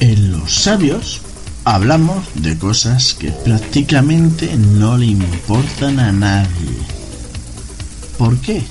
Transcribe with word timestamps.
En 0.00 0.32
Los 0.32 0.52
Sabios 0.54 1.20
hablamos 1.64 2.24
de 2.34 2.56
cosas 2.58 3.14
que 3.14 3.30
prácticamente 3.30 4.56
no 4.56 4.96
le 4.96 5.06
importan 5.06 6.00
a 6.00 6.10
nadie. 6.10 6.78
¿Por 8.16 8.38
qué? 8.38 8.62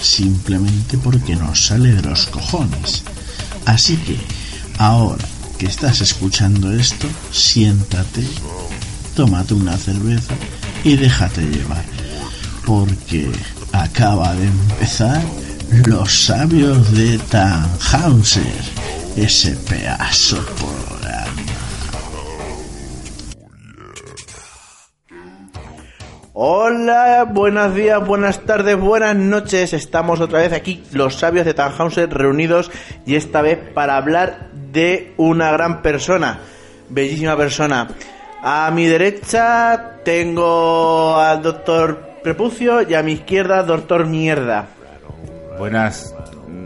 Simplemente 0.00 0.98
porque 0.98 1.36
nos 1.36 1.66
sale 1.66 1.92
de 1.92 2.02
los 2.02 2.26
cojones. 2.26 3.02
Así 3.66 3.96
que, 3.96 4.16
ahora 4.78 5.24
que 5.58 5.66
estás 5.66 6.00
escuchando 6.00 6.72
esto, 6.72 7.06
siéntate, 7.30 8.24
tómate 9.14 9.54
una 9.54 9.76
cerveza 9.76 10.34
y 10.84 10.96
déjate 10.96 11.42
llevar. 11.42 11.84
Porque 12.64 13.30
acaba 13.72 14.34
de 14.34 14.46
empezar 14.46 15.22
Los 15.72 16.26
Sabios 16.26 16.94
de 16.94 17.18
Tannhauser, 17.30 18.44
ese 19.16 19.56
pedazo 19.56 20.36
programa. 20.44 21.32
Hola, 26.34 27.24
buenos 27.24 27.74
días, 27.74 28.06
buenas 28.06 28.40
tardes, 28.40 28.78
buenas 28.78 29.16
noches. 29.16 29.72
Estamos 29.72 30.20
otra 30.20 30.40
vez 30.40 30.52
aquí, 30.52 30.84
los 30.92 31.14
sabios 31.14 31.46
de 31.46 31.54
Tannhauser, 31.54 32.12
reunidos 32.12 32.70
y 33.06 33.14
esta 33.14 33.40
vez 33.40 33.58
para 33.72 33.96
hablar 33.96 34.50
de 34.72 35.14
una 35.16 35.52
gran 35.52 35.80
persona, 35.80 36.40
bellísima 36.90 37.34
persona. 37.34 37.88
A 38.42 38.70
mi 38.74 38.84
derecha 38.84 40.00
tengo 40.04 41.16
al 41.16 41.40
doctor 41.40 42.10
Prepucio 42.22 42.82
y 42.82 42.92
a 42.92 43.02
mi 43.02 43.12
izquierda 43.12 43.62
doctor 43.62 44.04
Mierda. 44.06 44.66
Buenas 45.62 46.12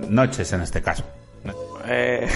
noches 0.09 0.51
en 0.55 0.63
este 0.63 0.81
caso. 0.81 1.05
Eh, 1.87 2.27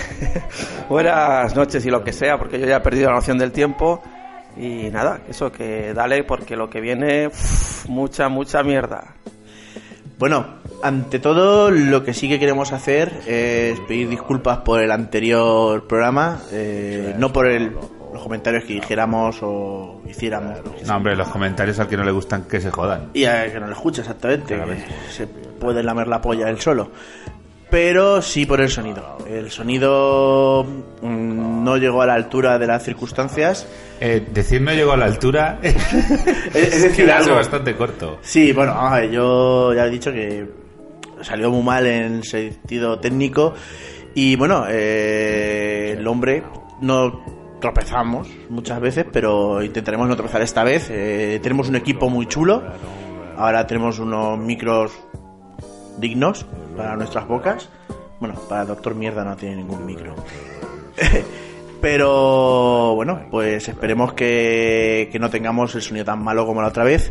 buenas 0.91 1.57
noches 1.57 1.87
y 1.87 1.91
lo 1.91 2.05
que 2.05 2.13
sea, 2.13 2.37
porque 2.37 2.61
yo 2.61 2.67
ya 2.67 2.77
he 2.77 2.81
perdido 2.81 3.09
la 3.09 3.15
noción 3.15 3.39
del 3.39 3.51
tiempo. 3.51 4.03
Y 4.59 4.91
nada, 4.91 5.21
eso 5.27 5.51
que 5.51 5.95
dale, 5.95 6.23
porque 6.23 6.57
lo 6.57 6.69
que 6.69 6.83
viene, 6.83 7.29
uf, 7.29 7.87
mucha, 7.89 8.29
mucha 8.29 8.63
mierda. 8.63 9.15
Bueno, 10.19 10.57
ante 10.83 11.19
todo, 11.19 11.71
lo 11.71 12.05
que 12.05 12.13
sí 12.13 12.29
que 12.29 12.39
queremos 12.39 12.75
hacer 12.75 13.11
es 13.27 13.81
pedir 13.89 14.11
disculpas 14.11 14.59
por 14.59 14.83
el 14.83 14.91
anterior 14.91 15.87
programa, 15.89 16.43
eh, 16.53 17.15
no 17.17 17.33
por 17.33 17.47
el- 17.47 17.73
los 18.13 18.23
comentarios 18.23 18.65
que 18.65 18.75
dijéramos 18.75 19.39
o 19.41 20.03
hiciéramos. 20.07 20.59
No, 20.87 20.95
hombre, 20.97 21.17
los 21.17 21.29
comentarios 21.29 21.81
al 21.81 21.89
que 21.89 21.97
no 21.97 22.05
le 22.05 22.11
gustan 22.13 22.43
que 22.43 22.61
se 22.61 22.71
jodan. 22.71 23.09
Y 23.15 23.25
a 23.25 23.51
que 23.51 23.59
no 23.59 23.67
lo 23.67 23.73
escucha 23.73 24.03
exactamente, 24.03 24.55
Claramente. 24.57 24.85
que 25.07 25.11
se 25.11 25.27
puede 25.61 25.85
lamer 25.85 26.09
la 26.09 26.21
polla 26.21 26.51
él 26.51 26.61
solo. 26.61 26.91
Pero 27.71 28.21
sí 28.21 28.47
por 28.47 28.61
el 28.61 28.69
sonido. 28.69 29.19
El 29.29 29.49
sonido 29.53 30.65
mm, 31.03 31.63
no 31.63 31.77
llegó 31.77 32.03
a 32.03 32.07
la 32.07 32.15
altura 32.15 32.59
de 32.59 32.67
las 32.67 32.83
circunstancias. 32.83 33.69
Eh, 34.01 34.27
decir 34.33 34.61
no 34.61 34.73
llegó 34.73 34.91
a 34.93 34.97
la 34.97 35.05
altura 35.05 35.61
es, 35.63 35.77
Es 36.55 36.83
decir, 36.83 37.09
algo. 37.13 37.37
bastante 37.37 37.77
corto. 37.77 38.19
Sí, 38.23 38.53
bueno, 38.53 38.75
vamos 38.75 38.93
a 38.93 38.97
ver, 39.03 39.11
yo 39.13 39.73
ya 39.73 39.87
he 39.87 39.91
dicho 39.91 40.11
que 40.11 40.49
salió 41.21 41.51
muy 41.51 41.63
mal 41.63 41.87
en 41.87 42.25
sentido 42.25 42.99
técnico 42.99 43.55
y 44.15 44.35
bueno, 44.35 44.65
eh, 44.69 45.95
el 45.97 46.07
hombre 46.09 46.43
no 46.81 47.23
tropezamos 47.61 48.27
muchas 48.49 48.81
veces, 48.81 49.07
pero 49.13 49.63
intentaremos 49.63 50.09
no 50.09 50.17
tropezar 50.17 50.43
esta 50.43 50.65
vez. 50.65 50.89
Eh, 50.91 51.39
tenemos 51.43 51.69
un 51.69 51.77
equipo 51.77 52.09
muy 52.09 52.27
chulo, 52.27 52.65
ahora 53.37 53.67
tenemos 53.67 53.99
unos 53.99 54.39
micros 54.39 54.93
dignos 56.01 56.47
para 56.77 56.97
nuestras 56.97 57.27
bocas. 57.29 57.69
Bueno, 58.19 58.35
para 58.49 58.63
el 58.63 58.69
doctor 58.69 58.95
Mierda 58.95 59.25
no 59.25 59.37
tiene 59.37 59.57
ningún 59.57 59.85
micro. 59.87 60.15
Pero 61.81 62.95
bueno, 62.95 63.23
pues 63.31 63.69
esperemos 63.69 64.13
que, 64.13 65.09
que 65.11 65.19
no 65.19 65.31
tengamos 65.31 65.75
el 65.75 65.83
sonido 65.83 66.05
tan 66.05 66.23
malo 66.23 66.47
como 66.47 66.63
la 66.63 66.69
otra 66.69 66.85
vez. 66.85 67.11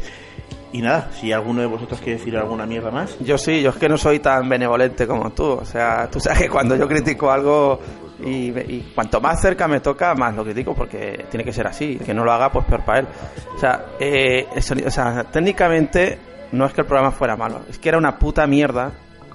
Y 0.71 0.81
nada, 0.83 1.09
si 1.19 1.31
alguno 1.31 1.61
de 1.61 1.67
vosotros 1.67 1.99
quiere 1.99 2.19
decir 2.19 2.37
alguna 2.37 2.67
mierda 2.67 2.91
más. 2.91 3.17
Yo 3.19 3.39
sí, 3.39 3.61
yo 3.61 3.71
es 3.71 3.77
que 3.77 3.89
no 3.89 3.97
soy 3.97 4.19
tan 4.19 4.47
benevolente 4.47 5.07
como 5.07 5.31
tú. 5.31 5.43
O 5.45 5.65
sea, 5.65 6.07
tú 6.11 6.19
sabes 6.19 6.43
que 6.43 6.49
cuando 6.49 6.75
yo 6.75 6.87
critico 6.87 7.31
algo 7.31 7.79
y, 8.23 8.49
y 8.51 8.91
cuanto 8.93 9.19
más 9.19 9.41
cerca 9.41 9.67
me 9.67 9.79
toca, 9.79 10.13
más 10.13 10.35
lo 10.35 10.43
critico 10.43 10.75
porque 10.75 11.25
tiene 11.31 11.43
que 11.43 11.51
ser 11.53 11.65
así. 11.65 11.97
El 11.99 12.05
que 12.05 12.13
no 12.13 12.23
lo 12.23 12.31
haga, 12.31 12.51
pues 12.51 12.65
peor 12.65 12.81
para 12.85 12.99
él. 12.99 13.07
O 13.55 13.57
sea, 13.57 13.83
eh, 13.99 14.45
el 14.55 14.61
sonido- 14.61 14.89
o 14.89 14.91
sea, 14.91 15.23
técnicamente 15.23 16.19
no 16.51 16.65
es 16.65 16.73
que 16.73 16.81
el 16.81 16.87
programa 16.87 17.11
fuera 17.11 17.35
malo, 17.35 17.61
es 17.69 17.79
que 17.79 17.89
era 17.89 17.97
una 17.97 18.17
puta 18.17 18.45
mierda. 18.47 18.91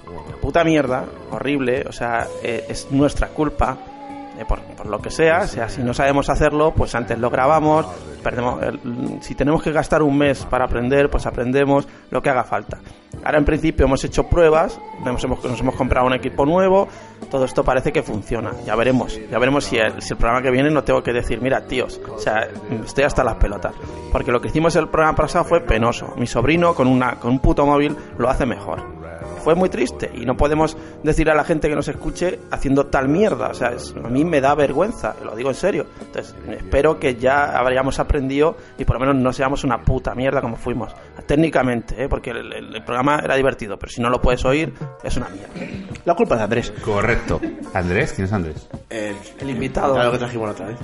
Una 0.07 0.37
puta 0.37 0.63
mierda, 0.63 1.05
horrible. 1.31 1.83
O 1.87 1.91
sea, 1.91 2.27
eh, 2.43 2.65
es 2.69 2.91
nuestra 2.91 3.29
culpa. 3.29 3.77
Eh, 4.39 4.45
por, 4.47 4.59
por 4.61 4.85
lo 4.87 4.99
que 4.99 5.09
sea, 5.09 5.41
o 5.43 5.47
sea, 5.47 5.69
si 5.69 5.81
no 5.83 5.93
sabemos 5.93 6.29
hacerlo, 6.29 6.73
pues 6.75 6.93
antes 6.95 7.17
lo 7.19 7.29
grabamos, 7.29 7.85
perdemos, 8.23 8.61
el- 8.63 9.19
si 9.21 9.35
tenemos 9.35 9.61
que 9.63 9.71
gastar 9.71 10.01
un 10.01 10.17
mes 10.17 10.45
para 10.45 10.65
aprender, 10.65 11.09
pues 11.09 11.25
aprendemos 11.25 11.87
lo 12.11 12.21
que 12.21 12.29
haga 12.29 12.43
falta. 12.43 12.79
Ahora 13.23 13.37
en 13.37 13.45
principio 13.45 13.85
hemos 13.85 14.03
hecho 14.03 14.23
pruebas, 14.25 14.79
nos 15.03 15.23
hemos, 15.23 15.43
nos 15.43 15.59
hemos 15.59 15.75
comprado 15.75 16.05
un 16.07 16.13
equipo 16.13 16.45
nuevo, 16.45 16.87
todo 17.31 17.45
esto 17.45 17.63
parece 17.63 17.91
que 17.93 18.03
funciona, 18.03 18.51
ya 18.65 18.75
veremos, 18.75 19.19
ya 19.31 19.39
veremos 19.39 19.63
si 19.63 19.77
el, 19.77 20.01
si 20.01 20.13
el 20.13 20.17
programa 20.17 20.41
que 20.43 20.51
viene 20.51 20.69
no 20.69 20.83
tengo 20.83 21.01
que 21.01 21.13
decir, 21.13 21.41
mira 21.41 21.65
tíos, 21.65 21.99
o 22.13 22.19
sea, 22.19 22.47
estoy 22.83 23.03
hasta 23.05 23.23
las 23.23 23.35
pelotas, 23.35 23.73
porque 24.11 24.31
lo 24.31 24.41
que 24.41 24.49
hicimos 24.49 24.75
el 24.75 24.89
programa 24.89 25.15
pasado 25.15 25.45
fue 25.45 25.61
penoso, 25.61 26.13
mi 26.17 26.27
sobrino 26.27 26.73
con, 26.75 26.87
una, 26.87 27.15
con 27.15 27.31
un 27.31 27.39
puto 27.39 27.65
móvil 27.65 27.95
lo 28.17 28.29
hace 28.29 28.45
mejor 28.45 28.94
fue 29.45 29.53
muy 29.53 29.69
triste 29.69 30.09
y 30.13 30.25
no 30.25 30.35
podemos 30.35 30.75
decir 31.03 31.29
a 31.29 31.35
la 31.35 31.43
gente 31.43 31.69
que 31.69 31.75
nos 31.75 31.87
escuche 31.87 32.39
haciendo 32.49 32.87
tal 32.87 33.07
mierda. 33.07 33.49
O 33.49 33.53
sea, 33.53 33.67
es- 33.69 33.93
a 33.95 34.09
mí 34.09 34.25
me 34.25 34.41
da 34.41 34.55
vergüenza, 34.55 35.15
lo 35.23 35.35
digo 35.35 35.49
en 35.49 35.55
serio. 35.55 35.85
Entonces, 36.01 36.35
espero 36.49 36.99
que 36.99 37.15
ya 37.15 37.55
habríamos 37.57 37.99
aprendido 37.99 38.57
y 38.79 38.85
por 38.85 38.95
lo 38.95 39.01
menos 39.01 39.15
no 39.17 39.31
seamos 39.31 39.63
una 39.63 39.83
puta 39.83 40.15
mierda 40.15 40.41
como 40.41 40.55
fuimos. 40.55 40.91
Técnicamente, 41.27 42.03
¿eh? 42.03 42.09
porque 42.09 42.31
el, 42.31 42.51
el- 42.51 42.75
el 42.75 42.83
programa 42.83 43.19
era 43.23 43.35
divertido, 43.35 43.77
pero 43.77 43.91
si 43.91 44.01
no 44.01 44.09
lo 44.09 44.19
puedes 44.19 44.43
oír, 44.45 44.73
es 45.03 45.15
una 45.15 45.29
mierda. 45.29 45.53
La 46.05 46.15
culpa 46.15 46.33
es 46.35 46.39
de 46.39 46.43
Andrés. 46.43 46.73
Correcto. 46.83 47.39
¿Andrés? 47.73 48.13
¿Quién 48.13 48.25
es 48.25 48.33
Andrés? 48.33 48.67
El, 48.89 49.15
El 49.39 49.49
invitado. 49.51 49.93
Claro 49.93 50.11
que 50.11 50.17
trajimos 50.17 50.47
la 50.47 50.51
otra 50.53 50.67
vez. 50.69 50.77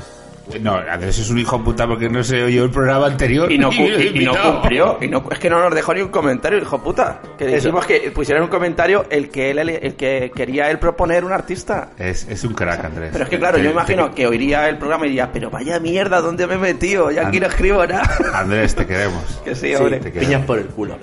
No, 0.60 0.76
Andrés 0.76 1.18
es 1.20 1.30
un 1.30 1.38
hijo 1.38 1.58
de 1.60 1.64
puta 1.64 1.88
porque 1.88 2.10
no 2.10 2.24
se 2.24 2.44
oyó 2.44 2.66
el 2.66 2.72
programa 2.72 3.06
anterior. 3.08 3.50
Y 3.52 3.58
no, 3.58 3.70
cu- 3.72 3.76
y- 3.84 4.22
y 4.22 4.26
no 4.26 4.34
cumplió. 4.36 4.98
Y 5.00 5.08
no, 5.08 5.24
es 5.32 5.40
que 5.40 5.50
no 5.50 5.60
nos 5.62 5.74
dejó 5.74 5.94
ni 5.94 6.02
un 6.02 6.10
comentario, 6.10 6.58
hijo 6.60 6.82
puta. 6.84 7.22
Que 7.38 7.46
Eso. 7.46 7.56
dijimos 7.70 7.86
que 7.86 8.12
pusieran 8.12 8.44
un 8.44 8.50
comentario 8.50 9.06
el 9.10 9.30
que 9.30 9.52
él 9.52 9.60
el 9.60 9.96
que 9.96 10.32
quería 10.36 10.70
él 10.70 10.80
proponer 10.80 11.24
un 11.24 11.32
artista. 11.32 11.90
Es, 11.98 12.28
es 12.28 12.44
un 12.44 12.54
crack, 12.54 12.84
Andrés. 12.84 13.10
Pero 13.14 13.24
es 13.24 13.30
que 13.30 13.38
claro, 13.40 13.58
Te- 13.58 13.64
yo 13.64 13.70
te- 13.70 13.74
imagino 13.74 14.14
que 14.14 14.28
oiría 14.28 14.68
el 14.68 14.78
programa 14.78 15.06
y 15.06 15.10
diría, 15.10 15.32
pero 15.32 15.50
vaya 15.50 15.80
mierda, 15.80 16.20
¿dónde 16.22 16.48
me 16.48 16.56
he 16.56 16.58
metido? 16.58 17.12
Ya 17.12 17.28
aquí 17.28 17.40
no 17.40 17.48
escribo 17.48 17.86
nada. 17.86 18.04
Andrés, 18.34 18.76
te 18.76 18.86
queremos. 18.86 19.24
que 19.46 19.56
sí, 19.56 19.74
hombre. 19.76 20.00
te 20.00 20.12
queremos. 20.12 20.26
Piñas 20.28 20.46
por 20.46 20.60
el 20.60 20.66
culo. 20.68 20.98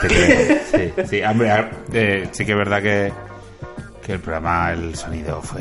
Te 0.00 0.08
queremos. 0.08 0.58
Sí, 0.70 0.92
sí, 1.10 1.22
hombre, 1.22 1.66
eh, 1.92 2.28
sí 2.32 2.46
que 2.46 2.52
es 2.52 2.58
verdad 2.58 2.80
que, 2.82 3.12
que 4.06 4.12
el 4.14 4.20
programa, 4.20 4.72
el 4.72 4.94
sonido 4.94 5.42
fue... 5.42 5.60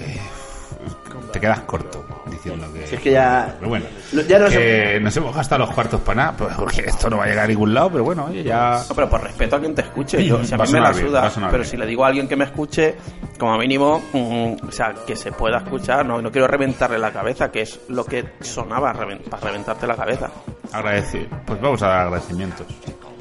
Te 1.32 1.40
quedas 1.40 1.60
corto 1.62 2.06
diciendo 2.30 2.68
que... 2.74 2.86
Si 2.88 2.96
es 2.96 3.02
que 3.02 3.12
ya- 3.12 3.56
Pero 3.58 3.70
bueno, 3.70 3.86
ya 4.28 4.40
no 4.40 4.48
que 4.48 5.00
nos 5.02 5.16
hemos 5.18 5.36
gastado 5.36 5.66
los 5.66 5.74
cuartos 5.74 6.02
para 6.02 6.16
nada, 6.16 6.38
pues, 6.38 6.56
porque 6.56 6.82
esto 6.82 7.10
no 7.10 7.18
va 7.18 7.24
a 7.26 7.28
llegar 7.28 7.46
a 7.46 7.48
ningún 7.48 7.74
lado, 7.74 7.90
pero 7.92 8.04
bueno, 8.04 8.26
oye, 8.26 8.44
ya... 8.44 8.84
No, 8.88 8.96
pero 8.96 9.10
por 9.10 9.24
respeto 9.24 9.56
a 9.56 9.60
quien 9.60 9.74
te 9.76 9.82
escuche, 9.82 10.24
yo, 10.24 10.44
si 10.44 10.54
a 10.54 10.58
Va 10.58 10.64
a 10.64 10.68
mí 10.68 10.74
me 10.74 10.80
la 10.82 10.92
bien, 10.92 11.08
suda, 11.08 11.32
pero 11.36 11.52
bien. 11.52 11.66
si 11.66 11.78
le 11.78 11.86
digo 11.86 12.04
a 12.06 12.08
alguien 12.08 12.28
que 12.28 12.36
me 12.36 12.46
escuche, 12.46 12.96
como 13.40 13.58
mínimo, 13.58 14.02
mm, 14.14 14.68
o 14.68 14.72
sea, 14.72 14.94
que 15.06 15.16
se 15.16 15.32
pueda 15.32 15.58
escuchar, 15.58 16.06
no, 16.06 16.22
no 16.22 16.32
quiero 16.32 16.48
reventarle 16.48 17.00
la 17.00 17.12
cabeza, 17.12 17.52
que 17.52 17.62
es 17.62 17.80
lo 17.90 18.06
que 18.06 18.26
sonaba 18.42 18.94
reven- 18.94 19.22
para 19.30 19.44
reventarte 19.48 19.88
la 19.88 19.96
cabeza. 19.96 20.30
Agradecer. 20.72 21.28
Pues 21.46 21.60
vamos 21.60 21.82
a 21.84 21.88
dar 21.88 22.00
agradecimientos. 22.08 22.68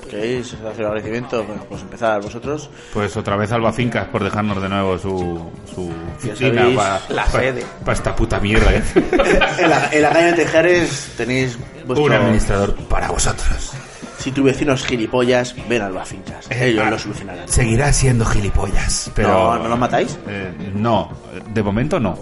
¿Queréis 0.08 0.54
hacer 0.54 0.84
agradecimiento? 0.86 1.44
Bueno, 1.44 1.64
pues 1.68 1.82
empezar 1.82 2.20
vosotros. 2.22 2.70
Pues 2.92 3.16
otra 3.16 3.36
vez 3.36 3.52
Alba 3.52 3.72
Fincas 3.72 4.06
por 4.08 4.24
dejarnos 4.24 4.60
de 4.62 4.68
nuevo 4.68 4.98
su, 4.98 5.50
su 5.74 5.90
oficina 6.16 6.60
sabéis, 6.62 6.76
para, 6.76 7.00
la 7.10 7.24
para- 7.26 7.40
sede. 7.44 7.64
para 7.84 7.92
esta 7.92 8.16
puta 8.16 8.40
mierda. 8.40 8.72
¿eh? 8.74 8.82
en, 9.58 9.70
la, 9.70 9.88
en 9.92 10.02
la 10.02 10.10
calle 10.10 10.26
de 10.26 10.32
Tejares 10.32 11.12
tenéis 11.16 11.58
vuestro... 11.86 12.04
Un 12.04 12.12
administrador 12.12 12.74
para 12.88 13.08
vosotros. 13.08 13.72
Si 14.18 14.32
tu 14.32 14.42
vecino 14.42 14.72
es 14.72 14.84
gilipollas, 14.84 15.54
ven 15.68 15.80
a 15.82 15.88
las 15.90 16.08
fincas. 16.08 16.50
Ellos 16.50 16.84
ah, 16.84 16.90
lo 16.90 16.98
solucionarán. 16.98 17.48
Seguirá 17.48 17.92
siendo 17.92 18.24
gilipollas, 18.24 19.10
pero... 19.14 19.28
No, 19.28 19.58
¿no 19.62 19.68
lo 19.68 19.76
matáis? 19.76 20.18
Eh, 20.26 20.72
no, 20.74 21.12
de 21.54 21.62
momento 21.62 22.00
no. 22.00 22.18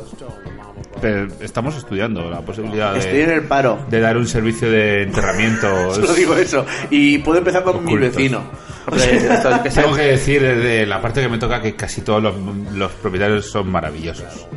Pero 1.00 1.28
estamos 1.40 1.76
estudiando 1.76 2.31
la 2.31 2.40
posibilidad 2.40 2.93
de, 2.94 3.00
Estoy 3.00 3.20
en 3.20 3.31
el 3.31 3.43
paro. 3.43 3.78
de 3.90 4.00
dar 4.00 4.16
un 4.16 4.26
servicio 4.26 4.70
de 4.70 5.02
enterramiento. 5.02 5.94
Solo 5.94 6.14
digo 6.14 6.34
eso. 6.37 6.64
Y 6.90 7.19
puedo 7.19 7.38
empezar 7.38 7.62
con 7.62 7.84
mi 7.84 7.93
Ocultos. 7.94 8.16
vecino. 8.16 8.43
Tengo 9.75 9.94
que 9.96 10.02
decir 10.02 10.40
desde 10.40 10.87
la 10.87 11.02
parte 11.02 11.20
que 11.20 11.28
me 11.28 11.38
toca 11.38 11.60
que 11.60 11.75
casi 11.75 12.02
todos 12.02 12.22
los, 12.22 12.34
los 12.75 12.93
propietarios 12.93 13.46
son 13.46 13.70
maravillosos. 13.70 14.46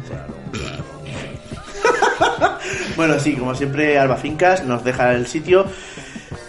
Bueno, 2.96 3.18
sí, 3.18 3.34
como 3.36 3.56
siempre, 3.56 3.98
Alba 3.98 4.18
Fincas 4.18 4.66
nos 4.66 4.84
deja 4.84 5.14
el 5.14 5.26
sitio. 5.26 5.66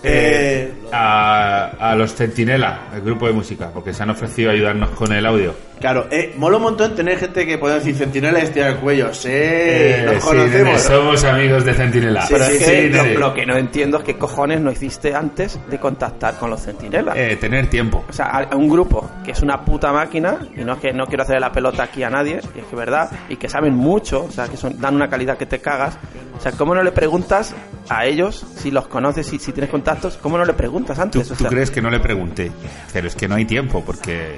Eh, 0.02 0.73
a, 0.93 1.70
a 1.79 1.94
los 1.94 2.14
Centinela, 2.14 2.88
el 2.94 3.02
grupo 3.02 3.26
de 3.26 3.32
música, 3.32 3.70
porque 3.73 3.93
se 3.93 4.02
han 4.02 4.11
ofrecido 4.11 4.50
a 4.50 4.55
ayudarnos 4.55 4.91
con 4.91 5.12
el 5.12 5.25
audio. 5.26 5.55
Claro, 5.79 6.08
eh, 6.11 6.35
mola 6.37 6.58
un 6.58 6.64
montón 6.64 6.94
tener 6.94 7.19
gente 7.19 7.47
que 7.47 7.56
puede 7.56 7.76
decir 7.76 7.94
centinela 7.94 8.38
y 8.41 8.43
estirar 8.43 8.73
el 8.73 8.76
cuello. 8.76 9.14
Sí, 9.14 9.29
Eh, 9.32 10.02
nos 10.05 10.14
sí, 10.23 10.29
conocemos. 10.29 10.52
nene, 10.67 10.79
somos 10.79 11.25
amigos 11.25 11.64
de 11.64 11.73
Centinela. 11.73 12.26
Pero 12.29 12.44
es 12.44 12.58
Sí, 12.58 12.64
que 12.64 12.88
lo, 13.14 13.29
lo 13.29 13.35
que 13.35 13.47
no 13.47 13.56
entiendo 13.56 13.97
es 13.99 14.05
qué 14.05 14.19
cojones 14.19 14.61
no 14.61 14.70
hiciste 14.70 15.14
antes 15.14 15.58
de 15.70 15.79
contactar 15.79 16.37
con 16.37 16.50
los 16.50 16.61
centinelas. 16.62 17.17
Eh, 17.17 17.37
tener 17.41 17.69
tiempo. 17.70 18.05
O 18.11 18.12
sea, 18.12 18.26
a 18.50 18.56
un 18.56 18.69
grupo 18.69 19.11
que 19.25 19.31
es 19.31 19.41
una 19.41 19.64
puta 19.64 19.91
máquina, 19.91 20.38
y 20.55 20.64
no 20.64 20.75
es 20.75 20.81
que 20.81 20.93
no 20.93 21.06
quiero 21.06 21.23
hacerle 21.23 21.41
la 21.41 21.52
pelota 21.52 21.85
aquí 21.85 22.02
a 22.02 22.11
nadie, 22.11 22.41
y 22.55 22.58
es 22.58 22.67
que 22.67 22.76
verdad, 22.76 23.11
y 23.31 23.37
que 23.37 23.49
saben 23.49 23.75
mucho, 23.75 24.25
o 24.25 24.31
sea, 24.31 24.49
que 24.49 24.58
son, 24.58 24.79
dan 24.79 24.97
una 24.97 25.08
calidad 25.08 25.38
que 25.38 25.47
te 25.47 25.61
cagas. 25.61 25.97
O 26.37 26.43
sea, 26.43 26.52
¿cómo 26.52 26.75
no 26.75 26.82
le 26.82 26.93
preguntas 26.93 27.55
a 27.88 28.05
ellos 28.05 28.47
si 28.56 28.70
los 28.70 28.87
conoces 28.87 29.32
y 29.32 29.38
si 29.38 29.52
tienes 29.52 29.70
contactos? 29.90 30.16
¿Cómo 30.22 30.38
no 30.38 30.44
le 30.44 30.52
preguntas 30.54 30.96
¿Tú, 30.96 31.02
antes? 31.02 31.31
O 31.31 31.34
tú 31.34 31.42
sea, 31.44 31.50
crees 31.50 31.70
que 31.70 31.82
no 31.82 31.90
le 31.90 32.00
pregunté? 32.00 32.50
Pero 32.92 33.08
es 33.08 33.14
que 33.14 33.28
no 33.28 33.34
hay 33.34 33.44
tiempo, 33.44 33.82
porque 33.84 34.37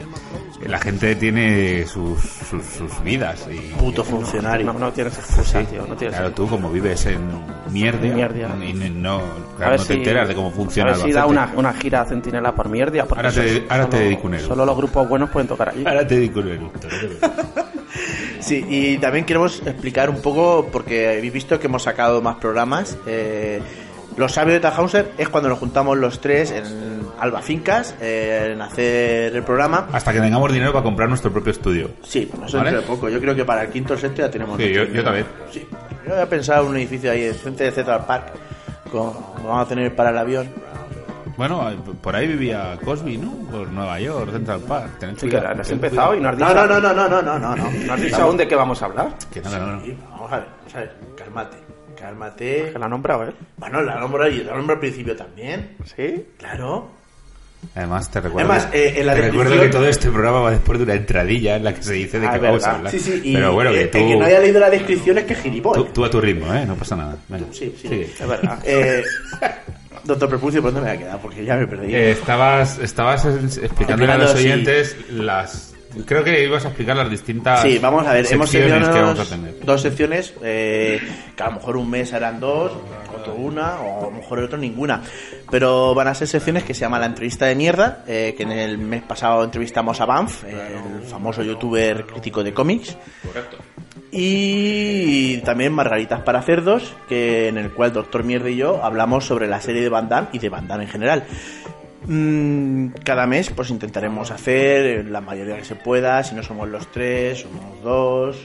la 0.67 0.79
gente 0.79 1.15
tiene 1.17 1.85
sus, 1.87 2.21
sus, 2.21 2.65
sus 2.65 3.03
vidas. 3.03 3.47
Y, 3.51 3.73
Puto 3.75 4.05
funcionario. 4.05 4.67
No, 4.67 4.79
no 4.79 4.93
tienes 4.93 5.19
excusa, 5.19 5.61
tío, 5.65 5.87
no 5.87 5.97
tienes 5.97 6.17
Claro, 6.17 6.33
tú 6.33 6.47
como 6.49 6.71
vives 6.71 7.05
en 7.07 7.21
mierda, 7.71 8.07
En 8.07 8.15
Mierdia. 8.15 8.49
y 8.65 8.73
no, 8.91 9.17
A 9.19 9.57
claro, 9.57 9.77
no 9.77 9.83
te 9.85 9.93
si- 9.95 9.99
enteras 9.99 10.29
de 10.29 10.35
cómo 10.35 10.51
funciona 10.51 10.91
A 10.93 10.97
ver 10.97 11.05
si 11.07 11.13
da 11.13 11.27
una, 11.27 11.53
una 11.57 11.73
gira 11.75 12.03
a 12.03 12.05
centinela 12.05 12.55
por. 12.55 13.07
Porque 13.07 13.27
Ahora 13.27 13.33
te- 13.33 13.65
ahora 13.69 13.87
te 13.87 13.97
solo- 13.97 14.05
dedico 14.05 14.27
un 14.29 14.35
euro. 14.35 14.47
Solo 14.47 14.67
los 14.67 14.77
grupos 14.77 15.09
buenos 15.09 15.31
pueden 15.31 15.49
tocar 15.49 15.69
allí. 15.71 15.85
Ahora 15.87 16.07
te 16.07 16.19
digo 16.19 16.41
un 16.41 16.49
te 16.79 16.89
preocupes. 16.89 17.31
Sí, 18.41 18.65
y 18.69 18.99
también 18.99 19.25
queremos 19.25 19.63
explicar 19.65 20.11
un 20.11 20.21
poco, 20.21 20.69
porque 20.73 21.09
habéis 21.11 21.33
visto 21.33 21.61
que 21.61 21.67
hemos 21.69 21.83
sacado 21.85 22.21
más 22.23 22.37
programas. 22.37 22.97
eh, 23.07 23.61
los 24.17 24.33
sabios 24.33 24.55
de 24.55 24.61
Tannhauser 24.61 25.13
es 25.19 25.29
cuando 25.29 25.49
nos 25.49 25.59
juntamos 25.59 25.97
los 25.99 26.21
tres 26.21 26.51
en 26.51 27.03
Alba 27.21 27.41
Fincas, 27.43 27.95
eh, 28.01 28.51
en 28.53 28.61
hacer 28.63 29.35
el 29.37 29.43
programa. 29.43 29.89
Hasta 29.93 30.13
que 30.13 30.21
tengamos 30.21 30.53
dinero 30.53 30.73
para 30.73 30.83
comprar 30.83 31.09
nuestro 31.09 31.31
propio 31.33 31.53
estudio. 31.53 31.91
Sí, 32.03 32.31
eso 32.47 32.59
¿Vale? 32.59 32.71
dentro 32.73 32.81
de 32.81 32.87
poco. 32.97 33.09
Yo 33.09 33.21
creo 33.21 33.35
que 33.35 33.45
para 33.45 33.63
el 33.63 33.69
quinto 33.71 33.95
o 33.95 33.97
sexto 33.97 34.23
ya 34.23 34.31
tenemos. 34.31 34.57
Sí, 34.61 34.73
yo- 34.73 34.85
yo 34.85 35.03
también. 35.05 35.27
Sí. 35.51 35.67
Yo 36.07 36.13
había 36.15 36.29
pensado 36.29 36.65
en 36.65 36.71
un 36.71 36.77
edificio 36.79 37.11
ahí, 37.13 37.25
en 37.27 37.35
frente 37.35 37.65
de 37.65 37.71
Central 37.73 38.05
Park, 38.07 38.33
con, 38.91 39.13
vamos 39.45 39.65
a 39.67 39.69
tener 39.69 39.95
para 39.95 40.11
el 40.11 40.19
avión. 40.19 40.49
Bueno, 41.37 41.71
eh, 41.71 41.77
por 42.03 42.15
ahí 42.15 42.27
vivía 42.27 42.77
Cosby, 42.85 43.17
¿no? 43.17 43.33
Por 43.51 43.69
Nueva 43.69 43.99
York, 43.99 44.31
Central 44.33 44.61
Park. 44.61 44.99
Tened 44.99 45.15
Sí, 45.17 45.29
que 45.29 45.39
cuidado, 45.39 45.61
has 45.63 45.71
empezado 45.71 46.15
y 46.15 46.21
no 46.21 46.29
has 46.29 46.37
dicho, 46.37 46.55
No, 46.55 46.67
no, 46.67 46.81
no, 46.81 46.93
no, 46.93 47.09
no, 47.09 47.23
no, 47.23 47.39
no, 47.39 47.57
no. 47.57 47.93
has 47.93 48.01
dicho 48.01 48.23
aún 48.23 48.37
de 48.37 48.47
qué 48.47 48.55
vamos 48.55 48.83
a 48.83 48.87
hablar. 48.87 49.09
Que 49.33 49.41
no, 49.41 49.51
no, 49.51 49.59
no. 49.59 49.83
Vamos 50.11 50.33
a 50.33 50.37
ver, 50.37 50.47
vamos 50.61 50.75
a 50.75 50.79
ver. 50.81 50.93
Cálmate, 51.17 51.57
cálmate. 52.03 52.71
Que 52.73 52.79
la 52.79 52.87
ha 52.87 52.89
nombrado 52.89 53.23
él. 53.25 53.35
Bueno, 53.57 53.81
la 53.81 53.99
nombro 53.99 54.25
ahí, 54.25 54.43
la 54.45 54.55
nombro 54.55 54.75
al 54.75 54.81
principio 54.81 55.17
también. 55.17 55.77
¿Sí? 55.97 56.25
Claro. 56.39 56.91
Además, 57.77 58.11
te 58.11 58.21
recuerdo, 58.21 58.51
Además, 58.51 58.69
eh, 58.75 58.95
en 58.97 59.07
la 59.07 59.15
te 59.15 59.21
recuerdo 59.23 59.51
descripción- 59.53 59.71
que 59.71 59.77
todo 59.79 59.89
este 59.89 60.11
programa 60.11 60.41
va 60.41 60.51
después 60.51 60.79
de 60.81 60.85
una 60.85 60.95
entradilla 60.95 61.55
en 61.57 61.63
la 61.65 61.73
que 61.73 61.83
se 61.85 61.93
dice 61.93 62.19
de 62.19 62.27
Ah, 62.27 62.33
qué 62.33 62.39
vamos 62.41 62.65
a 62.65 62.75
hablar. 62.75 62.91
Sí, 62.93 62.99
sí, 62.99 63.21
y 63.23 63.35
Pero 63.35 63.53
bueno, 63.53 63.71
que 63.71 63.83
eh, 63.83 63.87
tú, 63.87 63.99
el 63.99 64.05
que 64.09 64.17
no 64.17 64.25
haya 64.25 64.41
leído 64.41 64.59
la 64.61 64.69
descripción 64.69 65.19
es 65.19 65.25
que 65.25 65.35
tú, 65.37 65.43
gilipollas. 65.43 65.93
tú 65.93 66.05
a 66.05 66.11
tu 66.11 66.21
ritmo, 66.21 66.53
¿eh? 66.53 66.67
No 66.67 66.75
pasa 66.75 66.97
nada. 66.97 67.17
Venga. 67.29 67.47
Sí, 67.53 67.73
sí, 67.81 67.87
Sigue. 67.89 68.03
Es 68.19 68.27
verdad. 68.29 68.59
Eh, 68.67 69.05
doctor 70.05 70.29
Prepucio, 70.29 70.61
¿por 70.61 70.73
dónde 70.73 70.89
me 70.91 70.97
voy 70.97 71.05
a 71.05 71.07
quedar? 71.07 71.21
Porque 71.23 71.45
ya 71.45 71.55
me 71.57 71.69
perdí. 71.69 71.95
Eh, 71.95 72.11
estabas 72.11 72.79
estabas 72.81 73.25
es- 73.27 73.59
explicándole 73.59 74.11
a 74.13 74.17
Explicando, 74.17 74.25
los 74.25 74.33
sí. 74.33 74.39
oyentes 74.49 74.97
las... 75.13 75.72
Creo 76.07 76.25
que 76.25 76.45
ibas 76.45 76.65
a 76.65 76.69
explicar 76.69 76.97
las 76.97 77.11
distintas 77.11 77.63
Sí, 77.63 77.79
vamos 77.79 78.07
a 78.07 78.13
ver, 78.13 78.27
hemos 78.31 78.51
secciones 78.51 78.89
tenido 78.89 78.95
que 78.95 79.01
vamos 79.01 79.21
a 79.21 79.25
tener. 79.25 79.65
dos 79.65 79.83
secciones, 79.83 80.35
eh, 80.43 81.01
que 81.37 81.43
a 81.43 81.47
lo 81.47 81.53
mejor 81.53 81.77
un 81.77 81.91
mes 81.91 82.13
harán 82.13 82.41
dos, 82.41 82.73
otro 83.19 83.35
una, 83.35 83.81
o 83.81 84.01
a 84.01 84.11
lo 84.11 84.11
mejor 84.11 84.39
el 84.39 84.45
otro 84.47 84.59
ninguna. 84.59 85.03
Pero 85.51 85.95
van 85.95 86.09
a 86.09 86.15
ser 86.15 86.29
secciones 86.29 86.65
que 86.65 86.75
se 86.75 86.81
llama 86.81 86.99
La 86.99 87.07
entrevista 87.07 87.47
de 87.47 87.55
mierda, 87.55 88.05
eh, 88.07 88.35
que 88.37 88.43
en 88.43 88.53
el 88.53 88.79
mes 88.79 89.03
pasado 89.03 89.45
entrevistamos 89.45 90.01
a 90.01 90.07
Banff, 90.07 90.45
el 90.45 91.03
famoso 91.09 91.43
youtuber 91.43 92.07
crítico 92.07 92.43
de 92.43 92.53
cómics. 92.53 92.97
Y 94.11 95.39
también 95.39 95.73
Margaritas 95.73 96.21
para 96.21 96.43
Cerdos, 96.43 96.95
que 97.09 97.49
en 97.49 97.57
el 97.57 97.71
cual 97.73 97.93
Doctor 97.95 98.25
Mierda 98.25 98.51
y 98.51 98.57
yo 98.57 98.85
hablamos 98.85 99.25
sobre 99.25 99.47
la 99.47 99.61
serie 99.61 99.81
de 99.81 99.89
Van 99.89 100.09
Damme 100.09 100.29
y 100.33 100.39
de 100.39 100.51
Van 100.51 100.69
Damme 100.69 100.85
en 100.85 100.91
general. 100.91 101.25
Mm, 102.07 102.89
cada 103.05 103.27
mes 103.27 103.51
pues 103.51 103.71
intentaremos 103.71 104.31
hacer 104.31 105.07
la 105.07 105.21
mayoría 105.21 105.57
que 105.57 105.65
se 105.65 105.77
pueda, 105.77 106.23
si 106.25 106.35
no 106.35 106.43
somos 106.43 106.69
los 106.69 106.89
tres, 106.89 107.41
somos 107.41 107.83
dos, 107.83 108.37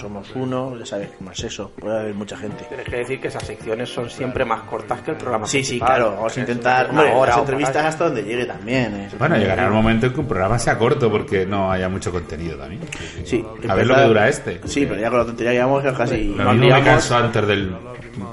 somos 0.00 0.30
uno, 0.34 0.76
ya 0.78 0.86
sabes 0.86 1.10
cómo 1.18 1.30
es 1.30 1.44
eso, 1.44 1.70
puede 1.78 1.98
haber 2.00 2.14
mucha 2.14 2.36
gente. 2.36 2.64
Tienes 2.64 2.86
que 2.88 2.96
decir 2.96 3.20
que 3.20 3.28
esas 3.28 3.42
secciones 3.44 3.88
son 3.92 4.08
siempre 4.08 4.44
más 4.44 4.62
cortas 4.62 5.00
que 5.02 5.10
el 5.12 5.16
programa. 5.16 5.46
Sí, 5.46 5.62
sí, 5.62 5.78
claro, 5.78 6.12
vamos 6.16 6.36
a 6.36 6.40
intentar, 6.40 6.90
una 6.90 7.00
hombre, 7.02 7.14
hora 7.16 7.30
las 7.32 7.38
entrevistas 7.40 7.84
hasta 7.84 8.04
donde 8.04 8.22
llegue 8.22 8.46
también. 8.46 8.94
¿eh? 8.94 9.08
Bueno, 9.18 9.36
llegará 9.36 9.68
un 9.68 9.74
momento 9.74 10.06
en 10.06 10.12
que 10.14 10.20
un 10.20 10.26
programa 10.26 10.58
sea 10.58 10.78
corto 10.78 11.10
porque 11.10 11.44
no 11.46 11.70
haya 11.70 11.88
mucho 11.88 12.10
contenido 12.10 12.56
también. 12.56 12.80
Sí, 13.24 13.44
A 13.68 13.74
ver 13.74 13.86
lo 13.86 13.94
que 13.94 14.02
dura 14.02 14.28
este. 14.28 14.60
Sí, 14.64 14.86
pero 14.86 15.00
ya 15.00 15.10
con 15.10 15.18
la 15.20 15.24
tontería 15.26 15.52
que 15.52 15.56
llevamos 15.58 15.84
casi... 15.96 16.24
Lo 16.34 16.44
Nos 16.44 16.54
mismo 16.56 16.76
me 16.76 16.82
canso 16.82 17.16
antes 17.16 17.46
del 17.46 17.70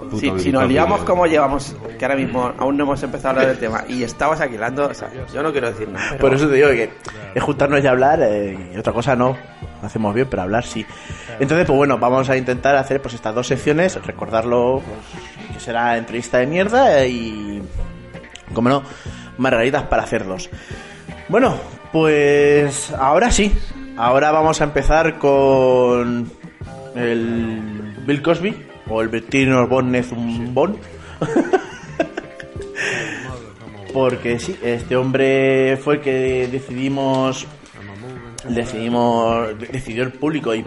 puto 0.10 0.40
Si, 0.40 0.52
nos 0.52 0.68
liamos 0.68 1.02
como 1.04 1.26
llevamos, 1.28 1.76
que 2.00 2.06
ahora 2.06 2.16
mismo 2.16 2.54
aún 2.58 2.78
no 2.78 2.84
hemos 2.86 3.04
empezado 3.04 3.28
a 3.28 3.32
hablar 3.32 3.48
del 3.48 3.58
tema, 3.60 3.84
y 3.90 4.04
estabas 4.04 4.40
aquilando, 4.42 4.88
o 4.88 4.94
sea, 4.94 5.10
yo 5.34 5.44
no 5.44 5.52
quiero 5.52 5.70
decir 5.70 5.90
nada. 5.90 6.06
pero- 6.12 6.22
Por 6.22 6.34
eso 6.34 6.48
te 6.48 6.56
digo 6.56 6.70
que 6.70 6.90
es 7.36 7.44
juntarnos 7.44 7.84
y 7.84 7.88
hablar 7.88 8.20
eh, 8.22 8.58
y 8.74 8.78
otra 8.78 8.94
cosa 8.94 9.16
no. 9.16 9.38
Hacemos 9.84 10.14
bien, 10.14 10.28
pero 10.30 10.44
hablar 10.44 10.66
sí. 10.66 10.86
Entonces, 11.40 11.66
pues 11.66 11.78
bueno, 11.78 11.98
vamos 11.98 12.30
a 12.30 12.38
intentar 12.38 12.76
hacer 12.76 13.02
pues 13.02 13.14
estas 13.14 13.36
dos 13.36 13.48
secciones, 13.48 14.04
recordarlo 14.06 14.82
pues, 14.86 15.54
que 15.54 15.60
será 15.60 15.98
entrevista 15.98 16.38
de 16.38 16.48
mierda 16.48 17.06
y, 17.06 17.62
como 18.54 18.70
no, 18.70 18.84
margaritas 19.38 19.84
para 19.84 20.06
cerdos. 20.06 20.50
Bueno, 21.30 21.56
pues 21.92 22.92
ahora 22.92 23.32
sí. 23.32 23.54
Ahora 23.96 24.32
vamos 24.32 24.60
a 24.60 24.64
empezar 24.64 25.20
con 25.20 26.32
el 26.96 27.96
Bill 28.06 28.22
Cosby 28.24 28.56
o 28.90 29.02
el 29.02 29.10
Bertino 29.10 29.68
Bonnez 29.68 30.10
Bon. 30.12 30.78
Porque 33.94 34.40
sí, 34.40 34.58
este 34.64 34.96
hombre 34.96 35.78
fue 35.78 35.96
el 35.96 36.02
que 36.02 36.48
decidimos. 36.52 37.46
Decidimos. 38.50 39.58
Decidió 39.58 40.04
el 40.04 40.12
público 40.12 40.54
y 40.54 40.62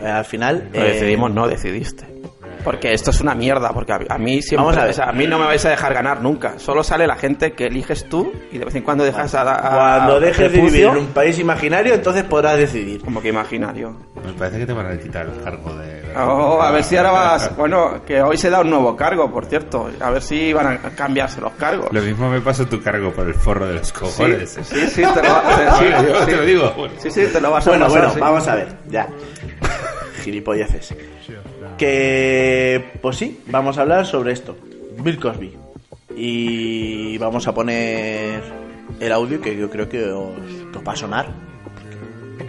eh, 0.00 0.06
al 0.06 0.24
final. 0.24 0.70
Lo 0.72 0.80
eh, 0.80 0.92
decidimos, 0.92 1.32
no 1.32 1.46
decidiste. 1.48 2.17
Porque 2.64 2.92
esto 2.92 3.10
es 3.10 3.20
una 3.20 3.34
mierda, 3.34 3.70
porque 3.72 3.92
a, 3.92 4.00
a 4.08 4.18
mí 4.18 4.42
siempre, 4.42 4.64
Vamos 4.66 4.76
a 4.76 4.82
ver. 4.82 4.90
o 4.90 4.92
sea, 4.92 5.04
a 5.06 5.12
mí 5.12 5.26
no 5.26 5.38
me 5.38 5.46
vais 5.46 5.64
a 5.64 5.70
dejar 5.70 5.94
ganar 5.94 6.20
nunca. 6.20 6.58
Solo 6.58 6.82
sale 6.82 7.06
la 7.06 7.16
gente 7.16 7.52
que 7.52 7.66
eliges 7.66 8.08
tú 8.08 8.32
y 8.52 8.58
de 8.58 8.64
vez 8.64 8.74
en 8.74 8.82
cuando 8.82 9.04
dejas 9.04 9.34
a, 9.34 9.42
a- 9.42 9.70
Cuando 9.98 10.20
dejes 10.20 10.52
de 10.52 10.60
vivir 10.60 10.84
en 10.86 10.96
un 10.96 11.06
país 11.08 11.38
imaginario, 11.38 11.94
entonces 11.94 12.24
podrás 12.24 12.56
decidir. 12.58 13.00
como 13.02 13.22
que 13.22 13.28
imaginario. 13.28 13.96
Me 14.24 14.32
parece 14.32 14.58
que 14.58 14.66
te 14.66 14.72
van 14.72 14.86
a 14.86 14.98
quitar 14.98 15.26
el 15.26 15.42
cargo 15.42 15.74
de... 15.76 15.98
Oh, 16.16 16.60
a 16.60 16.70
ver 16.72 16.82
si 16.82 16.96
ahora 16.96 17.12
vas. 17.12 17.56
Bueno, 17.56 18.02
que 18.04 18.20
hoy 18.20 18.36
se 18.36 18.50
da 18.50 18.60
un 18.60 18.70
nuevo 18.70 18.96
cargo, 18.96 19.30
por 19.30 19.46
cierto. 19.46 19.88
A 20.00 20.10
ver 20.10 20.22
si 20.22 20.52
van 20.52 20.66
a 20.66 20.78
cambiarse 20.90 21.40
los 21.40 21.52
cargos. 21.52 21.88
Lo 21.92 22.02
mismo 22.02 22.28
me 22.28 22.40
pasó 22.40 22.66
tu 22.66 22.82
cargo 22.82 23.12
por 23.12 23.26
el 23.28 23.34
forro 23.34 23.66
de 23.66 23.74
los 23.74 23.92
cojones. 23.92 24.58
sí, 24.62 24.86
sí, 24.88 25.02
te 25.02 25.22
lo, 25.22 25.28
Sí, 25.38 25.62
sí, 25.78 25.84
yo 26.08 26.24
te 26.26 26.36
lo 26.36 26.42
digo. 26.42 26.74
Sí, 26.98 27.10
sí, 27.10 27.26
te 27.32 27.40
lo 27.40 27.50
vas 27.52 27.66
a 27.66 27.70
Bueno, 27.70 27.84
pasar, 27.86 27.98
bueno, 28.00 28.14
sí. 28.14 28.20
vamos 28.20 28.48
a 28.48 28.54
ver, 28.56 28.68
ya. 28.88 29.08
Gilipolleces. 30.24 30.94
Que, 31.78 32.84
pues 33.00 33.16
sí, 33.16 33.40
vamos 33.46 33.78
a 33.78 33.82
hablar 33.82 34.04
sobre 34.04 34.32
esto. 34.32 34.56
Bill 35.00 35.18
Cosby. 35.18 35.56
Y 36.16 37.16
vamos 37.18 37.46
a 37.46 37.54
poner 37.54 38.42
el 38.98 39.12
audio 39.12 39.40
que 39.40 39.56
yo 39.56 39.70
creo 39.70 39.88
que 39.88 40.10
os, 40.10 40.34
que 40.72 40.78
va 40.80 40.92
a 40.92 40.96
sonar. 40.96 41.28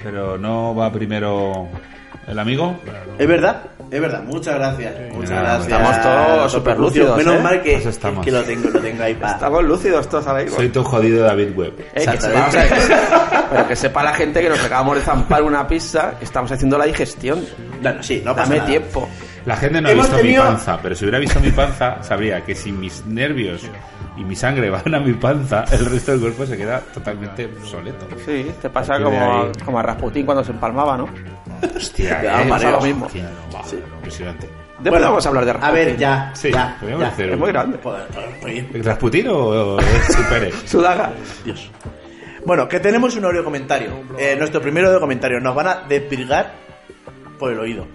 Pero 0.03 0.37
no 0.37 0.73
va 0.73 0.91
primero 0.91 1.67
el 2.29 2.39
amigo. 2.39 2.77
Es 3.17 3.27
verdad, 3.27 3.63
es 3.91 3.99
verdad. 3.99 4.23
Muchas 4.23 4.55
gracias. 4.55 4.93
Muchas 5.13 5.31
Nada, 5.31 5.57
gracias. 5.57 5.67
estamos 5.67 6.01
todos 6.01 6.51
súper 6.51 6.79
lúcidos, 6.79 7.17
Menos 7.17 7.35
¿eh? 7.35 7.39
mal 7.41 7.61
que, 7.61 7.73
Pues 7.73 7.85
estamos. 7.87 8.23
que 8.25 8.31
lo 8.31 8.43
tengo, 8.43 8.69
lo 8.69 8.79
tengo 8.79 9.03
ahí 9.03 9.13
para. 9.15 9.33
Estamos 9.33 9.63
lúcidos 9.63 10.07
todos 10.07 10.27
ahora 10.27 10.43
mismo. 10.43 10.57
Soy 10.57 10.69
tu 10.69 10.83
jodido 10.83 11.23
David 11.25 11.57
Webb. 11.57 11.79
Eh, 11.95 12.05
que 12.05 12.17
que 12.17 12.17
pero 13.51 13.67
que 13.67 13.75
sepa 13.75 14.03
la 14.03 14.13
gente 14.13 14.41
que 14.41 14.49
nos 14.49 14.63
acabamos 14.63 14.95
de 14.95 15.01
zampar 15.01 15.43
una 15.43 15.67
pizza, 15.67 16.13
que 16.19 16.25
estamos 16.25 16.51
haciendo 16.51 16.77
la 16.77 16.85
digestión. 16.85 17.43
Bueno, 17.81 18.01
sí, 18.03 18.21
no 18.23 18.31
pasa 18.35 18.43
Dame 18.43 18.57
nada. 18.57 18.69
tiempo. 18.69 19.09
La 19.45 19.55
gente 19.55 19.81
no 19.81 19.89
ha 19.89 19.93
visto 19.93 20.15
tenido- 20.17 20.43
mi 20.43 20.49
panza, 20.49 20.79
pero 20.81 20.95
si 20.95 21.05
hubiera 21.05 21.17
visto 21.19 21.39
mi 21.39 21.51
panza, 21.51 22.03
sabría 22.03 22.41
que 22.45 22.53
si 22.53 22.71
mis 22.71 23.05
nervios 23.05 23.61
y 24.17 24.23
mi 24.23 24.35
sangre 24.35 24.69
van 24.85 24.93
a 24.93 24.99
mi 24.99 25.13
panza, 25.13 25.63
el 25.71 25.85
resto 25.85 26.11
del 26.11 26.21
cuerpo 26.21 26.45
se 26.45 26.57
queda 26.57 26.79
totalmente 26.93 27.45
obsoleto. 27.45 28.05
Sí, 28.25 28.51
te 28.61 28.69
pasa 28.69 29.01
como, 29.01 29.47
como 29.65 29.79
a 29.79 29.81
Rasputín 29.81 30.25
cuando 30.25 30.43
se 30.43 30.51
empalmaba, 30.51 30.97
¿no? 30.97 31.07
Hostia, 31.75 32.21
da 32.23 32.41
eh, 32.41 32.45
mareo. 32.45 32.71
lo 32.71 32.81
mismo. 32.81 33.07
Impresionante. 33.97 34.47
Después 34.79 34.91
Bueno, 34.93 35.07
vamos 35.07 35.25
a 35.25 35.29
hablar 35.29 35.43
de 35.45 35.51
A 35.51 35.53
Rasputín. 35.55 35.85
ver, 35.85 35.97
ya. 35.97 36.31
Sí, 36.33 36.51
ya, 36.51 36.77
ya. 36.81 37.07
hacer 37.07 37.29
Es 37.31 37.37
muy 37.37 37.49
grande. 37.49 37.77
Joder, 37.83 38.07
joder, 38.13 38.29
joder, 38.69 38.85
¿Rasputín 38.85 39.27
o, 39.27 39.37
o 39.75 39.79
supere? 40.15 40.51
Sudaga. 40.65 41.11
Dios. 41.43 41.69
Bueno, 42.45 42.67
que 42.69 42.79
tenemos 42.79 43.13
un 43.17 43.25
audio 43.25 43.43
comentario. 43.43 43.91
Eh, 44.17 44.35
nuestro 44.37 44.61
primer 44.61 44.85
audio 44.85 45.01
comentario. 45.01 45.39
Nos 45.41 45.53
van 45.53 45.67
a 45.67 45.75
desvirgar 45.87 46.53
por 47.37 47.51
el 47.51 47.59
oído. 47.59 47.85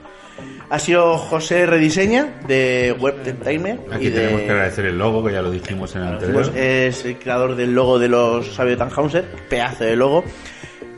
Ha 0.69 0.79
sido 0.79 1.17
José 1.17 1.65
Rediseña 1.65 2.41
de 2.47 2.95
Web 3.01 3.15
Entertainment. 3.25 3.91
Aquí 3.93 4.07
y 4.07 4.11
de- 4.11 4.21
tenemos 4.21 4.43
que 4.43 4.51
agradecer 4.51 4.85
el 4.87 4.99
logo, 4.99 5.25
que 5.25 5.33
ya 5.33 5.41
lo 5.43 5.51
dijimos 5.51 5.95
en 5.97 6.03
el 6.03 6.09
anterior. 6.09 6.35
pues 6.35 6.57
es 6.57 7.05
el 7.07 7.19
creador 7.19 7.55
del 7.57 7.75
logo 7.75 7.99
de 7.99 8.09
los 8.09 8.47
Sabio 8.55 8.77
Tannhauser, 8.77 9.25
pedazo 9.49 9.85
de 9.85 9.97
logo. 9.97 10.25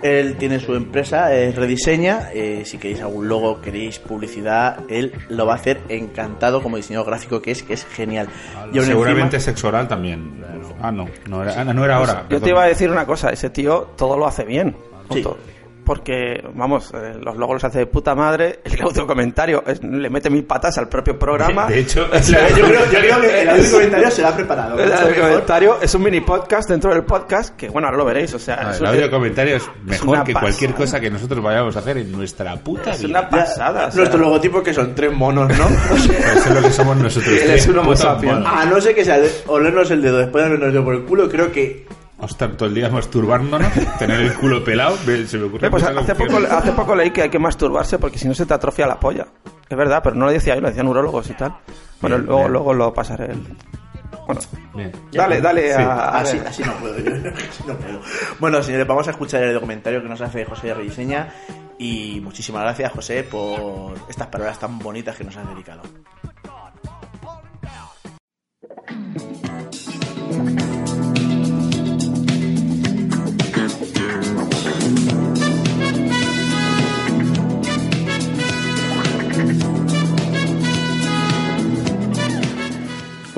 Él 0.06 0.36
tiene 0.36 0.60
su 0.60 0.74
empresa, 0.74 1.34
es 1.34 1.54
Rediseña. 1.54 2.30
eh, 2.32 2.62
si 2.64 2.78
queréis 2.78 3.00
algún 3.00 3.28
logo, 3.28 3.60
queréis 3.60 3.98
publicidad, 3.98 4.80
él 4.88 5.12
lo 5.28 5.46
va 5.46 5.54
a 5.54 5.56
hacer 5.56 5.80
encantado 5.88 6.62
como 6.62 6.76
diseñador 6.76 7.06
gráfico 7.08 7.42
que 7.42 7.50
es, 7.50 7.62
que 7.62 7.74
es 7.74 7.84
genial. 7.86 8.28
Y 8.72 8.80
Seguramente 8.80 9.36
encima- 9.36 9.40
sexo 9.52 9.68
oral 9.68 9.88
también. 9.88 10.42
Ah, 10.80 10.90
no, 10.92 11.06
no 11.28 11.42
era, 11.42 11.60
ah, 11.60 11.64
no 11.64 11.84
era 11.84 11.96
ahora. 11.96 12.26
Yo 12.28 12.40
te 12.40 12.50
iba 12.50 12.62
a 12.62 12.66
decir 12.66 12.90
una 12.90 13.06
cosa, 13.06 13.30
ese 13.30 13.50
tío 13.50 13.90
todo 13.96 14.16
lo 14.18 14.26
hace 14.26 14.44
bien. 14.44 14.76
Sí. 15.12 15.24
Porque, 15.86 16.42
vamos, 16.52 16.90
eh, 16.94 17.14
los 17.22 17.36
logos 17.36 17.54
los 17.54 17.64
hace 17.64 17.78
de 17.78 17.86
puta 17.86 18.14
madre, 18.16 18.58
el 18.64 18.80
audio 18.82 19.06
comentario 19.06 19.62
es- 19.66 19.80
le 19.82 20.10
mete 20.10 20.28
mil 20.28 20.44
patas 20.44 20.76
al 20.78 20.88
propio 20.88 21.16
programa. 21.16 21.66
De, 21.68 21.74
de 21.74 21.80
hecho, 21.82 22.06
yo, 22.12 22.66
creo, 22.66 22.84
yo 22.90 22.98
creo 22.98 23.20
que 23.20 23.40
el 23.42 23.48
audio 23.50 23.70
comentario 23.70 24.10
se 24.10 24.22
lo 24.22 24.28
ha 24.28 24.34
preparado. 24.36 24.78
el 24.80 24.84
mucho 24.90 24.98
audio 24.98 25.08
mejor. 25.14 25.30
comentario 25.30 25.78
es 25.80 25.94
un 25.94 26.02
mini 26.02 26.20
podcast 26.22 26.68
dentro 26.68 26.92
del 26.92 27.04
podcast 27.04 27.54
que, 27.56 27.68
bueno, 27.68 27.86
ahora 27.86 27.98
lo 27.98 28.04
veréis. 28.04 28.34
O 28.34 28.38
sea, 28.40 28.58
Ah, 28.60 28.70
es 28.72 28.78
el 28.78 28.82
un- 28.82 28.88
audio 28.88 29.10
comentario 29.10 29.56
es 29.56 29.62
mejor 29.84 30.24
que 30.24 30.32
pasada. 30.32 30.40
cualquier 30.40 30.74
cosa 30.74 30.98
que 31.00 31.08
nosotros 31.10 31.40
vayamos 31.40 31.76
a 31.76 31.78
hacer 31.78 31.98
en 31.98 32.10
nuestra 32.10 32.56
puta 32.56 32.90
es 32.90 32.98
vida. 33.02 33.20
una 33.20 33.28
pasada. 33.30 33.86
o 33.86 33.90
sea, 33.92 33.96
Nuestro 34.00 34.18
logotipo 34.20 34.62
que 34.64 34.74
son 34.74 34.92
tres 34.92 35.12
monos, 35.12 35.48
¿no? 35.56 35.68
Eso 35.94 36.12
es 36.48 36.50
lo 36.50 36.62
que 36.62 36.70
somos 36.72 36.96
nosotros. 36.96 37.32
Él 37.32 37.50
es 37.52 37.66
un 37.68 37.78
homo. 37.78 37.92
A 38.44 38.64
no 38.64 38.80
ser 38.80 38.92
que 38.92 39.04
sea 39.04 39.18
de- 39.20 39.30
olernos 39.46 39.88
el 39.92 40.02
dedo 40.02 40.18
después 40.18 40.42
de 40.42 40.48
habernos 40.48 40.72
ido 40.72 40.84
por 40.84 40.94
el 40.96 41.04
culo, 41.04 41.28
creo 41.28 41.52
que 41.52 41.86
estar 42.24 42.50
todo 42.56 42.68
el 42.68 42.74
día 42.74 42.88
masturbándonos, 42.88 43.70
tener 43.98 44.20
el 44.20 44.34
culo 44.34 44.64
pelado. 44.64 44.96
Se 44.96 45.36
me 45.38 45.44
ocurre 45.44 45.70
pues 45.70 45.82
hace 45.82 46.14
poco, 46.14 46.38
hace 46.50 46.72
poco 46.72 46.94
leí 46.94 47.10
que 47.10 47.22
hay 47.22 47.28
que 47.28 47.38
masturbarse 47.38 47.98
porque 47.98 48.18
si 48.18 48.26
no 48.26 48.34
se 48.34 48.46
te 48.46 48.54
atrofia 48.54 48.86
la 48.86 48.98
polla. 48.98 49.26
Es 49.68 49.76
verdad, 49.76 50.00
pero 50.02 50.16
no 50.16 50.26
lo 50.26 50.32
decía 50.32 50.54
yo, 50.54 50.60
lo 50.60 50.68
decían 50.68 50.88
urólogos 50.88 51.28
y 51.28 51.34
tal. 51.34 51.56
Bueno, 52.00 52.16
Bien, 52.16 52.26
luego, 52.26 52.40
bien. 52.42 52.52
luego 52.52 52.74
lo 52.74 52.94
pasaré. 52.94 53.28
Bueno, 54.26 54.40
Bien. 54.74 54.92
dale, 55.12 55.40
dale 55.40 55.74
Sí. 55.74 55.80
a, 55.82 55.92
a 55.92 56.18
así, 56.20 56.40
así 56.46 56.62
no 56.64 56.72
puedo. 56.74 56.98
yo, 56.98 57.10
así 57.30 57.62
no 57.66 57.74
puedo. 57.74 58.00
Bueno, 58.40 58.62
señores, 58.62 58.86
vamos 58.86 59.06
a 59.08 59.10
escuchar 59.10 59.42
el 59.42 59.54
documentario 59.54 60.02
que 60.02 60.08
nos 60.08 60.20
hace 60.20 60.44
José 60.44 60.68
de 60.68 60.74
Rediseña. 60.74 61.28
Y 61.78 62.20
muchísimas 62.22 62.62
gracias, 62.62 62.92
José, 62.92 63.22
por 63.24 63.94
estas 64.08 64.28
palabras 64.28 64.58
tan 64.58 64.78
bonitas 64.78 65.14
que 65.16 65.24
nos 65.24 65.36
has 65.36 65.48
dedicado. 65.48 65.82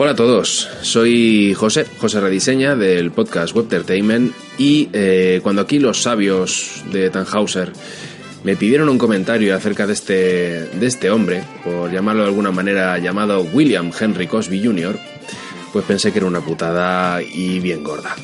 Hola 0.01 0.13
a 0.13 0.15
todos, 0.15 0.69
soy 0.83 1.55
José, 1.55 1.85
José 1.99 2.21
Rediseña 2.21 2.77
del 2.77 3.11
podcast 3.11 3.53
Web 3.53 3.65
Entertainment 3.65 4.33
y 4.57 4.89
eh, 4.93 5.41
cuando 5.43 5.61
aquí 5.61 5.81
los 5.81 6.03
sabios 6.03 6.85
de 6.93 7.11
Tannhauser 7.11 7.73
me 8.45 8.55
pidieron 8.55 8.89
un 8.91 8.97
comentario 8.97 9.57
acerca 9.57 9.89
de 9.89 9.95
este, 9.95 10.15
de 10.67 10.87
este 10.87 11.11
hombre, 11.11 11.43
por 11.65 11.91
llamarlo 11.91 12.23
de 12.23 12.29
alguna 12.29 12.53
manera 12.53 12.97
llamado 12.99 13.43
William 13.53 13.91
Henry 13.99 14.29
Cosby 14.29 14.65
Jr., 14.65 14.97
pues 15.73 15.85
pensé 15.85 16.13
que 16.13 16.19
era 16.19 16.29
una 16.29 16.43
putada 16.43 17.21
y 17.21 17.59
bien 17.59 17.83
gorda. 17.83 18.15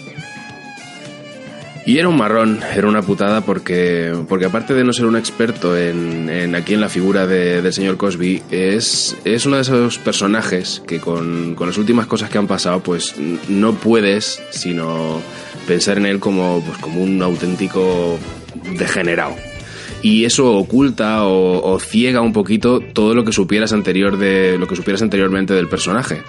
Y 1.87 1.99
era 1.99 2.09
un 2.09 2.17
marrón, 2.17 2.61
era 2.75 2.89
una 2.89 3.03
putada 3.03 3.43
porque, 3.43 4.15
porque 4.27 4.47
aparte 4.47 4.73
de 4.73 4.85
no 4.85 4.95
ser 4.95 5.05
un 5.05 5.17
experto 5.17 5.77
en, 5.77 6.31
en 6.31 6.55
aquí 6.55 6.73
en 6.73 6.81
la 6.81 6.89
figura 6.89 7.27
de- 7.27 7.61
del 7.61 7.73
señor 7.75 7.99
Cosby, 7.99 8.43
es, 8.51 9.15
es 9.27 9.45
uno 9.45 9.57
de 9.57 9.63
esos 9.63 9.99
personajes 9.99 10.83
que 10.87 10.99
con, 10.99 11.55
con 11.55 11.67
las 11.67 11.77
últimas 11.77 12.07
cosas 12.07 12.31
que 12.31 12.39
han 12.39 12.47
pasado, 12.47 12.81
pues 12.81 13.15
no 13.49 13.75
puedes 13.75 14.43
sino 14.51 15.21
pensar 15.67 15.99
en 15.99 16.07
él 16.07 16.21
como, 16.21 16.63
pues, 16.67 16.79
como 16.79 17.03
un 17.03 17.21
auténtico 17.23 18.19
degenerado. 18.79 19.35
Y 20.01 20.25
eso 20.25 20.53
oculta 20.57 21.25
o, 21.25 21.71
o 21.71 21.79
ciega 21.81 22.23
un 22.23 22.33
poquito 22.33 22.81
todo 22.81 23.15
lo 23.15 23.25
que 23.25 23.33
supieras 23.33 23.73
anterior 23.75 24.17
de 24.19 24.57
lo 24.59 24.67
que 24.67 24.77
supieras 24.77 25.03
anteriormente 25.03 25.53
del 25.53 25.69
personaje. 25.69 26.23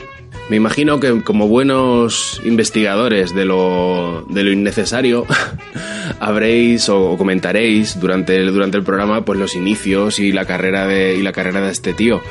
Me 0.49 0.57
imagino 0.57 0.99
que 0.99 1.21
como 1.23 1.47
buenos 1.47 2.39
investigadores 2.45 3.33
de 3.33 3.45
lo, 3.45 4.25
de 4.29 4.43
lo 4.43 4.51
innecesario 4.51 5.25
habréis 6.19 6.87
o, 6.89 7.17
comentaréis 7.17 7.99
durante 7.99 8.35
el, 8.37 8.53
durante 8.53 8.77
el 8.77 8.83
programa 8.83 9.25
pues 9.25 9.39
los 9.39 9.55
inicios 9.55 10.19
y 10.19 10.31
la 10.31 10.45
carrera 10.45 10.85
de, 10.85 11.15
y 11.17 11.21
la 11.23 11.31
carrera 11.31 11.61
de 11.61 11.71
este 11.71 11.93
tío. 11.93 12.21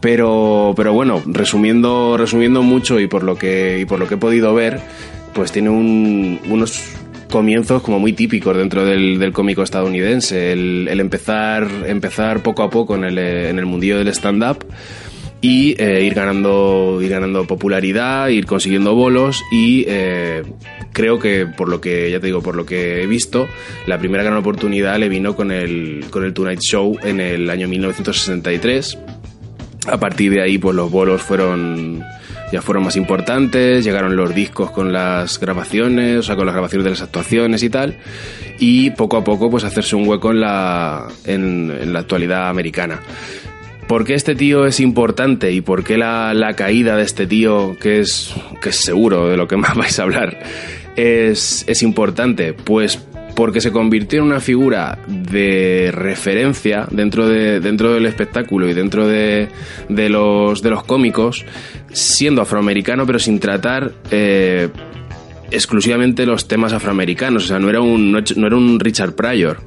Pero, 0.00 0.74
pero 0.76 0.92
bueno, 0.92 1.22
resumiendo, 1.26 2.16
resumiendo 2.18 2.62
mucho 2.62 3.00
y 3.00 3.06
por 3.06 3.22
lo 3.22 3.36
que, 3.38 3.78
y 3.80 3.84
por 3.84 3.98
lo 3.98 4.06
que 4.08 4.14
he 4.14 4.18
podido 4.18 4.52
ver, 4.54 4.80
pues 5.32 5.50
tiene 5.52 5.70
un- 5.70 6.40
unos 6.50 6.82
comienzos 7.30 7.82
como 7.82 7.98
muy 7.98 8.12
típicos 8.12 8.56
dentro 8.56 8.84
del, 8.84 9.18
del 9.18 9.32
cómico 9.32 9.62
estadounidense. 9.62 10.52
El, 10.52 10.88
el 10.90 11.00
empezar, 11.00 11.68
empezar 11.86 12.42
poco 12.42 12.62
a 12.64 12.70
poco 12.70 12.96
en 12.96 13.04
el, 13.04 13.16
en 13.18 13.58
el 13.58 13.64
mundillo 13.66 13.96
del 13.98 14.08
stand-up 14.08 14.64
y 15.44 15.76
eh, 15.78 16.02
ir 16.02 16.14
ganando 16.14 17.00
ir 17.02 17.10
ganando 17.10 17.46
popularidad 17.46 18.28
ir 18.28 18.46
consiguiendo 18.46 18.94
bolos 18.94 19.42
y 19.52 19.84
eh, 19.86 20.42
creo 20.94 21.18
que 21.18 21.44
por 21.44 21.68
lo 21.68 21.82
que 21.82 22.10
ya 22.10 22.18
te 22.18 22.28
digo 22.28 22.40
por 22.40 22.56
lo 22.56 22.64
que 22.64 23.02
he 23.02 23.06
visto 23.06 23.46
la 23.86 23.98
primera 23.98 24.24
gran 24.24 24.38
oportunidad 24.38 24.98
le 24.98 25.10
vino 25.10 25.36
con 25.36 25.52
el 25.52 26.06
con 26.08 26.24
el 26.24 26.32
Tonight 26.32 26.60
Show 26.60 26.96
en 27.02 27.20
el 27.20 27.50
año 27.50 27.68
1963 27.68 28.98
a 29.88 29.98
partir 29.98 30.32
de 30.32 30.40
ahí 30.40 30.56
pues 30.56 30.74
los 30.74 30.90
bolos 30.90 31.20
fueron 31.20 32.02
ya 32.50 32.62
fueron 32.62 32.84
más 32.84 32.96
importantes 32.96 33.84
llegaron 33.84 34.16
los 34.16 34.34
discos 34.34 34.70
con 34.70 34.94
las 34.94 35.38
grabaciones 35.38 36.20
o 36.20 36.22
sea 36.22 36.36
con 36.36 36.46
las 36.46 36.54
grabaciones 36.54 36.84
de 36.84 36.90
las 36.90 37.02
actuaciones 37.02 37.62
y 37.62 37.68
tal 37.68 37.98
y 38.58 38.92
poco 38.92 39.18
a 39.18 39.24
poco 39.24 39.50
pues 39.50 39.64
hacerse 39.64 39.94
un 39.94 40.08
hueco 40.08 40.30
en 40.30 40.40
la 40.40 41.06
en, 41.26 41.70
en 41.70 41.92
la 41.92 41.98
actualidad 41.98 42.48
americana 42.48 43.02
¿Por 43.88 44.04
qué 44.04 44.14
este 44.14 44.34
tío 44.34 44.66
es 44.66 44.80
importante 44.80 45.52
y 45.52 45.60
por 45.60 45.84
qué 45.84 45.98
la, 45.98 46.32
la 46.34 46.54
caída 46.54 46.96
de 46.96 47.02
este 47.02 47.26
tío, 47.26 47.76
que 47.78 48.00
es, 48.00 48.34
que 48.62 48.70
es 48.70 48.76
seguro 48.76 49.28
de 49.28 49.36
lo 49.36 49.46
que 49.46 49.56
más 49.58 49.76
vais 49.76 49.98
a 49.98 50.02
hablar, 50.04 50.38
es, 50.96 51.64
es 51.68 51.82
importante? 51.82 52.52
Pues 52.52 52.98
porque 53.34 53.60
se 53.60 53.72
convirtió 53.72 54.20
en 54.20 54.26
una 54.26 54.40
figura 54.40 54.98
de 55.08 55.90
referencia 55.92 56.86
dentro, 56.90 57.28
de, 57.28 57.60
dentro 57.60 57.92
del 57.92 58.06
espectáculo 58.06 58.68
y 58.68 58.74
dentro 58.74 59.08
de, 59.08 59.48
de, 59.88 60.08
los, 60.08 60.62
de 60.62 60.70
los 60.70 60.84
cómicos, 60.84 61.44
siendo 61.92 62.42
afroamericano 62.42 63.06
pero 63.06 63.18
sin 63.18 63.40
tratar 63.40 63.92
eh, 64.10 64.68
exclusivamente 65.54 66.26
los 66.26 66.48
temas 66.48 66.72
afroamericanos. 66.72 67.44
O 67.44 67.46
sea, 67.46 67.58
no 67.58 67.70
era 67.70 67.80
un, 67.80 68.12
no, 68.12 68.46
era 68.46 68.56
un 68.56 68.80
Richard 68.80 69.14
Pryor 69.14 69.60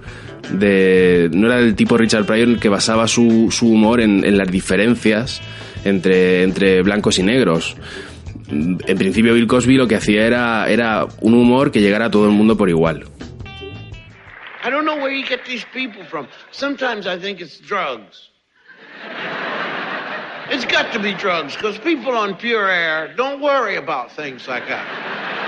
de 0.52 1.30
no 1.34 1.48
era 1.48 1.60
el 1.60 1.76
tipo 1.76 1.98
Richard 1.98 2.26
Pryor 2.26 2.60
que 2.60 2.70
basaba 2.70 3.08
su, 3.08 3.50
su 3.52 3.68
humor 3.68 4.00
en, 4.00 4.24
en, 4.24 4.38
las 4.38 4.50
diferencias 4.50 5.42
entre, 5.84 6.44
entre 6.44 6.82
blancos 6.84 7.20
y 7.20 7.24
negros. 7.24 7.76
En 8.50 8.98
principio 8.98 9.34
Bill 9.34 9.48
Cosby 9.48 9.76
lo 9.76 9.88
que 9.88 9.96
hacía 9.96 10.26
era, 10.26 10.70
era 10.70 11.06
un 11.22 11.34
humor 11.34 11.72
que 11.72 11.82
llegara 11.82 12.06
a 12.06 12.12
todo 12.12 12.26
el 12.26 12.32
mundo 12.32 12.56
por 12.56 12.70
igual. 12.70 13.06
I 14.64 14.70
don't 14.70 14.86
know 14.86 14.98
where 14.98 15.12
you 15.12 15.26
get 15.26 15.46
these 15.46 15.66
people 15.74 16.06
from. 16.06 16.28
Sometimes 16.52 17.08
I 17.08 17.18
think 17.18 17.40
it's 17.40 17.60
drugs. 17.60 18.32
It's 20.50 20.66
got 20.66 20.94
to 20.94 21.00
be 21.00 21.14
drugs 21.14 21.56
because 21.56 21.78
people 21.80 22.14
on 22.18 22.36
pure 22.36 22.70
air 22.70 23.14
don't 23.16 23.42
worry 23.42 23.76
about 23.78 24.12
things 24.12 24.48
like 24.48 24.68
that. 24.68 25.47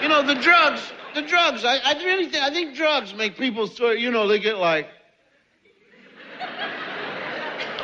You 0.00 0.08
know, 0.08 0.22
the 0.22 0.34
drugs, 0.36 0.92
the 1.14 1.22
drugs, 1.22 1.64
I, 1.64 1.78
I 1.84 1.94
really 2.04 2.28
think, 2.28 2.42
I 2.42 2.50
think 2.50 2.76
drugs 2.76 3.14
make 3.14 3.36
people 3.36 3.66
sort 3.66 3.98
you 3.98 4.10
know, 4.10 4.28
they 4.28 4.38
get 4.38 4.58
like, 4.58 4.88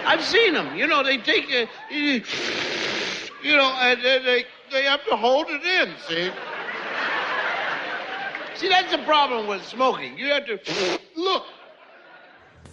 I've 0.07 0.23
seen 0.23 0.55
them, 0.55 0.77
you 0.77 0.87
know, 0.87 1.03
they 1.03 1.17
take 1.19 1.51
a, 1.51 1.69
you, 1.91 3.57
know, 3.57 3.75
and 3.81 4.01
they, 4.03 4.19
they, 4.19 4.45
they 4.71 4.85
have 4.85 5.05
to 5.07 5.17
hold 5.17 5.47
it 5.49 5.65
in, 5.65 5.95
see? 6.07 6.31
See, 8.57 8.69
that's 8.69 8.93
the 8.93 9.03
problem 9.05 9.49
with 9.49 9.65
smoking. 9.65 10.17
You 10.17 10.29
have 10.29 10.47
to 10.47 10.61
look. 11.17 11.45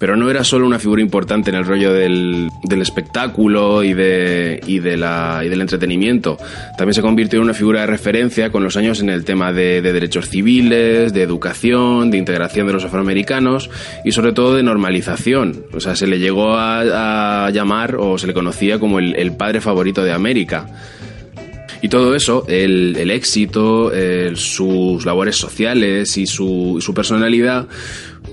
Pero 0.01 0.15
no 0.15 0.31
era 0.31 0.43
solo 0.43 0.65
una 0.65 0.79
figura 0.79 0.99
importante 0.99 1.51
en 1.51 1.57
el 1.57 1.63
rollo 1.63 1.93
del, 1.93 2.49
del 2.63 2.81
espectáculo 2.81 3.83
y, 3.83 3.93
de, 3.93 4.59
y, 4.65 4.79
de 4.79 4.97
la, 4.97 5.43
y 5.45 5.49
del 5.49 5.61
entretenimiento. 5.61 6.39
También 6.75 6.95
se 6.95 7.03
convirtió 7.03 7.37
en 7.37 7.43
una 7.43 7.53
figura 7.53 7.81
de 7.81 7.85
referencia 7.85 8.49
con 8.49 8.63
los 8.63 8.77
años 8.77 8.99
en 9.01 9.09
el 9.11 9.23
tema 9.25 9.53
de, 9.53 9.83
de 9.83 9.93
derechos 9.93 10.27
civiles, 10.27 11.13
de 11.13 11.21
educación, 11.21 12.09
de 12.09 12.17
integración 12.17 12.65
de 12.65 12.73
los 12.73 12.83
afroamericanos 12.83 13.69
y 14.03 14.11
sobre 14.11 14.33
todo 14.33 14.55
de 14.55 14.63
normalización. 14.63 15.67
O 15.71 15.79
sea, 15.79 15.95
se 15.95 16.07
le 16.07 16.17
llegó 16.17 16.55
a, 16.55 17.45
a 17.45 17.49
llamar 17.51 17.95
o 17.95 18.17
se 18.17 18.25
le 18.25 18.33
conocía 18.33 18.79
como 18.79 18.97
el, 18.97 19.15
el 19.15 19.33
padre 19.33 19.61
favorito 19.61 20.03
de 20.03 20.13
América. 20.13 20.65
Y 21.83 21.89
todo 21.89 22.15
eso, 22.15 22.45
el, 22.47 22.95
el 22.95 23.09
éxito, 23.09 23.91
el, 23.91 24.37
sus 24.37 25.03
labores 25.03 25.35
sociales 25.35 26.15
y 26.17 26.27
su, 26.27 26.77
su, 26.79 26.93
personalidad, 26.93 27.67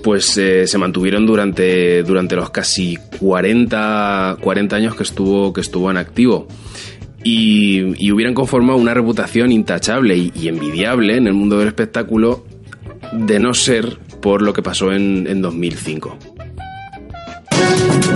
pues 0.03 0.37
eh, 0.37 0.67
se 0.67 0.77
mantuvieron 0.77 1.25
durante, 1.25 2.03
durante 2.03 2.35
los 2.35 2.49
casi 2.49 2.97
40, 3.19 4.37
40 4.41 4.75
años 4.75 4.95
que 4.95 5.03
estuvo, 5.03 5.53
que 5.53 5.61
estuvo 5.61 5.89
en 5.91 5.97
activo. 5.97 6.47
Y, 7.23 8.03
y 8.03 8.11
hubieran 8.11 8.33
conformado 8.33 8.79
una 8.79 8.93
reputación 8.93 9.51
intachable 9.51 10.15
y, 10.15 10.31
y 10.33 10.47
envidiable 10.47 11.17
en 11.17 11.27
el 11.27 11.33
mundo 11.33 11.59
del 11.59 11.67
espectáculo 11.67 12.45
de 13.11 13.39
no 13.39 13.53
ser 13.53 13.97
por 14.21 14.41
lo 14.41 14.53
que 14.53 14.61
pasó 14.61 14.91
en, 14.91 15.27
en 15.27 15.41
2005. 15.41 16.17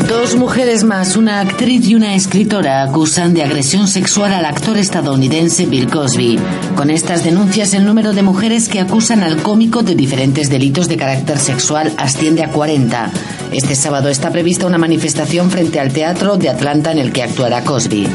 Dos 0.08 0.36
mujeres 0.36 0.84
más, 0.84 1.16
una 1.16 1.40
actriz 1.40 1.88
y 1.88 1.96
una 1.96 2.16
escritora, 2.16 2.84
acusan 2.84 3.34
de 3.34 3.44
agresión 3.44 3.88
sexual 3.88 4.34
al 4.34 4.46
actor 4.46 4.78
estadounidense 4.78 5.66
Bill 5.66 5.90
Cosby. 5.90 6.40
Con 6.76 6.90
estas 6.90 7.24
denuncias, 7.24 7.74
el 7.74 7.86
número 7.86 8.14
de 8.14 8.22
mujeres 8.22 8.70
que 8.70 8.80
acusan 8.80 9.24
al 9.24 9.38
cómico 9.38 9.82
de 9.82 9.96
diferentes 9.96 10.50
delitos 10.50 10.88
de 10.88 10.98
carácter 10.98 11.40
sexual 11.40 11.94
asciende 11.98 12.44
a 12.44 12.50
40. 12.50 13.12
Este 13.52 13.76
sábado 13.76 14.10
está 14.10 14.32
prevista 14.32 14.68
una 14.68 14.78
manifestación 14.78 15.50
frente 15.50 15.80
al 15.80 15.94
Teatro 15.94 16.38
de 16.38 16.50
Atlanta 16.50 16.92
en 16.92 17.00
el 17.00 17.12
que 17.12 17.24
actuará 17.24 17.64
Cosby. 17.64 18.08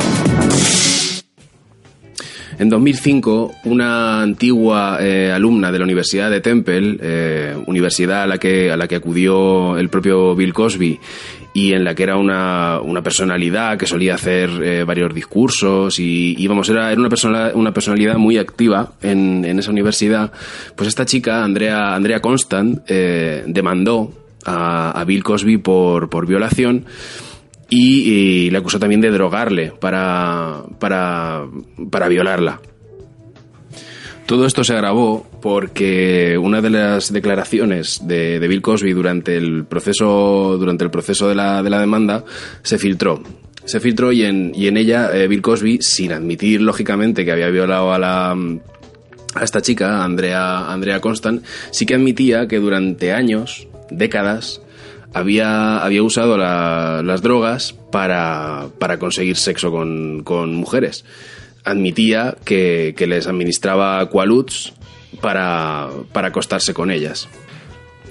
En 2.58 2.68
2005, 2.68 3.54
una 3.64 4.20
antigua 4.20 4.98
eh, 5.00 5.30
alumna 5.30 5.70
de 5.70 5.78
la 5.78 5.84
Universidad 5.84 6.28
de 6.28 6.40
Temple, 6.40 6.98
eh, 7.00 7.56
universidad 7.66 8.24
a 8.24 8.26
la, 8.26 8.38
que, 8.38 8.72
a 8.72 8.76
la 8.76 8.88
que 8.88 8.96
acudió 8.96 9.78
el 9.78 9.88
propio 9.88 10.34
Bill 10.34 10.52
Cosby 10.52 10.98
y 11.54 11.72
en 11.72 11.84
la 11.84 11.94
que 11.94 12.02
era 12.02 12.16
una, 12.16 12.80
una 12.82 13.00
personalidad 13.00 13.78
que 13.78 13.86
solía 13.86 14.16
hacer 14.16 14.50
eh, 14.60 14.82
varios 14.82 15.14
discursos 15.14 16.00
y, 16.00 16.34
y 16.36 16.46
vamos, 16.48 16.68
era, 16.68 16.90
era 16.90 17.00
una, 17.00 17.08
persona, 17.08 17.52
una 17.54 17.72
personalidad 17.72 18.16
muy 18.16 18.38
activa 18.38 18.90
en, 19.02 19.44
en 19.44 19.60
esa 19.60 19.70
universidad, 19.70 20.32
pues 20.74 20.88
esta 20.88 21.06
chica, 21.06 21.44
Andrea, 21.44 21.94
Andrea 21.94 22.20
Constant, 22.20 22.82
eh, 22.88 23.44
demandó 23.46 24.12
a, 24.44 25.00
a 25.00 25.04
Bill 25.04 25.22
Cosby 25.22 25.58
por, 25.58 26.10
por 26.10 26.26
violación 26.26 26.86
y, 27.68 28.00
y 28.00 28.50
le 28.50 28.58
acusó 28.58 28.78
también 28.78 29.00
de 29.00 29.10
drogarle 29.10 29.72
para, 29.78 30.62
para, 30.78 31.44
para 31.90 32.08
violarla. 32.08 32.60
Todo 34.26 34.44
esto 34.44 34.62
se 34.62 34.75
agravó 34.75 35.26
porque 35.40 36.37
una 36.37 36.60
de 36.60 36.68
las 36.68 37.12
declaraciones 37.12 38.06
de, 38.06 38.38
de, 38.38 38.48
Bill 38.48 38.60
Cosby 38.60 38.92
durante 38.92 39.37
el 39.38 39.64
proceso, 39.64 40.58
durante 40.58 40.84
el 40.84 40.90
proceso 40.90 41.28
de, 41.28 41.34
la, 41.34 41.62
de 41.62 41.70
la 41.70 41.80
demanda 41.80 42.25
se 42.62 42.76
filtró. 42.76 43.22
Se 43.64 43.80
filtró 43.80 44.12
y 44.12 44.25
en, 44.25 44.52
y 44.54 44.66
en 44.66 44.76
ella 44.76 45.10
eh, 45.14 45.28
Bill 45.28 45.40
Cosby, 45.40 45.78
sin 45.80 46.12
admitir 46.12 46.60
lógicamente 46.60 47.25
que 47.25 47.32
había 47.32 47.48
violado 47.48 47.92
a 47.92 47.98
la 47.98 48.37
a 49.34 49.44
esta 49.44 49.62
chica, 49.62 50.04
Andrea, 50.04 50.70
Andrea 50.70 51.00
Constant, 51.00 51.44
sí 51.70 51.87
que 51.87 51.94
admitía 51.94 52.48
que 52.48 52.58
durante 52.58 53.12
años, 53.12 53.68
décadas, 53.90 54.60
había, 55.14 55.78
había 55.78 56.02
usado 56.02 56.36
la, 56.36 57.02
las 57.04 57.22
drogas 57.22 57.74
para, 57.90 58.68
para 58.78 58.98
conseguir 58.98 59.36
sexo 59.36 59.70
con, 59.70 60.22
con 60.24 60.54
mujeres 60.54 61.04
admitía 61.68 62.36
que, 62.44 62.94
les 62.98 63.26
administraba 63.26 64.08
Qualuts 64.08 64.72
para, 65.20 65.88
para 66.12 66.28
acostarse 66.28 66.74
con 66.74 66.90
ellas. 66.90 67.28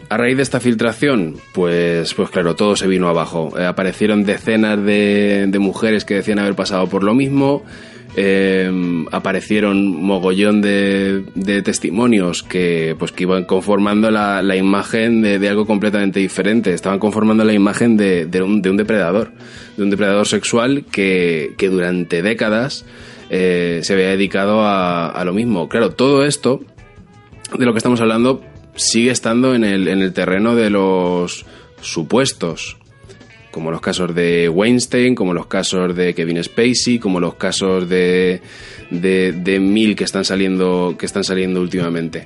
A 0.10 0.18
raíz 0.18 0.38
de 0.38 0.44
esta 0.44 0.60
filtración, 0.60 1.36
pues, 1.54 2.14
pues 2.14 2.30
claro, 2.30 2.56
todo 2.56 2.76
se 2.76 2.88
vino 2.88 3.10
abajo. 3.10 3.54
Eh, 3.60 3.66
aparecieron 3.66 4.24
decenas 4.24 4.82
de, 4.82 5.48
de, 5.48 5.60
mujeres 5.60 6.06
que 6.06 6.14
decían 6.14 6.40
haber 6.40 6.56
pasado 6.56 6.88
por 6.88 7.04
lo 7.04 7.14
mismo. 7.14 7.64
Eh, 8.20 9.06
aparecieron 9.12 10.02
mogollón 10.02 10.60
de, 10.60 11.24
de, 11.36 11.62
testimonios 11.62 12.42
que, 12.42 12.96
pues, 12.98 13.12
que 13.12 13.26
iban 13.26 13.44
conformando 13.44 14.10
la, 14.10 14.42
la 14.42 14.56
imagen 14.56 15.22
de, 15.22 15.38
de, 15.38 15.50
algo 15.50 15.68
completamente 15.68 16.20
diferente. 16.20 16.74
Estaban 16.74 16.98
conformando 16.98 17.44
la 17.44 17.54
imagen 17.54 17.96
de, 17.96 18.28
un, 18.42 18.64
de 18.64 18.72
un 18.72 18.78
depredador, 18.78 19.34
de 19.78 19.84
un 19.84 19.92
depredador 19.92 20.26
sexual 20.26 20.84
que, 20.92 21.54
que 21.60 21.70
durante 21.70 22.24
décadas 22.24 22.86
eh, 23.30 23.82
se 23.84 23.94
había 23.94 24.08
dedicado 24.08 24.62
a, 24.62 25.10
a, 25.10 25.24
lo 25.24 25.34
mismo. 25.34 25.70
Claro, 25.70 25.92
todo 25.92 26.26
esto 26.26 26.62
de 27.56 27.66
lo 27.68 27.72
que 27.74 27.78
estamos 27.78 28.02
hablando 28.02 28.42
sigue 28.74 29.12
estando 29.12 29.54
en 29.54 29.64
el, 29.64 29.88
en 29.88 30.02
el 30.02 30.14
terreno 30.14 30.56
de 30.56 30.72
los 30.72 31.46
supuestos, 31.82 32.78
como 33.58 33.72
los 33.72 33.82
casos 33.82 34.14
de 34.14 34.48
Weinstein, 34.50 35.16
como 35.16 35.34
los 35.34 35.48
casos 35.48 35.96
de 35.96 36.14
Kevin 36.14 36.44
Spacey, 36.44 37.00
como 37.00 37.20
los 37.20 37.34
casos 37.34 37.90
de, 37.90 38.40
de, 38.92 39.32
de 39.32 39.60
Mil 39.60 39.96
que 39.96 40.04
están 40.04 40.24
saliendo, 40.24 40.94
que 40.96 41.08
están 41.08 41.24
saliendo 41.24 41.60
últimamente. 41.60 42.26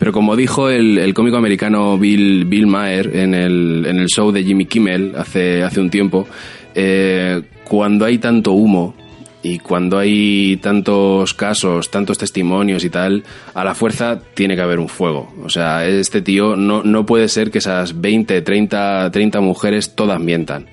Pero 0.00 0.10
como 0.10 0.34
dijo 0.34 0.70
el, 0.70 0.98
el 0.98 1.14
cómico 1.14 1.36
americano 1.36 1.96
Bill, 1.98 2.46
Bill 2.46 2.66
Maher 2.66 3.14
en 3.14 3.32
el, 3.32 3.86
en 3.86 4.00
el 4.00 4.08
show 4.08 4.32
de 4.32 4.42
Jimmy 4.42 4.66
Kimmel 4.66 5.12
hace, 5.16 5.62
hace 5.62 5.80
un 5.80 5.88
tiempo, 5.88 6.26
eh, 6.74 7.40
cuando 7.62 8.04
hay 8.04 8.18
tanto 8.18 8.50
humo, 8.50 8.96
y 9.42 9.58
cuando 9.58 9.98
hay 9.98 10.56
tantos 10.58 11.34
casos, 11.34 11.90
tantos 11.90 12.18
testimonios 12.18 12.84
y 12.84 12.90
tal, 12.90 13.24
a 13.54 13.64
la 13.64 13.74
fuerza 13.74 14.20
tiene 14.34 14.54
que 14.54 14.62
haber 14.62 14.78
un 14.78 14.88
fuego. 14.88 15.32
O 15.42 15.48
sea, 15.48 15.86
este 15.86 16.22
tío 16.22 16.56
no, 16.56 16.82
no 16.84 17.04
puede 17.04 17.28
ser 17.28 17.50
que 17.50 17.58
esas 17.58 18.00
20, 18.00 18.42
30, 18.42 19.10
30 19.10 19.40
mujeres 19.40 19.94
todas 19.94 20.20
mientan. 20.20 20.66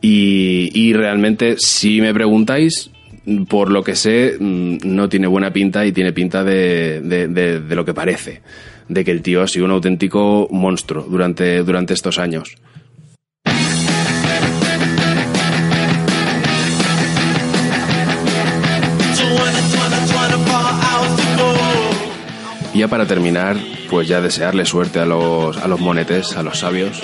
Y, 0.00 0.70
y 0.74 0.92
realmente, 0.92 1.56
si 1.58 2.00
me 2.00 2.14
preguntáis, 2.14 2.90
por 3.48 3.70
lo 3.70 3.82
que 3.82 3.96
sé, 3.96 4.36
mm, 4.38 4.78
no 4.84 5.08
tiene 5.08 5.26
buena 5.26 5.52
pinta 5.52 5.84
y 5.84 5.92
tiene 5.92 6.12
pinta 6.12 6.44
de, 6.44 7.00
de, 7.00 7.26
de, 7.28 7.60
de 7.60 7.74
lo 7.74 7.84
que 7.84 7.94
parece. 7.94 8.42
De 8.88 9.04
que 9.04 9.10
el 9.10 9.22
tío 9.22 9.42
ha 9.42 9.48
sido 9.48 9.64
un 9.64 9.70
auténtico 9.70 10.46
monstruo 10.50 11.04
durante, 11.08 11.62
durante 11.62 11.94
estos 11.94 12.18
años. 12.18 12.56
Y 22.74 22.80
ya 22.80 22.88
para 22.88 23.06
terminar, 23.06 23.56
pues 23.88 24.08
ya 24.08 24.20
desearle 24.20 24.64
suerte 24.66 24.98
a 24.98 25.06
los, 25.06 25.56
a 25.58 25.68
los 25.68 25.78
monetes, 25.78 26.36
a 26.36 26.42
los 26.42 26.58
sabios, 26.58 27.00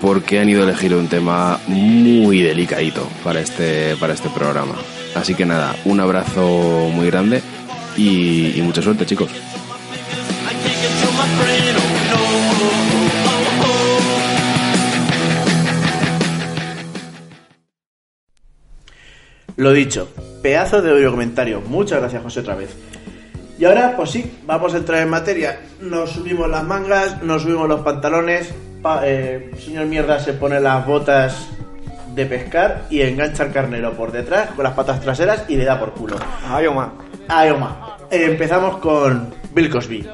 porque 0.00 0.40
han 0.40 0.48
ido 0.48 0.62
a 0.62 0.64
elegir 0.64 0.94
un 0.94 1.08
tema 1.08 1.60
muy 1.66 2.40
delicadito 2.40 3.06
para 3.22 3.40
este, 3.40 3.96
para 3.96 4.14
este 4.14 4.30
programa. 4.30 4.74
Así 5.14 5.34
que 5.34 5.44
nada, 5.44 5.76
un 5.84 6.00
abrazo 6.00 6.88
muy 6.90 7.06
grande 7.08 7.42
y, 7.98 8.58
y 8.58 8.62
mucha 8.62 8.80
suerte 8.80 9.04
chicos. 9.04 9.30
Lo 19.56 19.72
dicho, 19.72 20.08
pedazo 20.42 20.80
de 20.82 20.92
audio 20.92 21.10
comentario. 21.10 21.60
Muchas 21.60 22.00
gracias, 22.00 22.22
José, 22.22 22.40
otra 22.40 22.54
vez. 22.54 22.70
Y 23.58 23.64
ahora, 23.64 23.94
pues 23.96 24.10
sí, 24.10 24.38
vamos 24.44 24.74
a 24.74 24.78
entrar 24.78 25.02
en 25.02 25.10
materia. 25.10 25.60
Nos 25.80 26.10
subimos 26.10 26.48
las 26.48 26.64
mangas, 26.64 27.22
nos 27.22 27.42
subimos 27.42 27.68
los 27.68 27.80
pantalones. 27.80 28.52
Pa, 28.82 29.00
eh, 29.04 29.52
señor 29.58 29.86
Mierda 29.86 30.18
se 30.18 30.32
pone 30.32 30.60
las 30.60 30.84
botas 30.84 31.48
de 32.14 32.26
pescar 32.26 32.84
y 32.90 33.02
engancha 33.02 33.44
al 33.44 33.52
carnero 33.52 33.92
por 33.92 34.12
detrás 34.12 34.50
con 34.50 34.64
las 34.64 34.74
patas 34.74 35.00
traseras 35.00 35.44
y 35.48 35.56
le 35.56 35.64
da 35.64 35.78
por 35.78 35.92
culo. 35.92 36.16
Ay, 36.48 36.66
Oma. 36.66 36.92
Ay, 37.28 37.50
Oma. 37.50 37.96
Eh, 38.10 38.26
empezamos 38.30 38.78
con 38.78 39.32
Bill 39.54 39.70
Cosby. 39.70 40.06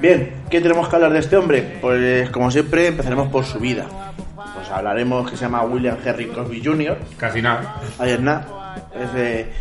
Bien, 0.00 0.34
¿qué 0.50 0.60
tenemos 0.60 0.88
que 0.88 0.96
hablar 0.96 1.12
de 1.12 1.20
este 1.20 1.36
hombre? 1.36 1.78
Pues 1.80 2.30
como 2.30 2.50
siempre 2.50 2.88
empezaremos 2.88 3.28
por 3.28 3.44
su 3.44 3.58
vida. 3.58 3.86
Pues 4.54 4.68
hablaremos 4.70 5.30
que 5.30 5.36
se 5.36 5.44
llama 5.44 5.62
William 5.62 5.96
Henry 6.04 6.26
Cosby 6.26 6.62
Jr. 6.64 6.98
Casi 7.16 7.42
nada. 7.42 7.80
Ayer 7.98 8.20
nada. 8.20 8.46
Es 8.94 9.12
de 9.12 9.52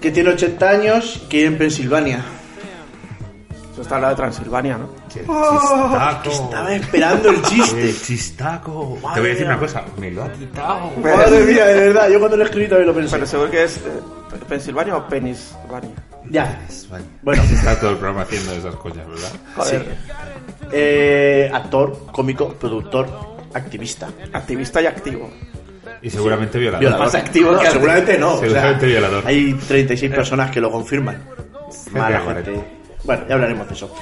que 0.00 0.10
tiene 0.10 0.30
80 0.30 0.68
años 0.68 1.26
que 1.28 1.38
vive 1.38 1.48
en 1.48 1.58
Pensilvania. 1.58 2.24
Eso 3.76 3.82
está 3.82 3.96
al 3.96 4.02
lado 4.02 4.14
de 4.14 4.16
Transilvania, 4.16 4.78
¿no? 4.78 4.88
Oh, 5.28 6.20
chistaco. 6.22 6.30
estaba 6.30 6.74
esperando 6.74 7.28
el 7.28 7.42
chiste. 7.42 7.82
El 7.82 8.02
chistaco. 8.02 8.98
Madre 9.02 9.14
Te 9.14 9.20
voy 9.20 9.28
a 9.28 9.32
decir 9.32 9.46
mía. 9.46 9.56
una 9.56 9.66
cosa. 9.66 9.84
Me 9.98 10.10
lo 10.10 10.24
ha 10.24 10.32
quitado. 10.32 10.90
Madre 11.02 11.40
mía, 11.44 11.66
de 11.66 11.74
verdad, 11.74 12.08
yo 12.08 12.18
cuando 12.18 12.38
lo 12.38 12.44
escribí 12.44 12.68
también 12.68 12.86
lo 12.86 12.94
pensé. 12.94 13.16
Pero 13.16 13.26
seguro 13.26 13.50
que 13.50 13.64
es 13.64 13.76
eh, 13.76 14.00
Pensilvania 14.48 14.96
o 14.96 15.06
Pensilvania. 15.06 15.90
Ya. 16.30 16.58
Bueno. 17.22 17.42
Está 17.42 17.78
todo 17.78 17.90
el 17.90 17.96
programa 17.96 18.22
haciendo 18.22 18.52
esas 18.52 18.74
coñas, 18.76 19.06
¿verdad? 19.06 19.32
Joder. 19.56 19.96
Eh, 20.72 21.50
actor, 21.52 22.06
cómico, 22.12 22.54
productor, 22.54 23.06
activista. 23.52 24.08
Activista 24.32 24.80
y 24.80 24.86
activo. 24.86 25.30
Y 26.06 26.10
seguramente 26.10 26.58
violador. 26.58 26.80
Violador. 26.80 27.06
Más 27.06 27.14
activo 27.16 27.58
que 27.58 27.66
seguramente 27.70 28.16
no. 28.18 28.34
o 28.34 28.38
sea, 28.38 28.48
Seguramente 28.48 28.86
violador. 28.86 29.22
Hay 29.26 29.54
36 29.54 30.12
personas 30.12 30.50
que 30.52 30.60
lo 30.60 30.70
confirman. 30.70 31.20
Mala 31.92 32.20
Gente. 32.20 32.60
Bueno, 33.02 33.24
ya 33.28 33.34
hablaremos 33.34 33.66
de 33.68 33.74
eso. 33.74 33.92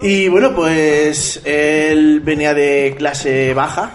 Y 0.00 0.28
bueno, 0.28 0.54
pues 0.54 1.42
él 1.44 2.20
venía 2.20 2.54
de 2.54 2.94
clase 2.96 3.52
baja. 3.52 3.90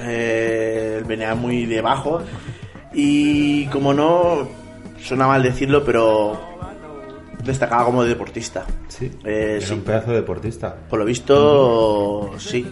Eh, 0.00 0.96
él 0.98 1.04
venía 1.04 1.34
muy 1.36 1.66
de 1.66 1.80
bajo. 1.80 2.20
Y 2.92 3.66
como 3.66 3.94
no, 3.94 4.48
suena 5.00 5.28
mal 5.28 5.42
decirlo, 5.44 5.84
pero 5.84 6.40
destacaba 7.44 7.84
como 7.84 8.04
deportista. 8.04 8.64
Sí. 8.88 9.10
Eh, 9.24 9.58
Era 9.58 9.66
sí. 9.66 9.74
un 9.74 9.82
pedazo 9.82 10.10
de 10.10 10.16
deportista. 10.16 10.74
Por 10.90 10.98
lo 10.98 11.04
visto, 11.04 12.32
sí. 12.38 12.66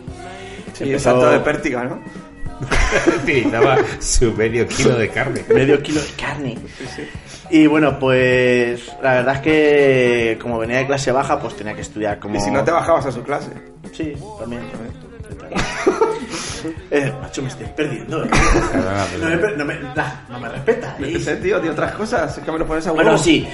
Sí, 0.73 0.85
Empezó- 0.85 1.05
salto 1.11 1.31
de 1.31 1.41
pértiga, 1.41 1.85
¿no? 1.85 2.03
Utilizaba 3.23 3.79
su 4.01 4.33
medio 4.33 4.67
kilo 4.67 4.97
de 4.97 5.09
carne. 5.09 5.45
medio 5.53 5.83
kilo 5.83 6.01
de 6.01 6.11
carne. 6.11 6.59
Y 7.51 7.67
bueno, 7.67 7.99
pues 7.99 8.87
la 9.03 9.15
verdad 9.15 9.37
es 9.37 9.41
que 9.41 10.39
como 10.41 10.59
venía 10.59 10.79
de 10.79 10.87
clase 10.87 11.11
baja, 11.13 11.41
pues 11.41 11.57
tenía 11.57 11.75
que 11.75 11.81
estudiar 11.83 12.19
como... 12.19 12.37
Y 12.37 12.41
si 12.41 12.51
no 12.51 12.63
te 12.63 12.71
bajabas 12.71 13.07
a 13.07 13.13
su 13.13 13.23
clase. 13.23 13.51
Sí, 13.93 14.15
también. 14.39 14.63
eh, 16.91 17.13
macho, 17.21 17.43
me 17.43 17.49
estoy 17.49 17.67
perdiendo. 17.75 18.25
¿eh? 18.25 18.29
Perdona, 18.73 19.05
No 19.21 19.29
me, 19.29 19.37
per- 19.39 19.57
no 19.59 19.65
me, 19.65 19.75
nah, 19.95 20.13
no 20.29 20.41
me 20.41 20.49
respeta. 20.49 20.97
¿eh? 21.01 21.13
Ese 21.17 21.37
tío, 21.37 21.61
tío, 21.61 21.73
otras 21.73 21.93
cosas. 21.93 22.37
Es 22.39 22.45
que 22.45 22.53
me 22.53 22.59
lo 22.59 22.67
pones 22.67 22.87
a 22.87 22.93
Bueno, 22.93 23.11
huevo. 23.13 23.23
sí. 23.23 23.49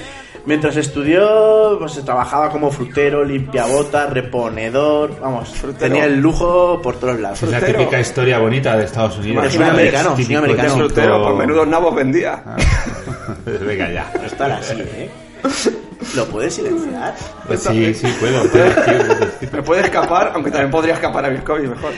Mientras 0.44 0.76
estudió, 0.76 1.76
pues 1.80 1.94
trabajaba 2.04 2.50
como 2.50 2.70
frutero, 2.70 3.24
limpiabotas, 3.24 4.12
reponedor. 4.12 5.18
Vamos, 5.18 5.48
Frutero. 5.48 5.78
tenía 5.92 6.04
el 6.04 6.20
lujo 6.20 6.80
por 6.80 7.00
todos 7.00 7.18
lados. 7.18 7.42
Es 7.42 7.50
la 7.50 7.58
Frutero. 7.58 7.78
típica 7.80 7.98
historia 8.00 8.38
bonita 8.38 8.76
de 8.76 8.84
Estados 8.84 9.18
Unidos. 9.18 9.44
Es 9.46 9.56
un 9.56 9.64
americano, 9.64 10.10
es 10.10 10.10
un 10.12 10.16
Típico 10.18 10.38
americano. 10.38 10.74
Frutero, 10.76 11.22
por 11.24 11.34
menudos 11.34 11.66
nabos 11.66 11.94
vendía. 11.96 12.44
Venga 13.44 13.90
ya. 13.90 14.12
No 14.20 14.24
estar 14.24 14.52
así, 14.52 14.74
¿eh? 14.80 15.10
¿Lo 16.14 16.24
puedes 16.26 16.54
silenciar? 16.54 17.14
Pues 17.48 17.64
sí, 17.64 17.92
sí, 17.94 18.06
puedo. 18.20 18.44
Me 19.52 19.62
puede 19.62 19.82
escapar, 19.82 20.30
aunque 20.32 20.52
también 20.52 20.70
podría 20.70 20.94
escapar 20.94 21.24
a 21.24 21.28
Bilkovi 21.28 21.66
mejor. 21.66 21.90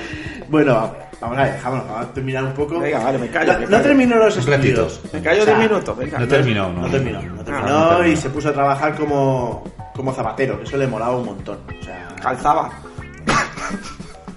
Bueno, 0.48 0.94
vamos 1.20 1.38
a 1.38 1.42
ver, 1.44 1.61
vamos 1.62 1.84
a 1.90 2.12
terminar 2.12 2.44
un 2.44 2.52
poco. 2.52 2.78
Venga, 2.80 2.98
vale, 3.00 3.18
me 3.18 3.28
callo, 3.28 3.58
No, 3.61 3.68
no 3.68 3.80
terminó 3.82 4.16
los 4.16 4.37
estudios. 4.37 5.00
Me 5.12 5.20
callo 5.22 5.42
O 5.42 5.44
sea, 5.44 5.58
10 5.58 5.68
minutos, 5.70 5.96
venga. 5.96 6.18
No 6.18 6.28
terminó, 6.28 6.72
no. 6.72 6.80
No 6.82 6.88
terminó, 6.88 7.22
no 7.22 7.44
terminó. 7.44 7.68
no 7.68 7.88
terminó. 7.88 8.06
y 8.12 8.16
se 8.16 8.30
puso 8.30 8.48
a 8.48 8.52
trabajar 8.52 8.94
como, 8.96 9.64
como 9.94 10.12
zapatero, 10.12 10.58
que 10.58 10.64
eso 10.64 10.76
le 10.76 10.87
molaba 10.87 11.16
un 11.16 11.26
montón. 11.26 11.58
O 11.80 11.84
sea, 11.84 12.08
Calzaba. 12.22 12.70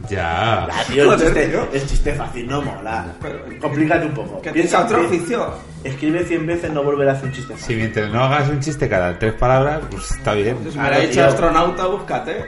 Ya. 0.10 0.64
Ah, 0.66 0.70
tío, 0.92 1.14
el, 1.14 1.20
chiste, 1.22 1.48
tío. 1.48 1.68
el 1.72 1.88
chiste 1.88 2.14
fácil 2.14 2.48
no 2.48 2.62
mola. 2.62 3.06
Pero- 3.22 3.40
Complícate 3.62 4.06
un 4.08 4.14
poco. 4.14 4.42
Que 4.42 4.52
piensa 4.52 4.84
otro 4.84 5.06
oficio. 5.06 5.54
Escribe 5.86 6.26
100 6.26 6.46
veces, 6.46 6.72
no 6.72 6.84
volverá 6.84 7.12
a 7.12 7.16
hacer 7.16 7.28
un 7.30 7.34
chiste 7.34 7.54
fácil. 7.54 7.68
Si 7.68 7.76
mientras 7.76 8.12
no 8.12 8.22
hagas 8.24 8.50
un 8.50 8.60
chiste 8.60 8.90
cada 8.90 9.18
tres 9.18 9.34
palabras, 9.34 9.80
pues 9.90 10.12
está 10.12 10.34
bien. 10.34 10.58
Si 10.60 10.66
me 10.66 10.72
Claro, 10.74 10.88
hubiera 10.90 11.00
dicho 11.00 11.14
tío. 11.14 11.26
astronauta, 11.28 11.86
búscate. 11.88 12.46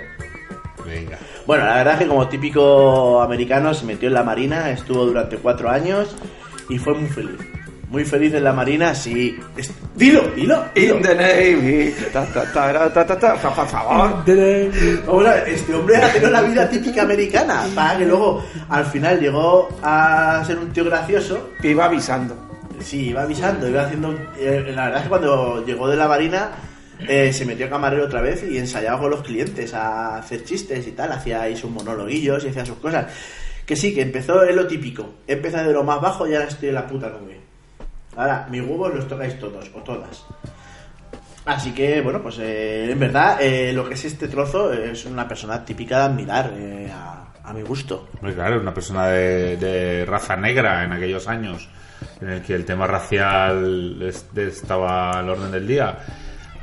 Venga. 0.86 1.18
Bueno, 1.46 1.66
la 1.66 1.76
verdad 1.76 1.94
es 1.94 2.00
que 2.02 2.08
como 2.08 2.28
típico 2.28 3.22
americano 3.22 3.74
se 3.74 3.86
metió 3.86 4.08
en 4.08 4.14
la 4.14 4.24
marina, 4.24 4.70
estuvo 4.70 5.06
durante 5.06 5.38
cuatro 5.38 5.70
años 5.70 6.16
y 6.70 6.78
fue 6.78 6.94
muy 6.94 7.10
feliz. 7.10 7.40
Muy 7.90 8.06
feliz 8.06 8.34
en 8.34 8.44
la 8.44 8.54
marina, 8.54 8.96
sí. 8.96 9.38
Dilo, 9.96 10.22
dilo, 10.36 10.66
dilo. 10.74 10.96
In 10.96 11.02
the 11.04 11.14
Navy. 11.14 11.96
Ta, 12.12 12.26
ta, 12.26 12.52
ta, 12.52 12.72
ra, 12.74 12.92
ta, 12.92 13.06
ta, 13.06 13.20
ta. 13.20 13.36
Por 13.36 13.68
favor. 13.68 14.24
Vamos 15.06 15.26
a 15.28 15.34
ver, 15.34 15.50
este 15.50 15.76
hombre 15.76 15.98
ha 15.98 16.12
tenido 16.12 16.32
la 16.32 16.42
vida 16.42 16.68
típica 16.68 17.04
americana, 17.04 17.68
para 17.76 18.00
que 18.00 18.06
luego 18.08 18.44
al 18.70 18.86
final 18.88 19.20
llegó 19.20 19.70
a 19.84 20.44
ser 20.44 20.58
un 20.58 20.74
tío 20.74 20.86
gracioso. 20.86 21.52
Que 21.62 21.70
iba 21.70 21.86
avisando. 21.86 22.36
Sí, 22.80 23.10
iba 23.10 23.22
avisando, 23.22 23.70
iba 23.70 23.84
haciendo... 23.84 24.12
eh, 24.40 24.72
la 24.76 24.86
verdad 24.86 24.98
es 24.98 25.04
que 25.04 25.10
cuando 25.10 25.64
llegó 25.64 25.88
de 25.88 25.96
la 25.96 26.08
marina 26.08 26.50
eh, 27.08 27.32
se 27.34 27.46
metió 27.46 27.70
camarero 27.70 28.06
otra 28.06 28.22
vez 28.22 28.44
y 28.44 28.58
ensayaba 28.58 29.00
con 29.00 29.12
los 29.12 29.22
clientes 29.24 29.74
a 29.74 30.18
hacer 30.18 30.44
chistes 30.44 30.88
y 30.88 30.92
tal, 30.92 31.12
hacía 31.12 31.42
ahí 31.42 31.56
sus 31.58 31.70
monologuillos 31.72 32.44
y 32.46 32.50
hacía 32.50 32.66
sus 32.66 32.78
cosas. 32.78 33.12
Que 33.66 33.76
sí, 33.76 33.94
que 33.94 34.02
empezó 34.02 34.44
en 34.44 34.56
lo 34.56 34.68
típico, 34.68 35.16
empezó 35.28 35.58
de 35.58 35.72
lo 35.74 35.84
más 35.84 36.02
bajo 36.02 36.28
y 36.28 36.34
ahora 36.36 36.48
estoy 36.48 36.70
en 36.70 36.76
la 36.76 36.86
puta 36.88 37.10
nube. 37.10 37.40
Ahora, 38.16 38.48
mis 38.52 38.62
huevos 38.62 38.94
los 38.94 39.08
tocáis 39.08 39.40
todos, 39.40 39.72
o 39.74 39.80
todas. 39.80 40.26
Así 41.46 41.72
que, 41.74 42.00
bueno, 42.02 42.22
pues 42.22 42.38
eh, 42.40 42.92
en 42.92 43.00
verdad 43.00 43.38
eh, 43.42 43.74
lo 43.74 43.88
que 43.88 43.96
es 43.96 44.06
este 44.06 44.28
trozo 44.30 44.72
es 44.72 45.04
una 45.06 45.28
persona 45.28 45.64
típica 45.66 45.98
de 46.00 46.04
admirar, 46.06 46.54
eh, 46.56 46.90
a, 46.94 47.34
a 47.44 47.54
mi 47.54 47.62
gusto. 47.64 48.08
Hombre, 48.16 48.34
claro, 48.34 48.62
una 48.62 48.74
persona 48.74 49.08
de, 49.08 49.58
de 49.58 50.06
raza 50.06 50.38
negra 50.38 50.86
en 50.86 50.94
aquellos 50.94 51.28
años, 51.28 51.68
en 52.22 52.30
el 52.30 52.42
que 52.42 52.54
el 52.56 52.64
tema 52.64 52.88
racial 52.88 54.02
es- 54.02 54.26
estaba 54.38 55.20
al 55.20 55.30
orden 55.30 55.52
del 55.52 55.68
día, 55.68 55.98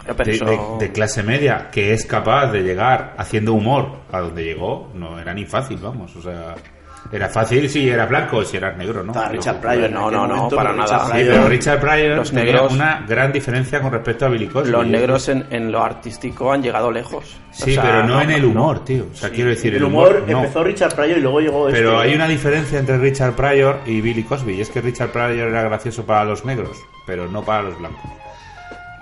De, 0.06 0.24
de- 0.24 0.86
de 0.86 0.92
clase 0.92 1.22
media, 1.22 1.68
que 1.70 1.92
es 1.92 2.04
capaz 2.06 2.46
de 2.52 2.62
llegar 2.62 3.14
haciendo 3.18 3.52
humor 3.54 4.00
a 4.10 4.20
donde 4.20 4.44
llegó, 4.44 4.90
no 4.94 5.18
era 5.20 5.32
ni 5.34 5.44
fácil, 5.46 5.78
vamos, 5.80 6.14
o 6.16 6.22
sea, 6.22 6.54
era 7.12 7.28
fácil 7.28 7.68
si 7.68 7.88
eras 7.88 8.08
blanco, 8.08 8.44
si 8.44 8.56
eras 8.56 8.76
negro, 8.76 9.02
¿no? 9.02 9.12
Pero- 9.12 9.28
Richard 9.30 9.60
Pryor. 9.60 9.90
no, 9.90 10.10
no, 10.10 10.26
no, 10.26 10.48
para 10.48 10.72
nada. 10.72 10.82
Richard 10.84 11.06
Sí, 11.06 11.12
Pryor- 11.12 11.32
pero 11.34 11.48
Richard 11.48 11.80
Pryor 11.80 12.16
Los 12.18 12.30
tenía 12.30 12.44
negros- 12.44 12.72
una 12.72 13.04
gran 13.08 13.32
diferencia 13.32 13.80
con 13.80 13.92
respecto 13.92 14.26
a 14.26 14.28
Billy 14.28 14.46
Cosby. 14.48 14.70
Los 14.70 14.86
negros 14.86 15.28
en, 15.28 15.46
en 15.50 15.72
lo 15.72 15.82
artístico 15.82 16.52
han 16.52 16.62
llegado 16.62 16.90
lejos. 16.90 17.36
Sí, 17.52 17.70
O 17.70 17.74
sea, 17.74 17.82
pero 17.82 18.06
no, 18.06 18.20
en 18.20 18.30
el 18.30 18.42
no. 18.42 18.48
humor, 18.50 18.84
tío. 18.84 19.06
O 19.12 19.16
sea, 19.16 19.30
quiero 19.30 19.50
decir, 19.50 19.74
el 19.74 19.82
humor 19.84 20.24
no. 20.26 20.38
empezó 20.40 20.62
Richard 20.62 20.94
Pryor 20.94 21.18
y 21.18 21.20
luego 21.20 21.40
llegó 21.40 21.68
este. 21.68 21.80
Pero 21.80 21.98
hay 21.98 22.14
una 22.14 22.28
diferencia 22.28 22.78
entre 22.78 22.98
Richard 22.98 23.32
Pryor 23.34 23.80
y 23.86 24.00
Billy 24.00 24.22
Cosby. 24.22 24.54
Y 24.54 24.60
es 24.60 24.68
que 24.70 24.80
Richard 24.80 25.10
Pryor 25.10 25.48
era 25.48 25.62
gracioso 25.62 26.04
para 26.04 26.24
los 26.24 26.44
negros, 26.44 26.76
pero 27.06 27.28
no 27.28 27.42
para 27.42 27.62
los 27.62 27.78
blancos. 27.78 28.02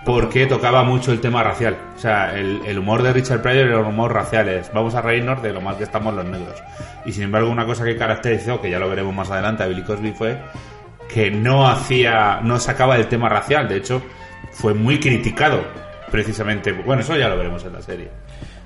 Porque 0.05 0.47
tocaba 0.47 0.85
mucho 0.85 1.13
el 1.13 1.21
tema 1.21 1.43
racial. 1.43 1.77
O 1.97 1.99
sea, 1.99 2.35
el, 2.39 2.63
el 2.65 2.79
humor 2.79 3.03
de 3.03 3.13
Richard 3.13 3.43
Pryor 3.43 3.67
era 3.67 3.79
un 3.79 3.87
humor 3.87 4.13
racial. 4.13 4.49
Es, 4.49 4.73
vamos 4.73 4.95
a 4.95 5.03
reírnos 5.03 5.43
de 5.43 5.53
lo 5.53 5.61
mal 5.61 5.77
que 5.77 5.85
estamos 5.85 6.15
los 6.15 6.25
negros. 6.25 6.63
Y 7.05 7.13
sin 7.13 7.25
embargo, 7.25 7.51
una 7.51 7.67
cosa 7.67 7.85
que 7.85 7.97
caracterizó, 7.97 8.61
que 8.61 8.71
ya 8.71 8.79
lo 8.79 8.89
veremos 8.89 9.15
más 9.15 9.31
adelante, 9.31 9.63
a 9.63 9.67
Billy 9.67 9.83
Cosby 9.83 10.13
fue 10.13 10.39
que 11.09 11.31
no 11.31 11.67
hacía, 11.67 12.41
no 12.43 12.59
sacaba 12.61 12.97
el 12.97 13.09
tema 13.09 13.29
racial. 13.29 13.69
De 13.69 13.77
hecho, 13.77 14.03
fue 14.53 14.75
muy 14.75 15.01
criticado, 15.01 15.63
precisamente. 16.11 16.73
Bueno, 16.73 17.03
eso 17.03 17.17
ya 17.17 17.29
lo 17.29 17.37
veremos 17.37 17.65
en 17.65 17.73
la 17.73 17.83
serie. 17.83 18.11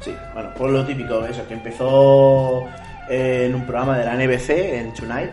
Sí, 0.00 0.14
bueno, 0.34 0.52
por 0.54 0.70
lo 0.70 0.84
típico, 0.84 1.24
eso, 1.24 1.46
que 1.46 1.54
empezó 1.54 2.64
en 3.08 3.54
un 3.54 3.64
programa 3.64 3.98
de 3.98 4.04
la 4.04 4.14
NBC, 4.16 4.50
en 4.50 4.92
Tonight, 4.94 5.30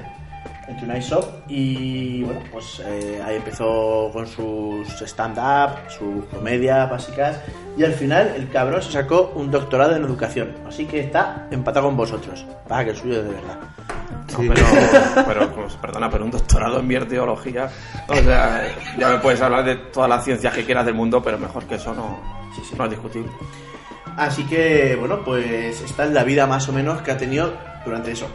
en 0.70 0.78
Tonight 0.78 1.02
Shop, 1.04 1.26
y 1.48 2.24
bueno, 2.24 2.42
pues 2.52 2.82
eh, 2.86 3.22
ahí 3.26 3.38
empezó 3.38 4.10
con 4.14 4.28
sus 4.28 4.88
stand-up, 5.02 5.90
sus 5.90 6.26
comedias 6.26 6.90
básicas, 6.90 7.40
y 7.76 7.84
al 7.84 7.94
final 7.94 8.34
el 8.36 8.50
cabrón 8.50 8.82
se 8.82 8.92
sacó 8.92 9.32
un 9.36 9.50
doctorado 9.50 9.96
en 9.96 10.04
educación, 10.04 10.56
así 10.68 10.86
que 10.86 11.00
está 11.00 11.48
empatado 11.52 11.88
con 11.88 11.98
vosotros, 11.98 12.46
para 12.68 12.86
que 12.86 12.92
el 12.92 12.96
suyo 12.98 13.24
de 13.24 13.30
verdad. 13.32 13.58
No, 14.32 14.38
pero, 14.54 14.62
pero, 15.28 15.52
pues, 15.56 15.74
perdona, 15.76 16.10
pero 16.10 16.24
un 16.24 16.30
doctorado 16.32 16.80
en 16.80 16.88
biotecnología. 16.88 17.68
O 18.08 18.16
sea, 18.16 18.64
ya 18.98 19.10
me 19.10 19.18
puedes 19.18 19.42
hablar 19.42 19.66
de 19.66 19.76
todas 19.76 20.08
las 20.08 20.24
ciencias 20.24 20.54
que 20.54 20.64
quieras 20.64 20.86
del 20.86 20.94
mundo, 20.94 21.22
pero 21.24 21.40
mejor 21.40 21.64
que 21.66 21.76
eso 21.76 21.96
no, 21.96 22.20
Sí, 22.56 22.62
sí. 22.70 22.76
no 22.78 22.84
es 22.86 22.92
discutible. 22.92 23.32
Así 24.18 24.44
que, 24.46 24.96
bueno, 25.00 25.24
pues 25.24 25.82
esta 25.82 26.06
es 26.06 26.12
la 26.12 26.24
vida 26.24 26.46
más 26.46 26.70
o 26.70 26.74
menos 26.74 27.02
que 27.02 27.12
ha 27.12 27.18
tenido 27.18 27.54
durante 27.86 28.12
eso. 28.12 28.28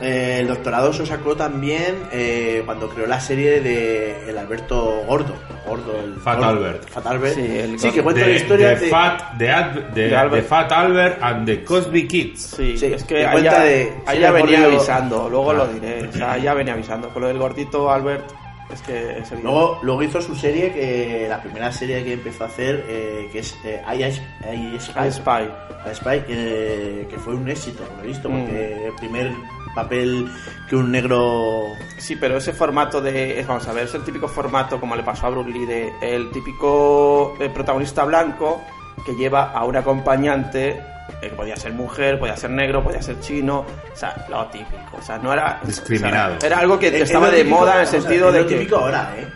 Eh, 0.00 0.38
el 0.40 0.46
doctorado 0.48 0.92
se 0.92 1.04
sacó 1.06 1.34
también 1.34 1.96
eh, 2.12 2.62
cuando 2.64 2.88
creó 2.88 3.06
la 3.06 3.20
serie 3.20 3.60
de 3.60 4.28
el 4.30 4.38
Alberto 4.38 5.02
Gordo. 5.06 5.34
Gordo 5.66 5.98
el 6.00 6.14
Fat 6.20 6.36
Gordo. 6.38 6.50
Albert. 6.50 6.88
Fat 6.88 7.06
Albert. 7.06 7.34
Sí, 7.34 7.40
el 7.58 7.78
Sí, 7.80 7.90
que 7.90 8.02
cuenta 8.02 8.20
de, 8.22 8.28
la 8.28 8.36
historia 8.36 8.68
de 8.70 8.76
de... 8.76 8.88
Fat, 8.88 9.32
de, 9.34 9.50
Ad- 9.50 9.72
de- 9.94 10.08
de 10.08 10.16
Albert. 10.16 10.46
Fat 10.46 10.70
Albert 10.72 11.18
and 11.22 11.46
the 11.46 11.64
Cosby 11.64 12.06
Kids. 12.06 12.40
Sí, 12.56 12.78
Sí, 12.78 12.86
es 12.86 13.02
que 13.04 13.22
ya, 13.22 13.60
de- 13.64 13.92
venía 14.06 14.64
avisando, 14.64 15.28
luego 15.28 15.50
Ah. 15.50 15.54
lo 15.54 15.66
diré. 15.68 16.06
O 16.08 16.12
sea, 16.12 16.38
ya 16.38 16.54
venía 16.54 16.74
avisando. 16.74 17.08
Con 17.10 17.22
lo 17.22 17.28
del 17.28 17.38
gordito 17.38 17.90
Albert, 17.90 18.24
es 18.72 18.80
que 18.82 19.18
es. 19.18 19.30
Luego, 19.42 19.80
luego 19.82 20.02
hizo 20.04 20.22
su 20.22 20.34
serie, 20.36 20.72
que 20.72 21.26
la 21.28 21.42
primera 21.42 21.72
serie 21.72 22.04
que 22.04 22.12
empezó 22.12 22.44
a 22.44 22.46
hacer, 22.46 22.84
eh, 22.88 23.28
que 23.32 23.40
es 23.40 23.58
eh, 23.64 23.82
I, 23.92 24.04
I- 24.04 24.76
I 24.76 24.80
Spy. 24.80 25.06
I 25.08 25.10
Spy. 25.12 25.42
I 25.90 25.94
Spy, 25.94 26.22
eh, 26.28 27.06
que 27.10 27.18
fue 27.18 27.34
un 27.34 27.48
éxito, 27.48 27.82
lo 27.96 28.04
he 28.04 28.06
visto, 28.08 28.28
Mm. 28.28 28.40
porque 28.44 28.86
el 28.86 28.92
primer 28.94 29.32
papel 29.82 30.30
que 30.68 30.76
un 30.76 30.90
negro... 30.92 31.72
Sí, 31.98 32.16
pero 32.16 32.36
ese 32.38 32.52
formato 32.52 33.00
de. 33.00 33.44
Vamos 33.46 33.66
a 33.68 33.72
ver, 33.72 33.84
es 33.84 33.94
el 33.94 34.02
típico 34.04 34.28
formato, 34.28 34.78
como 34.80 34.94
le 34.96 35.02
pasó 35.02 35.26
a 35.26 35.30
Bruce 35.30 35.50
Lee, 35.50 35.66
de 35.66 35.92
el 36.00 36.30
típico 36.30 37.34
eh, 37.40 37.48
protagonista 37.50 38.04
blanco 38.04 38.62
que 39.04 39.14
lleva 39.14 39.52
a 39.52 39.64
un 39.64 39.76
acompañante, 39.76 40.68
eh, 40.70 40.82
que 41.20 41.28
podía 41.30 41.56
ser 41.56 41.72
mujer, 41.72 42.18
podía 42.18 42.36
ser 42.36 42.50
negro, 42.50 42.82
podía 42.82 43.00
ser 43.02 43.18
chino, 43.20 43.60
o 43.92 43.96
sea, 43.96 44.26
lo 44.28 44.46
típico. 44.46 44.96
O 44.98 45.02
sea, 45.02 45.18
no 45.18 45.32
era. 45.32 45.60
Discriminado. 45.64 46.36
o 46.36 46.40
sea, 46.40 46.46
era 46.48 46.58
algo 46.58 46.78
que 46.78 46.88
Es- 46.88 46.94
es 46.94 47.02
estaba 47.02 47.30
de 47.30 47.44
moda 47.44 47.74
en 47.76 47.80
el 47.82 47.86
sentido 47.86 48.28
es 48.28 48.34
de 48.34 48.40
lo 48.42 48.46
que. 48.48 48.54
típico 48.58 48.76
ahora, 48.76 49.14
¿eh? 49.18 49.26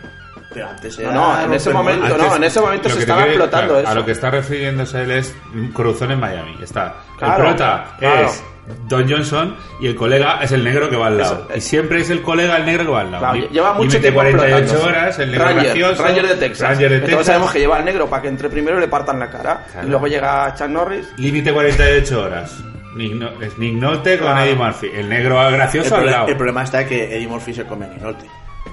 Pero 0.53 0.69
antes 0.69 0.99
era... 0.99 1.11
No, 1.11 1.37
no, 1.37 1.43
en 1.45 1.53
ese 1.53 1.69
momento 1.71 2.07
moldes. 2.07 2.17
no, 2.27 2.35
en 2.35 2.43
ese 2.43 2.61
momento 2.61 2.89
se 2.89 2.99
estaba 2.99 3.21
quiere- 3.23 3.33
explotando 3.35 3.73
claro, 3.73 3.83
eso. 3.83 3.91
A 3.91 3.95
lo 3.95 4.05
que 4.05 4.11
está 4.11 4.29
refiriéndose 4.31 5.01
él 5.03 5.11
es 5.11 5.35
Cruzón 5.73 6.11
en 6.11 6.19
Miami. 6.19 6.57
Está. 6.61 6.95
Claro, 7.17 7.43
el 7.43 7.49
prota 7.49 7.85
claro. 7.99 8.25
es 8.27 8.43
Don 8.87 9.09
Johnson 9.09 9.57
y 9.81 9.87
el 9.87 9.95
colega 9.95 10.39
es 10.41 10.51
el 10.53 10.63
negro 10.63 10.89
que 10.89 10.95
va 10.95 11.07
al 11.07 11.17
lado. 11.17 11.47
Eso, 11.49 11.57
y 11.57 11.61
siempre 11.61 11.99
es 11.99 12.09
el 12.09 12.21
colega 12.21 12.55
el 12.57 12.65
negro 12.65 12.85
que 12.85 12.91
va 12.91 13.01
al 13.01 13.11
lado. 13.11 13.31
Claro, 13.33 13.49
lleva 13.49 13.73
mucho 13.73 13.83
y 13.83 13.87
mete 13.87 13.99
tiempo 13.99 14.19
48 14.21 14.57
explotándose. 14.57 14.89
horas, 14.99 15.19
el 15.19 15.31
negro 15.31 15.45
Ranger, 15.45 15.63
gracioso. 15.65 16.03
Ranger 16.03 16.27
de 16.27 16.35
Texas. 16.35 16.69
Ranger 16.69 16.89
de 16.89 16.95
Entonces 16.95 17.09
Texas. 17.17 17.25
sabemos 17.27 17.51
que 17.51 17.59
lleva 17.59 17.75
al 17.77 17.85
negro 17.85 18.09
para 18.09 18.21
que 18.21 18.27
entre 18.29 18.49
primero 18.49 18.77
y 18.77 18.79
le 18.81 18.87
partan 18.87 19.19
la 19.19 19.29
cara. 19.29 19.65
Claro. 19.71 19.87
Y 19.87 19.89
luego 19.89 20.07
llega 20.07 20.53
Chuck 20.55 20.67
Norris. 20.69 21.07
Límite 21.17 21.51
48 21.53 22.21
horas. 22.21 22.57
Nick, 22.95 23.13
No- 23.15 23.41
es 23.41 23.57
Nick 23.57 23.73
Nolte 23.73 24.17
con 24.19 24.27
Claro. 24.27 24.45
Eddie 24.45 24.55
Murphy. 24.55 24.87
El 24.93 25.09
negro 25.09 25.45
El, 25.47 25.53
gracioso 25.55 25.95
al 25.95 26.03
proble- 26.03 26.11
lado. 26.11 26.27
el 26.27 26.37
problema 26.37 26.63
está 26.63 26.85
que 26.85 27.15
Eddie 27.17 27.27
Murphy 27.27 27.53
se 27.53 27.63
come 27.65 27.87
Ninolte. 27.87 28.25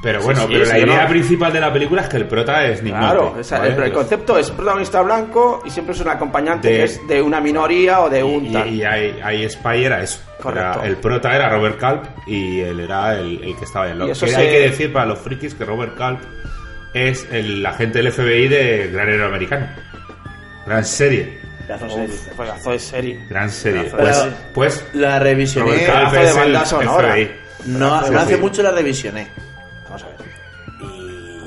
Pero 0.03 0.23
bueno, 0.23 0.41
Sí, 0.41 0.47
pero 0.51 0.65
sí, 0.65 0.71
la 0.73 0.79
idea 0.79 1.03
no. 1.03 1.09
principal 1.11 1.53
de 1.53 1.61
la 1.61 1.71
película 1.73 2.01
es 2.03 2.09
que 2.09 2.17
el 2.17 2.27
prota 2.27 2.65
es 2.65 2.83
Nick 2.83 2.97
Claro, 2.97 3.23
Nolte, 3.25 3.41
o 3.41 3.45
sea, 3.45 3.59
¿vale? 3.59 3.75
el, 3.75 3.83
el 3.83 3.93
concepto 3.93 4.39
es 4.39 4.51
protagonista 4.51 5.03
blanco 5.03 5.63
y 5.67 5.71
siempre 5.71 5.95
es 5.95 6.01
un 6.01 6.09
acompañante 6.09 6.69
De- 6.69 6.77
que 6.79 6.85
es 6.85 7.07
de 7.07 7.21
una 7.21 7.39
minoría 7.41 8.01
o 8.01 8.09
de 8.09 8.23
un 8.25 8.47
Y, 8.47 8.53
tal. 8.53 8.69
y 8.73 8.83
ahí, 8.83 9.21
ahí 9.23 9.49
Spy 9.51 9.85
era 9.85 10.03
eso. 10.03 10.21
Correcto. 10.41 10.79
Era- 10.81 10.89
el 10.89 10.97
prota 10.97 11.37
era 11.37 11.51
Robert 11.51 11.79
Culp 11.79 12.05
y 12.27 12.61
él 12.61 12.81
era 12.81 13.15
el, 13.19 13.45
el 13.45 13.55
que 13.57 13.65
estaba. 13.67 13.89
Y 13.91 14.11
eso 14.11 14.25
Que 14.25 14.33
se- 14.33 14.37
Hay 14.39 14.49
que 14.49 14.61
decir 14.61 14.91
para 14.93 15.05
los 15.05 15.19
frikis 15.19 15.55
que 15.55 15.67
Robert 15.67 15.95
Culp 15.97 16.21
es 16.95 17.29
el 17.31 17.65
agente 17.67 17.99
del 18.03 18.11
FBI 18.11 18.49
de 18.49 18.89
Gran 18.91 19.09
Héroe 19.11 19.27
Americano. 19.27 19.67
Gran 20.67 20.85
serie. 20.85 21.39
Pedazo 21.67 21.85
de 21.85 22.05
Uf, 22.05 22.11
serie. 22.11 22.37
pedazo 22.37 22.71
de 22.71 22.79
serie. 22.79 23.27
Gran 23.29 23.51
serie. 23.51 23.83
Pedazo 23.85 23.97
Pues, 23.99 24.25
de- 24.25 24.33
pues 24.55 24.85
La 24.95 25.19
revisioné. 25.19 25.71
Robert 25.73 25.85
Culp 25.87 26.11
pedazo 26.11 26.17
de 26.17 26.25
es 26.25 26.31
el 26.37 26.43
banda 26.53 26.65
sonora. 26.67 27.09
FBI. 27.13 27.31
No, 27.67 28.11
no 28.11 28.19
hace 28.19 28.37
mucho 28.39 28.63
la 28.63 28.71
revisioné. 28.71 29.29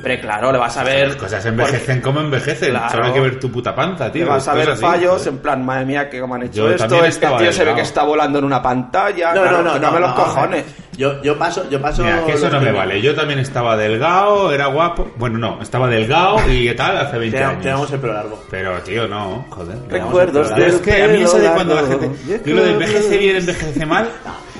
Hombre, 0.03 0.19
claro, 0.19 0.51
le 0.51 0.57
vas 0.57 0.75
a 0.75 0.83
ver. 0.83 1.07
Las 1.07 1.15
cosas 1.15 1.45
envejecen 1.45 2.01
como 2.01 2.19
envejecen. 2.19 2.71
Claro. 2.71 2.89
Solo 2.91 3.05
hay 3.05 3.13
que 3.13 3.19
ver 3.21 3.39
tu 3.39 3.49
puta 3.49 3.73
panza, 3.73 4.11
tío. 4.11 4.25
Le 4.25 4.31
vas 4.31 4.45
a 4.49 4.53
ver 4.53 4.71
así, 4.71 4.81
fallos 4.81 5.25
en 5.27 5.37
plan, 5.37 5.65
madre 5.65 5.85
mía, 5.85 6.09
que 6.09 6.19
como 6.19 6.35
han 6.35 6.43
hecho 6.43 6.55
Yo 6.55 6.71
esto. 6.71 7.05
estaba 7.05 7.37
tío 7.37 7.53
se 7.53 7.63
ve 7.63 7.73
que 7.73 7.81
está 7.81 8.03
volando 8.03 8.39
en 8.39 8.43
una 8.43 8.61
pantalla. 8.61 9.33
No, 9.33 9.43
claro, 9.43 9.57
no, 9.59 9.63
no, 9.63 9.69
no. 9.69 9.79
tócame 9.79 9.99
los 10.01 10.09
no, 10.09 10.15
cojones. 10.15 10.65
Yo, 10.97 11.21
yo 11.23 11.37
paso, 11.39 11.69
yo 11.69 11.81
paso. 11.81 12.03
Mira, 12.03 12.25
que 12.25 12.33
eso 12.33 12.49
no 12.49 12.59
me 12.59 12.73
vale. 12.73 13.01
Yo 13.01 13.15
también 13.15 13.39
estaba 13.39 13.77
delgado, 13.77 14.51
era 14.53 14.65
guapo. 14.65 15.09
Bueno, 15.15 15.39
no, 15.39 15.61
estaba 15.61 15.87
delgado 15.87 16.37
y 16.51 16.75
tal 16.75 16.97
hace 16.97 17.17
20 17.17 17.37
Te- 17.37 17.43
años. 17.45 17.61
Tenemos 17.63 17.91
el 17.93 17.99
pelo 17.99 18.13
largo. 18.13 18.43
Pero, 18.51 18.77
tío, 18.79 19.07
no, 19.07 19.45
joder. 19.51 19.77
Recuerdos 19.89 20.51
Pero 20.53 20.65
es 20.67 20.81
que 20.81 21.01
a 21.01 21.07
mí 21.07 21.21
eso 21.21 21.39
de 21.39 21.49
cuando 21.49 21.75
la 21.75 21.87
gente. 21.87 22.11
Yo 22.45 22.55
lo 22.55 22.63
de 22.65 22.71
envejece 22.71 23.17
bien, 23.17 23.37
envejece 23.37 23.85
mal. 23.85 24.09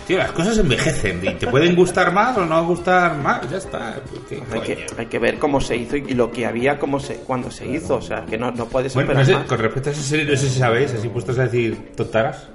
Tío, 0.07 0.17
las 0.17 0.31
cosas 0.31 0.57
envejecen 0.57 1.21
y 1.23 1.33
te 1.35 1.47
pueden 1.47 1.75
gustar 1.75 2.11
más 2.11 2.37
o 2.37 2.45
no 2.45 2.65
gustar 2.65 3.17
más. 3.17 3.49
Ya 3.49 3.57
está. 3.57 4.01
¿Qué 4.27 4.41
Hay 4.51 4.61
que, 4.61 4.75
coño? 4.75 4.85
hay 4.97 5.05
que 5.05 5.19
ver 5.19 5.39
cómo 5.39 5.61
se 5.61 5.77
hizo 5.77 5.95
y, 5.95 6.13
lo 6.13 6.31
que 6.31 6.45
había 6.45 6.77
cómo 6.77 6.99
se, 6.99 7.15
cuando 7.15 7.49
se 7.49 7.67
hizo. 7.67 7.95
O 7.95 8.01
sea, 8.01 8.25
que 8.25 8.37
no, 8.37 8.51
no 8.51 8.65
puedes 8.65 8.93
Bueno, 8.93 9.11
esperar 9.11 9.27
no 9.27 9.33
sé, 9.33 9.39
más. 9.39 9.47
con 9.47 9.59
respecto 9.59 9.89
a 9.89 9.93
esa 9.93 10.01
serie, 10.01 10.25
no 10.25 10.35
sé 10.37 10.49
si 10.49 10.59
sabéis, 10.59 10.93
así 10.93 11.07
puestos 11.07 11.39
a 11.39 11.43
decir 11.43 11.91
tontaras. 11.95 12.47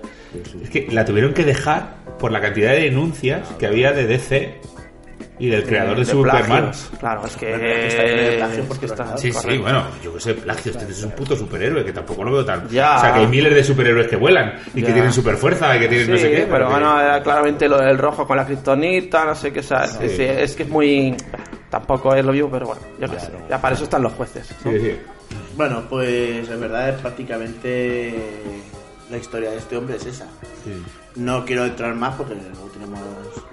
Es 0.62 0.68
que 0.70 0.88
la 0.90 1.04
tuvieron 1.04 1.32
que 1.32 1.44
dejar 1.44 1.96
por 2.18 2.32
la 2.32 2.40
cantidad 2.40 2.72
de 2.72 2.82
denuncias 2.82 3.48
que 3.58 3.66
había 3.66 3.92
de 3.92 4.06
DC 4.06 4.60
y 5.38 5.48
del 5.48 5.64
creador 5.64 5.98
de, 5.98 6.04
Superman. 6.04 6.44
plagios. 6.46 6.90
Claro, 6.98 7.26
es 7.26 7.36
que. 7.36 7.86
Está 7.86 8.02
lleno 8.02 8.22
de 8.22 8.36
plagios 8.36 8.58
es 8.58 8.66
por 8.66 8.78
que 8.78 8.86
todos 8.86 9.00
está-. 9.00 9.18
Sí, 9.18 9.32
sí, 9.32 9.58
bueno, 9.58 9.84
yo 10.02 10.14
que 10.14 10.20
sé, 10.20 10.34
plagio, 10.34 10.72
este 10.72 10.90
es 10.90 11.04
un 11.04 11.10
puto 11.12 11.36
superhéroe, 11.36 11.84
que 11.84 11.92
tampoco 11.92 12.24
lo 12.24 12.32
veo 12.32 12.44
tan... 12.44 12.68
Ya. 12.68 12.96
O 12.96 13.00
sea, 13.00 13.14
que 13.14 13.20
hay 13.20 13.26
miles 13.26 13.54
de 13.54 13.64
superhéroes 13.64 14.08
que 14.08 14.16
vuelan 14.16 14.54
y 14.74 14.82
que 14.82 14.92
tienen 14.92 15.12
super 15.12 15.36
fuerza 15.36 15.76
y 15.76 15.80
que 15.80 15.88
tienen 15.88 16.06
Sí, 16.06 16.12
no 16.12 16.18
sé 16.18 16.30
qué. 16.30 16.46
pero 16.50 16.70
bueno, 16.70 17.00
era 17.00 17.22
claramente 17.22 17.68
lo 17.68 17.78
del 17.78 17.98
rojo 17.98 18.26
con 18.26 18.36
la 18.36 18.46
kriptonita, 18.46 19.24
no 19.24 19.34
sé 19.34 19.52
qué, 19.52 19.62
¿sabes? 19.62 19.92
Sí. 19.92 20.06
Es, 20.06 20.20
es 20.20 20.56
que 20.56 20.62
es 20.64 20.68
muy... 20.68 21.14
Tampoco 21.70 22.14
es 22.14 22.24
lo 22.24 22.32
mismo, 22.32 22.50
pero 22.50 22.66
bueno, 22.66 22.80
yo 22.98 23.08
qué 23.08 23.20
sé. 23.20 23.30
Ya 23.48 23.60
para 23.60 23.74
eso 23.74 23.84
están 23.84 24.02
los 24.02 24.12
jueces. 24.14 24.50
¿no? 24.64 24.72
Sí, 24.72 24.80
sí. 24.80 24.96
Bueno, 25.54 25.84
pues 25.88 26.48
en 26.48 26.60
verdad 26.60 26.88
es 26.88 27.00
prácticamente 27.00 28.14
la 29.10 29.16
historia 29.18 29.50
de 29.50 29.58
este 29.58 29.76
hombre 29.76 29.96
es 29.96 30.06
esa. 30.06 30.26
sí. 30.64 30.72
No 31.18 31.44
quiero 31.44 31.66
entrar 31.66 31.94
más 31.94 32.14
porque 32.14 32.34
luego 32.34 32.68
tenemos 32.72 33.00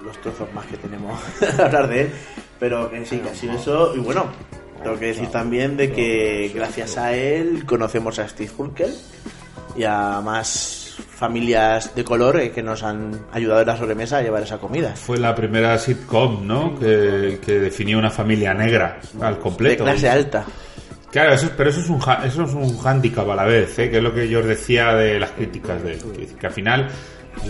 los 0.02 0.20
trozos 0.20 0.52
más 0.54 0.64
que 0.66 0.76
tenemos 0.76 1.20
a 1.58 1.64
hablar 1.66 1.88
de 1.88 2.02
él. 2.02 2.10
Pero 2.58 2.90
que 2.90 3.04
sí, 3.04 3.18
que 3.18 3.28
ha 3.30 3.34
sido 3.34 3.54
eso. 3.54 3.94
Y 3.94 3.98
bueno, 3.98 4.26
tengo 4.82 4.98
que 4.98 5.06
decir 5.06 5.28
también 5.28 5.76
de 5.76 5.92
que 5.92 6.50
gracias 6.54 6.96
a 6.96 7.12
él 7.14 7.64
conocemos 7.66 8.18
a 8.18 8.28
Steve 8.28 8.50
Hulkel 8.56 8.94
y 9.76 9.84
a 9.84 10.20
más 10.22 10.96
familias 11.16 11.94
de 11.94 12.04
color 12.04 12.38
eh, 12.40 12.50
que 12.50 12.62
nos 12.62 12.82
han 12.82 13.26
ayudado 13.32 13.60
en 13.60 13.66
la 13.66 13.76
sobremesa 13.76 14.18
a 14.18 14.22
llevar 14.22 14.42
esa 14.42 14.58
comida. 14.58 14.94
Fue 14.96 15.18
la 15.18 15.34
primera 15.34 15.78
sitcom, 15.78 16.46
¿no? 16.46 16.78
Que, 16.78 17.38
que 17.44 17.58
definió 17.58 17.98
una 17.98 18.10
familia 18.10 18.54
negra 18.54 19.00
al 19.20 19.34
De 19.34 19.40
completo. 19.40 19.84
clase 19.84 20.08
alta. 20.08 20.44
Claro, 21.10 21.34
eso, 21.34 21.50
pero 21.56 21.70
eso 21.70 21.80
es 21.80 21.88
un 21.88 22.00
eso 22.24 22.42
es 22.44 22.52
un 22.52 22.76
hándicap 22.78 23.28
a 23.30 23.34
la 23.36 23.44
vez, 23.44 23.78
¿eh? 23.78 23.88
que 23.90 23.98
es 23.98 24.02
lo 24.02 24.12
que 24.12 24.28
yo 24.28 24.40
os 24.40 24.46
decía 24.46 24.94
de 24.94 25.18
las 25.18 25.30
críticas 25.30 25.82
de 25.82 25.96
que, 25.98 26.26
que 26.26 26.46
al 26.46 26.52
final 26.52 26.88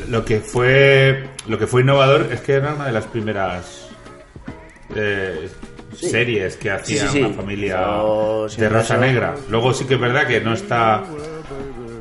lo 0.08 0.24
que 0.24 0.40
fue 0.40 1.24
lo 1.46 1.58
que 1.58 1.66
fue 1.66 1.82
innovador 1.82 2.28
es 2.32 2.40
que 2.40 2.54
era 2.54 2.74
una 2.74 2.86
de 2.86 2.92
las 2.92 3.04
primeras 3.06 3.88
eh, 4.94 5.48
Sí. 5.94 6.10
series 6.10 6.56
que 6.56 6.70
hacía 6.70 7.02
Sí, 7.02 7.06
sí, 7.06 7.12
sí. 7.14 7.22
una 7.22 7.34
familia 7.34 7.76
de 7.78 8.80
eso- 8.80 8.96
negra. 8.98 9.34
Luego 9.48 9.72
sí 9.72 9.86
que 9.86 9.94
es 9.94 10.00
verdad 10.00 10.26
que 10.26 10.40
no 10.42 10.52
está 10.52 11.04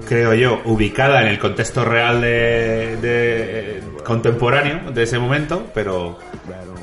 creo 0.07 0.33
yo 0.33 0.61
ubicada 0.65 1.21
en 1.21 1.27
el 1.29 1.39
contexto 1.39 1.85
real 1.85 2.19
de, 2.19 2.97
de- 3.01 3.77
eh, 3.77 3.81
contemporáneo 4.03 4.91
de 4.91 5.03
ese 5.03 5.17
momento, 5.19 5.67
pero 5.73 6.19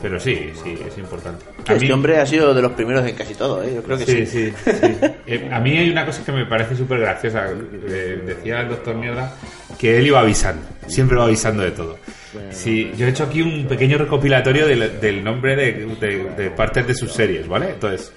pero 0.00 0.18
sí, 0.18 0.52
sí 0.64 0.76
es 0.84 0.98
importante. 0.98 1.44
A 1.68 1.74
Este 1.74 1.86
mí- 1.86 1.92
hombre 1.92 2.18
ha 2.18 2.26
sido 2.26 2.52
de 2.54 2.60
los 2.62 2.72
primeros 2.72 3.06
en 3.06 3.14
casi 3.14 3.34
todo, 3.34 3.62
¿eh? 3.62 3.72
yo 3.74 3.82
creo 3.84 3.98
que 3.98 4.04
Sí, 4.06 4.26
sí. 4.26 4.52
sí, 4.52 4.72
sí. 4.72 4.96
Eh, 5.26 5.48
a 5.52 5.60
mí 5.60 5.76
hay 5.76 5.90
una 5.90 6.04
cosa 6.06 6.24
que 6.24 6.32
me 6.32 6.44
parece 6.46 6.74
súper 6.76 6.98
graciosa. 7.00 7.44
Decía 7.52 8.62
el 8.62 8.68
doctor 8.70 8.94
Mierda 8.96 9.32
que 9.82 9.98
él 9.98 10.06
iba 10.06 10.20
avisando, 10.20 10.62
siempre 10.86 11.16
va 11.18 11.24
avisando 11.24 11.62
de 11.64 11.72
todo. 11.72 11.98
Sí, 12.50 12.90
yo 12.96 13.04
he 13.06 13.10
hecho 13.10 13.24
aquí 13.24 13.42
un 13.42 13.66
pequeño 13.66 13.98
recopilatorio 13.98 14.66
del, 14.66 15.00
del 15.00 15.22
nombre 15.24 15.56
de, 15.56 15.72
de- 16.00 16.30
de 16.36 16.50
partes 16.50 16.86
de 16.86 16.94
sus 16.94 17.12
series, 17.12 17.46
¿vale? 17.48 17.70
Entonces, 17.70 18.12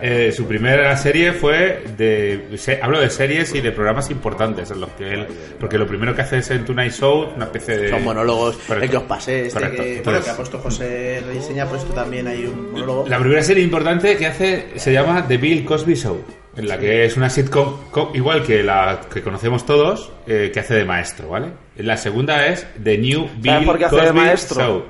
eh, 0.00 0.32
su 0.34 0.46
primera 0.46 0.96
serie 0.96 1.32
fue 1.34 1.84
de. 1.96 2.48
se- 2.56 2.80
hablo 2.82 2.98
de 2.98 3.10
series 3.10 3.54
y 3.54 3.60
de 3.60 3.70
programas 3.72 4.10
importantes 4.10 4.70
en 4.70 4.80
los 4.80 4.90
que 4.92 5.12
él. 5.12 5.26
Porque 5.60 5.76
lo 5.78 5.86
primero 5.86 6.14
que 6.14 6.22
hace 6.22 6.38
es 6.38 6.50
en 6.50 6.64
Tonight 6.64 6.92
Show, 6.92 7.28
una 7.36 7.44
especie 7.44 7.76
de. 7.76 7.90
Son 7.90 8.02
monólogos, 8.02 8.56
Correcto. 8.56 8.84
el 8.84 8.90
que 8.90 8.96
os 8.96 9.02
pasé, 9.04 9.46
este 9.46 9.52
Correcto. 9.60 9.82
que, 9.82 9.96
Entonces, 9.98 10.24
que 10.24 10.30
ha 10.30 10.36
puesto 10.36 10.58
José 10.58 11.22
Rediseña, 11.26 11.66
pues 11.68 11.82
esto 11.82 11.92
también 11.94 12.26
hay 12.26 12.46
un 12.46 12.72
monólogo. 12.72 13.06
La 13.06 13.18
primera 13.18 13.42
serie 13.42 13.62
importante 13.62 14.16
que 14.16 14.26
hace 14.26 14.68
se 14.76 14.92
llama 14.92 15.24
The 15.28 15.36
Bill 15.36 15.64
Cosby 15.64 15.94
Show, 15.94 16.24
en 16.56 16.68
la 16.68 16.78
que 16.78 17.04
es 17.04 17.16
una 17.16 17.30
sitcom 17.30 17.76
co- 17.90 18.10
igual 18.14 18.42
que 18.42 18.62
la 18.62 19.00
que 19.12 19.22
conocemos 19.22 19.64
todos, 19.64 20.12
eh, 20.26 20.50
que 20.52 20.60
hace 20.60 20.74
de 20.74 20.84
maestro, 20.84 21.28
¿vale? 21.28 21.48
La 21.76 21.96
segunda 21.96 22.46
es 22.46 22.66
The 22.82 22.98
New 22.98 23.28
Bill 23.38 23.64
por 23.64 23.78
qué 23.78 23.86
hace 23.86 23.96
Cosby 23.96 24.06
de 24.08 24.12
maestro? 24.12 24.60
Show. 24.60 24.84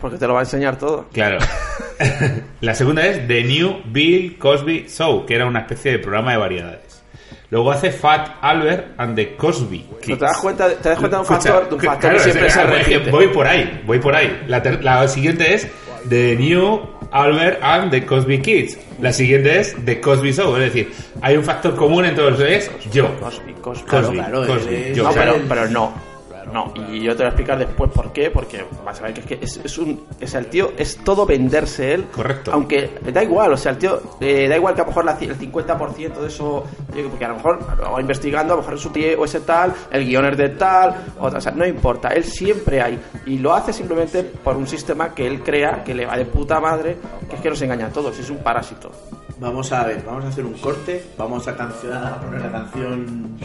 Porque 0.00 0.18
te 0.18 0.26
lo 0.26 0.34
va 0.34 0.40
a 0.40 0.42
enseñar 0.44 0.78
todo. 0.78 1.06
Claro. 1.12 1.38
la 2.60 2.74
segunda 2.74 3.06
es 3.06 3.26
The 3.26 3.44
New 3.44 3.82
Bill 3.86 4.38
Cosby 4.38 4.86
Show, 4.88 5.26
que 5.26 5.34
era 5.34 5.46
una 5.46 5.60
especie 5.60 5.92
de 5.92 5.98
programa 5.98 6.32
de 6.32 6.38
variedades. 6.38 7.02
Luego 7.50 7.70
hace 7.70 7.90
Fat 7.92 8.36
Albert 8.40 8.94
and 8.98 9.14
the 9.14 9.36
Cosby 9.36 9.84
Kids. 10.00 10.18
te 10.18 10.24
das 10.24 10.38
cuenta, 10.38 10.68
te 10.74 10.88
das 10.88 10.98
cuenta 10.98 11.16
de 11.18 11.20
un 11.20 11.26
factor, 11.26 11.68
de 11.68 11.74
un 11.74 11.80
factor 11.82 12.00
claro, 12.00 12.16
que 12.16 12.22
siempre 12.22 12.50
se 12.50 12.64
repite. 12.64 13.10
Voy 13.10 13.28
por 13.28 13.46
ahí, 13.46 13.82
voy 13.84 13.98
por 13.98 14.14
ahí. 14.16 14.44
La 14.46 15.06
siguiente 15.06 15.52
es 15.52 15.68
The 16.08 16.36
New 16.36 16.80
Albert 17.12 17.58
and 17.62 17.90
the 17.90 18.04
Cosby 18.04 18.40
Kids. 18.40 18.78
La 19.00 19.12
siguiente 19.12 19.60
es 19.60 19.76
The 19.84 20.00
Cosby 20.00 20.32
Show. 20.32 20.56
Es 20.56 20.72
decir, 20.72 20.92
hay 21.20 21.36
un 21.36 21.44
factor 21.44 21.76
común 21.76 22.04
en 22.04 22.14
todos 22.14 22.40
es 22.40 22.70
yo. 22.90 23.14
Cosby, 23.18 23.52
Cosby. 23.54 23.86
Cosby, 23.86 24.16
claro, 24.16 24.46
Cosby, 24.46 24.94
yo. 24.94 25.04
No, 25.04 25.34
pero 25.48 25.68
no. 25.68 26.11
No, 26.52 26.72
y 26.90 27.00
yo 27.02 27.12
te 27.12 27.18
voy 27.18 27.26
a 27.26 27.28
explicar 27.28 27.58
después 27.58 27.90
por 27.92 28.12
qué, 28.12 28.30
porque 28.30 28.64
vas 28.84 28.98
a 29.00 29.04
ver 29.04 29.14
que 29.14 29.20
es 29.20 29.26
que 29.26 29.38
es, 29.42 29.56
es 29.64 29.78
un. 29.78 30.04
O 30.22 30.26
sea, 30.26 30.40
el 30.40 30.46
tío 30.46 30.72
es 30.76 30.96
todo 31.04 31.26
venderse 31.26 31.92
él. 31.94 32.06
Correcto. 32.14 32.50
Aunque 32.52 32.90
da 33.12 33.22
igual, 33.22 33.52
o 33.52 33.56
sea, 33.56 33.72
el 33.72 33.78
tío. 33.78 34.00
eh, 34.20 34.48
da 34.48 34.56
igual 34.56 34.74
que 34.74 34.80
a 34.80 34.84
lo 34.84 34.88
mejor 34.90 35.04
la 35.04 35.12
el 35.20 35.38
50% 35.38 36.20
de 36.20 36.26
eso. 36.28 36.64
yo- 36.94 37.08
Porque 37.10 37.24
a 37.24 37.28
lo 37.28 37.36
mejor 37.36 37.58
va 37.94 38.00
investigando, 38.00 38.54
a 38.54 38.56
lo 38.56 38.62
mejor 38.62 38.74
es 38.76 38.80
su 38.80 38.90
tío 38.90 39.20
o 39.20 39.24
ese 39.24 39.40
tal, 39.40 39.72
el 39.90 40.04
guion 40.06 40.24
es 40.26 40.36
de 40.36 40.48
tal, 40.50 40.94
otra, 41.20 41.38
o 41.38 41.40
sea, 41.42 41.52
no 41.52 41.66
importa, 41.66 42.08
él 42.08 42.24
siempre 42.24 42.80
hay. 42.80 43.00
Y 43.26 43.38
lo 43.38 43.52
hace 43.54 43.72
simplemente 43.72 44.22
por 44.22 44.56
un 44.56 44.66
sistema 44.66 45.14
que 45.14 45.26
él 45.26 45.42
crea 45.42 45.82
que 45.84 45.94
le 45.94 46.06
va 46.06 46.16
de 46.16 46.24
puta 46.24 46.60
madre, 46.60 46.96
que 47.28 47.36
es 47.36 47.42
que 47.42 47.50
nos 47.50 47.60
engaña 47.62 47.86
a 47.86 47.90
todos, 47.90 48.18
es 48.18 48.28
un 48.30 48.38
parásito. 48.38 48.90
Vamos 49.38 49.72
a 49.72 49.84
ver, 49.84 50.02
vamos 50.06 50.24
a 50.24 50.28
hacer 50.28 50.44
un 50.44 50.52
corte, 50.54 51.04
vamos 51.18 51.48
a, 51.48 51.56
canción, 51.56 51.92
a 51.94 52.20
poner 52.20 52.40
la 52.42 52.50
canción, 52.52 53.36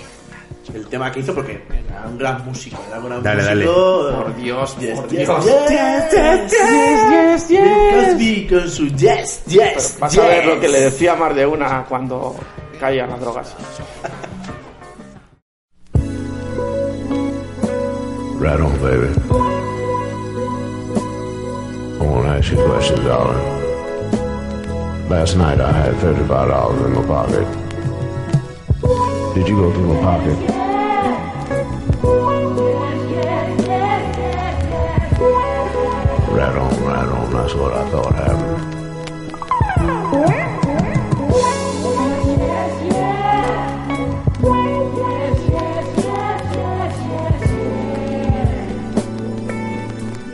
el 0.73 0.85
tema 0.87 1.11
que 1.11 1.19
hizo, 1.21 1.33
porque 1.33 1.63
era 1.89 2.05
un 2.07 2.17
gran 2.17 2.43
músico, 2.45 2.77
era 2.87 2.99
un 2.99 3.05
gran 3.07 3.23
Dale, 3.23 3.43
dale. 3.43 3.65
músico. 3.65 4.11
Por 4.23 4.35
Dios, 4.35 4.77
Yes, 4.79 4.99
por 4.99 5.09
yes, 5.09 5.27
Dios. 5.27 5.45
yes, 5.45 6.51
yes, 6.51 7.47
yes. 7.47 7.47
Bill 7.49 8.05
Cosby 8.05 8.47
con 8.47 8.69
su 8.69 8.87
yes, 8.87 9.43
yes, 9.47 9.97
Vas 9.99 10.17
a 10.17 10.21
ver 10.21 10.43
yes. 10.43 10.45
lo 10.55 10.59
que 10.59 10.67
le 10.67 10.79
decía 10.81 11.15
más 11.15 11.35
de 11.35 11.45
una 11.45 11.85
cuando 11.87 12.35
caían 12.79 13.09
las 13.09 13.19
drogas. 13.21 13.55
Right 18.39 18.59
on, 18.59 18.71
baby. 18.81 19.07
I 21.99 22.03
want 22.03 22.25
to 22.25 22.29
ask 22.37 22.51
you 22.51 22.59
a 22.59 22.65
question, 22.69 23.03
darling. 23.03 23.43
Last 25.09 25.35
night 25.37 25.59
I 25.59 25.71
had 25.71 25.93
$35 25.95 26.85
in 26.85 26.93
my 26.93 27.05
pocket. 27.07 27.47
Did 29.33 29.47
you 29.47 29.55
go 29.55 29.71
through 29.71 29.93
my 29.93 30.01
pocket? 30.01 30.56
That's 37.47 37.59
what 37.59 37.73
I 37.73 37.89
thought 37.91 38.13
happened. 38.13 38.75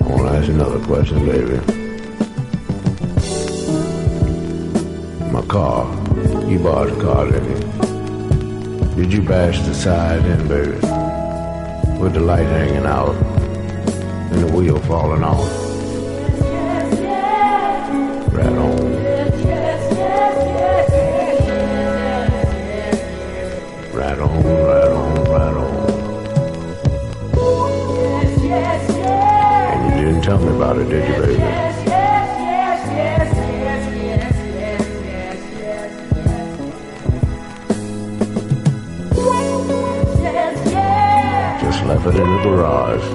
I 0.02 0.08
want 0.08 0.24
to 0.24 0.34
ask 0.34 0.50
another 0.50 0.80
question, 0.86 1.24
baby. 1.24 1.60
My 5.32 5.42
car. 5.44 5.86
You 6.50 6.58
bought 6.58 6.90
a 6.90 6.96
car, 7.00 7.30
didn't 7.30 7.62
you? 8.98 9.04
Did 9.04 9.14
you 9.14 9.22
bash 9.22 9.60
the 9.60 9.76
side 9.76 10.26
in, 10.26 10.48
baby? 10.48 10.72
With 12.02 12.14
the 12.14 12.22
light 12.22 12.48
hanging 12.48 12.88
out 12.88 13.14
and 14.32 14.50
the 14.50 14.52
wheel 14.52 14.80
falling 14.80 15.24
off. 15.24 15.63
Right 18.44 18.58
on. 18.58 18.76
Right 23.94 24.20
on, 24.20 24.44
right 24.44 24.92
on, 24.92 25.24
right 25.32 25.56
on. 25.56 25.74
And 29.72 29.82
you 29.98 30.06
didn't 30.06 30.24
tell 30.24 30.40
me 30.40 30.54
about 30.54 30.78
it, 30.78 30.90
did 30.90 31.08
you, 31.08 31.16
baby? 31.22 31.38
Just 41.62 41.80
left 41.86 42.06
it 42.08 42.16
in 42.16 42.30
the 42.30 42.40
garage. 42.44 43.08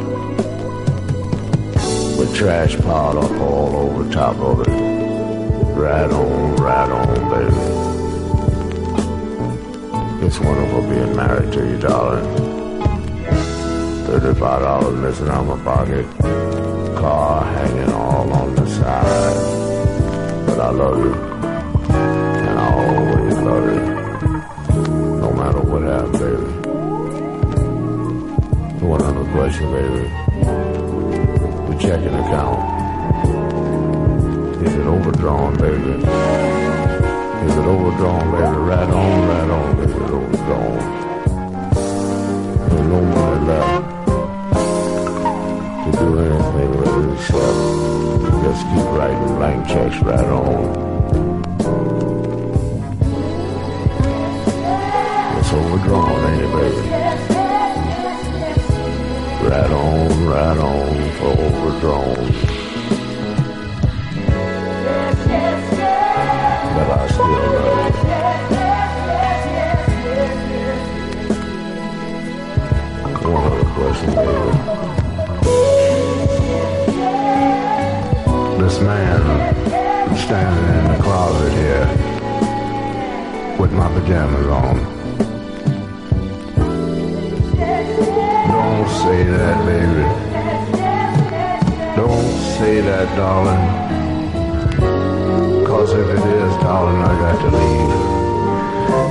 With 2.19 2.35
trash 2.35 2.79
piled 2.79 3.19
up 3.19 3.41
all 3.43 3.77
over 3.77 4.11
top 4.11 4.37
of 4.39 4.61
it. 4.63 4.68
Right 5.79 6.11
on, 6.11 6.57
right 6.57 6.91
on, 6.91 7.07
baby. 7.31 7.55
It's 10.27 10.39
wonderful 10.41 10.83
being 10.83 11.15
married 11.15 11.53
to 11.53 11.61
you, 11.65 11.79
darling. 11.79 12.27
Thirty-five 14.07 14.61
dollars 14.63 14.97
missing 14.97 15.29
out 15.29 15.47
my 15.47 15.57
pocket. 15.63 16.05
Car 16.97 17.45
hanging 17.45 17.93
all 17.93 18.33
on 18.33 18.55
the 18.57 18.67
side. 18.67 19.37
But 20.47 20.59
I 20.59 20.71
love 20.71 20.99
you. 20.99 21.15
And 21.95 22.59
I 22.59 22.61
always 22.75 23.39
love 23.39 23.65
you. 23.73 23.83
No 25.21 25.33
matter 25.33 25.61
what 25.61 25.83
happens, 25.83 26.19
baby. 26.19 26.47
One 28.85 29.03
other 29.03 29.25
question, 29.31 29.71
baby. 29.71 30.11
The 31.69 31.75
checking 31.81 32.15
account. 32.15 32.78
It 34.79 34.87
overdrawn, 34.87 35.57
baby? 35.57 35.91
Is 35.91 37.57
it 37.57 37.67
overdrawn, 37.67 38.31
baby? 38.31 38.59
Right 38.59 38.89
on, 38.89 39.29
right 39.29 39.51
on, 39.51 39.81
is 39.81 39.91
it 39.91 40.03
overdrawn? 40.03 40.79
There's 42.69 42.87
no 42.87 43.01
money 43.03 43.41
left 43.47 43.85
to 45.85 45.91
do 45.99 46.07
anything 46.21 46.71
with 46.77 46.95
it 46.97 47.07
except 47.13 47.89
just 48.45 48.63
keep 48.69 48.87
writing 48.95 49.35
blank 49.35 49.67
checks 49.67 49.99
right 50.01 50.25
on. 50.27 50.63
It's 55.39 55.53
overdrawn, 55.55 56.21
ain't 56.31 56.43
it, 56.45 56.51
baby? 56.55 56.83
Right 59.45 59.73
on, 59.73 60.27
right 60.29 60.59
on 60.59 61.11
for 61.19 61.33
overdrawn. 61.43 62.58
The 81.49 81.55
here 81.55 81.87
with 83.59 83.73
my 83.73 83.89
pajamas 83.89 84.47
on. 84.47 84.77
Don't 88.53 88.89
say 89.03 89.25
that, 89.25 89.57
baby. 89.67 90.05
Don't 91.97 92.39
say 92.59 92.81
that, 92.81 93.17
darling. 93.17 93.65
Cause 95.67 95.93
if 95.93 96.09
it 96.09 96.25
is, 96.27 96.57
darling, 96.63 97.03
I 97.03 97.15
got 97.25 97.39
to 97.43 97.51
leave. 97.59 97.93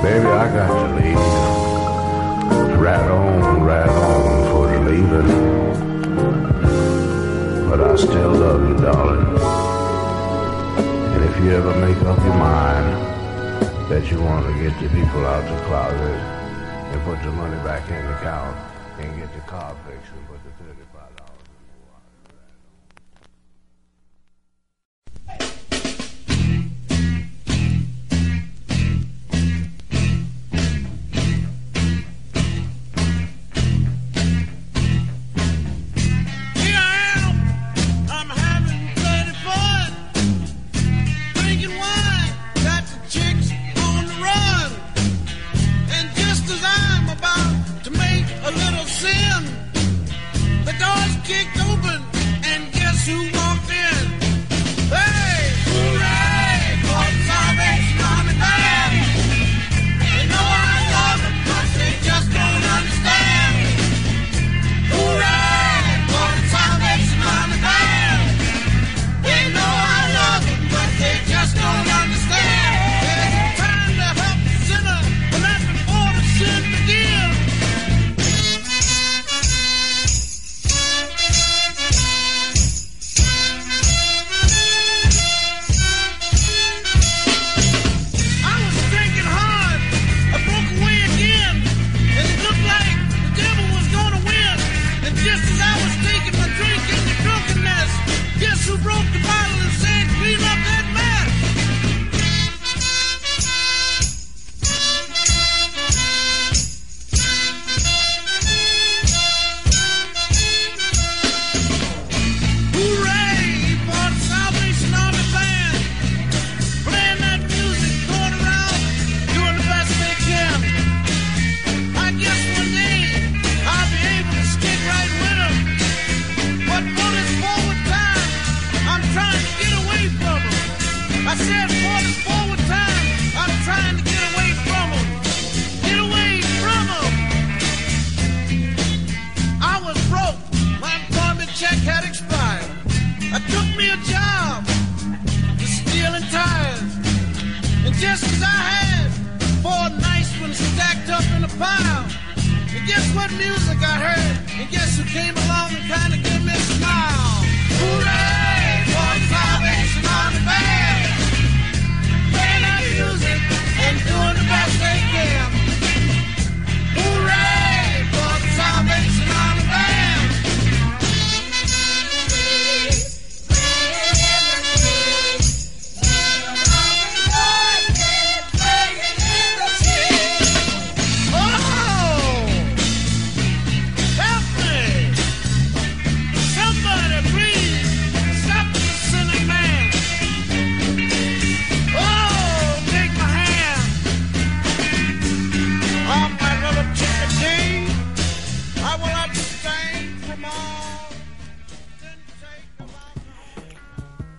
Baby, 0.02 0.26
I 0.26 0.48
got 0.58 0.72
to 0.82 0.88
leave. 0.96 1.24
Right 2.78 3.08
on, 3.10 3.62
right 3.62 3.88
on 3.88 4.44
for 4.50 4.64
the 4.72 4.78
leaving. 4.90 5.30
But 7.68 7.80
I 7.80 7.96
still 7.96 8.32
love 8.32 8.68
you, 8.68 8.76
darling 8.76 9.17
if 11.38 11.44
you 11.44 11.52
ever 11.52 11.72
make 11.78 11.96
up 11.98 12.18
your 12.24 12.34
mind 12.34 12.98
that 13.88 14.10
you 14.10 14.20
want 14.20 14.44
to 14.44 14.52
get 14.60 14.74
the 14.82 14.88
people 14.88 15.24
out 15.24 15.44
the 15.44 15.64
closet 15.66 16.00
and 16.90 17.00
put 17.04 17.22
the 17.22 17.30
money 17.30 17.54
back 17.62 17.88
in 17.88 17.94
the 17.94 18.18
account 18.18 18.56
and 18.98 19.16
get 19.16 19.32
the 19.32 19.40
car 19.42 19.76
fixed 19.86 20.10
and 20.14 20.26
put 20.26 20.42
the 20.42 20.64
35 20.64 20.97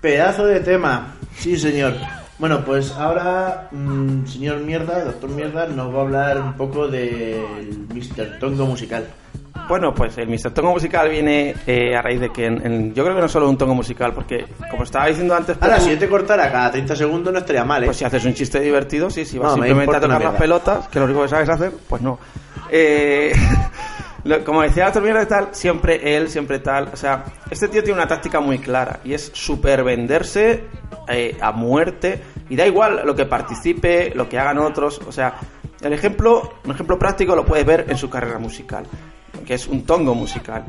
Pedazo 0.10 0.47
de 0.47 0.60
tema. 0.62 1.14
Sí, 1.38 1.55
señor. 1.55 1.93
Bueno, 2.39 2.66
pues 2.66 2.91
ahora, 2.93 3.68
mm, 3.72 4.26
señor 4.26 4.57
Mierda, 4.62 5.03
doctor 5.05 5.30
Mierda, 5.30 5.68
nos 5.68 5.93
va 5.93 5.99
a 5.99 6.01
hablar 6.01 6.41
un 6.41 6.53
poco 6.53 6.88
del 6.88 7.43
Mr. 7.93 8.39
Tongo 8.39 8.66
musical. 8.66 9.05
Bueno, 9.68 9.93
pues 9.93 10.18
el 10.18 10.28
Mr. 10.28 10.49
Tongo 10.51 10.72
musical 10.72 11.10
viene 11.10 11.53
eh, 11.68 11.95
a 11.95 12.01
raíz 12.01 12.20
de 12.22 12.32
que 12.32 12.47
en- 12.47 12.66
en- 12.66 12.93
yo 12.95 13.03
creo 13.03 13.16
que 13.18 13.22
no 13.22 13.30
solo 13.30 13.47
un 13.47 13.55
tongo 13.60 13.76
musical, 13.76 14.12
porque 14.14 14.47
como 14.72 14.82
estaba 14.82 15.05
diciendo 15.05 15.36
antes, 15.36 15.55
Ahora, 15.62 15.76
Pepu, 15.76 15.86
si 15.86 15.91
yo 15.93 15.99
te 15.99 16.10
cortara 16.10 16.51
cada 16.51 16.72
30 16.72 16.95
segundos 16.95 17.32
no 17.32 17.38
estaría 17.38 17.64
mal, 17.64 17.84
¿eh? 17.84 17.86
pues 17.86 17.97
si 17.97 18.03
haces 18.03 18.26
un 18.26 18.34
chiste 18.34 18.60
divertido, 18.62 19.12
sí, 19.12 19.26
si 19.26 19.38
vas 19.38 19.49
No, 19.49 19.53
simplemente 19.57 19.95
a 19.95 19.99
tocar 20.01 20.24
las 20.24 20.34
pelotas, 20.36 20.88
que 20.88 20.97
lo 20.97 21.05
único 21.05 21.22
que 21.22 21.28
sabes 21.28 21.49
hacer, 21.49 21.72
pues 21.88 22.01
no. 22.01 22.18
Eh, 22.72 23.32
como 24.46 24.62
decía 24.62 24.92
y 24.92 25.26
tal, 25.26 25.50
siempre 25.52 26.16
él, 26.16 26.30
siempre 26.30 26.60
tal. 26.60 26.90
O 26.94 26.96
sea, 26.96 27.26
este 27.50 27.68
tío 27.68 27.84
tiene 27.84 28.00
una 28.00 28.08
táctica 28.08 28.40
muy 28.40 28.60
clara 28.60 29.00
y 29.04 29.14
es 29.14 29.32
super 29.34 29.84
venderse 29.84 30.66
eh, 31.08 31.38
a 31.42 31.52
muerte 31.52 32.22
y 32.50 32.56
da 32.56 32.66
igual 32.66 33.02
lo 33.06 33.16
que 33.16 33.26
participe, 33.26 34.12
lo 34.16 34.28
que 34.28 34.40
hagan 34.40 34.58
otros. 34.60 35.00
O 35.08 35.12
sea, 35.12 35.36
el 35.82 35.94
ejemplo, 35.94 36.54
un 36.66 36.72
ejemplo 36.72 36.98
práctico 37.00 37.36
lo 37.36 37.46
puedes 37.46 37.66
ver 37.66 37.86
en 37.90 37.98
su 37.98 38.10
carrera 38.10 38.40
musical, 38.40 38.86
que 39.46 39.54
es 39.54 39.68
un 39.68 39.86
tongo 39.86 40.14
musical. 40.14 40.66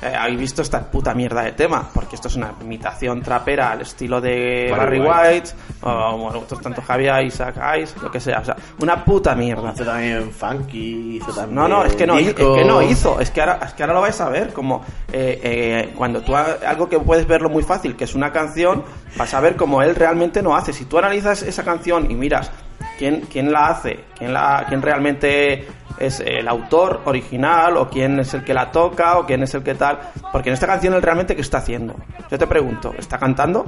Eh, 0.00 0.14
habéis 0.16 0.38
visto 0.38 0.62
esta 0.62 0.80
puta 0.80 1.12
mierda 1.12 1.42
de 1.42 1.52
tema, 1.52 1.88
porque 1.92 2.14
esto 2.14 2.28
es 2.28 2.36
una 2.36 2.52
imitación 2.60 3.20
trapera 3.20 3.72
al 3.72 3.80
estilo 3.80 4.20
de 4.20 4.68
Barry 4.70 5.00
Barry 5.00 5.32
White, 5.38 5.50
o 5.82 6.16
bueno, 6.18 6.38
otros 6.38 6.60
tanto 6.60 6.80
Javier, 6.82 7.24
Isaac 7.24 7.56
Ice, 7.82 7.94
lo 8.00 8.10
que 8.10 8.20
sea. 8.20 8.38
O 8.40 8.44
sea, 8.44 8.56
una 8.80 9.04
puta 9.04 9.34
mierda. 9.34 9.72
Hizo 9.74 9.84
también 9.84 10.30
funky, 10.30 11.16
hizo 11.16 11.32
también. 11.32 11.54
No, 11.56 11.66
no, 11.66 11.84
es 11.84 11.96
que 11.96 12.06
no, 12.06 12.16
es 12.16 12.32
que 12.34 12.64
no 12.64 12.80
hizo, 12.82 13.18
es 13.20 13.30
que 13.32 13.40
ahora, 13.40 13.58
es 13.66 13.72
que 13.74 13.82
ahora 13.82 13.94
lo 13.94 14.00
vais 14.02 14.20
a 14.20 14.28
ver, 14.28 14.52
como 14.52 14.82
eh, 15.12 15.40
eh, 15.42 15.92
cuando 15.96 16.20
tú 16.22 16.36
ha- 16.36 16.58
algo 16.66 16.88
que 16.88 17.00
puedes 17.00 17.26
verlo 17.26 17.48
muy 17.48 17.64
fácil, 17.64 17.96
que 17.96 18.04
es 18.04 18.14
una 18.14 18.30
canción, 18.32 18.84
vas 19.16 19.34
a 19.34 19.40
ver 19.40 19.56
como 19.56 19.82
él 19.82 19.96
realmente 19.96 20.42
no 20.42 20.54
hace. 20.56 20.72
Si 20.72 20.84
tú 20.84 20.98
analizas 20.98 21.42
esa 21.42 21.64
canción 21.64 22.08
y 22.10 22.14
miras 22.14 22.50
quién, 22.98 23.22
quién 23.22 23.52
la 23.52 23.68
hace, 23.68 24.04
quién, 24.18 24.32
la, 24.32 24.66
quién 24.68 24.82
realmente 24.82 25.66
es 25.98 26.20
el 26.20 26.46
autor 26.48 27.02
original, 27.04 27.76
o 27.76 27.88
quién 27.88 28.20
es 28.20 28.34
el 28.34 28.44
que 28.44 28.54
la 28.54 28.70
toca, 28.70 29.18
o 29.18 29.26
quién 29.26 29.42
es 29.42 29.54
el 29.54 29.62
que 29.62 29.74
tal, 29.74 29.98
porque 30.32 30.50
en 30.50 30.54
esta 30.54 30.66
canción 30.66 30.94
él 30.94 31.02
realmente 31.02 31.34
qué 31.34 31.42
está 31.42 31.58
haciendo. 31.58 31.94
Yo 32.30 32.38
te 32.38 32.46
pregunto, 32.46 32.94
¿está 32.98 33.18
cantando? 33.18 33.66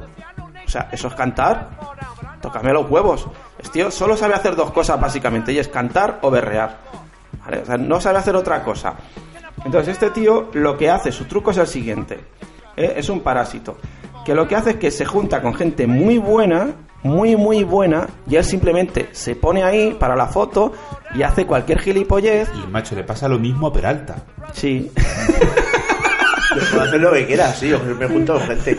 O 0.65 0.69
sea, 0.69 0.89
¿eso 0.93 1.09
es 1.09 1.15
cantar? 1.15 1.71
Tócame 2.41 2.73
los 2.73 2.91
huevos. 2.91 3.27
Este 3.59 3.73
tío 3.73 3.91
solo 3.91 4.17
sabe 4.17 4.35
hacer 4.35 4.57
dos 4.57 4.71
cosas 4.73 5.01
básicamente, 5.01 5.53
y 5.53 5.59
es 5.59 5.69
cantar 5.69 6.19
o 6.23 6.31
berrear. 6.31 6.79
No 7.79 8.01
sabe 8.01 8.19
hacer 8.19 8.37
otra 8.37 8.63
cosa. 8.63 8.95
Entonces 9.65 9.95
este 9.95 10.11
tío 10.11 10.51
lo 10.55 10.77
que 10.77 10.91
hace, 10.91 11.13
su 11.13 11.25
truco 11.25 11.51
es 11.51 11.59
el 11.59 11.67
siguiente. 11.67 12.21
¿eh? 12.77 12.95
Es 12.97 13.09
un 13.09 13.21
parásito. 13.21 13.77
Que 14.25 14.35
lo 14.35 14.47
que 14.47 14.57
hace 14.57 14.71
es 14.71 14.77
que 14.77 14.91
se 14.91 15.05
junta 15.05 15.43
con 15.43 15.55
gente 15.55 15.87
muy 15.87 16.19
buena, 16.19 16.69
muy 17.03 17.37
muy 17.37 17.65
buena, 17.65 18.09
y 18.29 18.37
él 18.37 18.45
simplemente 18.45 19.09
se 19.13 19.35
pone 19.35 19.63
ahí 19.63 19.97
para 19.99 20.17
la 20.17 20.27
foto 20.27 20.73
y 21.15 21.23
hace 21.23 21.47
cualquier 21.47 21.81
gilipollez. 21.81 22.49
Y 22.55 22.67
macho, 22.69 22.95
le 22.95 23.05
pasa 23.05 23.29
lo 23.29 23.39
mismo 23.39 23.69
a 23.69 23.73
Peralta. 23.73 24.17
Sí. 24.53 24.91
Puedo 26.71 26.83
hacer 26.83 27.01
lo 27.01 27.13
que 27.13 27.27
quiera, 27.27 27.53
sí, 27.53 27.73
me 27.99 28.09
junto 28.09 28.35
con 28.35 28.43
gente. 28.43 28.77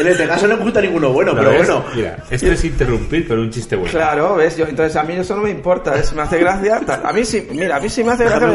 En 0.00 0.06
este 0.06 0.26
caso 0.26 0.48
no 0.48 0.56
me 0.56 0.64
gusta 0.64 0.80
ninguno 0.80 1.12
bueno, 1.12 1.32
pero 1.34 1.50
¿Ves? 1.50 1.58
bueno. 1.58 1.84
Mira, 1.94 2.18
esto 2.28 2.50
es 2.50 2.64
interrumpir, 2.64 3.28
pero 3.28 3.42
un 3.42 3.50
chiste 3.50 3.76
bueno. 3.76 3.92
Claro, 3.92 4.34
¿ves? 4.36 4.56
Yo, 4.56 4.66
entonces 4.66 4.96
a 4.96 5.04
mí 5.04 5.14
eso 5.14 5.36
no 5.36 5.42
me 5.42 5.50
importa, 5.50 5.96
es, 5.96 6.12
me 6.12 6.22
hace 6.22 6.38
gracia. 6.38 6.80
A 7.04 7.12
mí 7.12 7.24
sí, 7.24 7.46
mira, 7.52 7.76
a 7.76 7.80
mí 7.80 7.88
sí 7.88 8.02
me 8.02 8.12
hace 8.12 8.24
gracia. 8.24 8.48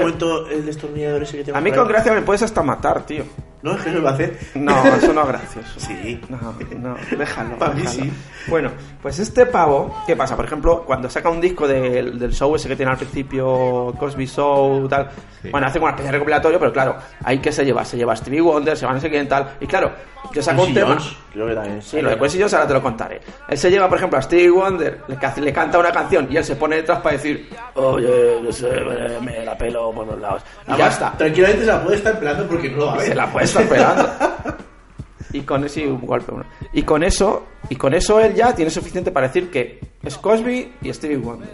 el 0.51 0.65
destornillador 0.65 1.23
ese 1.23 1.37
que 1.37 1.43
tengo 1.45 1.57
A 1.57 1.61
mí 1.61 1.71
con 1.71 1.87
gracia 1.87 2.11
me 2.11 2.21
puedes 2.21 2.43
hasta 2.43 2.61
matar, 2.61 3.05
tío. 3.05 3.23
No, 3.61 3.73
es 3.73 3.81
que 3.81 3.89
eso 3.89 3.97
lo 3.97 4.03
va 4.03 4.11
a 4.11 4.13
hacer. 4.13 4.39
No, 4.55 4.85
eso 4.95 5.13
no 5.13 5.21
es 5.21 5.27
gracioso. 5.27 5.79
Sí. 5.79 6.21
No, 6.29 6.55
no, 6.77 6.95
déjalo. 7.17 7.57
Pa' 7.59 7.69
mí 7.69 7.85
sí. 7.87 8.11
Bueno, 8.47 8.71
pues 9.01 9.19
este 9.19 9.45
pavo, 9.45 10.03
¿qué 10.05 10.15
pasa? 10.15 10.35
Por 10.35 10.45
ejemplo, 10.45 10.83
cuando 10.85 11.09
saca 11.09 11.29
un 11.29 11.41
disco 11.41 11.67
del, 11.67 12.19
del 12.19 12.33
show 12.33 12.55
ese 12.55 12.67
que 12.67 12.75
tiene 12.75 12.91
al 12.91 12.97
principio, 12.97 13.93
Cosby 13.97 14.27
Show, 14.27 14.87
tal. 14.87 15.09
Sí. 15.41 15.49
Bueno, 15.49 15.67
hace 15.67 15.79
una 15.79 15.89
especie 15.89 16.11
de 16.11 16.13
recopilatorio, 16.13 16.59
pero 16.59 16.71
claro, 16.71 16.97
hay 17.23 17.39
que 17.39 17.51
se 17.51 17.65
lleva. 17.65 17.83
Se 17.83 17.97
lleva 17.97 18.13
a 18.13 18.15
Stevie 18.15 18.41
Wonder, 18.41 18.77
se 18.77 18.85
va 18.85 18.91
a 18.91 18.95
no 18.95 19.01
sé 19.01 19.09
quién, 19.09 19.27
tal. 19.27 19.55
Y 19.59 19.65
claro, 19.65 19.91
yo 20.33 20.41
saco 20.41 20.63
un 20.63 20.73
tema. 20.73 20.97
Creo 21.33 21.47
que 21.47 21.55
también. 21.55 21.81
Sí, 21.81 22.01
lo 22.01 22.09
de 22.09 22.17
Quincy 22.17 22.39
Jones 22.39 22.53
ahora 22.53 22.67
te 22.67 22.73
lo 22.73 22.81
contaré. 22.81 23.21
Él 23.47 23.57
se 23.57 23.69
lleva, 23.69 23.87
por 23.87 23.97
ejemplo, 23.97 24.17
a 24.17 24.21
Stevie 24.21 24.49
Wonder, 24.49 25.01
le, 25.07 25.41
le 25.41 25.53
canta 25.53 25.79
una 25.79 25.91
canción 25.91 26.27
y 26.29 26.37
él 26.37 26.43
se 26.43 26.55
pone 26.55 26.77
detrás 26.77 26.99
para 27.01 27.15
decir, 27.15 27.49
oye, 27.75 28.41
yo 28.43 28.51
sé, 28.51 28.69
me, 29.21 29.45
la 29.45 29.57
pelo 29.57 29.91
por 29.91 30.07
los 30.07 30.19
lados. 30.19 30.41
Y 30.65 30.69
ya 30.69 30.73
Además, 30.73 30.93
está. 30.93 31.11
Tranquilamente 31.17 31.65
se 31.65 31.71
la 31.71 31.83
puede 31.83 31.97
estar 31.97 32.19
pelando 32.19 32.47
porque 32.47 32.69
no 32.69 32.77
lo 32.77 32.85
va 32.87 32.93
a 32.93 32.97
ver. 32.97 33.07
Se 33.07 33.15
la 33.15 33.31
puede 33.31 33.46
estar 33.47 33.63
esperando. 33.63 34.09
Y 35.33 35.41
con 35.41 35.63
ese 35.65 35.85
un 35.87 36.01
golpe 36.05 36.31
uno. 36.33 36.45
Y 36.73 36.83
con 36.83 37.03
eso, 37.03 37.43
y 37.69 37.75
con 37.75 37.93
eso 37.93 38.19
él 38.19 38.33
ya 38.33 38.53
tiene 38.55 38.71
suficiente 38.71 39.11
para 39.11 39.27
decir 39.27 39.49
que 39.51 39.79
es 40.03 40.17
Cosby 40.17 40.73
y 40.81 40.93
Stevie 40.93 41.17
Wonder. 41.17 41.49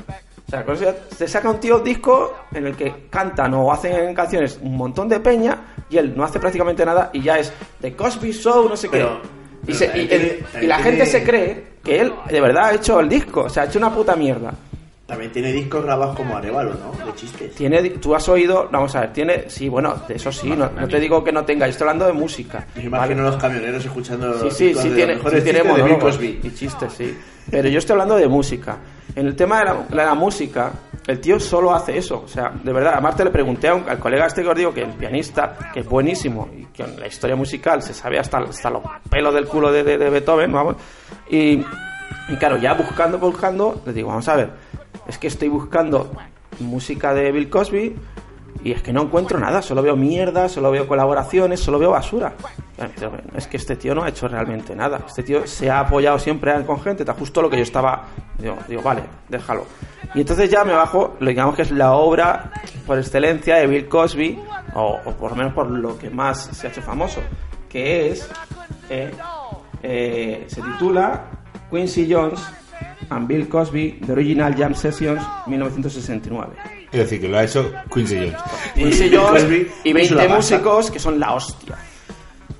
O 0.45 0.49
sea, 0.49 0.63
con 0.63 0.75
eso 0.75 0.83
ya 0.83 0.95
se 1.15 1.27
saca 1.27 1.49
un 1.49 1.59
tío 1.59 1.79
disco 1.79 2.35
en 2.51 2.67
el 2.67 2.75
que 2.75 3.07
cantan 3.09 3.53
o 3.55 3.71
hacen 3.71 4.13
canciones 4.13 4.59
un 4.61 4.77
montón 4.77 5.09
de 5.09 5.19
peña 5.19 5.57
y 5.89 5.97
él 5.97 6.13
no 6.15 6.23
hace 6.23 6.39
prácticamente 6.39 6.85
nada 6.85 7.09
y 7.13 7.21
ya 7.21 7.39
es 7.39 7.51
The 7.81 7.95
Cosby 7.95 8.31
Show, 8.33 8.69
no 8.69 8.75
sé 8.77 8.87
qué. 8.89 8.97
Pero- 8.97 9.21
y, 9.63 9.65
pero 9.67 9.77
se- 9.77 9.85
y- 9.99 10.07
tiene- 10.07 10.23
el- 10.55 10.63
y 10.63 10.67
la 10.67 10.75
tiene- 10.77 10.91
gente 10.91 11.05
se 11.07 11.23
cree 11.23 11.63
que 11.83 12.01
él 12.01 12.13
de 12.29 12.41
verdad 12.41 12.65
ha 12.65 12.73
hecho 12.75 12.99
el 12.99 13.09
disco, 13.09 13.41
o 13.45 13.49
sea, 13.49 13.63
ha 13.63 13.65
hecho 13.65 13.79
una 13.79 13.91
puta 13.93 14.15
mierda. 14.15 14.53
También 15.13 15.31
tiene 15.31 15.51
discos 15.51 15.83
grabados 15.83 16.15
como 16.15 16.35
Arevalo, 16.37 16.71
¿no? 16.73 17.05
De 17.05 17.13
chistes. 17.15 17.55
Tiene, 17.55 17.81
di- 17.81 17.89
tú 17.91 18.13
has 18.15 18.27
oído, 18.29 18.67
vamos 18.71 18.95
a 18.95 19.01
ver, 19.01 19.13
tiene, 19.13 19.49
sí, 19.49 19.69
bueno, 19.69 19.95
de 20.07 20.15
eso 20.15 20.31
sí, 20.31 20.49
no, 20.49 20.69
no 20.69 20.87
te 20.87 20.99
digo 20.99 21.23
que 21.23 21.31
no 21.31 21.43
tenga, 21.45 21.65
yo 21.65 21.71
estoy 21.71 21.85
hablando 21.85 22.05
de 22.05 22.13
música. 22.13 22.67
Me 22.75 22.89
¿vale? 22.89 23.05
imagino 23.13 23.23
los 23.23 23.37
camioneros 23.37 23.83
escuchando 23.85 24.33
Sí, 24.39 24.43
los 24.45 24.53
sí, 24.57 24.65
discos 24.67 24.83
sí 24.83 24.89
de 24.89 24.95
tiene, 24.95 25.13
los 25.13 25.23
mejores 25.23 25.39
sí 25.39 25.43
tiene 25.43 25.59
chistes 25.59 25.75
de 25.77 25.83
Bill 25.83 25.91
monólogos 25.93 26.15
Cosby. 26.15 26.39
y 26.43 26.53
chistes, 26.53 26.93
sí. 26.93 27.17
Pero 27.51 27.69
yo 27.69 27.79
estoy 27.79 27.93
hablando 27.93 28.15
de 28.15 28.27
música. 28.27 28.77
En 29.15 29.27
el 29.27 29.35
tema 29.35 29.59
de 29.59 29.95
la, 29.95 30.13
música, 30.15 30.71
el 31.05 31.19
tío 31.19 31.39
solo 31.39 31.73
hace 31.75 31.97
eso. 31.97 32.21
O 32.25 32.27
sea, 32.27 32.51
de 32.63 32.71
verdad, 32.73 32.95
a 32.95 33.01
Marte 33.01 33.23
le 33.25 33.29
pregunté 33.31 33.67
a 33.67 33.75
un- 33.75 33.87
al 33.87 33.99
colega 33.99 34.25
este 34.25 34.41
que 34.41 34.49
os 34.49 34.55
digo, 34.57 34.73
que 34.73 34.81
el 34.81 34.91
pianista, 34.91 35.57
que 35.73 35.81
es 35.81 35.85
buenísimo, 35.87 36.49
y 36.57 36.65
que 36.67 36.83
en 36.83 36.99
la 36.99 37.05
historia 37.07 37.35
musical 37.35 37.83
se 37.83 37.93
sabe 37.93 38.17
hasta, 38.17 38.39
hasta 38.39 38.69
los 38.69 38.81
pelos 39.09 39.33
del 39.33 39.45
culo 39.45 39.71
de, 39.71 39.83
de- 39.83 39.97
de 39.97 40.09
Beethoven, 40.09 40.51
vamos. 40.51 40.77
Y, 41.29 41.61
y 42.29 42.35
claro, 42.39 42.57
ya 42.57 42.73
buscando, 42.73 43.19
buscando, 43.19 43.81
le 43.85 43.91
digo, 43.93 44.07
vamos 44.07 44.27
a 44.29 44.35
ver, 44.37 44.49
es 45.07 45.17
que 45.17 45.27
estoy 45.27 45.49
buscando 45.49 46.11
música 46.59 47.13
de 47.13 47.31
Bill 47.31 47.49
Cosby 47.49 47.95
y 48.63 48.71
es 48.71 48.81
que 48.81 48.93
no 48.93 49.01
encuentro 49.01 49.39
nada, 49.39 49.61
solo 49.61 49.81
veo 49.81 49.95
mierda, 49.95 50.47
solo 50.47 50.71
veo 50.71 50.87
colaboraciones, 50.87 51.59
solo 51.59 51.79
veo 51.79 51.91
basura. 51.91 52.33
Y 52.77 52.81
me 52.81 52.87
dice, 52.89 53.07
"Bueno, 53.07 53.23
Es 53.35 53.47
que 53.47 53.57
este 53.57 53.75
tío 53.75 53.93
no 53.93 54.03
ha 54.03 54.09
hecho 54.09 54.27
realmente 54.27 54.75
nada. 54.75 54.99
Este 55.07 55.23
tío 55.23 55.45
se 55.47 55.69
ha 55.69 55.79
apoyado 55.81 56.17
siempre 56.19 56.53
con 56.65 56.79
gente, 56.81 57.03
está 57.03 57.13
justo 57.13 57.41
lo 57.41 57.49
que 57.49 57.57
yo 57.57 57.63
estaba. 57.63 58.03
Digo, 58.67 58.81
vale, 58.81 59.03
déjalo. 59.29 59.65
Y 60.15 60.21
entonces 60.21 60.49
ya 60.49 60.63
me 60.63 60.73
bajo, 60.73 61.15
lo 61.19 61.29
digamos 61.29 61.55
que 61.55 61.63
es 61.63 61.71
la 61.71 61.93
obra 61.93 62.51
por 62.85 62.97
excelencia 62.99 63.55
de 63.57 63.67
Bill 63.67 63.87
Cosby, 63.87 64.39
o, 64.75 64.99
o 65.05 65.11
por 65.11 65.31
lo 65.31 65.35
menos 65.37 65.53
por 65.53 65.69
lo 65.69 65.97
que 65.97 66.09
más 66.09 66.43
se 66.53 66.67
ha 66.67 66.69
hecho 66.69 66.81
famoso, 66.81 67.21
que 67.69 68.11
es. 68.11 68.29
eh, 68.89 69.11
eh, 69.81 70.45
se 70.47 70.61
titula 70.61 71.25
Quincy 71.69 72.07
Jones 72.11 72.39
and 73.09 73.27
Bill 73.27 73.47
Cosby, 73.47 73.99
The 74.05 74.11
Original 74.13 74.55
Jam 74.55 74.73
Sessions, 74.75 75.21
1969. 75.47 76.53
Es 76.91 76.99
decir, 76.99 77.21
que 77.21 77.27
lo 77.27 77.37
ha 77.37 77.43
hecho 77.43 77.71
Quincy 77.93 78.15
Jones. 78.17 78.37
Quincy 78.75 79.05
Y 79.05 79.15
Jones 79.15 79.43
y 79.83 79.93
la 79.93 79.93
20 79.93 80.15
pasta. 80.15 80.35
músicos 80.35 80.91
que 80.91 80.99
son 80.99 81.19
la 81.19 81.33
hostia. 81.33 81.75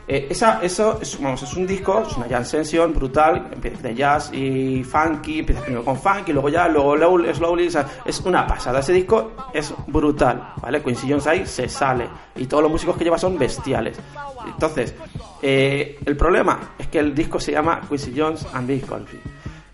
Eh, 0.05 0.27
esa, 0.29 0.59
eso 0.61 0.99
es, 1.01 1.17
vamos, 1.21 1.41
es 1.43 1.53
un 1.53 1.65
disco, 1.65 2.03
es 2.05 2.17
una 2.17 2.27
jam 2.27 2.43
session 2.43 2.93
brutal, 2.93 3.47
empieza 3.53 3.81
de 3.83 3.95
jazz 3.95 4.31
y 4.33 4.83
funky, 4.83 5.39
empieza 5.39 5.61
primero 5.61 5.85
con 5.85 5.95
funky, 5.97 6.33
luego 6.33 6.49
ya, 6.49 6.67
luego 6.67 6.97
low- 6.97 7.33
slowly, 7.33 7.67
o 7.67 7.71
sea, 7.71 7.85
es 8.03 8.19
una 8.19 8.45
pasada. 8.45 8.79
Ese 8.81 8.91
disco 8.91 9.31
es 9.53 9.73
brutal, 9.87 10.55
¿vale? 10.61 10.81
Quincy 10.83 11.07
Jones 11.09 11.25
ahí 11.27 11.45
se 11.45 11.69
sale 11.69 12.09
y 12.35 12.45
todos 12.47 12.63
los 12.63 12.71
músicos 12.71 12.97
que 12.97 13.05
lleva 13.05 13.17
son 13.17 13.37
bestiales. 13.37 13.97
Entonces, 14.45 14.93
eh, 15.41 15.97
el 16.05 16.17
problema 16.17 16.59
es 16.77 16.87
que 16.87 16.99
el 16.99 17.15
disco 17.15 17.39
se 17.39 17.53
llama 17.53 17.79
Quincy 17.87 18.13
Jones 18.15 18.45
and 18.53 18.67
Bill 18.67 18.81
Cosby. 18.85 19.19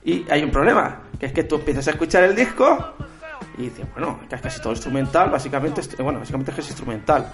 Y 0.09 0.25
hay 0.29 0.43
un 0.43 0.49
problema, 0.51 1.01
que 1.19 1.25
es 1.27 1.33
que 1.33 1.43
tú 1.43 1.55
empiezas 1.55 1.87
a 1.87 1.91
escuchar 1.91 2.23
el 2.23 2.35
disco 2.35 2.93
y 3.57 3.63
dices, 3.63 3.85
bueno, 3.93 4.19
es 4.31 4.41
casi 4.41 4.61
todo 4.61 4.73
instrumental, 4.73 5.29
básicamente, 5.29 5.81
bueno, 6.01 6.19
básicamente 6.19 6.51
es 6.51 6.55
que 6.55 6.61
es 6.61 6.67
instrumental. 6.69 7.31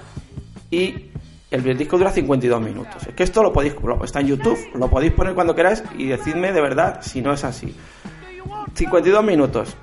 Y 0.71 1.11
el 1.51 1.77
disco 1.77 1.97
dura 1.97 2.09
52 2.11 2.61
minutos. 2.61 3.07
Es 3.07 3.13
que 3.13 3.23
esto 3.23 3.41
lo 3.43 3.53
podéis, 3.53 3.75
lo- 3.81 4.03
está 4.03 4.19
en 4.19 4.27
YouTube, 4.27 4.57
lo 4.73 4.89
podéis 4.89 5.13
poner 5.13 5.33
cuando 5.35 5.55
queráis 5.55 5.83
y 5.97 6.07
decidme 6.07 6.51
de 6.51 6.59
verdad 6.61 6.99
si 7.01 7.21
no 7.21 7.31
es 7.31 7.43
así. 7.43 7.73
52 8.73 9.23
minutos. 9.23 9.75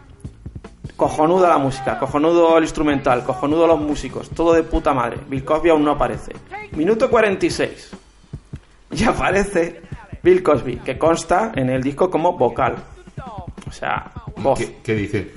Cojonuda 0.97 1.49
la 1.49 1.59
música, 1.59 1.99
cojonudo 1.99 2.59
el 2.59 2.65
instrumental, 2.65 3.25
cojonudo 3.25 3.67
los 3.67 3.81
músicos, 3.81 4.29
todo 4.31 4.53
de 4.53 4.63
puta 4.65 4.93
madre. 4.93 5.19
Bill 5.29 5.45
Cosby 5.45 5.71
aún 5.71 5.85
no 5.85 5.93
aparece. 5.93 6.33
Minuto 6.73 7.09
46. 7.09 7.91
Y 8.91 9.05
aparece 9.09 9.81
Bill 10.23 10.43
Cosby, 10.43 10.77
que 10.77 10.97
consta 10.99 11.53
en 11.55 11.69
el 11.71 11.83
disco 11.83 12.11
como 12.11 12.37
vocal. 12.37 12.77
O 13.69 13.73
sea, 13.73 14.11
voz. 14.37 14.59
¿Qué, 14.59 14.77
qué 14.83 14.95
dice? 14.95 15.33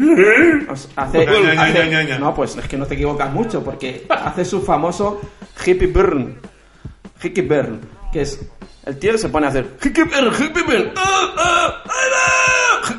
O 0.70 0.76
sea, 0.76 1.04
hace, 1.04 1.20
hace- 1.58 2.18
no, 2.20 2.34
pues 2.36 2.58
es 2.58 2.68
que 2.68 2.78
no 2.78 2.86
te 2.86 2.96
equivocas 2.96 3.32
mucho, 3.32 3.64
porque 3.64 4.06
hace 4.10 4.44
su 4.46 4.62
famoso 4.62 5.22
hippie 5.66 5.88
burn. 5.88 6.38
Hippie 7.24 7.44
burn. 7.44 7.80
Que 8.16 8.22
es 8.22 8.40
el 8.86 8.98
tío 8.98 9.18
se 9.18 9.28
pone 9.28 9.48
a 9.48 9.50
hacer 9.50 9.76
"Hickimer, 9.84 10.32
Hickimer, 10.32 10.94
ah, 10.96 11.34
ah, 11.38 11.84
ah, 11.86 12.06
ah, 12.14 12.96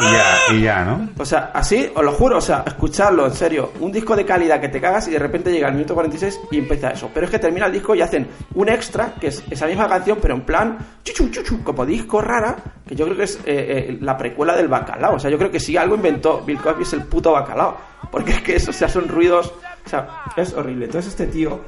Y 0.00 0.12
ya, 0.12 0.54
y 0.54 0.62
ya, 0.62 0.84
¿no? 0.84 1.08
o 1.16 1.24
sea, 1.24 1.50
así, 1.54 1.90
os 1.94 2.04
lo 2.04 2.12
juro, 2.12 2.36
o 2.36 2.40
sea, 2.42 2.62
escucharlo, 2.66 3.24
en 3.24 3.32
serio, 3.32 3.72
un 3.80 3.90
disco 3.90 4.14
de 4.14 4.26
calidad 4.26 4.60
que 4.60 4.68
te 4.68 4.82
cagas 4.82 5.08
y 5.08 5.12
de 5.12 5.18
repente 5.18 5.50
llega 5.50 5.68
el 5.68 5.74
minuto 5.74 5.94
46 5.94 6.40
y 6.50 6.58
empieza 6.58 6.90
eso. 6.90 7.10
Pero 7.14 7.24
es 7.24 7.30
que 7.30 7.38
termina 7.38 7.66
el 7.66 7.72
disco 7.72 7.94
y 7.94 8.02
hacen 8.02 8.28
un 8.54 8.68
extra, 8.68 9.14
que 9.18 9.28
es 9.28 9.42
esa 9.50 9.66
misma 9.66 9.88
canción, 9.88 10.18
pero 10.20 10.34
en 10.34 10.42
plan, 10.42 10.76
chuchu, 11.02 11.30
chuchu, 11.30 11.62
como 11.64 11.86
disco 11.86 12.20
rara, 12.20 12.56
que 12.86 12.94
yo 12.94 13.06
creo 13.06 13.16
que 13.16 13.24
es 13.24 13.36
eh, 13.36 13.40
eh, 13.46 13.98
la 14.02 14.18
precuela 14.18 14.54
del 14.54 14.68
bacalao. 14.68 15.14
O 15.14 15.18
sea, 15.18 15.30
yo 15.30 15.38
creo 15.38 15.50
que 15.50 15.60
si 15.60 15.76
algo 15.78 15.94
inventó 15.94 16.42
Bill 16.42 16.60
Cosby 16.60 16.82
es 16.82 16.92
el 16.92 17.04
puto 17.04 17.32
bacalao. 17.32 17.94
Porque 18.10 18.32
es 18.32 18.42
que 18.42 18.56
eso, 18.56 18.70
o 18.70 18.74
sea, 18.74 18.88
son 18.88 19.08
ruidos, 19.08 19.52
o 19.84 19.88
sea, 19.88 20.24
es 20.36 20.52
horrible. 20.54 20.86
Entonces 20.86 21.12
este 21.12 21.26
tío, 21.26 21.60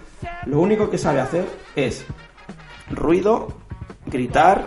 lo 0.46 0.60
único 0.60 0.88
que 0.88 0.98
sabe 0.98 1.20
hacer 1.20 1.46
es 1.74 2.06
ruido, 2.90 3.48
gritar, 4.06 4.66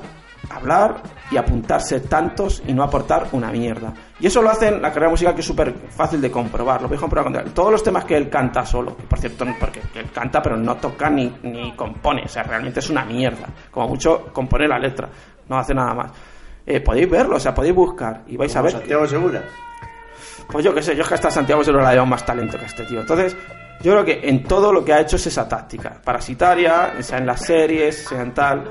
hablar 0.49 1.01
y 1.31 1.37
apuntarse 1.37 1.99
tantos 2.01 2.63
y 2.65 2.73
no 2.73 2.83
aportar 2.83 3.27
una 3.31 3.51
mierda. 3.51 3.93
Y 4.19 4.27
eso 4.27 4.41
lo 4.41 4.49
hacen 4.49 4.81
la 4.81 4.89
carrera 4.91 5.11
musical 5.11 5.33
que 5.33 5.41
es 5.41 5.47
súper 5.47 5.73
fácil 5.89 6.19
de 6.21 6.31
comprobar. 6.31 6.81
Lo 6.81 6.87
voy 6.87 6.97
a 6.97 6.99
comprobar 6.99 7.31
con 7.31 7.41
él. 7.41 7.53
Todos 7.53 7.71
los 7.71 7.83
temas 7.83 8.05
que 8.05 8.17
él 8.17 8.29
canta 8.29 8.65
solo, 8.65 8.95
que 8.95 9.03
por 9.03 9.19
cierto, 9.19 9.45
porque 9.59 9.81
él 9.95 10.09
canta 10.11 10.41
pero 10.41 10.57
no 10.57 10.75
toca 10.77 11.09
ni, 11.09 11.33
ni 11.43 11.73
compone, 11.73 12.23
o 12.25 12.27
sea, 12.27 12.43
realmente 12.43 12.79
es 12.79 12.89
una 12.89 13.05
mierda. 13.05 13.47
Como 13.71 13.89
mucho 13.89 14.25
compone 14.33 14.67
la 14.67 14.79
letra, 14.79 15.09
no 15.47 15.57
hace 15.57 15.73
nada 15.73 15.93
más. 15.93 16.11
Eh, 16.65 16.81
podéis 16.81 17.09
verlo, 17.09 17.37
o 17.37 17.39
sea, 17.39 17.53
podéis 17.53 17.73
buscar 17.73 18.23
y 18.27 18.37
vais 18.37 18.55
a 18.55 18.61
ver. 18.61 18.71
Santiago 18.73 19.07
Segura. 19.07 19.43
Pues 20.47 20.63
yo 20.63 20.73
qué 20.73 20.81
sé, 20.81 20.95
yo 20.95 21.03
es 21.03 21.07
que 21.07 21.15
hasta 21.15 21.31
Santiago 21.31 21.63
se 21.63 21.71
lo 21.71 21.79
le 21.79 22.05
más 22.05 22.25
talento 22.25 22.57
que 22.57 22.65
a 22.65 22.67
este 22.67 22.85
tío. 22.85 23.01
Entonces, 23.01 23.35
yo 23.81 23.93
creo 23.93 24.05
que 24.05 24.27
en 24.27 24.43
todo 24.43 24.73
lo 24.73 24.83
que 24.83 24.93
ha 24.93 24.99
hecho 24.99 25.15
es 25.15 25.27
esa 25.27 25.47
táctica. 25.47 25.93
Parasitaria, 26.03 26.93
sea 26.99 27.17
en 27.17 27.25
las 27.25 27.45
series, 27.45 28.05
sea 28.07 28.21
en 28.21 28.33
tal. 28.33 28.69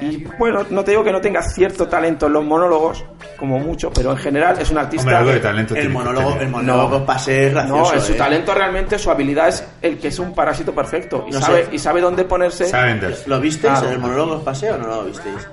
Y 0.00 0.24
bueno, 0.38 0.64
no 0.70 0.84
te 0.84 0.92
digo 0.92 1.02
que 1.02 1.10
no 1.10 1.20
tenga 1.20 1.42
cierto 1.42 1.88
talento 1.88 2.26
en 2.26 2.34
los 2.34 2.44
monólogos, 2.44 3.04
como 3.36 3.58
mucho, 3.58 3.90
pero 3.90 4.12
en 4.12 4.18
general 4.18 4.56
es 4.60 4.70
un 4.70 4.78
artista. 4.78 5.02
Hombre, 5.02 5.16
algo 5.16 5.30
de 5.32 5.40
talento 5.40 5.74
El 5.74 5.88
monólogo, 5.88 6.36
el 6.38 6.48
monólogo 6.48 7.04
pase 7.04 7.46
es 7.46 7.52
gracioso. 7.52 7.94
no, 7.94 8.00
su 8.00 8.12
eh. 8.12 8.16
talento 8.16 8.54
realmente, 8.54 8.98
su 8.98 9.10
habilidad 9.10 9.48
es 9.48 9.64
el 9.82 9.98
que 9.98 10.08
es 10.08 10.18
un 10.18 10.32
parásito 10.32 10.72
perfecto. 10.72 11.24
Y, 11.26 11.32
No 11.32 11.40
sabe, 11.40 11.64
sé. 11.64 11.74
y 11.74 11.78
sabe 11.78 12.00
dónde 12.00 12.24
ponerse. 12.24 12.66
Sabe. 12.66 13.00
¿Lo 13.26 13.40
visteis 13.40 13.82
en 13.82 13.90
el 13.90 13.98
monólogo 13.98 14.44
pase 14.44 14.70
o 14.70 14.78
no 14.78 14.86
lo 14.86 15.04
visteis? 15.04 15.48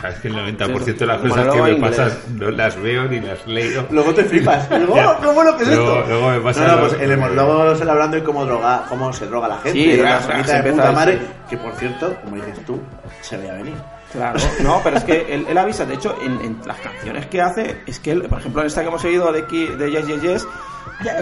Sabes 0.00 0.18
que 0.20 0.28
el 0.28 0.34
90% 0.34 0.96
de 0.96 1.06
las 1.06 1.18
cosas 1.20 1.54
que 1.54 1.60
me 1.62 1.74
pasan 1.76 2.12
no 2.36 2.50
las 2.50 2.80
veo 2.80 3.04
ni 3.04 3.20
las 3.20 3.46
leo. 3.46 3.86
Luego 3.90 4.14
te 4.14 4.24
flipas. 4.24 4.68
Luego. 4.70 5.16
¿cómo 5.24 5.42
lo 5.42 5.56
que 5.56 5.62
es 5.64 5.68
Luego- 5.70 5.98
esto? 5.98 6.08
luego 6.08 6.30
me 6.30 6.40
pasa 6.40 6.60
no, 6.60 6.66
no, 6.68 6.76
lo- 6.82 6.88
pues 6.88 7.00
el 7.02 7.16
monólogo 7.18 7.76
sale 7.76 7.90
hablando 7.90 8.16
de 8.16 8.22
cómo, 8.24 8.44
droga, 8.44 8.84
cómo 8.88 9.12
se 9.12 9.26
droga 9.26 9.48
la 9.48 9.56
gente. 9.58 9.72
Sí, 9.72 9.96
la 9.96 10.20
sonita 10.22 10.52
de 10.52 10.58
empieza 10.58 10.76
puta 10.78 10.92
madre. 10.92 11.12
decir. 11.14 11.28
Que 11.50 11.56
por 11.58 11.72
cierto, 11.74 12.16
como 12.22 12.36
dices 12.36 12.64
tú, 12.64 12.80
se 13.22 13.36
veía 13.36 13.54
venir. 13.54 13.74
Claro, 14.12 14.38
no, 14.60 14.80
pero 14.82 14.96
es 14.96 15.04
que 15.04 15.26
él, 15.34 15.44
él 15.50 15.58
avisa, 15.58 15.84
de 15.84 15.94
hecho, 15.94 16.16
en, 16.22 16.40
en 16.40 16.58
las 16.64 16.78
canciones 16.78 17.26
que 17.26 17.42
hace, 17.42 17.82
es 17.86 17.98
que 18.00 18.12
él, 18.12 18.22
por 18.22 18.38
ejemplo, 18.38 18.62
en 18.62 18.66
esta 18.68 18.80
que 18.80 18.88
hemos 18.88 19.04
oído 19.04 19.30
de, 19.32 19.44
Ki- 19.46 19.66
de 19.76 19.90
Yes, 19.90 20.06
Yes, 20.06 20.22
Yes, 20.22 20.46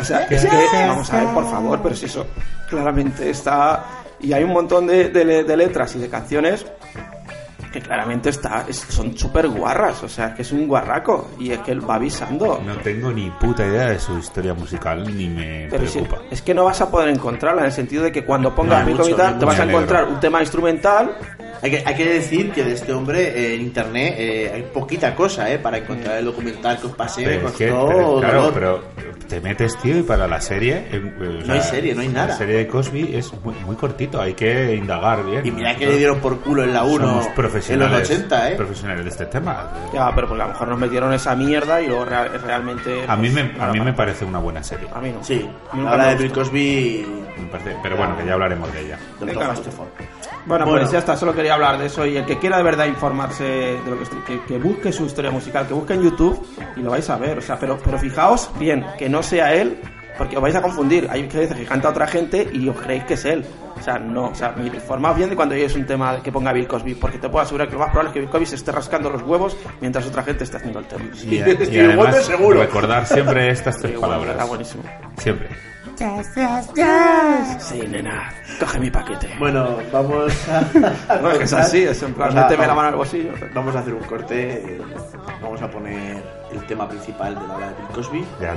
o 0.01 0.05
sea, 0.05 0.21
es 0.31 0.47
que, 0.47 0.87
vamos 0.87 1.13
a 1.13 1.17
ver, 1.25 1.35
por 1.35 1.51
favor, 1.51 1.81
pero 1.83 1.97
si 1.97 2.07
eso 2.07 2.25
claramente 2.71 3.29
está, 3.31 3.85
y 4.21 4.33
hay 4.33 4.45
un 4.45 4.53
montón 4.53 4.87
de, 4.87 5.09
de 5.09 5.25
le- 5.25 5.43
de 5.45 5.57
letras 5.57 5.97
y 5.97 5.99
de 5.99 6.09
canciones 6.09 6.65
que 7.73 7.81
claramente 7.81 8.31
está, 8.31 8.65
es- 8.69 8.77
son 8.89 9.17
súper 9.17 9.49
guarras, 9.49 10.03
o 10.03 10.09
sea, 10.09 10.35
que 10.35 10.43
es 10.43 10.53
un 10.53 10.67
guarraco, 10.67 11.31
y 11.39 11.51
es 11.53 11.59
que 11.61 11.73
él 11.73 11.89
va 11.89 11.97
avisando. 11.97 12.61
No 12.65 12.75
tengo 12.77 13.13
ni 13.13 13.31
puta 13.31 13.67
idea 13.67 13.91
de 13.91 13.99
su 13.99 14.17
historia 14.19 14.55
musical 14.55 15.05
ni 15.17 15.29
me 15.29 15.69
Pero 15.71 15.87
si- 15.87 15.99
preocupa. 16.01 16.23
es 16.31 16.43
que 16.43 16.55
no 16.55 16.65
vas 16.65 16.81
a 16.81 16.91
poder 16.91 17.09
encontrarla 17.09 17.61
en 17.63 17.67
el 17.67 17.73
sentido 17.73 18.03
de 18.05 18.13
que 18.13 18.25
cuando 18.25 18.55
pongas 18.55 18.81
No, 18.81 18.87
mi 18.87 18.95
te 18.97 19.45
vas 19.45 19.59
a 19.61 19.65
encontrar 19.65 20.05
un 20.09 20.21
tema 20.21 20.41
instrumental 20.41 21.17
Hay 21.63 21.71
que, 21.71 21.83
hay 21.85 21.95
que 21.95 22.05
decir 22.05 22.51
que 22.53 22.63
de 22.65 22.73
este 22.73 22.93
hombre 22.93 23.21
eh, 23.29 23.55
en 23.55 23.61
internet 23.63 24.15
eh, 24.19 24.51
hay 24.55 24.63
poquita 24.63 25.15
cosa 25.15 25.51
eh, 25.53 25.59
para 25.59 25.79
encontrar 25.79 26.19
el 26.19 26.25
documental 26.27 26.79
que 26.81 26.87
os 26.87 26.93
pasé. 26.95 27.27
Me 27.27 27.41
costó 27.41 27.59
que, 27.59 27.65
pero, 27.67 28.17
claro, 28.21 28.43
dolor. 28.43 28.55
pero 28.55 28.83
te 29.29 29.41
metes, 29.41 29.77
tío, 29.79 29.99
y 29.99 30.03
para 30.03 30.27
la 30.29 30.41
serie. 30.41 30.77
eh, 30.91 31.13
eh, 31.21 31.43
No 31.47 31.53
hay 31.55 31.61
serie, 31.63 31.95
no 31.95 32.03
hay 32.03 32.09
nada. 32.09 32.29
La 32.29 32.37
serie 32.37 32.57
de 32.59 32.67
Cosby 32.69 33.17
es 33.17 33.33
muy, 33.43 33.55
muy 33.65 33.77
cortito, 33.77 34.21
hay 34.21 34.35
que 34.35 34.75
indagar 34.75 35.25
bien. 35.25 35.45
Y 35.47 35.51
mira 35.51 35.71
que 35.75 35.87
Nosotros 35.87 35.93
le 35.93 35.99
dieron 35.99 36.21
por 36.21 36.41
culo 36.41 36.63
en 36.65 36.73
la 36.75 36.85
1 36.85 37.07
somos 37.07 37.27
en 37.27 37.35
profesionales, 37.35 37.99
los 38.11 38.11
80, 38.19 38.51
¿eh? 38.51 38.55
profesionales 38.57 39.05
de 39.05 39.11
este 39.11 39.27
tema. 39.27 39.71
Ya, 39.93 40.13
pero 40.15 40.29
porque 40.29 40.43
a 40.43 40.47
lo 40.47 40.53
mejor 40.53 40.69
nos 40.69 40.79
metieron 40.79 41.13
esa 41.13 41.35
mierda 41.35 41.81
y 41.81 41.87
luego 41.89 42.05
real- 42.05 42.41
realmente. 42.43 43.05
A 43.09 43.17
mí, 43.17 43.31
pues, 43.31 43.45
me, 43.57 43.63
a 43.63 43.73
mí 43.73 43.81
me 43.81 43.93
parece 43.93 44.25
una 44.25 44.39
buena 44.39 44.63
serie. 44.63 44.87
A 44.95 45.01
mí 45.01 45.11
no. 45.11 45.25
Sí, 45.25 45.49
Nunca 45.73 45.91
la 45.91 45.95
hora 45.97 46.05
me 46.07 46.15
de 46.17 46.23
Bill. 46.23 46.33
Cosby 46.33 47.07
Me 47.41 47.47
parece- 47.49 47.77
pero 47.83 47.97
bueno, 47.97 48.17
que 48.17 48.27
ya 48.27 48.33
hablaremos 48.35 48.73
de 48.73 48.81
ella. 48.83 48.99
Venga, 49.21 49.47
Tom 49.47 49.57
Stefan. 49.57 49.87
Bueno, 50.47 50.65
Bueno. 50.65 50.81
pues 50.81 50.93
ya 50.93 50.99
está, 51.01 51.17
solo 51.17 51.35
quería 51.35 51.55
hablar 51.55 51.79
de 51.79 51.87
eso. 51.87 52.07
Y 52.07 52.17
el 52.17 52.25
que 52.25 52.39
quiera 52.39 52.57
de 52.57 52.63
verdad 52.63 52.87
informarse 52.87 53.45
de 53.45 53.91
lo 53.91 53.97
que 53.97 54.05
estoy, 54.05 54.21
que, 54.21 54.41
que 54.45 54.59
busque 54.59 54.93
su 54.93 55.05
historia 55.07 55.31
musical, 55.31 55.67
que 55.67 55.75
busque 55.75 55.95
en 55.95 56.03
YouTube 56.03 56.41
y 56.77 56.81
lo 56.81 56.91
vais 56.93 57.09
a 57.11 57.17
ver. 57.17 57.39
O 57.39 57.43
sea, 57.43 57.59
pero, 57.59 57.79
pero 57.85 57.99
fijaos 57.99 58.51
bien, 58.59 58.87
que 58.97 59.09
no 59.09 59.23
sea 59.23 59.53
él, 59.55 59.79
porque 60.17 60.37
os 60.37 60.43
vais 60.43 60.55
a 60.55 60.63
confundir. 60.63 61.09
Hay 61.11 61.27
que 61.29 61.39
veces 61.39 61.57
que 61.57 61.65
canta 61.65 61.89
otra 61.91 62.07
gente 62.07 62.49
y 62.53 62.69
os 62.69 62.77
creéis 62.81 63.05
que 63.05 63.15
es 63.15 63.25
él. 63.25 63.45
O 63.79 63.83
sea, 63.83 63.99
no, 63.99 64.29
o 64.31 64.35
sea, 64.35 64.55
informaos 64.73 65.17
bien 65.19 65.29
de 65.29 65.37
cuando 65.37 65.55
es 65.55 65.75
un 65.75 65.85
tema 65.85 66.23
que 66.23 66.33
ponga 66.33 66.51
Bill 66.53 66.67
Cosby, 66.67 66.95
porque 66.95 67.19
te 67.19 67.29
puedo 67.29 67.43
asegurar 67.45 67.67
que 67.69 67.75
lo 67.75 67.81
más 67.81 67.91
probable 67.91 68.09
es 68.11 68.15
que 68.15 68.21
Bill 68.21 68.31
Cosby 68.31 68.47
se 68.47 68.55
esté 68.55 68.73
rascando 68.73 69.11
los 69.11 69.21
huevos 69.23 69.55
mientras 69.83 70.07
otra 70.07 70.23
gente 70.23 70.45
esté 70.45 70.57
haciendo 70.57 70.79
el 70.79 70.87
tema. 70.87 71.05
Y, 71.23 71.35
y 71.35 71.75
Y 71.77 71.81
además, 71.81 72.25
seguro. 72.25 72.61
recordar 72.61 73.05
siempre 73.07 73.51
estas 73.51 73.77
tres 73.79 73.93
Sí, 73.93 73.99
bueno, 73.99 74.15
palabras. 74.15 74.35
Está 74.37 74.45
buenísimo. 74.49 74.83
Siempre. 75.19 75.49
Sí, 77.61 77.81
nena, 77.89 78.33
coge 78.61 78.79
mi 78.81 78.91
paquete. 78.91 79.29
Bueno, 79.39 79.79
vamos 79.93 80.33
a. 80.49 81.19
No, 81.23 81.31
es 81.31 81.53
así, 81.53 81.83
es 81.85 82.03
en 82.03 82.13
plan, 82.15 82.29
Vamos 82.31 82.45
a- 82.45 82.49
méteme 82.49 82.67
la 82.67 82.75
mano 82.75 82.89
al 82.89 82.95
bolsillo. 82.97 83.33
Vamos 83.55 83.75
a 83.77 83.81
hacer 83.81 83.95
un 83.95 84.03
corte. 84.05 84.53
eh, 84.55 84.81
Vamos 85.43 85.61
a 85.63 85.71
poner 85.71 86.23
el 86.53 86.67
tema 86.67 86.89
principal 86.89 87.35
de 87.35 87.47
la 87.47 87.55
hora 87.55 87.69
de 87.69 87.75
Bill 87.77 87.87
Cosby. 87.95 88.25
Ya. 88.41 88.55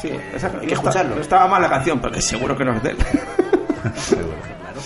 Sí, 0.00 0.10
esa, 0.34 0.46
Hay 0.48 0.52
que 0.52 0.56
no 0.58 0.62
está- 0.62 0.74
escucharlo. 0.74 1.14
no 1.16 1.20
estaba 1.20 1.46
mal 1.48 1.62
la 1.62 1.68
canción, 1.70 2.00
pero 2.00 2.12
que 2.14 2.20
seguro 2.22 2.56
que 2.56 2.64
no 2.64 2.72
es 2.74 2.82
de 2.82 2.90
él. 2.90 2.96
seguro. 3.96 4.36
Claro. 4.60 4.80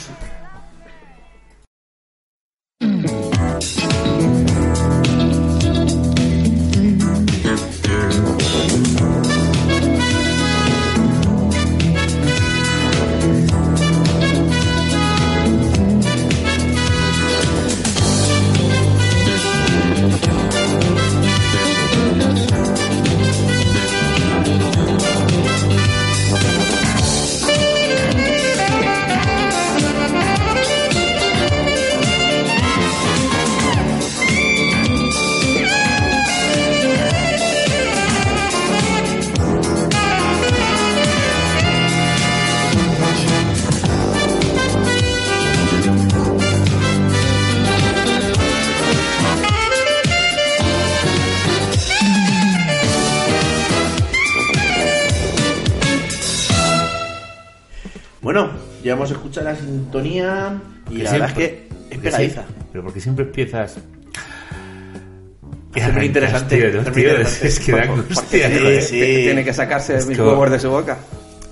Sintonía 59.91 60.61
y 60.91 60.99
Que 60.99 61.03
la 61.05 61.13
verdad 61.13 61.29
es 61.31 61.35
que 61.35 61.69
es 61.91 61.99
pegadiza. 61.99 62.43
sí, 62.43 62.55
pero 62.73 62.85
porque 62.85 63.01
siempre 63.01 63.25
empiezas. 63.25 63.79
Es 65.75 65.93
muy 65.95 66.07
interesante, 66.07 66.57
Tío, 66.57 66.69
es 66.69 66.75
muy 66.75 66.85
tío, 66.95 67.11
interesante. 67.11 67.49
es 67.49 67.61
que 67.61 67.73
da 67.73 67.83
angustia. 67.83 68.49
sí, 68.49 68.55
¿no? 68.63 68.81
sí. 68.81 69.01
Tiene 69.01 69.45
que 69.45 69.53
sacarse 69.53 69.97
Es 69.97 70.07
mis 70.07 70.19
huevos 70.19 70.51
de 70.51 70.59
su 70.59 70.71
boca. 70.71 70.97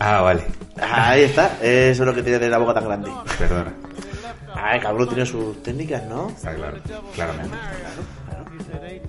Ah, 0.01 0.23
vale. 0.23 0.43
Ahí 0.81 1.23
está, 1.23 1.47
eso 1.63 2.03
es 2.03 2.07
lo 2.07 2.15
que 2.15 2.23
tiene 2.23 2.39
de 2.39 2.49
la 2.49 2.59
boca 2.59 2.75
tan 2.75 2.85
grande. 2.87 3.11
Perdona. 3.39 3.73
Ay, 4.55 4.81
cabrón, 4.81 5.09
tiene 5.09 5.27
sus 5.27 5.63
técnicas, 5.63 6.05
¿no? 6.07 6.31
Está 6.31 6.55
claro. 6.55 6.79
Claramente. 7.15 7.57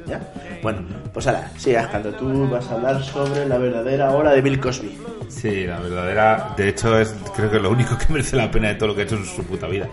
¿Ya? 0.05 0.19
Bueno, 0.61 0.80
pues 1.13 1.26
ahora, 1.28 1.49
sí, 1.57 1.76
Ascaldo, 1.76 2.11
tú 2.13 2.47
vas 2.49 2.67
a 2.69 2.73
hablar 2.76 3.03
sobre 3.03 3.47
la 3.47 3.57
verdadera 3.57 4.11
hora 4.11 4.32
de 4.32 4.41
Bill 4.41 4.59
Cosby. 4.59 4.97
Sí, 5.30 5.65
la 5.65 5.80
verdadera. 5.80 6.53
De 6.55 6.69
hecho, 6.69 6.97
es 6.99 7.13
creo 7.36 7.49
que 7.51 7.59
lo 7.59 7.71
único 7.71 7.97
que 7.97 8.11
merece 8.11 8.36
la 8.36 8.49
pena 8.49 8.69
de 8.69 8.76
todo 8.76 8.89
lo 8.89 8.95
que 8.95 9.01
ha 9.01 9.05
hecho 9.05 9.15
en 9.15 9.26
su 9.26 9.43
puta 9.43 9.67
vida. 9.67 9.89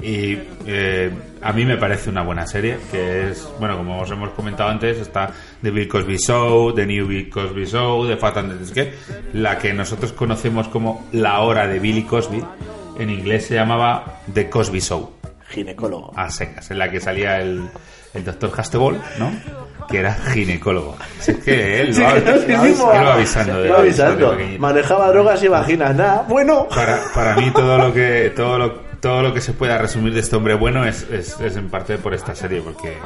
Y 0.00 0.36
eh, 0.66 1.10
a 1.42 1.52
mí 1.52 1.64
me 1.64 1.76
parece 1.76 2.10
una 2.10 2.22
buena 2.22 2.46
serie, 2.46 2.76
que 2.90 3.30
es, 3.30 3.48
bueno, 3.58 3.76
como 3.76 4.00
os 4.00 4.10
hemos 4.10 4.30
comentado 4.30 4.70
antes, 4.70 4.98
está 4.98 5.30
The 5.62 5.70
Bill 5.70 5.88
Cosby 5.88 6.16
Show, 6.18 6.74
The 6.74 6.86
New 6.86 7.06
Bill 7.06 7.30
Cosby 7.30 7.64
Show, 7.66 8.06
The 8.06 8.16
Fat 8.16 8.36
and 8.38 8.72
the 8.72 8.92
la 9.32 9.58
que 9.58 9.72
nosotros 9.72 10.12
conocemos 10.12 10.68
como 10.68 11.06
La 11.12 11.40
Hora 11.40 11.66
de 11.66 11.78
Billy 11.78 12.02
Cosby, 12.02 12.42
en 12.98 13.10
inglés 13.10 13.46
se 13.46 13.54
llamaba 13.54 14.20
The 14.32 14.48
Cosby 14.48 14.80
Show. 14.80 15.12
ginecólogo. 15.48 16.12
a 16.16 16.30
secas, 16.30 16.70
en 16.70 16.78
la 16.78 16.90
que 16.90 17.00
salía 17.00 17.40
el, 17.40 17.62
el 18.14 18.24
doctor 18.24 18.52
Hastebol, 18.56 19.00
¿no? 19.18 19.30
Que 19.88 19.98
era 19.98 20.14
ginecólogo. 20.14 20.96
Si 21.20 21.30
es 21.32 21.38
que 21.38 21.80
él 21.80 21.88
lo, 21.88 21.94
Sí, 21.94 22.74
sí, 22.74 22.82
va 22.82 23.14
avisando. 23.14 23.62
de- 23.62 23.68
va 23.70 23.78
avisando. 23.78 24.36
Manejaba 24.58 25.08
drogas 25.10 25.42
y 25.42 25.48
vaginas, 25.48 25.94
nada. 25.94 26.24
Bueno. 26.28 26.66
Para, 26.68 26.98
para 27.14 27.36
mí 27.36 27.50
todo 27.54 27.78
lo 27.78 27.92
que 27.94 28.32
todo 28.34 28.58
lo, 28.58 28.72
todo 29.00 29.22
lo 29.22 29.32
que 29.34 29.40
se 29.40 29.52
pueda 29.52 29.78
resumir 29.78 30.12
de 30.14 30.20
este 30.20 30.34
hombre 30.36 30.54
bueno 30.54 30.84
es, 30.84 31.06
es, 31.10 31.38
es 31.40 31.56
en 31.56 31.68
parte 31.68 31.98
por 31.98 32.14
esta 32.14 32.34
serie, 32.34 32.60
porque 32.62 32.96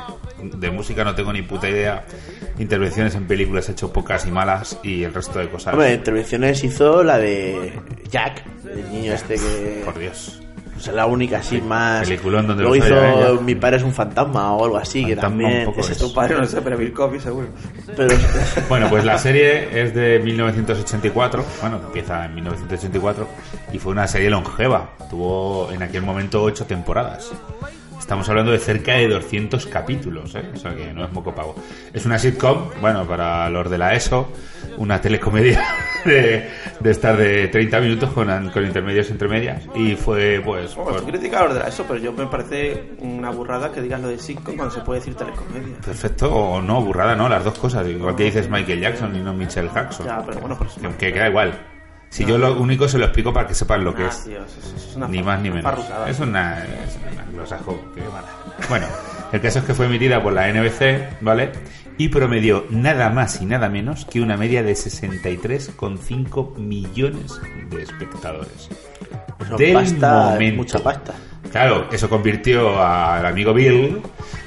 de 0.43 0.71
música 0.71 1.05
no 1.05 1.15
tengo 1.15 1.33
ni 1.33 1.43
puta 1.43 1.69
idea. 1.69 2.05
Intervenciones 2.59 3.15
en 3.15 3.27
películas 3.27 3.69
he 3.69 3.73
hecho 3.73 3.93
pocas 3.93 4.27
y 4.27 4.31
malas 4.31 4.79
y 4.83 5.03
el 5.03 5.13
resto 5.15 5.39
de 5.39 5.49
cosas. 5.49 5.75
Hombre, 5.75 5.93
intervenciones 5.95 6.63
hizo 6.65 7.03
la 7.03 7.19
de 7.19 7.73
Jack, 8.11 8.43
el 8.73 8.91
niño 8.93 9.13
este 9.15 9.35
que. 9.35 9.83
Por 9.85 9.99
Dios. 9.99 10.41
O 10.81 10.83
sea, 10.83 10.95
la 10.95 11.05
única 11.05 11.39
así 11.41 11.61
más. 11.61 12.09
Donde 12.09 12.63
lo 12.65 12.75
hizo. 12.75 13.43
Mi 13.43 13.55
padre 13.55 13.77
es 13.77 13.83
un 13.83 13.93
fantasma 13.93 14.55
o 14.55 14.65
algo 14.65 14.79
así, 14.79 15.05
que 15.05 15.15
también. 15.15 15.69
un 15.69 15.79
ese 15.79 15.93
es. 15.93 15.99
tu 15.99 16.11
Padre, 16.15 16.39
no 16.39 16.47
sé, 16.47 16.63
pero 16.63 16.79
Bill 16.79 16.95
Cosby 16.95 17.21
seguro. 17.21 17.49
Pero. 17.95 18.17
Bueno, 18.69 18.89
pues 18.89 19.05
la 19.05 19.19
serie 19.19 19.83
es 19.83 19.95
de 19.95 20.21
1984, 20.21 21.45
bueno, 21.61 21.81
empieza 21.85 22.25
en 22.25 22.35
1984 22.35 23.29
y 23.73 23.79
fue 23.79 23.93
una 23.93 24.07
serie 24.07 24.31
longeva, 24.31 24.91
tuvo 25.11 25.71
en 25.73 25.83
aquel 25.83 26.03
momento 26.03 26.43
ocho 26.43 26.65
temporadas. 26.65 27.31
Estamos 28.11 28.29
hablando 28.29 28.51
de 28.51 28.59
cerca 28.59 28.95
de 28.95 29.07
200 29.07 29.67
capítulos, 29.69 30.35
¿eh? 30.35 30.43
o 30.53 30.57
sea 30.57 30.75
que 30.75 30.93
no 30.93 31.05
es 31.05 31.13
moco 31.13 31.33
pago. 31.33 31.55
Es 31.93 32.07
una 32.07 32.19
sitcom, 32.19 32.69
bueno, 32.81 33.07
para 33.07 33.49
los 33.51 33.71
de 33.71 33.79
la 33.79 33.95
ESO, 33.95 34.33
una 34.79 35.01
telecomedia 35.01 35.65
de, 36.05 36.51
de 36.81 36.91
estar 36.91 37.17
de 37.17 37.47
30 37.47 37.81
minutos 37.81 38.11
con, 38.13 38.51
con 38.51 38.67
intermedios 38.67 39.09
entre 39.13 39.29
medias 39.29 39.63
y 39.77 39.95
fue 39.95 40.43
pues... 40.45 40.75
Bueno, 40.75 40.91
pues 40.91 41.03
tú 41.05 41.09
criticas 41.09 41.49
lo 41.51 41.55
de 41.55 41.69
eso, 41.69 41.85
pero 41.87 42.01
yo 42.01 42.13
me 42.13 42.27
parece 42.27 42.83
una 42.99 43.31
burrada 43.31 43.71
que 43.71 43.81
digas 43.81 44.01
lo 44.01 44.09
de 44.09 44.19
sitcom 44.19 44.57
cuando 44.57 44.75
se 44.75 44.81
puede 44.81 44.99
decir 44.99 45.15
telecomedia. 45.15 45.77
perfecto 45.77 46.35
o 46.35 46.61
no, 46.61 46.83
burrada 46.83 47.15
no, 47.15 47.29
las 47.29 47.45
dos 47.45 47.57
cosas, 47.61 47.87
igual 47.87 48.17
que 48.17 48.25
dices 48.25 48.51
Michael 48.51 48.81
Jackson 48.81 49.15
y 49.15 49.21
no 49.21 49.33
Michelle 49.33 49.71
Jackson. 49.73 50.07
Ya, 50.07 50.21
pero 50.27 50.41
bueno, 50.41 50.59
pues... 50.59 50.73
Que, 50.73 50.89
que 50.97 51.13
queda 51.13 51.29
igual. 51.29 51.70
Si 52.11 52.25
yo 52.27 52.37
lo 52.39 52.59
único 52.61 52.89
se 52.89 52.99
lo 52.99 53.05
explico 53.07 53.33
para 53.33 53.47
que 53.47 53.55
sepan 53.55 53.85
lo 53.85 53.95
que 53.95 54.03
Ah, 54.03 54.09
es. 54.09 54.25
tío, 54.25 54.45
eso- 54.45 54.59
eso 54.61 54.77
es 54.91 54.97
una 54.97 55.07
Ni 55.09 55.23
más 55.23 55.41
ni 55.41 55.51
menos. 55.51 55.75
Es 56.09 56.19
una, 56.21 56.65
es 56.65 56.99
una 57.13 57.23
anglosajo 57.23 57.81
que 57.95 58.01
mala. 58.03 58.29
Bueno, 58.69 58.87
el 59.33 59.41
caso 59.41 59.61
es 59.61 59.65
que 59.65 59.75
fue 59.75 59.87
emitida 59.87 60.21
por 60.23 60.33
la 60.33 60.49
NBC, 60.49 61.09
¿vale? 61.21 61.53
Y 61.99 62.09
promedió 62.09 62.67
nada 62.71 63.11
más 63.11 63.41
y 63.41 63.47
nada 63.47 63.69
menos 63.69 64.05
que 64.07 64.21
una 64.21 64.37
media 64.37 64.63
de 64.63 64.75
63,5 64.75 66.55
millones 66.57 67.41
de 67.71 67.83
espectadores. 67.83 68.69
Eso 69.41 69.57
Del 69.57 69.73
pasta, 69.75 70.31
momento. 70.33 70.57
mucha 70.57 70.79
pasta. 70.81 71.15
Claro, 71.51 71.87
eso 71.91 72.09
convirtió 72.09 72.81
al 72.83 73.25
amigo 73.27 73.53
Bill 73.53 74.01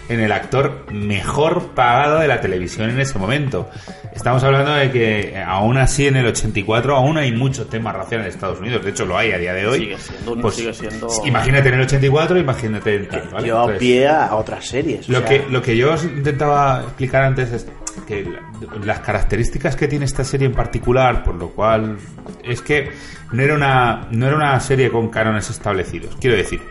en 0.09 0.19
el 0.19 0.31
actor 0.31 0.85
mejor 0.91 1.69
pagado 1.73 2.19
de 2.19 2.27
la 2.27 2.39
televisión 2.39 2.89
en 2.89 2.99
ese 2.99 3.17
momento. 3.19 3.69
Estamos 4.13 4.43
hablando 4.43 4.73
de 4.73 4.91
que 4.91 5.19
eh, 5.29 5.43
aún 5.43 5.77
así 5.77 6.07
en 6.07 6.15
el 6.17 6.25
84 6.27 6.95
aún 6.95 7.17
hay 7.17 7.31
mucho 7.31 7.65
tema 7.65 7.91
racial 7.91 8.21
en 8.21 8.27
Estados 8.27 8.59
Unidos. 8.59 8.83
De 8.83 8.91
hecho 8.91 9.05
lo 9.05 9.17
hay 9.17 9.31
a 9.31 9.37
día 9.37 9.53
de 9.53 9.65
hoy. 9.67 9.79
Sigue 9.79 9.97
siendo- 9.97 10.41
Pues, 10.41 10.55
sigue 10.55 10.73
siendo- 10.73 11.07
Imagínate 11.25 11.69
en 11.69 11.73
el 11.75 11.81
84, 11.81 12.37
imagínate 12.37 12.95
en 12.95 13.07
tal, 13.07 13.29
¿vale? 13.33 13.45
Lleva 13.47 13.59
Entonces, 13.61 13.79
pie 13.79 14.07
a, 14.07 14.25
a 14.27 14.35
otras 14.35 14.65
series. 14.65 15.09
o 15.09 15.11
lo 15.13 15.19
sea, 15.19 15.27
que, 15.27 15.45
lo 15.49 15.61
que 15.61 15.75
yo 15.77 15.93
os 15.93 16.03
intentaba 16.03 16.81
explicar 16.83 17.23
antes 17.23 17.51
es 17.51 17.67
que 18.01 18.23
la- 18.23 18.41
las 18.85 18.99
características 18.99 19.75
que 19.75 19.87
tiene 19.87 20.05
esta 20.05 20.23
serie 20.23 20.47
en 20.47 20.53
particular, 20.53 21.23
por 21.23 21.35
lo 21.35 21.49
cual 21.49 21.97
es 22.43 22.61
que 22.61 22.91
no 23.31 23.41
era 23.41 23.55
una, 23.55 24.07
no 24.11 24.27
era 24.27 24.35
una 24.35 24.59
serie 24.59 24.89
con 24.91 25.09
cánones 25.09 25.49
establecidos. 25.49 26.15
Quiero 26.19 26.35
decir, 26.37 26.61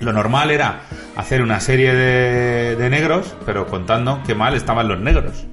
lo 0.00 0.12
normal 0.12 0.50
era 0.50 0.82
hacer 1.16 1.42
una 1.42 1.60
serie 1.60 1.94
de, 1.94 2.76
de 2.76 2.90
negros, 2.90 3.34
pero 3.46 3.66
contando 3.66 4.22
qué 4.26 4.34
mal 4.34 4.54
estaban 4.54 4.88
los 4.88 5.00
negros. 5.00 5.44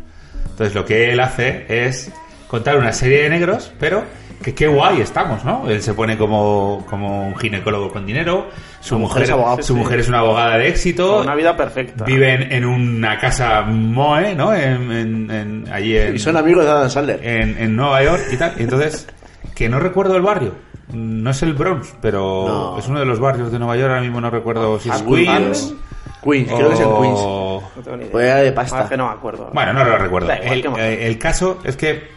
Entonces 0.49 0.75
lo 0.75 0.85
que 0.85 1.11
él 1.11 1.19
hace 1.19 1.65
es 1.87 2.11
contar 2.47 2.77
una 2.77 2.91
serie 2.93 3.23
de 3.23 3.29
negros, 3.29 3.71
pero 3.79 4.03
que 4.41 4.55
qué 4.55 4.67
guay 4.67 5.01
estamos, 5.01 5.43
¿no? 5.43 5.69
Él 5.69 5.81
se 5.81 5.93
pone 5.93 6.17
como, 6.17 6.85
como 6.89 7.27
un 7.27 7.35
ginecólogo 7.37 7.91
con 7.91 8.05
dinero, 8.05 8.47
su 8.79 8.97
mujer, 8.97 9.23
es 9.23 9.29
abogado, 9.31 9.57
su 9.57 9.73
sí. 9.73 9.79
mujer 9.79 9.99
es 9.99 10.07
una 10.07 10.19
abogada 10.19 10.57
de 10.57 10.69
éxito, 10.69 11.21
Una 11.21 11.35
vida 11.35 11.57
perfecta. 11.57 12.05
viven 12.05 12.51
en 12.51 12.65
una 12.65 13.17
casa 13.19 13.61
moe, 13.63 14.33
¿no? 14.35 14.53
En, 14.53 14.91
en- 14.91 15.31
en- 15.31 15.65
allí 15.71 15.97
en, 15.97 16.15
Y 16.15 16.19
son 16.19 16.37
amigos 16.37 16.63
de 16.63 16.71
Adam 16.71 16.89
Sandler. 16.89 17.19
en, 17.21 17.57
en 17.57 17.75
Nueva 17.75 18.01
York 18.03 18.21
y 18.31 18.37
tal. 18.37 18.53
Y 18.57 18.63
entonces, 18.63 19.07
que 19.55 19.67
no 19.67 19.79
recuerdo 19.79 20.15
el 20.15 20.21
barrio. 20.21 20.53
No 20.93 21.29
es 21.31 21.43
el 21.43 21.53
Bronx, 21.53 21.93
pero 22.01 22.45
No. 22.47 22.79
es 22.79 22.87
uno 22.87 22.99
de 22.99 23.05
los 23.05 23.19
barrios 23.19 23.51
de 23.51 23.59
Nueva 23.59 23.75
York. 23.75 23.89
Ahora 23.89 24.01
mismo 24.01 24.19
no 24.21 24.29
recuerdo 24.31 24.79
si 24.79 24.89
es 24.89 24.95
Harlem. 24.95 25.25
Queens. 25.25 25.75
Queens, 26.23 26.47
creo 26.51 26.67
que 26.69 26.73
es 26.75 26.79
el 26.79 26.87
Queens. 26.87 27.19
o- 27.21 27.63
No 27.75 27.81
tengo 27.83 27.97
ni 27.97 28.03
idea. 28.03 28.11
Pues 28.11 28.25
era 28.25 28.35
de 28.37 28.51
pasta. 28.53 28.79
Ah, 28.79 28.83
es 28.83 28.89
que 28.89 28.97
no 28.97 29.05
me 29.07 29.13
acuerdo. 29.13 29.49
Bueno, 29.53 29.73
no 29.73 29.83
lo 29.83 29.97
recuerdo. 29.97 30.31
Eh, 30.31 31.05
el 31.07 31.17
caso 31.19 31.59
es 31.63 31.75
que 31.75 32.07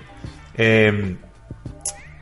eh, 0.57 1.17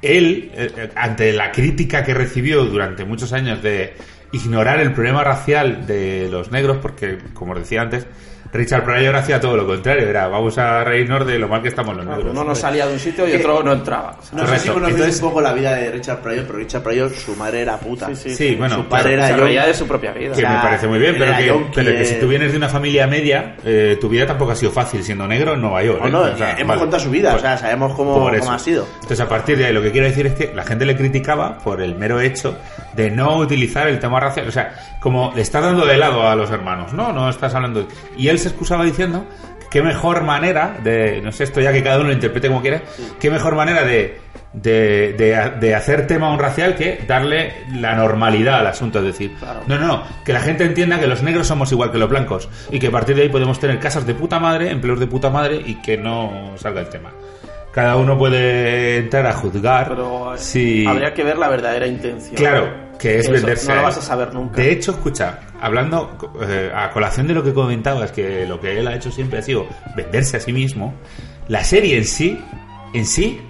él, 0.03 0.51
eh, 0.55 0.71
eh, 0.77 0.91
ante 0.95 1.33
la 1.33 1.53
crítica 1.53 2.05
que 2.05 2.15
recibió 2.15 2.65
durante 2.65 3.05
muchos 3.05 3.33
años 3.33 3.63
de 3.63 3.95
ignorar 4.33 4.81
el 4.81 4.93
problema 4.93 5.25
racial 5.25 5.87
de 5.87 6.29
los 6.31 6.51
negros, 6.51 6.79
porque, 6.81 7.19
como 7.35 7.53
os 7.53 7.59
decía 7.59 7.83
antes, 7.83 8.07
Richard 8.53 8.85
Pryor 8.85 9.15
hacía 9.15 9.41
todo 9.41 9.57
lo 9.57 9.67
contrario, 9.67 10.09
era 10.09 10.27
vamos 10.27 10.59
a 10.59 10.83
reírnos 10.83 11.25
de 11.27 11.39
lo 11.39 11.47
mal 11.49 11.63
que 11.63 11.69
estamos 11.69 11.97
los 11.97 12.05
negros. 12.05 12.33
Uno 12.33 12.43
no 12.43 12.55
salía 12.55 12.87
de 12.87 12.95
un 12.95 12.99
sitio 12.99 13.29
y 13.29 13.35
otro 13.35 13.63
no 13.63 13.73
entraba. 13.73 14.17
O 14.19 14.23
sea, 14.25 14.39
No 14.39 14.47
sé 14.49 14.59
si 14.59 14.69
Entonces- 14.69 15.17
un 15.23 15.29
poco 15.29 15.41
la 15.41 15.53
vida 15.53 15.75
de 15.75 15.91
Richard 15.93 16.19
Pryor, 16.21 16.45
pero 16.47 16.59
Richard 16.59 16.83
Pryor, 16.83 17.11
su 17.13 17.37
madre 17.37 17.61
era 17.61 17.77
puta. 17.79 18.07
Sí, 18.09 18.17
sí, 18.17 18.35
Sí, 18.35 18.55
bueno, 18.57 18.75
Su 18.77 18.85
padre 18.87 19.15
claro, 19.15 19.47
era 19.47 19.63
yo. 19.63 19.69
de 19.69 19.75
su 19.75 19.87
propia 19.87 20.13
vida. 20.13 20.31
que 20.31 20.41
sea, 20.41 20.51
me 20.57 20.63
parece 20.63 20.87
muy 20.89 20.99
bien, 20.99 21.15
pero 21.19 21.37
que, 21.37 21.47
yonki, 21.47 21.71
pero 21.75 21.91
que 21.93 22.03
eh. 22.03 22.05
si 22.05 22.15
tú 22.19 22.27
vienes 22.29 22.51
de 22.51 22.57
una 22.59 22.69
familia 22.69 23.07
media, 23.07 23.57
eh, 23.65 23.97
tu 24.01 24.09
vida 24.09 24.27
tampoco 24.27 24.51
ha 24.53 24.57
sido 24.57 24.73
fácil 24.73 25.03
siendo 25.05 25.27
negro 25.29 25.55
en 25.55 25.61
Nueva 25.61 25.83
York. 25.85 26.01
O 26.03 26.09
¿eh? 26.09 26.11
no, 26.11 26.21
O 26.23 26.37
sea, 26.37 26.53
hemos 26.55 26.67
vale. 26.69 26.81
contado 26.81 27.03
su 27.03 27.11
vida, 27.11 27.31
Pues- 27.31 27.43
o 27.43 27.47
sea, 27.47 27.57
sabemos 27.59 27.95
cómo, 27.95 28.15
cómo 28.15 28.53
ha 28.53 28.59
sido. 28.59 28.87
Entonces, 28.95 29.21
a 29.21 29.29
partir 29.29 29.59
de 29.59 29.67
ahí, 29.67 29.73
lo 29.73 29.83
que 29.83 29.93
quiero 29.93 30.07
decir 30.09 30.27
es 30.27 30.35
que 30.35 30.53
la 30.55 30.65
gente 30.65 30.85
le 30.85 30.97
criticaba 30.97 31.59
por 31.59 31.81
el 31.81 31.95
mero 31.95 32.21
hecho 32.21 32.57
de 32.95 33.11
no 33.11 33.37
utilizar 33.39 33.87
el 33.89 33.99
tema 33.99 34.21
racial. 34.21 34.49
O 34.49 34.53
sea, 34.53 34.75
como 35.01 35.33
le 35.35 35.43
está 35.43 35.61
dando 35.61 35.87
de 35.87 35.97
lado 35.97 36.29
a 36.29 36.35
los 36.35 36.51
hermanos, 36.51 36.93
no, 36.93 37.13
no 37.13 37.29
estás 37.29 37.55
hablando. 37.55 37.87
Y 38.17 38.29
él 38.29 38.39
se 38.39 38.49
excusaba 38.49 38.85
diciendo 38.85 39.25
qué 39.71 39.83
mejor 39.83 40.23
manera 40.25 40.77
de, 40.83 41.21
no 41.23 41.31
sé, 41.33 41.45
esto 41.45 41.61
ya 41.61 41.73
que 41.73 41.83
cada 41.83 41.97
uno 41.99 42.09
lo 42.09 42.13
interprete 42.15 42.49
como 42.49 42.61
quiera, 42.61 42.83
qué 43.21 43.31
mejor 43.31 43.55
manera 43.55 43.85
de, 43.85 44.19
de, 44.53 45.15
de- 45.17 45.53
de 45.61 45.75
hacer 45.77 46.09
tema 46.09 46.27
a 46.27 46.33
un 46.33 46.41
racial 46.41 46.75
que 46.75 47.05
darle 47.07 47.53
la 47.75 47.95
normalidad 47.95 48.59
al 48.59 48.67
asunto. 48.67 48.99
Es 48.99 49.05
decir, 49.05 49.37
no, 49.69 49.79
no, 49.79 50.03
que 50.25 50.33
la 50.33 50.41
gente 50.41 50.65
entienda 50.65 50.99
que 50.99 51.07
los 51.07 51.23
negros 51.23 51.47
somos 51.47 51.71
igual 51.71 51.93
que 51.93 51.99
los 51.99 52.11
blancos 52.11 52.49
y 52.73 52.81
que 52.81 52.89
a 52.89 52.91
partir 52.91 53.15
de 53.15 53.23
ahí 53.23 53.29
podemos 53.29 53.61
tener 53.61 53.79
casas 53.79 54.05
de 54.07 54.15
puta 54.15 54.41
madre, 54.41 54.71
empleos 54.73 54.99
de 54.99 55.07
puta 55.07 55.31
madre 55.31 55.63
y 55.65 55.77
que 55.77 55.97
no 55.97 56.55
salga 56.57 56.81
el 56.81 56.89
tema. 56.89 57.13
Cada 57.73 57.97
uno 57.97 58.19
puede 58.19 58.99
entrar 58.99 59.27
a 59.27 59.33
juzgar 59.33 59.91
Pero 59.91 60.35
eh, 60.35 60.39
si... 60.39 60.87
habría 60.87 61.15
que 61.15 61.23
ver 61.23 61.39
la 61.39 61.49
verdadera 61.49 61.87
intención. 61.87 62.35
Claro, 62.35 62.69
que 62.99 63.19
es 63.19 63.25
Eso 63.25 63.33
venderse. 63.33 63.69
No 63.69 63.75
a 63.75 63.77
lo 63.77 63.83
vas 63.85 63.99
a 63.99 64.03
saber 64.03 64.35
nunca. 64.35 64.61
De 64.61 64.73
hecho, 64.73 64.91
escucha, 64.91 65.39
hablando 65.61 66.17
eh, 66.43 66.73
a 66.75 66.91
colación 66.91 67.27
de 67.29 67.35
lo 67.35 67.43
que 67.45 67.55
comentabas, 67.55 68.11
que 68.13 68.45
lo 68.47 68.61
que 68.61 68.79
él 68.79 68.89
ha 68.89 68.95
hecho 68.97 69.11
siempre 69.11 69.39
ha 69.39 69.43
sido 69.43 69.67
venderse 69.95 70.37
a 70.37 70.41
sí 70.41 70.53
mismo, 70.53 70.95
la 71.49 71.63
serie 71.63 71.97
en 71.97 72.05
sí, 72.05 72.39
en 72.93 73.07
sí, 73.07 73.41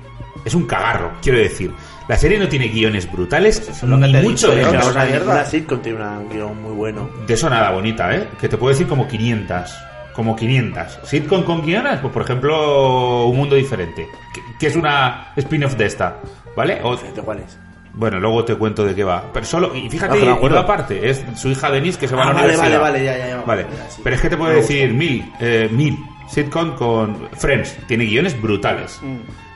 es 0.45 0.55
un 0.55 0.67
cagarro, 0.67 1.13
quiero 1.23 1.39
decir. 1.39 1.73
La 2.09 2.17
serie 2.17 2.39
no 2.39 2.49
tiene 2.49 2.69
guiones 2.69 3.11
brutales, 3.11 3.69
es 3.69 3.83
lo 3.85 3.99
que 4.01 4.07
ni 4.07 4.13
te 4.13 4.19
he 4.19 4.23
mucho 4.23 4.51
dicho, 4.51 4.69
menos. 4.69 4.89
que 4.89 4.91
Una, 4.91 5.33
una 5.33 5.45
sitcom 5.45 5.81
tiene 5.81 6.03
un 6.03 6.29
guion 6.29 6.61
muy 6.63 6.73
bueno. 6.73 7.09
De 7.27 7.35
eso 7.35 7.49
nada 7.49 7.71
bonita, 7.71 8.15
¿eh? 8.15 8.29
Que 8.41 8.49
te 8.49 8.59
puedo 8.59 8.71
decir 8.73 8.89
como 8.89 9.07
500. 9.07 9.90
Como 10.15 10.35
500. 10.37 11.01
Sitcom 11.05 11.43
con 11.45 11.63
guiones, 11.63 11.99
pues 12.01 12.13
por 12.13 12.23
ejemplo, 12.23 13.27
Un 13.27 13.37
Mundo 13.37 13.55
Diferente. 13.57 14.07
Que, 14.35 14.41
que 14.59 14.67
es 14.67 14.77
una 14.77 15.33
spin-off 15.37 15.75
de 15.77 15.87
esta, 15.87 16.17
¿vale? 16.57 16.81
O, 16.83 16.97
¿De 16.97 17.23
cuál 17.23 17.39
es? 17.41 17.59
bueno, 17.93 18.21
luego 18.21 18.45
te 18.45 18.55
cuento 18.55 18.85
de 18.85 18.95
qué 18.95 19.05
va. 19.05 19.25
Pero 19.33 19.45
solo, 19.47 19.75
y 19.75 19.89
fíjate, 19.91 20.19
Ah, 20.29 20.39
no 20.41 20.49
va 20.49 20.61
aparte, 20.61 21.09
es 21.11 21.25
su 21.37 21.49
hija 21.51 21.71
Denise 21.71 21.99
que 21.99 22.07
se 22.09 22.15
va 22.15 22.23
a 22.23 22.25
Ah, 22.25 22.29
la 22.29 22.35
vale, 22.35 22.49
universidad. 22.55 22.81
vale, 22.81 22.99
vale, 22.99 23.05
ya, 23.05 23.19
ya, 23.19 23.29
ya. 23.37 23.43
Vale, 23.45 23.67
Ya, 23.77 23.91
sí. 23.91 24.01
pero 24.05 24.17
es 24.17 24.23
que 24.23 24.31
te 24.31 24.37
puedo 24.37 24.53
decir 24.53 24.93
mil, 24.93 25.33
eh, 25.41 25.69
mil. 25.73 25.99
Sitcom 26.29 26.77
con 26.77 27.29
Friends. 27.33 27.77
Tiene 27.89 28.05
guiones 28.05 28.41
brutales. 28.41 29.01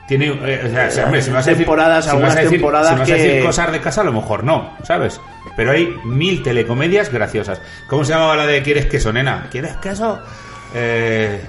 Tiene, 0.07 0.27
eh, 0.27 0.63
o 0.67 0.69
sea, 0.71 0.91
si- 0.91 1.01
hombre, 1.01 1.23
si 1.23 1.31
me 1.31 1.37
vas 1.37 1.47
a 1.47 1.51
decir, 1.51 1.65
Temporadas, 1.65 2.05
si 2.05 2.11
algunas 2.11 2.31
vas 2.31 2.37
a 2.37 2.43
decir, 2.43 2.59
temporadas 2.59 2.89
si 2.89 2.95
me 2.95 3.01
vas 3.01 3.11
a 3.11 3.15
decir 3.15 3.33
que- 3.33 3.47
cosas 3.47 3.73
de 3.73 3.81
casa, 3.81 4.01
a 4.03 4.05
lo 4.05 4.13
mejor 4.13 4.45
no, 4.45 4.71
¿sabes? 4.83 5.21
Pero 5.57 5.71
hay 5.73 5.97
mil 6.05 6.43
telecomedias 6.43 7.11
graciosas. 7.11 7.61
¿Cómo 7.89 8.05
se 8.05 8.13
llamaba 8.13 8.37
la 8.37 8.47
de 8.47 8.63
¿Quieres 8.63 8.87
queso, 8.87 9.13
nena? 9.13 9.47
¿Quieres 9.51 9.77
queso? 9.77 10.21
Eh, 10.75 11.41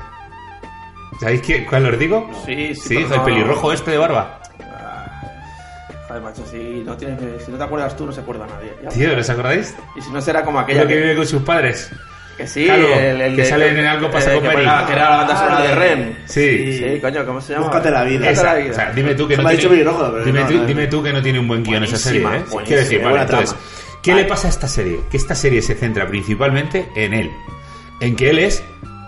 ¿Sabéis 1.20 1.42
qué, 1.42 1.66
cuál 1.66 1.86
os 1.88 2.00
digo? 2.00 2.30
Sí, 2.46 2.76
sí, 2.76 2.82
Sí, 2.90 2.98
el 2.98 3.10
no- 3.10 3.26
pelirrojo 3.26 3.74
este 3.74 3.92
de 3.92 3.98
barba. 3.98 4.40
Joder, 6.08 6.22
macho, 6.22 6.46
si 6.46 6.84
no, 6.86 6.96
tienes, 6.96 7.44
si 7.44 7.52
no 7.52 7.58
te 7.58 7.64
acuerdas 7.64 7.96
tú, 7.98 8.06
no 8.06 8.12
se 8.12 8.22
acuerda 8.22 8.46
nadie. 8.46 8.74
Ya. 8.84 8.90
Tío, 8.90 9.18
¿os 9.20 9.30
acordáis? 9.30 9.76
Y 9.96 10.02
si 10.02 10.12
no 10.12 10.22
será 10.22 10.44
como 10.44 10.60
aquella 10.60 10.82
que 10.84 10.88
que, 10.90 10.96
vive 11.02 11.16
con 11.16 11.26
sus 11.26 11.42
padres. 11.42 11.90
Que 12.38 12.48
sí, 12.48 12.68
el, 12.68 13.22
el 13.22 13.36
que 13.36 13.42
de- 13.44 13.48
salen 13.48 13.78
en 13.78 13.86
algo 13.86 14.12
pasa 14.12 14.32
eh, 14.34 14.40
con 14.40 14.44
que, 14.50 14.62
era 14.62 14.84
la 15.10 15.18
banda 15.18 15.38
sonora 15.38 15.62
de 15.62 15.76
Ren. 15.76 16.18
Sí. 16.26 16.78
Sí, 16.78 17.00
coño, 17.02 17.26
¿cómo 17.26 17.40
se 17.42 17.54
llama? 17.54 17.66
Búscate 17.68 17.92
la 17.92 18.04
vida. 18.04 18.30
Búscate 18.30 18.36
la 18.36 18.52
Esa, 18.52 18.56
vida. 18.56 18.72
o 18.72 18.76
sea, 18.76 18.92
dime 18.94 19.16
tú 19.16 19.28
que 19.28 19.36
Se 19.36 19.42
no 19.42 19.44
me 19.48 19.50
ha 19.50 19.56
dicho 19.56 19.70
tiene, 19.70 19.84
pelirrojo, 19.84 20.12
pero 20.12 20.26
dime, 20.26 20.40
no, 20.42 20.48
tú, 20.48 20.54
no, 20.56 20.66
dime 20.66 20.88
tú 20.88 21.04
que 21.04 21.14
no 21.14 21.22
tiene 21.22 21.40
un 21.40 21.48
buen 21.48 21.64
guion 21.64 21.84
esa 21.84 21.98
serie, 21.98 22.22
¿eh? 22.22 22.44
Quiero 22.66 22.82
decir, 22.82 23.02
vale, 23.04 23.22
entonces, 23.22 23.56
¿Qué 24.02 24.14
le 24.14 24.26
pasa 24.26 24.48
a 24.48 24.52
esta 24.52 24.68
serie? 24.68 25.00
Que 25.10 25.18
esta 25.18 25.34
serie 25.34 25.62
se 25.64 25.74
centra 25.76 26.08
principalmente 26.08 26.88
en 26.96 27.14
él. 27.14 27.32
En 28.02 28.16
que 28.16 28.30
él 28.30 28.40
es 28.40 28.64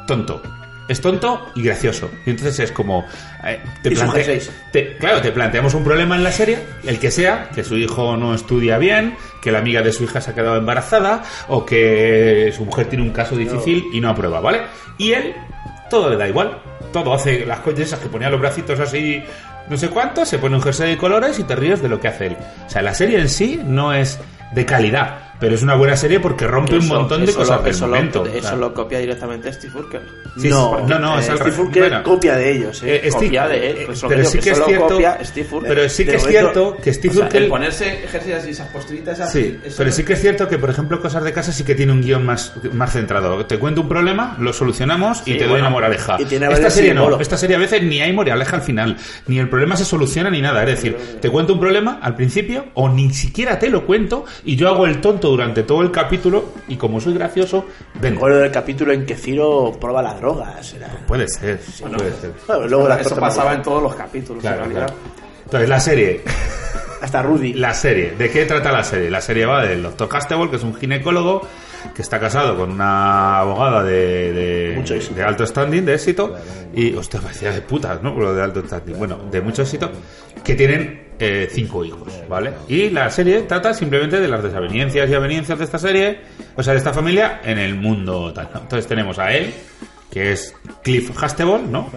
tonto. 0.07 0.41
Es 0.87 1.01
tonto 1.01 1.51
y 1.55 1.63
gracioso. 1.63 2.09
Y 2.25 2.29
entonces 2.29 2.59
es 2.59 2.71
como... 2.71 3.05
eh, 3.43 3.59
te 3.83 3.91
Y 3.91 3.95
su 3.95 4.03
plante- 4.03 4.39
G6. 4.39 4.49
te- 4.71 4.97
claro, 4.97 5.21
te 5.21 5.31
planteamos 5.31 5.73
un 5.73 5.83
problema 5.83 6.15
en 6.15 6.23
la 6.23 6.31
serie, 6.31 6.59
el 6.85 6.97
que 6.99 7.11
sea, 7.11 7.49
que 7.53 7.63
su 7.63 7.77
hijo 7.77 8.15
no 8.15 8.33
estudia 8.33 8.77
bien, 8.77 9.15
que 9.41 9.51
la 9.51 9.59
amiga 9.59 9.81
de 9.81 9.91
su 9.91 10.05
hija 10.05 10.21
se 10.21 10.31
ha 10.31 10.33
quedado 10.33 10.55
embarazada, 10.57 11.23
o 11.49 11.65
que 11.65 12.53
su 12.55 12.63
mujer 12.65 12.85
tiene 12.87 13.03
un 13.03 13.11
caso 13.11 13.35
difícil 13.35 13.85
y 13.93 13.99
no 13.99 14.09
aprueba, 14.09 14.39
¿vale? 14.39 14.61
Y 14.97 15.11
él, 15.11 15.33
todo 15.89 16.09
le 16.09 16.15
da 16.17 16.27
igual. 16.27 16.57
Todo 16.93 17.13
hace 17.13 17.45
las 17.45 17.59
cosas 17.59 17.81
esas 17.81 17.99
que 17.99 18.07
ponía 18.07 18.29
los 18.29 18.39
bracitos 18.39 18.79
así, 18.79 19.21
no 19.69 19.75
sé 19.77 19.89
cuánto, 19.89 20.25
se 20.25 20.39
pone 20.39 20.55
un 20.55 20.61
jersey 20.61 20.91
de 20.91 20.97
colores 20.97 21.37
y 21.37 21.43
te 21.43 21.55
ríes 21.55 21.81
de 21.81 21.89
lo 21.89 21.99
que 21.99 22.07
hace 22.07 22.27
él. 22.27 22.37
O 22.65 22.69
sea, 22.69 22.81
la 22.81 22.93
serie 22.93 23.19
en 23.19 23.27
sí 23.27 23.59
no 23.63 23.93
es 23.93 24.19
de 24.53 24.65
calidad, 24.65 25.26
pero 25.39 25.55
es 25.55 25.61
una 25.63 25.75
buena 25.75 25.95
serie 25.95 26.19
porque 26.19 26.47
rompe 26.47 26.77
un 26.77 26.87
montón 26.87 27.25
de 27.25 27.33
cosas 27.33 27.57
lo, 27.57 27.63
del 27.63 27.71
eso 27.73 27.87
momento. 27.87 28.25
Lo, 28.25 28.31
eso 28.31 28.55
lo 28.55 28.73
copia 28.73 28.99
directamente 28.99 29.51
Steve 29.53 29.73
Urkel. 29.77 30.01
sí, 30.37 30.49
no, 30.49 30.79
no, 30.87 30.99
no, 30.99 31.19
es 31.19 31.29
eh, 31.29 31.33
Steve. 31.37 31.61
Urkel 31.61 31.81
Bueno, 31.83 32.03
copia 32.03 32.35
de 32.35 32.51
ellos, 32.51 32.83
¿eh? 32.83 33.01
eh, 33.03 33.11
Steve- 33.11 33.25
Copia 33.27 33.47
de 33.47 33.69
él, 33.71 33.77
pues 33.85 34.01
pero 34.07 34.25
sí 34.25 34.39
que 34.39 34.49
es 34.51 34.63
cierto, 34.65 34.87
copia 34.87 35.17
Steve 35.23 35.47
Urkel. 35.51 35.69
pero 35.75 35.89
sí 35.89 36.05
que 36.05 36.15
es 36.15 36.27
cierto 36.27 36.77
que 36.83 36.93
Steve 36.93 37.11
O 37.13 37.17
sea, 37.17 37.21
el 37.23 37.27
Urkel 37.33 37.47
ponerse 37.49 38.03
ejercicios 38.03 38.47
y 38.47 38.49
esas 38.51 38.67
posteritas 38.69 39.19
así. 39.19 39.41
Sí, 39.43 39.59
pero 39.77 39.91
sí 39.91 40.03
que 40.03 40.13
es 40.13 40.21
cierto 40.21 40.47
que, 40.47 40.57
por 40.57 40.69
ejemplo, 40.69 40.99
Cosas 41.01 41.23
de 41.23 41.33
Casa 41.33 41.51
sí 41.51 41.63
que 41.63 41.75
tiene 41.75 41.91
un 41.91 42.01
guion 42.01 42.25
más, 42.25 42.53
más 42.73 42.93
centrado. 42.93 43.45
Te 43.45 43.59
cuento 43.59 43.81
un 43.81 43.89
problema, 43.89 44.35
lo 44.39 44.53
solucionamos 44.53 45.21
y 45.25 45.33
Sí, 45.33 45.37
te 45.37 45.39
doy 45.39 45.49
bueno, 45.49 45.65
una 45.65 45.69
moraleja. 45.71 46.17
y 46.19 46.25
tiene 46.25 46.47
Esta 46.51 46.69
serie 46.69 46.93
no, 46.93 47.19
esta 47.19 47.37
serie 47.37 47.55
a 47.55 47.59
veces 47.59 47.81
ni 47.83 48.01
hay 48.01 48.11
moraleja 48.13 48.55
al 48.57 48.61
final, 48.61 48.97
ni 49.27 49.39
el 49.39 49.49
problema 49.49 49.75
se 49.75 49.85
soluciona 49.85 50.29
ni 50.29 50.41
nada. 50.41 50.63
Es 50.63 50.69
decir, 50.69 50.97
te 51.21 51.29
cuento 51.29 51.53
un 51.53 51.59
problema 51.59 51.99
al 52.01 52.15
principio 52.15 52.65
o 52.73 52.89
ni 52.89 53.13
siquiera 53.13 53.59
te 53.59 53.69
lo 53.69 53.85
cuento 53.85 54.25
y 54.43 54.55
yo 54.55 54.67
hago 54.69 54.85
el 54.85 54.99
tonto 55.01 55.26
durante 55.29 55.63
todo 55.63 55.81
el 55.81 55.91
capítulo 55.91 56.45
y 56.67 56.75
como 56.75 56.99
soy 56.99 57.13
gracioso, 57.13 57.65
vengo. 58.01 58.17
acuerdo 58.17 58.39
del 58.39 58.51
capítulo 58.51 58.91
en 58.93 59.05
que 59.05 59.15
Ciro 59.15 59.71
prueba 59.79 60.01
las 60.01 60.19
drogas. 60.19 60.73
Era... 60.73 60.87
Puede 61.07 61.27
ser, 61.27 61.59
puede 61.81 62.11
ser. 62.13 62.33
Bueno, 62.47 62.67
luego 62.67 62.89
eso 62.93 63.15
pasaba 63.15 63.53
en 63.53 63.61
todos 63.61 63.81
los 63.83 63.95
capítulos, 63.95 64.41
Claro, 64.41 64.63
en 64.63 64.71
realidad. 64.71 64.87
claro. 64.87 65.01
Entonces, 65.45 65.69
la 65.69 65.79
serie, 65.79 66.21
Hasta 67.01 67.21
Rudy. 67.21 67.53
La 67.53 67.73
serie, 67.73 68.15
¿de 68.17 68.29
qué 68.29 68.45
trata 68.45 68.71
la 68.71 68.83
serie? 68.83 69.09
La 69.09 69.21
serie 69.21 69.45
va 69.45 69.63
del 69.63 69.83
doctor 69.83 70.09
Castable, 70.09 70.49
que 70.49 70.55
es 70.57 70.63
un 70.63 70.75
ginecólogo 70.75 71.41
que 71.93 72.01
está 72.01 72.19
casado 72.19 72.57
con 72.57 72.71
una 72.71 73.39
abogada 73.39 73.83
de, 73.83 74.33
de, 74.33 75.23
alto 75.23 75.45
standing, 75.45 75.85
de 75.85 75.95
éxito, 75.95 76.35
y, 76.73 76.93
hostia, 76.95 77.19
parecía 77.19 77.51
de 77.51 77.61
putas, 77.61 78.01
¿no? 78.01 78.17
Lo 78.17 78.33
de 78.33 78.43
alto 78.43 78.61
standing, 78.65 78.97
bueno, 78.97 79.17
de 79.31 79.41
mucho 79.41 79.63
éxito, 79.63 79.91
que 80.43 80.55
tienen 80.55 81.07
eh, 81.19 81.47
cinco 81.51 81.83
hijos, 81.83 82.13
¿vale? 82.29 82.53
Y 82.67 82.89
la 82.89 83.09
serie 83.09 83.41
trata 83.41 83.73
simplemente 83.73 84.19
de 84.19 84.27
las 84.27 84.43
desavenencias 84.43 85.09
y 85.09 85.13
avenencias 85.13 85.57
de 85.57 85.65
esta 85.65 85.79
serie, 85.79 86.19
o 86.55 86.63
sea, 86.63 86.73
de 86.73 86.79
esta 86.79 86.93
familia 86.93 87.41
en 87.43 87.57
el 87.57 87.75
mundo 87.75 88.31
tal. 88.33 88.49
¿no? 88.53 88.61
Entonces 88.61 88.87
tenemos 88.87 89.17
a 89.19 89.33
él, 89.33 89.53
que 90.11 90.31
es 90.31 90.55
Cliff 90.83 91.11
Hastable, 91.21 91.63
¿no? 91.69 91.91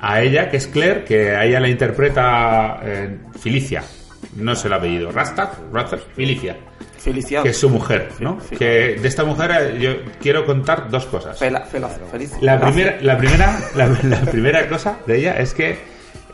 A 0.00 0.20
ella, 0.20 0.48
que 0.50 0.56
es 0.56 0.66
Claire, 0.66 1.04
que 1.04 1.30
a 1.30 1.44
ella 1.44 1.60
la 1.60 1.68
interpreta 1.68 2.80
eh, 2.82 3.18
Felicia, 3.40 3.82
no 4.36 4.54
sé 4.54 4.68
el 4.68 4.74
apellido, 4.74 5.12
Rasta, 5.12 5.52
Rasta, 5.72 5.98
Felicia, 6.14 6.56
Feliciano. 7.06 7.44
que 7.44 7.50
es 7.50 7.56
su 7.56 7.70
mujer, 7.70 8.08
¿no? 8.18 8.38
Que 8.58 8.96
de 9.00 9.08
esta 9.08 9.24
mujer 9.24 9.50
eh, 9.58 9.78
yo 9.80 10.12
quiero 10.20 10.44
contar 10.44 10.90
dos 10.90 11.06
cosas. 11.06 11.40
Fela- 11.40 11.64
fela- 11.66 11.88
feliz. 12.10 12.32
La 12.40 12.58
primera, 12.60 12.98
la 13.00 13.16
primera, 13.16 13.58
la, 13.76 13.86
la 14.02 14.20
primera 14.22 14.68
cosa 14.68 14.98
de 15.06 15.18
ella 15.18 15.36
es 15.38 15.54
que 15.54 15.78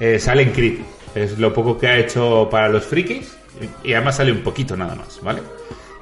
eh, 0.01 0.18
sale 0.18 0.43
en 0.43 0.51
Creed. 0.53 0.79
Es 1.14 1.39
lo 1.39 1.53
poco 1.53 1.77
que 1.79 1.89
ha 1.89 1.99
hecho 1.99 2.49
para 2.51 2.68
los 2.70 2.87
frikis 2.87 3.37
y 3.85 3.93
además 3.93 4.16
sale 4.16 4.33
un 4.33 4.43
poquito 4.43 4.75
nada 4.77 4.95
más, 4.95 5.20
¿vale? 5.23 5.43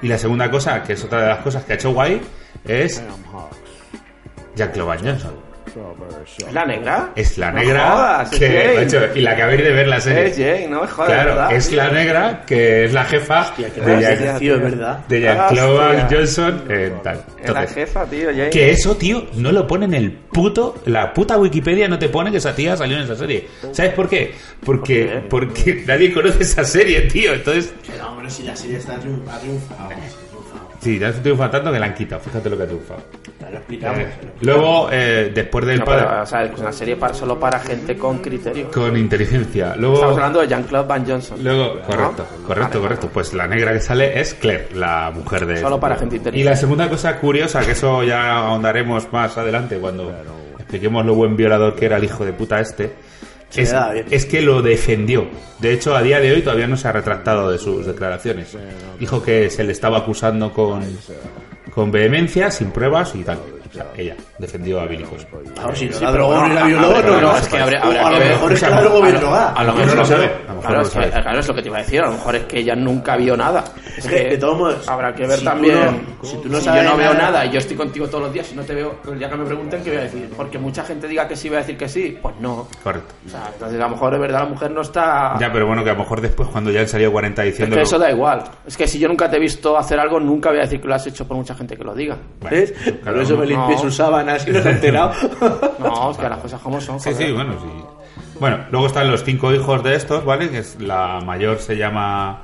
Y 0.01 0.07
la 0.07 0.17
segunda 0.17 0.49
cosa, 0.49 0.81
que 0.83 0.93
es 0.93 1.03
otra 1.03 1.21
de 1.21 1.27
las 1.27 1.39
cosas 1.39 1.63
que 1.65 1.73
ha 1.73 1.75
hecho 1.75 1.91
guay, 1.91 2.21
es 2.65 3.03
Jack 4.55 4.77
Johnson. 4.77 5.50
¿Es 6.37 6.53
la 6.53 6.65
negra? 6.65 7.11
Es 7.15 7.37
la 7.37 7.51
No 7.51 7.59
negra 7.59 7.91
jodas, 7.91 8.33
es 8.33 8.39
que, 8.39 8.73
macho, 8.83 8.99
y 9.15 9.21
la 9.21 9.35
que 9.35 9.41
habéis 9.41 9.63
de 9.63 9.71
ver 9.71 9.87
la 9.87 10.01
serie. 10.01 10.25
Es 10.27 10.37
Jane, 10.37 10.67
no 10.69 10.81
me 10.81 10.87
jodas, 10.87 11.09
Claro, 11.11 11.29
¿verdad? 11.29 11.51
es 11.53 11.71
la 11.71 11.89
negra 11.91 12.43
que 12.45 12.85
es 12.85 12.93
la 12.93 13.05
jefa 13.05 13.41
Hostia, 13.41 13.69
de 13.69 13.81
gracia, 13.81 14.15
Jack, 14.25 14.39
tío, 14.39 14.55
es 14.55 14.61
verdad. 14.61 14.99
de 15.07 15.21
Jack 15.21 15.39
Hostia. 15.39 15.63
Clover 15.63 16.07
Johnson 16.11 16.63
en 16.69 17.01
tal. 17.01 17.15
Es 17.15 17.25
la 17.35 17.41
Entonces, 17.47 17.73
jefa, 17.75 18.05
tío, 18.05 18.27
Jane. 18.29 18.49
que 18.49 18.71
eso, 18.71 18.95
tío, 18.97 19.27
no 19.35 19.51
lo 19.51 19.65
pone 19.67 19.85
en 19.85 19.93
el 19.93 20.11
puto. 20.11 20.75
La 20.85 21.13
puta 21.13 21.37
Wikipedia 21.37 21.87
no 21.87 21.97
te 21.99 22.09
pone 22.09 22.31
que 22.31 22.37
esa 22.37 22.53
tía 22.55 22.75
salió 22.75 22.97
en 22.97 23.03
esa 23.03 23.15
serie. 23.15 23.47
¿Sabes 23.71 23.93
por 23.93 24.09
qué? 24.09 24.33
Porque, 24.63 25.21
¿Por 25.29 25.53
qué? 25.53 25.63
porque 25.73 25.83
nadie 25.87 26.13
conoce 26.13 26.43
esa 26.43 26.63
serie, 26.63 27.01
tío. 27.01 27.33
Entonces, 27.33 27.73
No, 27.97 28.09
hombre, 28.11 28.29
si 28.29 28.43
la 28.43 28.55
serie 28.55 28.77
está 28.77 28.95
triun- 28.95 29.21
ha 29.29 29.39
triunfado. 29.39 29.89
Sí, 30.81 30.99
ya 30.99 31.13
se 31.13 31.19
triunfa 31.21 31.49
tanto 31.49 31.71
que 31.71 31.79
la 31.79 31.85
han 31.85 31.93
quitado. 31.93 32.19
Fíjate 32.21 32.49
lo 32.49 32.57
que 32.57 32.63
ha 32.63 32.67
triunfado. 32.67 32.99
Lo 33.51 33.57
explicamos. 33.57 33.99
Eh, 33.99 34.09
luego, 34.41 34.89
eh, 34.91 35.31
después 35.33 35.65
del 35.65 35.79
No, 35.79 35.85
padre. 35.85 36.05
pero, 36.09 36.21
o 36.21 36.25
sea, 36.25 36.43
es 36.43 36.59
una 36.59 36.71
serie 36.71 36.95
para, 36.97 37.13
solo 37.13 37.39
para 37.39 37.59
gente 37.59 37.97
con 37.97 38.17
criterio. 38.19 38.69
Con 38.71 38.95
inteligencia. 38.97 39.67
Estamos 39.73 39.81
Luego. 39.99 40.11
hablando 40.11 40.39
de 40.41 40.47
Jean-Claude 40.47 40.87
Van 40.87 41.05
Johnson. 41.05 41.43
Luego, 41.43 41.75
¿No? 41.75 41.81
correcto, 41.81 42.25
correcto, 42.47 42.69
Vale, 42.69 42.81
correcto. 42.81 43.09
Pues 43.13 43.33
la 43.33 43.47
negra 43.47 43.73
que 43.73 43.79
sale 43.79 44.19
es 44.19 44.33
Claire, 44.35 44.67
la 44.75 45.11
mujer 45.13 45.45
de. 45.45 45.57
Solo 45.57 45.79
para 45.79 45.95
gente 45.95 46.15
Y 46.15 46.17
inteligente. 46.19 46.49
la 46.49 46.55
segunda 46.57 46.89
cosa 46.89 47.17
curiosa, 47.17 47.61
que 47.61 47.71
eso 47.71 48.03
ya 48.03 48.37
ahondaremos 48.37 49.11
más 49.11 49.37
adelante 49.37 49.77
cuando 49.77 50.11
expliquemos 50.57 51.05
lo 51.05 51.15
buen 51.15 51.35
violador 51.35 51.75
que 51.75 51.85
era 51.85 51.97
el 51.97 52.03
hijo 52.05 52.23
de 52.23 52.31
puta 52.33 52.59
este, 52.61 52.93
Se 53.51 53.61
es, 53.61 53.69
le 53.69 53.75
da 53.75 53.91
bien. 53.91 54.05
es 54.09 54.25
que 54.25 54.41
lo 54.41 54.61
defendió. 54.61 55.27
De 55.59 55.73
hecho, 55.73 55.95
a 55.95 56.01
día 56.01 56.19
de 56.19 56.31
hoy 56.31 56.41
todavía 56.41 56.67
no 56.67 56.77
se 56.77 56.87
ha 56.87 56.91
retractado 56.91 57.51
de 57.51 57.59
sus 57.59 57.85
declaraciones. 57.85 58.57
Dijo 58.99 59.21
que 59.21 59.49
se 59.51 59.63
le 59.63 59.71
estaba 59.71 59.99
acusando 59.99 60.51
con, 60.51 60.83
con 61.71 61.91
vehemencia, 61.91 62.49
sin 62.49 62.71
pruebas 62.71 63.13
y 63.13 63.23
tal. 63.23 63.39
O 63.71 63.73
sea, 63.73 63.85
ella 63.97 64.15
defendió 64.37 64.81
a 64.81 64.85
Billy 64.85 65.03
Cosby. 65.03 65.25
Si 65.75 65.85
no 65.85 65.93
Sí, 65.93 66.03
la 66.03 66.11
pero 66.11 66.11
drogó 66.11 66.31
bueno, 66.33 66.47
ni 66.49 66.55
la 66.55 66.61
a- 66.61 66.65
violó, 66.67 66.87
a- 66.95 67.01
no, 67.01 67.07
no, 67.07 67.21
no. 67.21 67.37
es 67.37 67.47
que 67.47 67.57
habría- 67.57 67.79
O 67.79 67.83
habría 67.85 68.01
a 68.07 68.11
lo 68.11 68.17
mejor 68.19 68.51
es 68.51 68.59
que 68.59 68.65
A 68.65 68.81
lo- 68.81 69.01
drogada. 69.11 69.53
a 69.53 69.63
lo 69.63 69.71
No 69.71 69.77
mejor 69.77 69.95
lo 69.95 70.01
no 70.01 70.05
sabe, 70.05 70.31
Claro, 70.61 70.81
es 70.81 70.87
lo 70.95 71.01
que- 71.01 71.09
sabe. 71.09 71.21
claro, 71.23 71.39
es 71.39 71.47
lo 71.47 71.55
que 71.55 71.61
te 71.61 71.67
iba 71.69 71.77
a 71.77 71.81
decir. 71.81 72.01
A 72.01 72.05
lo 72.05 72.11
mejor 72.11 72.35
es 72.35 72.43
que 72.45 72.59
ella 72.59 72.75
nunca 72.75 73.15
vio 73.17 73.37
nada. 73.37 73.63
Es 73.97 74.07
que, 74.07 74.15
de 74.29 74.37
todos 74.37 74.57
modos, 74.57 74.87
habrá 74.89 75.13
que 75.13 75.21
ver 75.25 75.39
si 75.39 75.45
tú 75.45 75.49
también. 75.49 75.75
no- 76.21 76.25
si 76.27 76.37
tú 76.37 76.49
no 76.49 76.57
si 76.59 76.65
sabes 76.65 76.83
yo 76.83 76.89
no 76.91 76.97
veo 76.97 77.13
nada- 77.13 77.45
y 77.45 77.51
yo 77.51 77.59
estoy 77.59 77.77
contigo 77.77 78.07
todos 78.07 78.23
los 78.25 78.33
días, 78.33 78.47
si 78.47 78.55
no 78.55 78.63
te 78.63 78.73
veo, 78.75 78.95
el 79.11 79.17
día 79.19 79.29
que 79.29 79.35
me 79.37 79.45
pregunten, 79.45 79.83
¿qué 79.83 79.89
voy 79.89 79.99
a 79.99 80.03
decir? 80.03 80.29
Porque 80.35 80.57
mucha 80.57 80.83
gente 80.83 81.07
diga 81.07 81.27
que 81.27 81.35
sí, 81.35 81.47
voy 81.49 81.57
a 81.57 81.61
decir 81.61 81.77
que 81.77 81.87
sí. 81.87 82.17
Pues 82.21 82.35
no. 82.39 82.67
Correcto. 82.83 83.13
O 83.25 83.29
sea, 83.29 83.49
entonces 83.53 83.79
a 83.79 83.83
lo 83.83 83.89
mejor 83.89 84.13
es 84.15 84.19
verdad, 84.19 84.39
la 84.41 84.45
mujer 84.47 84.71
no 84.71 84.81
está. 84.81 85.37
Ya, 85.39 85.51
pero 85.51 85.65
bueno, 85.67 85.83
que 85.83 85.89
a 85.89 85.93
lo 85.93 85.99
mejor 85.99 86.19
después, 86.21 86.49
cuando 86.49 86.71
ya 86.71 86.81
han 86.81 86.87
salido 86.87 87.11
40 87.11 87.43
es 87.45 87.51
diciendo. 87.53 87.75
que 87.75 87.81
eso 87.83 87.97
da 87.97 88.11
igual. 88.11 88.43
Es 88.67 88.75
que 88.77 88.87
si 88.87 88.99
yo 88.99 89.07
nunca 89.07 89.29
te 89.29 89.37
he 89.37 89.39
visto 89.39 89.77
hacer 89.77 89.99
algo, 89.99 90.19
nunca 90.19 90.49
voy 90.49 90.59
a 90.59 90.61
decir 90.63 90.81
que 90.81 90.87
lo 90.87 90.95
has 90.95 91.05
hecho 91.07 91.27
por 91.27 91.37
mucha 91.37 91.55
gente 91.55 91.75
que 91.77 91.83
lo 91.83 91.93
diga. 91.93 92.17
¿Ves? 92.49 92.73
Por 93.03 93.17
eso 93.19 93.37
me 93.37 93.45
limpié 93.67 93.75
No. 93.75 93.81
sus 93.81 93.95
sábanas 93.95 94.47
y 94.47 94.51
no 94.51 94.61
se 94.61 94.69
ha 94.69 94.71
enterado. 94.71 95.11
No, 95.79 96.11
es 96.11 96.17
que 96.17 96.29
las 96.29 96.39
cosas 96.39 96.61
como 96.61 96.79
son. 96.81 96.99
Sí, 96.99 97.11
joder. 97.11 97.27
sí, 97.27 97.33
bueno, 97.33 97.53
sí. 97.59 97.67
Bueno, 98.39 98.57
luego 98.71 98.87
están 98.87 99.09
los 99.11 99.23
cinco 99.23 99.51
hijos 99.53 99.83
de 99.83 99.95
estos, 99.95 100.23
¿vale? 100.25 100.49
Que 100.49 100.59
es 100.59 100.79
la 100.79 101.19
mayor 101.25 101.59
se 101.59 101.75
llama 101.77 102.43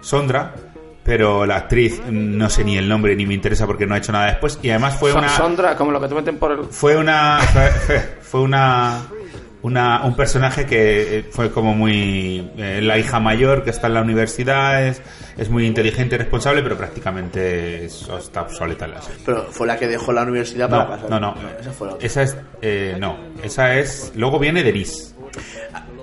Sondra, 0.00 0.54
pero 1.02 1.44
la 1.46 1.56
actriz 1.56 2.00
mm, 2.00 2.36
no 2.38 2.48
sé 2.48 2.64
ni 2.64 2.76
el 2.78 2.88
nombre 2.88 3.14
ni 3.16 3.26
me 3.26 3.34
interesa 3.34 3.66
porque 3.66 3.86
no 3.86 3.94
ha 3.94 3.98
hecho 3.98 4.12
nada 4.12 4.26
después 4.26 4.58
y 4.62 4.70
además 4.70 4.96
fue 4.98 5.10
Son- 5.12 5.20
una 5.20 5.28
Sondra, 5.28 5.76
como 5.76 5.90
lo 5.92 6.00
que 6.00 6.08
te 6.08 6.14
meten 6.14 6.38
por 6.38 6.52
el. 6.52 6.64
fue 6.64 6.96
una 6.96 7.38
fue 8.22 8.40
una 8.40 9.02
una, 9.64 10.04
un 10.04 10.14
personaje 10.14 10.66
que 10.66 11.18
eh, 11.18 11.24
fue 11.30 11.50
como 11.50 11.74
muy 11.74 12.50
eh, 12.56 12.80
la 12.82 12.98
hija 12.98 13.18
mayor 13.18 13.64
que 13.64 13.70
está 13.70 13.86
en 13.88 13.94
la 13.94 14.02
universidad 14.02 14.86
es, 14.86 15.00
es 15.38 15.48
muy 15.50 15.66
inteligente 15.66 16.14
y 16.14 16.18
responsable 16.18 16.62
pero 16.62 16.76
prácticamente 16.76 17.86
es- 17.86 18.08
está 18.08 18.42
obsoleta 18.42 18.86
la 18.86 19.00
serie. 19.02 19.22
Pero 19.26 19.46
fue 19.50 19.66
la 19.66 19.76
que 19.78 19.88
dejó 19.88 20.12
la 20.12 20.22
universidad 20.22 20.68
para 20.70 20.84
No, 20.84 20.90
pasar. 20.90 21.10
no, 21.10 21.18
no. 21.20 21.34
Esa 21.60 21.72
fue 21.72 21.86
la 21.88 21.94
otra. 21.94 22.06
Esa 22.06 22.22
es. 22.22 22.36
eh, 22.62 22.96
no, 23.00 23.16
esa 23.42 23.74
es. 23.76 24.12
Luego 24.14 24.38
viene 24.38 24.62
Denise. 24.62 25.14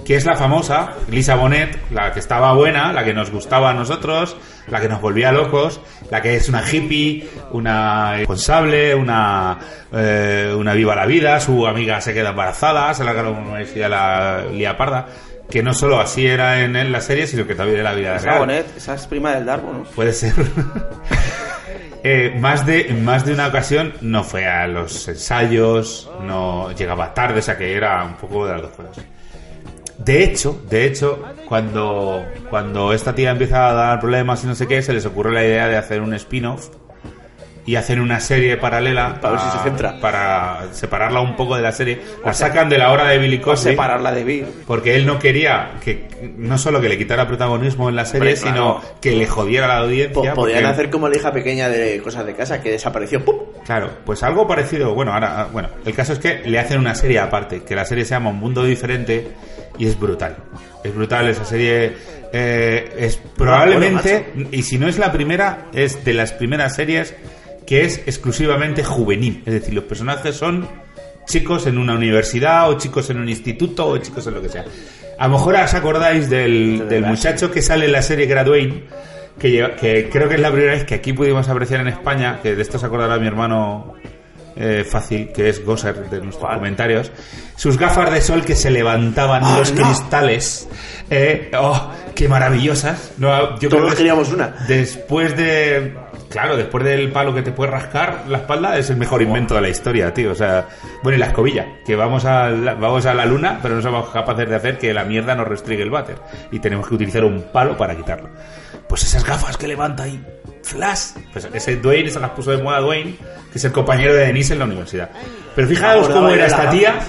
Que 0.06 0.16
es 0.16 0.26
la 0.26 0.36
famosa, 0.36 0.94
Lisa 1.10 1.36
Bonet, 1.36 1.78
la 1.92 2.12
que 2.12 2.20
estaba 2.20 2.54
buena, 2.54 2.92
la 2.92 3.04
que 3.04 3.14
nos 3.14 3.30
gustaba 3.30 3.70
a 3.70 3.74
nosotros, 3.74 4.36
la 4.68 4.82
que 4.82 4.90
nos 4.90 5.00
volvía 5.02 5.32
locos, 5.32 5.80
la 6.10 6.22
que 6.22 6.36
es 6.36 6.50
una 6.50 6.64
hippie, 6.70 7.30
una 7.52 8.18
responsable, 8.18 8.96
una, 8.96 9.60
eh, 9.92 10.54
una 10.58 10.74
viva 10.74 10.96
la 10.96 11.06
vida, 11.06 11.40
su 11.40 11.68
amiga 11.68 12.02
se 12.02 12.14
queda 12.14 12.30
embarazada, 12.30 12.94
se 12.94 13.04
la 13.04 13.14
gana 13.14 13.30
una 13.30 13.42
universidad 13.42 13.90
la 13.90 14.46
lía 14.52 14.76
parda. 14.76 15.08
Que 15.50 15.62
no 15.62 15.74
solo 15.74 16.00
así 16.00 16.26
era 16.26 16.62
en, 16.62 16.78
en 16.78 16.92
la 16.94 17.02
serie, 17.02 17.28
sino 17.28 17.46
que 17.46 17.56
también 17.56 17.80
en 17.80 17.84
la 17.84 17.94
vida 17.94 18.18
real. 18.18 18.40
Bonet, 18.40 18.78
esa 18.78 18.96
es 18.96 19.06
prima 19.06 19.34
del 19.34 19.46
Darbo, 19.46 19.74
¿no? 19.74 19.84
Puede 19.84 20.14
ser. 20.14 20.34
Eh, 22.04 22.36
más 22.40 22.66
de 22.66 22.92
más 22.96 23.26
de 23.26 23.34
una 23.34 23.48
ocasión 23.48 23.94
no 24.02 24.24
fue 24.24 24.48
a 24.48 24.66
los 24.66 25.08
ensayos, 25.08 26.10
no 26.24 26.72
llegaba 26.72 27.14
tarde, 27.14 27.40
o 27.40 27.42
sea 27.44 27.56
que 27.56 27.76
era 27.76 28.04
un 28.04 28.16
poco 28.16 28.48
de 28.48 28.54
las 28.54 28.62
dos 28.64 28.72
cosas. 28.72 29.06
De 30.04 30.24
hecho, 30.24 30.60
de 30.70 30.86
hecho, 30.86 31.22
cuando, 31.48 32.26
cuando 32.50 32.94
esta 32.94 33.14
tía 33.14 33.32
empieza 33.32 33.70
a 33.70 33.74
dar 33.74 34.00
problemas 34.00 34.44
y 34.44 34.48
no 34.48 34.56
sé 34.56 34.68
qué, 34.68 34.82
se 34.82 34.94
les 34.94 35.06
ocurre 35.06 35.32
la 35.32 35.44
idea 35.44 35.68
de 35.68 35.78
hacer 35.78 36.02
un 36.02 36.14
spin-off 36.16 36.70
y 37.64 37.76
hacen 37.76 38.00
una 38.02 38.20
serie 38.20 38.58
paralela 38.58 39.20
Para 39.22 39.34
ver 39.36 39.42
si 39.44 39.58
se 39.60 39.64
centra. 39.64 40.00
para 40.02 40.62
separarla 40.72 41.22
un 41.22 41.36
poco 41.36 41.56
de 41.56 41.62
la 41.62 41.72
serie. 41.72 42.02
La 42.26 42.34
sacan 42.34 42.68
de 42.70 42.80
la 42.80 42.92
hora 42.92 43.06
de 43.10 43.20
Billy 43.20 43.38
Cosby 43.40 43.72
Separarla 43.72 44.12
de 44.12 44.24
Bill. 44.24 44.46
porque 44.66 44.96
él 44.96 45.06
no 45.06 45.20
quería 45.20 45.74
que 45.84 46.08
no 46.38 46.58
solo 46.58 46.82
que 46.82 46.90
le 46.90 46.98
quitara 46.98 47.28
protagonismo 47.28 47.88
en 47.88 47.96
la 47.96 48.06
serie, 48.06 48.30
Hombre, 48.34 48.42
claro. 48.42 48.82
sino 48.82 48.96
que 49.00 49.12
le 49.12 49.28
jodiera 49.28 49.68
la 49.68 49.78
audiencia. 49.78 50.34
Po- 50.34 50.42
podían 50.42 50.66
hacer 50.66 50.90
como 50.90 51.08
la 51.08 51.18
hija 51.18 51.32
pequeña 51.32 51.70
de 51.70 52.02
cosas 52.02 52.26
de 52.26 52.34
casa 52.34 52.60
que 52.64 52.72
desapareció. 52.72 53.24
¡pum! 53.24 53.36
Claro, 53.64 53.90
pues 54.06 54.24
algo 54.24 54.48
parecido. 54.48 54.96
Bueno, 54.96 55.14
ahora, 55.14 55.48
bueno, 55.54 55.70
el 55.86 55.94
caso 55.94 56.14
es 56.14 56.20
que 56.20 56.42
le 56.44 56.58
hacen 56.58 56.80
una 56.80 56.96
serie 56.96 57.20
aparte, 57.20 57.62
que 57.62 57.76
la 57.76 57.86
serie 57.86 58.06
se 58.06 58.16
llama 58.16 58.32
Un 58.32 58.38
Mundo 58.40 58.64
Diferente 58.64 59.34
y 59.82 59.88
es 59.88 60.00
brutal. 60.00 60.38
Es 60.84 60.94
brutal 60.94 61.28
esa 61.28 61.44
serie. 61.46 61.94
eh, 62.32 62.94
es 63.00 63.18
probablemente, 63.36 64.32
y 64.52 64.62
si 64.64 64.78
no 64.78 64.88
es 64.88 64.98
la 65.00 65.12
primera, 65.12 65.68
es 65.74 66.06
de 66.06 66.14
las 66.14 66.32
primeras 66.34 66.76
series 66.76 67.16
que 67.66 67.84
es 67.86 67.98
exclusivamente 68.06 68.84
juvenil. 68.84 69.44
Es 69.46 69.54
decir, 69.54 69.74
los 69.74 69.84
personajes 69.86 70.36
son 70.36 70.68
chicos 71.26 71.66
en 71.68 71.78
una 71.78 71.94
universidad 71.96 72.70
o 72.70 72.78
chicos 72.78 73.10
en 73.10 73.18
un 73.20 73.30
instituto 73.30 73.88
o 73.88 73.98
chicos 73.98 74.26
en 74.28 74.34
lo 74.36 74.42
que 74.42 74.50
sea. 74.50 74.66
A 75.20 75.28
lo 75.28 75.34
mejor 75.34 75.56
os 75.56 75.74
acordáis 75.74 76.30
del, 76.30 76.88
del 76.90 77.06
muchacho 77.06 77.52
que 77.52 77.62
sale 77.62 77.86
en 77.86 77.92
la 77.92 78.02
serie 78.02 78.26
Graduate, 78.26 78.84
que, 79.40 79.50
lleva- 79.52 79.76
que 79.76 80.10
creo 80.10 80.28
que 80.30 80.36
es 80.36 80.42
la 80.42 80.52
primera 80.52 80.74
vez 80.74 80.84
que 80.84 80.96
aquí 80.96 81.14
pudimos 81.14 81.48
apreciar 81.50 81.82
en 81.82 81.88
España, 81.90 82.40
que 82.44 82.56
de 82.56 82.62
esto 82.62 82.78
se 82.80 82.86
acordará 82.86 83.18
mi 83.20 83.28
hermano 83.28 83.94
eh, 84.56 84.84
fácil, 84.90 85.32
que 85.32 85.50
es 85.50 85.64
Gosser 85.66 86.10
de 86.10 86.22
nuestros 86.22 86.54
comentarios, 86.54 87.12
sus 87.56 87.78
gafas 87.78 88.12
de 88.12 88.22
sol 88.22 88.44
que 88.44 88.56
se 88.56 88.70
levantaban 88.72 89.44
Ah, 89.44 89.58
los 89.60 89.74
no. 89.74 89.84
cristales. 89.84 90.68
eh, 91.10 91.52
¡Oh, 91.58 91.92
qué 92.16 92.28
maravillosas! 92.28 93.14
No, 93.18 93.52
yo 93.60 93.70
creo 93.70 93.82
Todos 93.82 93.92
que 93.92 93.98
queríamos 93.98 94.32
una. 94.32 94.54
Después 94.68 95.36
de. 95.38 95.96
Claro, 96.30 96.56
después 96.56 96.86
del 96.86 97.12
palo 97.12 97.36
que 97.36 97.42
te 97.42 97.52
puede 97.52 97.72
rascar 97.72 98.24
la 98.30 98.38
espalda, 98.38 98.78
es 98.78 98.90
el 98.90 98.96
mejor 98.96 99.22
invento 99.22 99.54
de 99.56 99.60
la 99.62 99.68
historia, 99.68 100.14
tío. 100.14 100.32
O 100.32 100.36
sea, 100.36 100.66
bueno, 101.04 101.18
y 101.18 101.20
la 101.20 101.26
escobilla, 101.28 101.66
que 101.86 101.96
vamos 101.98 102.24
a 102.24 102.50
la, 102.50 102.74
vamos 102.76 103.06
a 103.06 103.14
la 103.14 103.26
luna, 103.26 103.60
pero 103.62 103.76
no 103.76 103.82
somos 103.82 104.10
capaces 104.12 104.48
de 104.48 104.56
hacer 104.56 104.78
que 104.78 104.94
la 104.94 105.04
mierda 105.04 105.36
nos 105.36 105.46
restringe 105.46 105.84
el 105.84 105.90
váter. 105.90 106.16
Y 106.50 106.60
tenemos 106.60 106.88
que 106.88 106.96
utilizar 106.96 107.26
un 107.26 107.42
palo 107.52 107.76
para 107.76 107.96
quitarlo. 107.98 108.30
Pues 108.88 109.04
esas 109.04 109.26
gafas 109.26 109.58
que 109.58 109.68
levanta 109.68 110.04
ahí, 110.04 110.24
flash. 110.64 111.12
Pues 111.32 111.48
ese 111.54 111.78
Dwayne, 111.78 112.10
se 112.10 112.20
las 112.20 112.32
puso 112.32 112.52
de 112.52 112.62
moda 112.62 112.80
Dwayne, 112.80 113.16
que 113.52 113.58
es 113.58 113.66
el 113.66 113.72
compañero 113.72 114.14
de 114.14 114.28
Denise 114.28 114.54
en 114.54 114.60
la 114.60 114.66
universidad. 114.66 115.10
Pero 115.56 115.68
fijaos 115.68 116.10
cómo 116.10 116.30
era 116.30 116.46
esta 116.48 116.70
tía, 116.70 117.00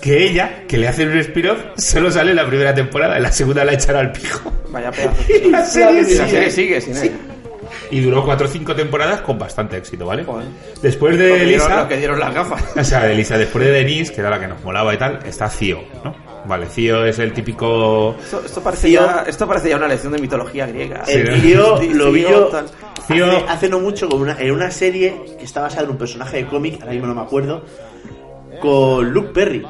que 0.00 0.24
ella, 0.24 0.64
que 0.66 0.78
le 0.78 0.88
hacen 0.88 1.08
un 1.08 1.18
spin-off, 1.18 1.58
solo 1.76 2.10
sale 2.10 2.30
en 2.30 2.36
la 2.36 2.46
primera 2.46 2.74
temporada, 2.74 3.16
en 3.16 3.22
la 3.22 3.32
segunda 3.32 3.64
la 3.64 3.72
echará 3.74 4.00
al 4.00 4.12
pijo. 4.12 4.52
Vaya 4.68 4.90
pedazo. 4.92 5.22
Y 5.28 5.50
la 5.50 5.64
serie 5.64 6.02
la 6.02 6.08
sigue. 6.08 6.28
serie 6.28 6.50
sigue 6.50 6.80
sin. 6.80 7.32
Y 7.90 8.00
duró 8.00 8.24
cuatro 8.24 8.46
o 8.46 8.50
cinco 8.50 8.74
temporadas 8.74 9.20
con 9.20 9.38
bastante 9.38 9.76
éxito, 9.76 10.06
¿vale? 10.06 10.24
Joder. 10.24 10.46
Después 10.80 11.18
de 11.18 11.42
Elisa, 11.42 11.82
lo 11.82 11.88
que 11.88 11.96
dieron 11.98 12.18
las 12.18 12.34
gafas. 12.34 12.62
o 12.76 12.84
sea, 12.84 13.04
de 13.04 13.12
Elisa, 13.12 13.36
después 13.36 13.64
de 13.64 13.70
Denise, 13.70 14.12
que 14.12 14.20
era 14.20 14.30
la 14.30 14.40
que 14.40 14.48
nos 14.48 14.62
molaba 14.64 14.94
y 14.94 14.96
tal, 14.96 15.20
está 15.24 15.48
Cío, 15.48 15.82
¿no? 16.02 16.31
Vale, 16.44 16.66
Cío 16.66 17.04
es 17.04 17.18
el 17.18 17.32
típico... 17.32 18.16
Esto, 18.18 18.42
esto 18.44 18.62
parece 18.62 18.90
ya, 18.90 19.24
esto 19.26 19.46
parece 19.46 19.68
ya 19.68 19.76
una 19.76 19.88
lección 19.88 20.12
de 20.12 20.18
mitología 20.18 20.66
griega. 20.66 21.04
Sí, 21.04 21.12
El 21.12 21.40
Sí, 21.80 21.94
lo 21.94 22.10
vi 22.10 22.24
tío, 22.24 22.50
yo 23.16 23.26
hace, 23.26 23.44
hace 23.48 23.68
no 23.68 23.80
mucho 23.80 24.08
con 24.08 24.22
una, 24.22 24.36
en 24.38 24.50
una 24.50 24.70
serie 24.70 25.36
que 25.38 25.44
está 25.44 25.62
basada 25.62 25.84
en 25.84 25.90
un 25.90 25.98
personaje 25.98 26.38
de 26.38 26.46
cómic, 26.46 26.80
ahora 26.80 26.92
mismo 26.92 27.06
no 27.06 27.14
me 27.14 27.22
acuerdo, 27.22 27.64
con 28.60 29.10
Luke 29.10 29.30
Perry. 29.32 29.64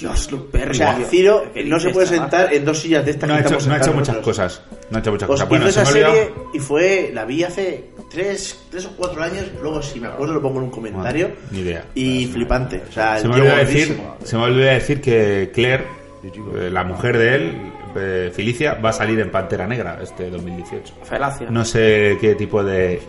Dios, 0.00 0.30
Luke 0.32 0.48
Perry. 0.50 0.70
O 0.70 0.74
sea, 0.74 0.96
tío. 0.96 1.06
Ciro 1.06 1.44
¿Qué 1.54 1.64
no 1.64 1.78
se 1.78 1.90
puede 1.90 2.06
sentar 2.06 2.52
en 2.52 2.64
dos 2.64 2.78
sillas 2.80 3.04
de 3.04 3.12
estas 3.12 3.28
No 3.28 3.34
ha 3.36 3.40
hecho, 3.40 3.58
no 3.68 3.74
ha 3.74 3.76
hecho 3.78 3.92
muchas 3.92 4.16
cosas. 4.18 4.62
No 4.90 4.96
ha 4.96 5.00
hecho 5.00 5.12
muchas 5.12 5.26
Pues 5.26 5.40
cosas. 5.40 5.48
Bueno, 5.48 5.68
hizo 5.68 5.72
se 5.74 5.82
esa 5.82 5.92
me 5.92 6.00
ha 6.04 6.08
olvidado- 6.08 6.26
serie 6.26 6.48
y 6.54 6.58
fue, 6.58 7.10
la 7.14 7.24
vi 7.24 7.44
hace 7.44 7.84
tres, 8.10 8.58
tres 8.70 8.86
o 8.86 8.90
cuatro 8.96 9.22
años, 9.22 9.44
luego 9.62 9.80
si 9.82 10.00
me 10.00 10.08
acuerdo 10.08 10.34
lo 10.34 10.42
pongo 10.42 10.58
en 10.58 10.64
un 10.64 10.70
comentario. 10.70 11.26
Bueno, 11.28 11.40
ni 11.52 11.58
idea. 11.60 11.84
Y 11.94 12.26
flipante, 12.26 12.82
o 12.88 12.92
sea, 12.92 13.18
Se 13.18 13.28
me, 13.28 13.34
olvidó 13.36 13.56
decir, 13.56 13.98
se 14.24 14.36
me 14.36 14.42
olvidó 14.42 14.66
decir 14.66 15.00
que 15.00 15.50
Claire, 15.54 15.84
eh, 16.24 16.70
la 16.72 16.84
mujer 16.84 17.16
de 17.18 17.34
él, 17.34 17.52
eh, 17.96 18.32
Felicia, 18.34 18.74
va 18.74 18.90
a 18.90 18.92
salir 18.92 19.20
en 19.20 19.30
Pantera 19.30 19.66
Negra 19.66 19.98
este 20.02 20.28
2018. 20.30 20.94
Felacia. 21.04 21.48
No 21.50 21.64
sé 21.64 22.18
qué 22.20 22.34
tipo 22.34 22.64
de, 22.64 23.00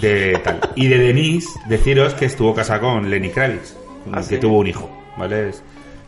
de 0.00 0.40
tal. 0.42 0.58
Y 0.74 0.88
de 0.88 0.98
Denise, 0.98 1.48
deciros 1.68 2.14
que 2.14 2.24
estuvo 2.26 2.54
casada 2.54 2.80
con 2.80 3.10
Lenny 3.10 3.28
Kravitz, 3.30 3.74
con 4.04 4.14
¿Ah, 4.14 4.20
el 4.20 4.26
que 4.28 4.34
sí? 4.36 4.40
tuvo 4.40 4.58
un 4.58 4.66
hijo, 4.66 4.90
¿vale? 5.18 5.50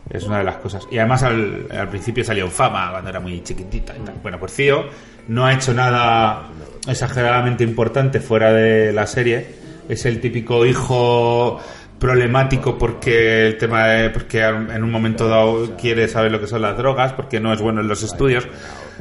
Es, 0.09 0.23
una 0.23 0.39
de 0.39 0.43
las 0.43 0.57
cosas. 0.57 0.87
Y 0.91 0.97
además 0.97 1.23
al, 1.23 1.67
al 1.71 1.89
principio 1.89 2.23
salió 2.23 2.45
en 2.45 2.51
fama 2.51 2.91
cuando 2.91 3.09
era 3.09 3.19
muy 3.19 3.41
chiquitita 3.41 3.95
y 3.95 4.01
tal. 4.01 4.15
Bueno, 4.21 4.39
pues 4.39 4.53
Cío 4.53 4.85
no 5.27 5.45
ha 5.45 5.53
hecho 5.53 5.73
nada 5.73 6.49
exageradamente 6.87 7.63
importante 7.63 8.19
fuera 8.19 8.53
de 8.53 8.93
la 8.93 9.07
serie. 9.07 9.65
Es 9.89 10.05
el 10.05 10.19
típico 10.19 10.65
hijo 10.65 11.59
problemático 11.99 12.77
porque 12.77 13.47
el 13.47 13.57
tema 13.57 13.87
de, 13.87 14.09
porque 14.09 14.43
en 14.43 14.83
un 14.83 14.91
momento 14.91 15.27
dado 15.27 15.75
quiere 15.77 16.07
saber 16.07 16.31
lo 16.31 16.39
que 16.39 16.47
son 16.47 16.61
las 16.61 16.77
drogas 16.77 17.13
porque 17.13 17.39
no 17.39 17.53
es 17.53 17.61
bueno 17.61 17.81
en 17.81 17.87
los 17.87 18.03
estudios 18.03 18.47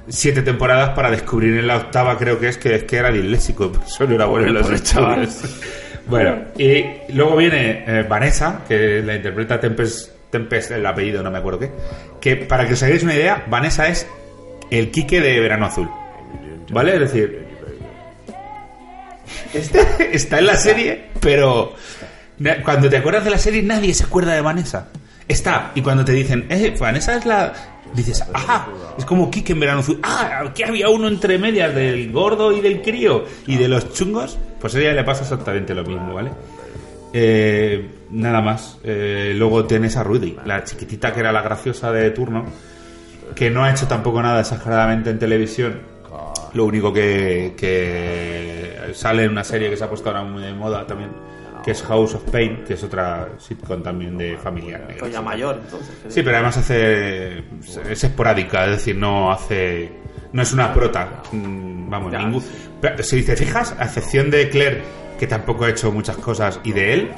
siete 0.08 0.42
temporadas 0.42 0.90
para 0.90 1.10
descubrir 1.10 1.58
en 1.58 1.66
la 1.66 1.76
octava 1.76 2.16
creo 2.16 2.38
que 2.38 2.48
es 2.48 2.58
que 2.58 2.74
es 2.76 2.84
que 2.84 2.96
era 2.96 3.10
disléxico 3.10 3.72
no 4.00 4.14
era 4.14 4.26
bueno 4.26 4.46
en 4.46 4.54
los 4.54 4.70
estudios 4.70 5.60
bueno 6.06 6.36
y 6.56 6.84
luego 7.12 7.36
viene 7.36 7.84
eh, 7.86 8.06
Vanessa 8.08 8.60
que 8.68 9.02
la 9.02 9.16
interpreta 9.16 9.58
Tempest 9.58 10.10
Tempest 10.38 10.72
el 10.72 10.84
apellido 10.86 11.22
no 11.22 11.30
me 11.30 11.38
acuerdo 11.38 11.60
qué 11.60 11.70
que 12.20 12.36
para 12.36 12.66
que 12.66 12.74
os 12.74 12.82
hagáis 12.82 13.02
una 13.02 13.14
idea 13.14 13.44
Vanessa 13.48 13.88
es 13.88 14.06
el 14.70 14.90
Quique 14.90 15.20
de 15.20 15.40
Verano 15.40 15.66
Azul 15.66 15.88
¿vale? 16.70 16.94
es 16.94 17.00
decir 17.00 17.44
está 20.12 20.38
en 20.38 20.46
la 20.46 20.56
serie, 20.56 21.04
pero 21.20 21.74
cuando 22.64 22.88
te 22.88 22.96
acuerdas 22.96 23.24
de 23.24 23.30
la 23.30 23.38
serie 23.38 23.62
nadie 23.62 23.94
se 23.94 24.04
acuerda 24.04 24.34
de 24.34 24.40
Vanessa. 24.40 24.88
Está, 25.26 25.72
y 25.74 25.80
cuando 25.80 26.04
te 26.04 26.12
dicen, 26.12 26.46
eh, 26.50 26.74
Vanessa 26.78 27.16
es 27.16 27.24
la... 27.24 27.52
Dices, 27.94 28.24
ah, 28.34 28.66
es 28.98 29.04
como 29.04 29.30
Kike 29.30 29.52
en 29.52 29.60
Verano 29.60 29.80
Azul. 29.80 30.00
Ah, 30.02 30.42
aquí 30.48 30.64
había 30.64 30.88
uno 30.88 31.06
entre 31.06 31.38
medias 31.38 31.72
del 31.74 32.10
gordo 32.10 32.52
y 32.52 32.60
del 32.60 32.82
crío 32.82 33.24
y 33.46 33.56
de 33.56 33.68
los 33.68 33.92
chungos. 33.92 34.36
Pues 34.60 34.74
a 34.74 34.80
ella 34.80 34.92
le 34.92 35.04
pasa 35.04 35.22
exactamente 35.22 35.74
lo 35.74 35.84
mismo, 35.84 36.12
¿vale? 36.12 36.32
Eh, 37.12 37.88
nada 38.14 38.40
más. 38.40 38.78
Eh, 38.84 39.34
luego 39.36 39.64
tienes 39.66 39.96
a 39.96 40.02
Rudy, 40.02 40.36
la 40.44 40.64
chiquitita 40.64 41.12
que 41.12 41.20
era 41.20 41.32
la 41.32 41.42
graciosa 41.42 41.92
de 41.92 42.10
turno, 42.10 42.44
que 43.34 43.50
no 43.50 43.64
ha 43.64 43.70
hecho 43.70 43.86
tampoco 43.86 44.22
nada 44.22 44.40
exageradamente 44.40 45.10
en 45.10 45.18
televisión. 45.18 45.94
Lo 46.54 46.66
único 46.66 46.92
que, 46.92 47.54
que 47.56 48.94
sale 48.94 49.24
en 49.24 49.32
una 49.32 49.42
serie 49.42 49.68
que 49.68 49.76
se 49.76 49.82
ha 49.82 49.88
puesto 49.88 50.08
ahora 50.08 50.22
muy 50.22 50.40
de 50.40 50.52
moda 50.54 50.86
también, 50.86 51.10
que 51.64 51.72
es 51.72 51.82
House 51.82 52.14
of 52.14 52.30
Pain, 52.30 52.62
que 52.64 52.74
es 52.74 52.84
otra 52.84 53.30
sitcom 53.38 53.82
también 53.82 54.16
de 54.16 54.36
familia. 54.36 54.78
negra. 54.78 54.96
Pues 55.00 55.20
mayor, 55.20 55.60
entonces. 55.64 55.96
Sí, 56.08 56.22
pero 56.22 56.36
además 56.36 56.56
hace 56.58 57.38
es 57.90 58.04
esporádica, 58.04 58.66
es 58.66 58.70
decir, 58.72 58.96
no 58.96 59.32
hace 59.32 60.03
no 60.34 60.42
es 60.42 60.52
una 60.52 60.74
prota, 60.74 61.22
mm, 61.32 61.88
vamos, 61.88 62.12
Ya, 62.12 62.18
ningún. 62.18 62.44
pero 62.80 63.02
si 63.02 63.22
te 63.22 63.34
fijas, 63.36 63.74
a 63.78 63.84
excepción 63.84 64.30
de 64.30 64.50
Claire, 64.50 64.82
que 65.18 65.26
tampoco 65.28 65.64
ha 65.64 65.70
hecho 65.70 65.90
muchas 65.92 66.16
cosas, 66.16 66.60
y 66.64 66.72
de 66.72 66.92
él, 66.92 67.10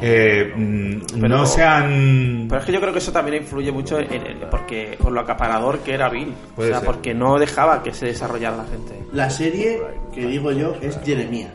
eh, 0.00 0.52
mm, 0.56 1.00
Pero- 1.20 1.28
no 1.28 1.44
se 1.46 1.62
han 1.64 2.46
Pero 2.48 2.60
es 2.60 2.66
que 2.66 2.72
yo 2.72 2.80
creo 2.80 2.92
que 2.92 3.00
eso 3.00 3.12
también 3.12 3.42
influye 3.42 3.70
mucho 3.72 3.98
en, 3.98 4.12
en- 4.12 4.40
porque 4.50 4.96
por 5.02 5.10
lo 5.12 5.20
acaparador 5.20 5.80
que 5.80 5.92
era 5.94 6.08
Bill. 6.08 6.32
O 6.52 6.54
Puede 6.54 6.70
sea, 6.70 6.78
ser. 6.78 6.86
porque 6.86 7.12
no 7.12 7.38
dejaba 7.38 7.82
que 7.82 7.92
se 7.92 8.06
desarrollara 8.06 8.56
la 8.56 8.64
gente. 8.64 9.04
La 9.12 9.28
serie 9.28 9.80
que 10.14 10.26
digo 10.26 10.52
yo 10.52 10.74
es 10.80 10.98
Jeremía. 11.04 11.52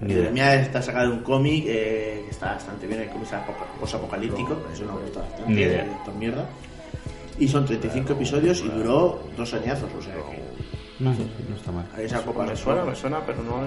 ni 0.00 0.12
idea. 0.12 0.22
Jeremía 0.24 0.54
está 0.56 0.82
sacada 0.82 1.04
de 1.06 1.12
un 1.12 1.20
cómic 1.22 1.64
eh, 1.68 2.22
que 2.24 2.30
está 2.30 2.54
bastante 2.54 2.86
bien, 2.88 3.00
el 3.02 3.08
cómic 3.08 3.28
es 3.28 3.32
apoca- 3.34 3.64
posapocalíptico, 3.78 4.60
eso 4.72 4.84
me 4.86 5.00
gusta 5.00 5.20
bastante. 5.20 5.52
Ni 5.52 5.60
idea. 5.62 5.84
eh, 5.84 6.10
mierda. 6.18 6.44
Y 7.38 7.48
son 7.48 7.64
35 7.64 8.12
episodios 8.12 8.60
y 8.60 8.68
duró 8.68 9.22
dos 9.36 9.52
añazos, 9.54 9.88
o 9.98 10.02
sea 10.02 10.14
que 10.14 10.42
No, 11.00 11.10
no 11.10 11.56
está 11.56 11.72
mal. 11.72 11.84
esa 11.98 12.22
copa 12.22 12.44
Me 12.44 12.54
suena, 12.56 12.84
me 12.84 12.94
suena, 12.94 13.20
pero 13.26 13.42
no. 13.42 13.62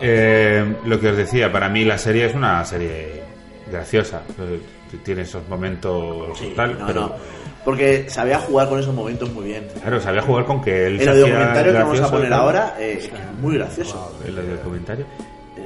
Eh, 0.00 0.76
lo 0.84 1.00
que 1.00 1.08
os 1.10 1.16
decía, 1.16 1.50
para 1.50 1.68
mí 1.68 1.84
la 1.84 1.98
serie 1.98 2.26
es 2.26 2.34
una 2.34 2.64
serie 2.64 3.22
graciosa. 3.70 4.22
Tiene 5.04 5.22
esos 5.22 5.46
momentos 5.48 6.38
Sí, 6.38 6.52
tal, 6.56 6.78
no, 6.78 6.86
pero 6.86 7.00
no. 7.02 7.12
Porque 7.64 8.08
sabía 8.08 8.38
jugar 8.38 8.68
con 8.68 8.78
esos 8.78 8.94
momentos 8.94 9.30
muy 9.32 9.44
bien. 9.46 9.66
claro, 9.82 10.00
sabía 10.00 10.22
jugar 10.22 10.44
con 10.46 10.62
que 10.62 10.86
él 10.86 10.98
se 10.98 11.10
El 11.10 11.20
documentario 11.20 11.72
que 11.72 11.78
vamos 11.78 12.00
a 12.00 12.10
poner 12.10 12.32
ahora 12.32 12.76
eh, 12.78 12.98
es 13.00 13.10
muy 13.40 13.54
gracioso. 13.56 14.18
El 14.26 14.34
documentario. 14.56 15.06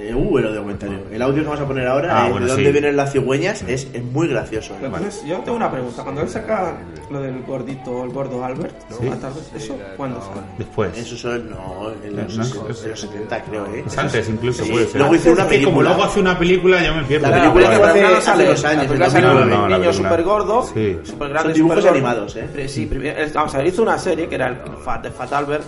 Eh, 0.04 0.12
uh, 0.14 0.38
el 0.38 0.54
documentario. 0.54 0.98
El 1.12 1.22
audio 1.22 1.42
que 1.42 1.48
vamos 1.48 1.60
a 1.60 1.66
poner 1.66 1.86
ahora, 1.86 2.08
Ah, 2.24 2.26
eh, 2.26 2.30
bueno, 2.32 2.46
de 2.46 2.52
dónde 2.52 2.66
sí. 2.66 2.72
vienen 2.72 2.96
las 2.96 3.12
cigüeñas, 3.12 3.62
es, 3.68 3.86
es 3.92 4.02
muy 4.02 4.26
gracioso. 4.26 4.74
eh. 4.74 4.78
Entonces, 4.82 5.22
yo 5.24 5.38
tengo 5.38 5.56
una 5.56 5.70
pregunta. 5.70 6.02
Cuando 6.02 6.22
él 6.22 6.28
saca 6.28 6.76
lo 7.10 7.20
del 7.20 7.40
gordito, 7.44 8.02
el 8.02 8.10
gordo 8.10 8.44
Albert, 8.44 8.74
Sí. 8.90 9.04
¿no? 9.08 9.56
¿eso 9.56 9.76
cuándo 9.96 10.20
sale? 10.20 10.40
Después. 10.58 10.98
Eso 10.98 11.16
son, 11.16 11.50
no, 11.50 11.92
en 12.02 12.16
los, 12.16 12.36
No, 12.36 12.62
en 12.62 12.68
los 12.68 12.78
70 13.00 13.42
creo, 13.44 13.66
¿eh? 13.66 13.84
Es 13.86 13.96
antes 13.96 14.28
incluso, 14.28 14.64
Sí, 14.64 14.72
puede 14.72 14.86
ser. 14.88 15.00
luego 15.00 15.14
hizo 15.14 15.30
una 15.32 15.46
que 15.46 15.62
como 15.62 15.76
película. 15.78 15.88
luego 15.90 16.02
hace 16.04 16.20
una 16.20 16.38
película, 16.38 16.82
yo 16.84 16.94
me 16.96 17.02
pierdo. 17.04 17.28
La 17.28 17.36
película 17.38 17.68
que 17.68 17.74
hace- 17.76 17.92
película 17.92 18.16
hace 18.18 18.26
sale- 18.26 18.44
dos 18.46 18.64
años, 18.64 18.76
la 18.82 18.88
película 18.88 19.10
sale 19.10 19.26
2009. 19.26 19.44
un 19.44 19.50
No, 19.50 19.68
niño 19.68 19.78
película. 19.90 20.08
súper 20.10 20.24
gordo, 20.24 20.62
Sí. 20.74 20.98
súper 21.04 21.28
grande, 21.28 21.42
Son 21.50 21.52
dibujos 21.54 21.76
súper 21.78 21.92
animados, 21.92 22.36
¿eh? 22.36 22.68
Sí, 22.68 22.86
primero- 22.86 23.18
es- 23.20 23.32
vamos 23.32 23.54
a 23.54 23.58
ver, 23.58 23.66
hizo 23.68 23.82
una 23.82 23.98
serie 23.98 24.28
que 24.28 24.34
era 24.34 24.48
el 24.48 24.56
Fat, 24.84 25.32
Albert, 25.32 25.62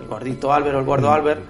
el 0.00 0.06
gordito 0.08 0.52
Albert 0.52 0.76
o 0.76 0.78
el 0.78 0.84
gordo 0.86 1.12
Albert, 1.12 1.40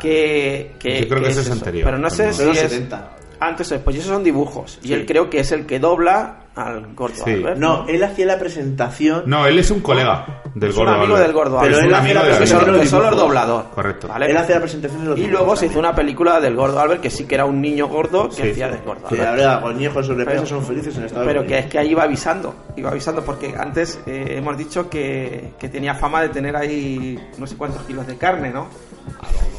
que, 0.00 0.72
que- 0.80 1.02
Yo 1.02 1.08
creo 1.08 1.20
que 1.20 1.26
que 1.26 1.30
ese 1.30 1.40
es 1.42 1.46
eso. 1.46 1.52
anterior. 1.54 1.84
Pero 1.84 1.98
no 1.98 2.10
sé 2.10 2.24
Pero 2.24 2.34
si 2.34 2.44
los 2.44 2.56
es 2.58 2.70
70. 2.72 3.10
antes 3.38 3.70
o 3.70 3.74
después. 3.74 3.94
Y 3.96 4.00
esos 4.00 4.10
son 4.12 4.24
dibujos. 4.24 4.78
Y 4.82 4.88
Sí. 4.88 4.94
él 4.94 5.06
creo 5.06 5.30
que 5.30 5.40
es 5.40 5.52
el 5.52 5.64
que 5.66 5.78
dobla 5.78 6.36
al 6.56 6.94
gordo 6.94 7.14
Sí. 7.24 7.30
Albert. 7.30 7.56
No, 7.58 7.86
él 7.88 8.02
hacía 8.02 8.26
la 8.26 8.38
presentación. 8.38 9.22
No, 9.26 9.46
él 9.46 9.58
es 9.58 9.70
un 9.70 9.80
colega 9.80 10.42
del 10.54 10.70
Es 10.70 10.76
un 10.76 10.84
gordo. 10.84 10.94
amigo 10.98 11.14
Albert. 11.14 11.26
del 11.26 11.32
gordo 11.32 11.58
Pero 11.62 11.76
es 11.78 11.82
él 11.84 11.88
un 11.88 11.94
amigo 11.94 12.14
la 12.16 12.20
presentación 12.22 12.60
solo, 12.60 12.72
de 12.72 12.78
que 12.78 12.84
los 12.84 12.90
solo 12.90 13.04
es 13.04 13.10
dibujos. 13.10 13.28
doblador. 13.28 13.64
Correcto. 13.70 14.08
¿vale? 14.08 14.26
Él 14.30 14.36
hacía 14.36 14.54
la 14.56 14.60
presentación 14.60 15.02
de 15.04 15.08
los 15.10 15.18
Y 15.20 15.26
luego 15.28 15.56
se 15.56 15.66
hizo 15.66 15.78
una 15.78 15.94
película 15.94 16.40
del 16.40 16.56
gordo 16.56 16.80
Albert 16.80 17.00
que 17.00 17.08
sí 17.08 17.24
que 17.24 17.34
era 17.36 17.44
un 17.46 17.62
niño 17.62 17.86
gordo 17.86 18.28
que 18.28 18.34
Sí. 18.42 18.50
hacía 18.50 18.68
del 18.68 18.82
gordo 18.82 19.06
Que 19.08 19.22
Albert. 19.22 19.46
ahora 19.48 19.60
Goñejo 19.60 20.02
sobre 20.02 20.24
Pero- 20.26 20.42
peso 20.42 20.46
son 20.56 20.64
felices 20.66 20.96
en 20.98 21.04
Estados 21.04 21.26
Pero 21.26 21.46
que 21.46 21.58
es 21.60 21.66
que 21.66 21.78
ahí 21.78 21.90
iba 21.92 22.02
avisando, 22.02 22.54
iba 22.76 22.90
avisando 22.90 23.24
porque 23.24 23.54
antes 23.56 24.00
eh, 24.06 24.34
hemos 24.36 24.58
dicho 24.58 24.90
que, 24.90 25.52
que 25.58 25.68
tenía 25.68 25.94
fama 25.94 26.20
de 26.22 26.28
tener 26.30 26.56
ahí 26.56 27.16
no 27.38 27.46
sé 27.46 27.56
cuántos 27.56 27.82
kilos 27.84 28.06
de 28.06 28.16
carne, 28.18 28.50
¿no? 28.50 28.66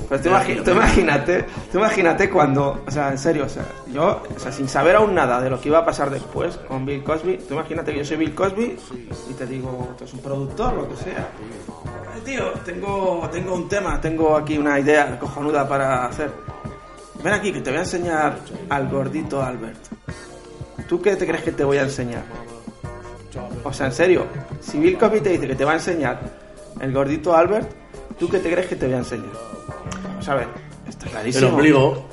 Pero 0.09 0.21
tú, 0.21 0.29
imagi- 0.29 0.63
tú 0.63 0.71
imagínate, 0.71 1.45
tú 1.71 1.77
imagínate 1.77 2.29
cuando, 2.29 2.83
o 2.85 2.91
sea, 2.91 3.11
en 3.11 3.17
serio, 3.17 3.45
o 3.45 3.49
sea, 3.49 3.63
yo, 3.93 4.21
o 4.35 4.39
sea, 4.39 4.51
sin 4.51 4.67
saber 4.67 4.97
aún 4.97 5.15
nada 5.15 5.39
de 5.41 5.49
lo 5.49 5.61
que 5.61 5.69
iba 5.69 5.77
a 5.79 5.85
pasar 5.85 6.09
después 6.09 6.57
con 6.67 6.85
Bill 6.85 7.01
Cosby, 7.03 7.37
tú 7.47 7.53
imagínate 7.53 7.93
que 7.93 7.99
yo 7.99 8.05
soy 8.05 8.17
Bill 8.17 8.35
Cosby 8.35 8.77
y 9.29 9.33
te 9.33 9.45
digo, 9.45 9.93
tú 9.97 10.03
eres 10.03 10.13
un 10.13 10.19
productor, 10.21 10.73
lo 10.73 10.89
que 10.89 10.95
sea. 10.97 11.29
"Eh, 12.17 12.21
tío, 12.25 12.43
tengo, 12.65 13.29
tengo 13.31 13.55
un 13.55 13.69
tema, 13.69 14.01
tengo 14.01 14.35
aquí 14.35 14.57
una 14.57 14.77
idea 14.79 15.17
cojonuda 15.17 15.65
para 15.67 16.05
hacer. 16.07 16.29
Ven 17.23 17.33
aquí 17.33 17.53
que 17.53 17.61
te 17.61 17.69
voy 17.69 17.77
a 17.79 17.83
enseñar 17.83 18.35
al 18.69 18.89
gordito 18.89 19.41
Albert. 19.41 19.77
¿Tú 20.89 21.01
qué 21.01 21.15
te 21.15 21.25
crees 21.25 21.43
que 21.43 21.51
te 21.53 21.63
voy 21.63 21.77
a 21.77 21.83
enseñar? 21.83 22.23
O 23.63 23.71
sea, 23.71 23.85
en 23.85 23.93
serio, 23.93 24.25
si 24.59 24.77
Bill 24.77 24.97
Cosby 24.97 25.21
te 25.21 25.29
dice 25.29 25.47
que 25.47 25.55
te 25.55 25.63
va 25.63 25.71
a 25.71 25.75
enseñar 25.75 26.19
el 26.81 26.91
gordito 26.91 27.33
Albert, 27.33 27.71
¿tú 28.19 28.29
qué 28.29 28.39
te 28.39 28.51
crees 28.51 28.67
que 28.67 28.75
te 28.75 28.85
voy 28.85 28.95
a 28.95 28.99
enseñar? 28.99 29.29
O 30.19 30.21
sea, 30.21 30.33
a 30.33 30.37
ver, 30.37 30.47
está 30.87 31.05
El 31.05 31.11
clarísimo. 31.11 31.49
ombligo. 31.49 32.09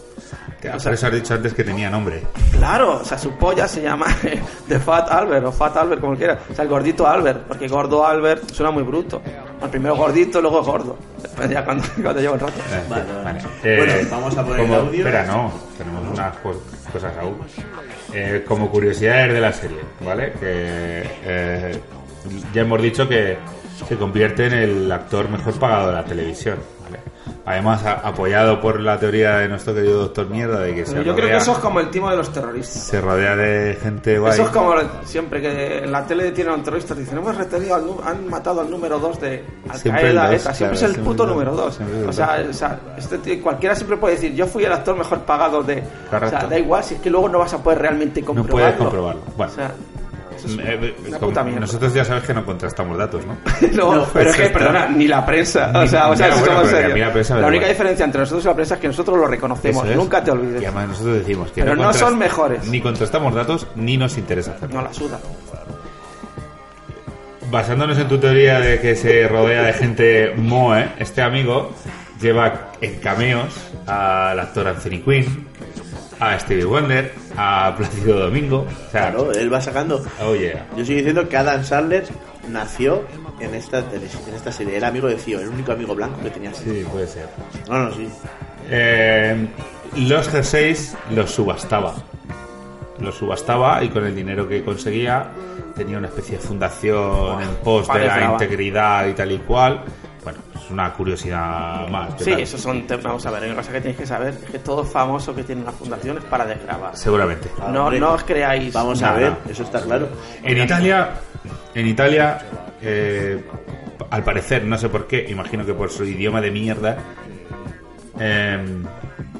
Que 0.60 0.70
Por 0.70 0.92
eso 0.92 1.06
has 1.06 1.12
dicho 1.12 1.34
antes 1.34 1.54
que 1.54 1.62
tenía 1.62 1.88
nombre. 1.88 2.20
Claro, 2.50 2.98
o 3.00 3.04
sea, 3.04 3.16
su 3.16 3.30
polla 3.36 3.68
se 3.68 3.80
llama 3.80 4.06
The 4.68 4.80
Fat 4.80 5.08
Albert 5.08 5.46
o 5.46 5.52
Fat 5.52 5.76
Albert, 5.76 6.00
como 6.00 6.16
quiera. 6.16 6.36
O 6.50 6.54
sea, 6.54 6.64
el 6.64 6.68
gordito 6.70 7.06
Albert, 7.06 7.42
porque 7.46 7.68
gordo 7.68 8.04
Albert 8.04 8.50
suena 8.52 8.72
muy 8.72 8.82
bruto. 8.82 9.22
El 9.62 9.68
primero 9.70 9.94
gordito, 9.94 10.40
luego 10.40 10.60
gordo. 10.64 10.98
Después 11.22 11.48
ya 11.48 11.64
cuando, 11.64 11.84
cuando 12.02 12.20
lleva 12.20 12.32
un 12.34 12.40
rato. 12.40 12.52
Eh, 12.72 12.82
Vale, 12.88 13.04
vale. 13.22 13.76
Bueno, 13.76 13.92
vamos 14.10 14.36
a 14.36 14.44
poner 14.44 14.60
el 14.66 14.74
audio. 14.74 14.98
Espera, 15.06 15.26
no, 15.26 15.52
tenemos 15.78 16.08
unas 16.12 16.36
co- 16.38 16.62
cosas 16.92 17.12
aún. 17.20 17.36
Eh, 18.12 18.44
como 18.48 18.68
curiosidades 18.68 19.32
de 19.34 19.40
la 19.40 19.52
serie, 19.52 19.78
¿vale? 20.04 20.32
Que 20.32 21.04
eh, 21.24 21.80
ya 22.52 22.62
hemos 22.62 22.82
dicho 22.82 23.08
que 23.08 23.36
se 23.86 23.96
convierte 23.96 24.46
en 24.46 24.52
el 24.54 24.92
actor 24.92 25.28
mejor 25.28 25.54
pagado 25.58 25.88
de 25.88 25.94
la 25.94 26.04
televisión, 26.04 26.58
¿vale? 26.84 26.98
Además, 27.44 27.84
a- 27.84 27.94
apoyado 28.08 28.60
por 28.60 28.80
la 28.80 28.98
teoría 28.98 29.36
de 29.38 29.48
nuestro 29.48 29.74
querido 29.74 30.00
doctor 30.00 30.28
Mierda 30.28 30.60
de 30.60 30.74
que 30.74 30.86
se 30.86 30.94
yo 30.96 31.02
creo 31.02 31.14
rodea, 31.14 31.30
que 31.30 31.36
eso 31.36 31.52
es 31.52 31.58
como 31.58 31.80
el 31.80 31.90
timo 31.90 32.10
de 32.10 32.16
los 32.16 32.30
terroristas. 32.32 32.82
se 32.84 33.00
rodea 33.00 33.36
de 33.36 33.78
gente 33.82 34.18
guay. 34.18 34.32
Eso 34.32 34.42
es 34.44 34.48
como 34.50 34.74
siempre 35.04 35.40
que 35.40 35.78
en 35.78 35.92
la 35.92 36.04
tele 36.06 36.30
tienen 36.32 36.52
a 36.54 36.56
un 36.56 36.62
terrorista 36.62 36.94
dicen 36.94 37.18
hemos 37.18 37.36
retenido 37.36 37.74
al 37.74 37.84
han 38.04 38.28
matado 38.28 38.60
al 38.62 38.70
número 38.70 38.98
2 38.98 39.20
de 39.20 39.44
Al 39.68 39.78
Siempre 39.78 40.02
Qaeda, 40.02 40.30
dos, 40.30 40.40
ETA, 40.42 40.54
siempre 40.54 40.56
claro, 40.56 40.74
es 40.74 40.82
el 40.82 40.88
siempre 40.92 41.04
puto 41.04 41.22
dos, 41.26 41.32
número 41.32 41.54
2. 41.54 41.74
siempre 41.74 41.96
es 41.96 42.02
el 42.02 42.08
O 42.08 42.12
sea, 42.12 42.46
o 42.48 42.52
sea, 42.52 42.80
este 42.96 43.18
tío- 43.18 43.42
cualquiera 43.42 43.74
siempre 43.74 43.96
puede 43.98 44.14
decir 44.14 44.34
yo 44.34 44.46
fui 44.46 44.64
el 44.64 44.72
actor 44.72 44.96
mejor 44.96 45.20
pagado 45.20 45.62
de. 45.62 45.82
O 46.06 46.10
Correcto. 46.10 46.38
sea, 46.40 46.48
da 46.48 46.58
igual 46.58 46.82
si 46.84 46.94
es 46.94 47.00
que 47.00 47.10
luego 47.10 47.28
no 47.28 47.38
vas 47.38 47.52
a 47.54 47.62
poder 47.62 47.78
realmente 47.80 48.20
no 48.20 48.26
comprobarlo. 48.28 48.52
puedes 48.52 48.76
comprobarlo. 48.76 49.22
Bueno, 49.36 49.52
O 49.52 49.54
sea, 49.54 49.70
es 50.46 50.54
eh, 50.58 50.78
eh, 50.82 50.96
una 51.08 51.18
como- 51.18 51.30
puta 51.30 51.42
mierda. 51.44 51.60
nosotros 51.60 51.92
ya 51.94 52.04
sabes 52.04 52.24
que 52.24 52.34
no 52.34 52.44
contrastamos 52.44 52.96
datos, 52.96 53.24
¿no? 53.26 53.36
No, 53.72 53.94
No, 53.96 54.06
pero 54.12 54.30
es 54.30 54.36
que, 54.36 54.42
exacto. 54.46 54.58
perdona, 54.66 54.88
ni 54.88 55.08
la 55.08 55.24
prensa. 55.26 55.70
O 55.74 55.86
sea, 55.86 56.08
o 56.10 56.16
sea, 56.16 56.28
bueno, 56.34 56.94
mí 56.94 57.00
la 57.00 57.08
La 57.08 57.46
única 57.46 57.56
igual. 57.56 57.68
diferencia 57.68 58.04
entre 58.04 58.20
nosotros 58.20 58.44
y 58.44 58.48
la 58.48 58.54
prensa 58.54 58.74
es 58.74 58.80
que 58.80 58.86
nosotros 58.88 59.16
lo 59.18 59.26
reconocemos. 59.26 59.86
Es. 59.88 59.96
Nunca 59.96 60.22
te 60.22 60.30
olvides. 60.30 60.62
Y 60.62 60.64
además 60.66 60.88
nosotros 60.88 61.14
decimos 61.18 61.50
que 61.52 61.62
Pero 61.62 61.74
no 61.76 61.84
contrast- 61.90 61.94
son 61.94 62.18
mejores. 62.18 62.66
Ni 62.68 62.80
contrastamos 62.80 63.34
datos, 63.34 63.66
ni 63.76 63.96
nos 63.96 64.16
interesa 64.18 64.52
hacerlo. 64.52 64.76
No 64.76 64.82
la 64.82 64.92
suda. 64.92 65.18
Basándonos 67.50 67.98
en 67.98 68.08
tu 68.08 68.18
teoría 68.18 68.60
de 68.60 68.78
que 68.78 68.94
se 68.94 69.26
rodea 69.26 69.62
de 69.62 69.72
gente 69.72 70.34
moe, 70.36 70.86
este 70.98 71.22
amigo 71.22 71.72
lleva 72.20 72.72
en 72.80 72.96
cameos 73.00 73.54
al 73.86 74.38
actor 74.38 74.68
Anthony 74.68 75.00
Quinn, 75.02 75.46
a 76.20 76.38
Stevie 76.38 76.64
Wonder, 76.64 77.12
a 77.36 77.74
Plácido 77.76 78.18
Domingo. 78.18 78.66
O 78.66 78.90
sea, 78.90 79.10
Claro, 79.10 79.32
él 79.32 79.52
va 79.52 79.60
sacando. 79.60 80.04
oh 80.22 80.34
yeah. 80.34 80.66
Yo 80.76 80.84
sigo 80.84 80.96
diciendo 80.98 81.28
que 81.28 81.36
Adam 81.36 81.64
Sandler 81.64 82.04
nació 82.48 83.02
en 83.40 83.54
esta, 83.54 83.78
en 83.80 84.34
esta 84.34 84.50
serie. 84.52 84.76
Era 84.76 84.88
amigo 84.88 85.08
de 85.08 85.18
Cío, 85.18 85.40
el 85.40 85.48
único 85.48 85.72
amigo 85.72 85.94
blanco 85.94 86.20
que 86.22 86.30
tenía. 86.30 86.52
Sí, 86.54 86.84
puede 86.90 87.06
ser. 87.06 87.26
No, 87.68 87.78
no, 87.84 87.92
sí. 87.92 88.08
Eh, 88.70 89.46
los 89.96 90.28
jerseys 90.28 90.96
los 91.14 91.30
subastaba. 91.30 91.94
Los 93.00 93.14
subastaba 93.14 93.82
y 93.84 93.88
con 93.90 94.04
el 94.04 94.14
dinero 94.14 94.48
que 94.48 94.64
conseguía 94.64 95.28
tenía 95.76 95.98
una 95.98 96.08
especie 96.08 96.36
de 96.36 96.42
fundación 96.42 97.40
en 97.40 97.48
pos 97.62 97.86
de 97.92 98.06
la 98.06 98.32
integridad 98.32 99.06
y 99.06 99.12
tal 99.14 99.30
y 99.32 99.38
cual. 99.38 99.82
Es 100.68 100.72
una 100.72 100.92
curiosidad 100.92 101.88
más. 101.88 102.10
Sí, 102.18 102.26
¿verdad? 102.26 102.40
esos 102.40 102.60
son 102.60 102.86
temas. 102.86 103.04
Vamos 103.04 103.24
a 103.24 103.30
ver, 103.30 103.42
hay 103.44 103.48
una 103.48 103.56
cosa 103.58 103.72
que 103.72 103.80
tenéis 103.80 103.96
que 103.96 104.06
saber: 104.06 104.34
es 104.44 104.50
que 104.50 104.58
todo 104.58 104.84
famoso 104.84 105.34
que 105.34 105.42
tiene 105.42 105.62
una 105.62 105.72
fundación 105.72 106.18
es 106.18 106.24
para 106.24 106.44
desgravar. 106.44 106.94
Seguramente. 106.94 107.48
No, 107.72 107.90
no 107.90 108.12
os 108.12 108.22
creáis. 108.24 108.70
Vamos 108.74 109.02
a 109.02 109.06
Nada. 109.06 109.18
ver, 109.18 109.32
eso 109.50 109.62
está 109.62 109.80
claro. 109.80 110.08
En 110.42 110.58
Italia, 110.58 111.14
en 111.74 111.86
Italia, 111.86 112.38
eh, 112.82 113.42
al 114.10 114.22
parecer, 114.22 114.64
no 114.64 114.76
sé 114.76 114.90
por 114.90 115.06
qué, 115.06 115.24
imagino 115.30 115.64
que 115.64 115.72
por 115.72 115.90
su 115.90 116.04
idioma 116.04 116.42
de 116.42 116.50
mierda, 116.50 116.98
eh, 118.20 118.82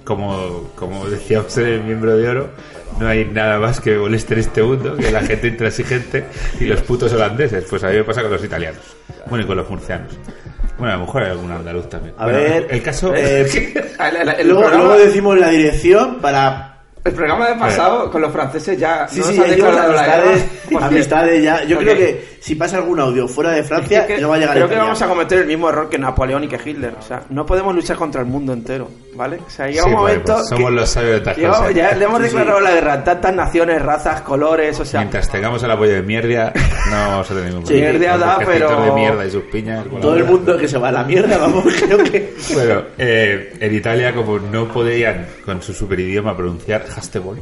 como, 0.05 0.71
como 0.77 1.11
decíamos 1.11 1.59
en 1.59 1.67
el 1.67 1.83
miembro 1.85 2.17
de 2.17 2.27
oro, 2.27 2.49
no 2.99 3.07
hay 3.07 3.27
nada 3.27 3.59
más 3.59 3.81
que 3.81 3.99
moleste 3.99 4.33
en 4.33 4.41
este 4.41 4.63
mundo 4.63 4.97
que 4.97 5.11
la 5.13 5.21
gente 5.21 5.47
intransigente 5.49 6.25
y 6.59 6.65
los 6.65 6.81
putos 6.81 7.13
holandeses. 7.13 7.65
Pues 7.69 7.85
a 7.85 7.89
mí 7.89 7.97
me 7.97 8.05
pasa 8.05 8.23
con 8.23 8.31
los 8.31 8.43
italianos. 8.43 8.81
Bueno, 9.29 9.45
y 9.45 9.47
con 9.47 9.59
los 9.59 9.69
murcianos. 9.69 10.17
Bueno, 10.79 10.95
a 10.95 10.97
lo 10.97 11.07
mejor 11.07 11.23
hay 11.25 11.31
algún 11.33 11.51
andaluz 11.53 11.89
también. 11.89 12.15
A 12.19 12.25
Bueno, 12.25 12.39
ver, 12.39 12.67
el 12.71 12.83
caso... 12.83 13.13
eh, 13.15 13.43
El, 13.99 14.17
el- 14.17 14.29
el 14.41 14.47
luego, 14.49 14.63
programa, 14.63 14.85
luego 14.85 14.99
decimos 15.05 15.39
la 15.39 15.49
dirección 15.51 16.17
para. 16.21 16.79
el 17.05 17.13
programa 17.13 17.49
de 17.49 17.55
pasado 17.57 18.11
con 18.11 18.23
los 18.23 18.33
franceses 18.33 18.79
ya. 18.79 19.07
Sí, 19.09 19.19
no 19.21 19.27
sí, 19.27 19.37
nos 19.37 19.45
han 19.45 19.51
declarado 19.51 19.93
la 19.93 20.01
amistades, 20.05 20.45
amistades 20.81 21.43
ya. 21.43 21.65
Yo 21.65 21.79
creo 21.79 21.97
que 21.97 22.38
si 22.41 22.55
pasa 22.55 22.77
algún 22.77 23.01
audio 23.01 23.27
fuera 23.29 23.51
de 23.51 23.63
Francia, 23.65 24.01
Es 24.03 24.07
que 24.07 24.19
no 24.21 24.29
va 24.29 24.37
a 24.37 24.39
llegar 24.39 24.55
creo 24.55 24.67
a 24.67 24.69
que 24.71 24.77
vamos 24.77 25.03
a 25.03 25.09
cometer 25.09 25.39
el 25.41 25.47
mismo 25.47 25.69
error 25.69 25.89
que 25.89 25.99
Napoleón 25.99 26.45
y 26.45 26.49
que 26.49 26.57
Hitler. 26.65 26.95
O 26.99 27.03
sea, 27.03 27.23
no 27.31 27.45
podemos 27.45 27.75
luchar 27.75 27.97
contra 27.97 28.21
el 28.21 28.27
mundo 28.27 28.53
entero, 28.53 28.89
¿vale? 29.15 29.39
O 29.47 29.51
sea, 29.51 29.67
llega 29.69 29.83
Sí, 29.83 29.89
un 29.89 29.95
momento. 29.97 30.35
pues 30.35 30.49
somos 30.49 30.71
que- 30.71 30.77
los 30.77 30.89
sabios 30.89 31.25
de 31.25 31.35
cosas. 31.47 31.75
ya 31.75 31.93
le 31.95 32.05
hemos 32.05 32.23
declarado 32.23 32.59
sí. 32.59 32.65
la 32.65 32.71
guerra 32.73 32.93
a 32.95 33.05
tantas 33.05 33.35
naciones, 33.35 33.83
razas, 33.83 34.21
colores, 34.23 34.79
o 34.81 34.85
sea. 34.85 35.01
Mientras 35.01 35.29
tengamos 35.31 35.63
el 35.63 35.71
apoyo 35.71 35.93
de 35.93 36.03
mierda, 36.03 36.53
no 36.91 36.97
vamos 36.97 37.31
a 37.31 37.35
tener 37.35 37.51
ningún 37.51 37.65
problema. 37.65 37.99
mierda 37.99 38.19
da, 38.19 38.39
pero- 38.45 38.83
de 38.85 38.93
mierda 38.93 39.27
y 39.27 39.31
sus 39.31 39.43
piñas. 39.45 39.85
Todo 40.01 40.15
el 40.17 40.25
mundo 40.25 40.57
que 40.57 40.69
se 40.69 40.79
va 40.79 40.89
a 40.89 40.93
la 40.93 41.05
mierda, 41.05 41.39
vamos, 41.39 41.65
creo 41.83 41.99
que. 42.05 42.35
Bueno, 42.55 42.83
eh, 42.97 43.57
en 43.61 43.75
Italia, 43.75 44.15
como 44.15 44.39
no 44.39 44.69
podían 44.69 45.27
con 45.45 45.61
su 45.63 45.73
superidioma 45.75 46.37
pronunciar 46.37 46.85
Hastebol, 46.97 47.41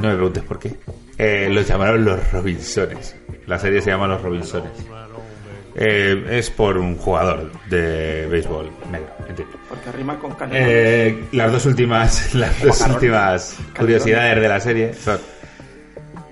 no 0.00 0.08
me 0.08 0.14
preguntes 0.14 0.42
por 0.44 0.58
qué, 0.58 0.72
eh, 1.18 1.48
los 1.50 1.66
llamaron 1.66 2.04
los 2.04 2.32
Robinsones. 2.32 3.16
La 3.46 3.58
serie 3.58 3.80
se 3.80 3.90
llama 3.90 4.06
Los 4.06 4.20
Robinsones. 4.22 4.72
Eh, 5.80 6.26
es 6.30 6.50
por 6.50 6.76
un 6.76 6.96
jugador 6.96 7.52
de 7.70 8.26
béisbol 8.26 8.68
negro, 8.90 9.08
entiendo. 9.28 9.56
Porque 9.68 9.92
rima 9.92 10.18
con. 10.18 10.34
Eh, 10.52 11.24
las 11.32 11.52
dos 11.52 11.66
últimas, 11.66 12.34
las 12.34 12.60
dos 12.62 12.80
últimas 12.88 13.56
curiosidades 13.78 14.40
de 14.40 14.48
la 14.48 14.60
serie 14.60 14.92
son 14.94 15.18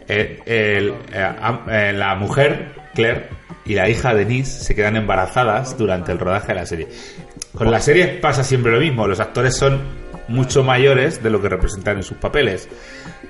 eh, 0.09 0.41
el- 0.47 0.95
la 1.99 2.15
mujer 2.17 2.73
Claire 2.95 3.29
y 3.65 3.75
la 3.75 3.89
hija 3.89 4.15
Denise 4.15 4.65
se 4.65 4.75
quedan 4.75 4.97
embarazadas 4.97 5.77
durante 5.79 6.13
el 6.13 6.19
rodaje 6.19 6.49
de 6.49 6.55
la 6.55 6.67
serie. 6.67 6.89
Con 7.55 7.71
la 7.71 7.81
serie 7.81 8.07
pasa 8.21 8.43
siempre 8.45 8.73
lo 8.73 8.81
mismo, 8.81 9.07
los 9.07 9.21
actores 9.21 9.57
son 9.57 9.81
mucho 10.29 10.63
mayores 10.63 11.23
de 11.23 11.31
lo 11.31 11.41
que 11.41 11.49
representan 11.49 11.99
en 11.99 12.03
sus 12.03 12.17
papeles. 12.17 12.69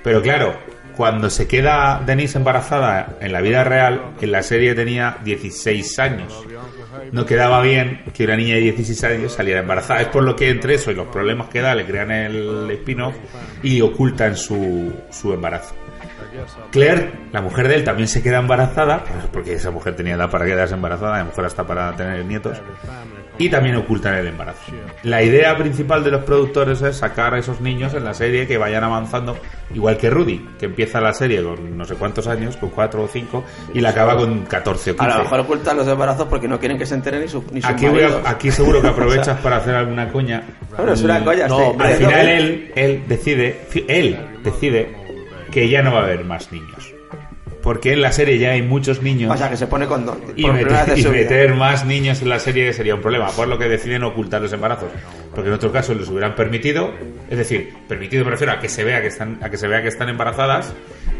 Pero 0.03 0.21
claro, 0.21 0.57
cuando 0.95 1.29
se 1.29 1.47
queda 1.47 2.01
Denise 2.05 2.39
embarazada 2.39 3.17
en 3.21 3.31
la 3.31 3.41
vida 3.41 3.63
real, 3.63 4.13
en 4.19 4.31
la 4.31 4.41
serie 4.41 4.73
tenía 4.73 5.17
16 5.23 5.99
años. 5.99 6.45
No 7.11 7.25
quedaba 7.25 7.61
bien 7.61 8.01
que 8.13 8.23
una 8.23 8.35
niña 8.35 8.55
de 8.55 8.61
16 8.61 9.03
años 9.03 9.33
saliera 9.33 9.59
embarazada. 9.59 10.01
Es 10.01 10.07
por 10.07 10.23
lo 10.23 10.35
que 10.35 10.49
entre 10.49 10.73
eso 10.73 10.91
y 10.91 10.95
los 10.95 11.07
problemas 11.07 11.49
que 11.49 11.61
da 11.61 11.75
le 11.75 11.85
crean 11.85 12.11
el 12.11 12.69
spin-off 12.71 13.15
y 13.61 13.79
ocultan 13.81 14.35
su, 14.35 14.91
su 15.11 15.33
embarazo. 15.33 15.75
Claire, 16.71 17.11
la 17.31 17.41
mujer 17.41 17.67
de 17.67 17.75
él, 17.75 17.83
también 17.83 18.07
se 18.07 18.21
queda 18.21 18.39
embarazada, 18.39 19.03
porque 19.31 19.53
esa 19.53 19.71
mujer 19.71 19.95
tenía 19.95 20.15
edad 20.15 20.29
para 20.29 20.45
quedarse 20.45 20.73
embarazada, 20.73 21.17
la 21.17 21.25
mujer 21.25 21.45
hasta 21.45 21.65
para 21.65 21.95
tener 21.95 22.23
nietos, 22.25 22.61
y 23.39 23.49
también 23.49 23.75
ocultan 23.75 24.15
el 24.15 24.27
embarazo. 24.27 24.59
La 25.03 25.21
idea 25.23 25.55
principal 25.57 26.03
de 26.03 26.11
los 26.11 26.23
productores 26.23 26.81
es 26.81 26.97
sacar 26.97 27.33
a 27.33 27.39
esos 27.39 27.61
niños 27.61 27.93
en 27.93 28.03
la 28.03 28.13
serie 28.13 28.47
que 28.47 28.57
vayan 28.57 28.83
avanzando, 28.83 29.37
igual 29.73 29.97
que 29.97 30.09
Rudy, 30.09 30.45
que 30.59 30.65
empieza 30.65 30.99
la 30.99 31.13
serie 31.13 31.43
con 31.43 31.77
no 31.77 31.85
sé 31.85 31.95
cuántos 31.95 32.27
años, 32.27 32.57
con 32.57 32.69
cuatro 32.69 33.03
o 33.03 33.07
cinco, 33.07 33.43
y 33.73 33.81
la 33.81 33.89
acaba 33.89 34.17
con 34.17 34.41
14 34.45 34.91
o 34.91 34.93
A 34.93 34.97
15. 34.97 35.17
lo 35.17 35.23
mejor 35.23 35.39
ocultan 35.41 35.77
los 35.77 35.87
embarazos 35.87 36.27
porque 36.27 36.47
no 36.47 36.59
quieren 36.59 36.77
que 36.77 36.85
se 36.85 36.95
enteren 36.95 37.21
ni, 37.21 37.27
su, 37.27 37.43
ni 37.51 37.61
sus 37.61 37.69
Aquí, 37.69 37.85
voy 37.87 37.99
a- 37.99 38.09
maridos. 38.09 38.21
aquí 38.25 38.51
seguro 38.51 38.81
que 38.81 38.87
aprovechas 38.89 39.39
para 39.41 39.57
hacer 39.57 39.75
alguna 39.75 40.09
coña. 40.11 40.43
Bueno, 40.75 40.93
es 40.93 41.01
una 41.03 41.23
coña, 41.23 41.47
No, 41.47 41.57
sí. 41.57 41.77
Al 41.79 41.93
final 41.95 42.27
él, 42.29 42.71
él 42.75 43.03
decide, 43.07 43.61
fi- 43.69 43.85
él 43.87 44.17
decide 44.43 44.95
que 45.51 45.69
ya 45.69 45.81
no 45.81 45.93
va 45.93 45.99
a 45.99 46.03
haber 46.03 46.23
más 46.25 46.51
niños. 46.51 46.93
Porque 47.67 47.91
en 47.91 48.01
la 48.01 48.13
serie 48.13 48.37
ya 48.37 48.51
hay 48.51 48.61
muchos 48.61 49.01
niños. 49.01 49.29
O 49.29 49.37
sea, 49.37 49.49
que 49.49 49.57
se 49.57 49.67
pone 49.67 49.87
con 49.87 50.05
don. 50.05 50.17
y 50.37 50.47
meter, 50.49 50.97
y 50.97 51.03
meter 51.03 51.53
más 51.53 51.85
niños 51.85 52.21
en 52.21 52.29
la 52.29 52.39
serie 52.39 52.71
sería 52.71 52.95
un 52.95 53.01
problema, 53.01 53.27
por 53.31 53.49
lo 53.49 53.59
que 53.59 53.67
deciden 53.67 54.05
ocultar 54.05 54.41
los 54.41 54.53
embarazos. 54.53 54.89
Porque 55.37 55.49
en 55.49 55.53
otro 55.53 55.71
caso 55.71 55.93
les 55.93 56.09
hubieran 56.09 56.33
permitido, 56.33 56.91
es 57.29 57.37
decir, 57.37 57.71
permitido 57.87 58.25
me 58.25 58.31
refiero 58.31 58.53
a 58.53 58.59
que 58.59 58.67
se 58.67 58.83
vea 58.83 59.01
que 59.01 59.07
están, 59.09 59.37
a 59.43 59.51
que 59.51 59.57
se 59.57 59.67
vea 59.67 59.83
que 59.83 59.89
están 59.89 60.09
embarazadas 60.09 60.73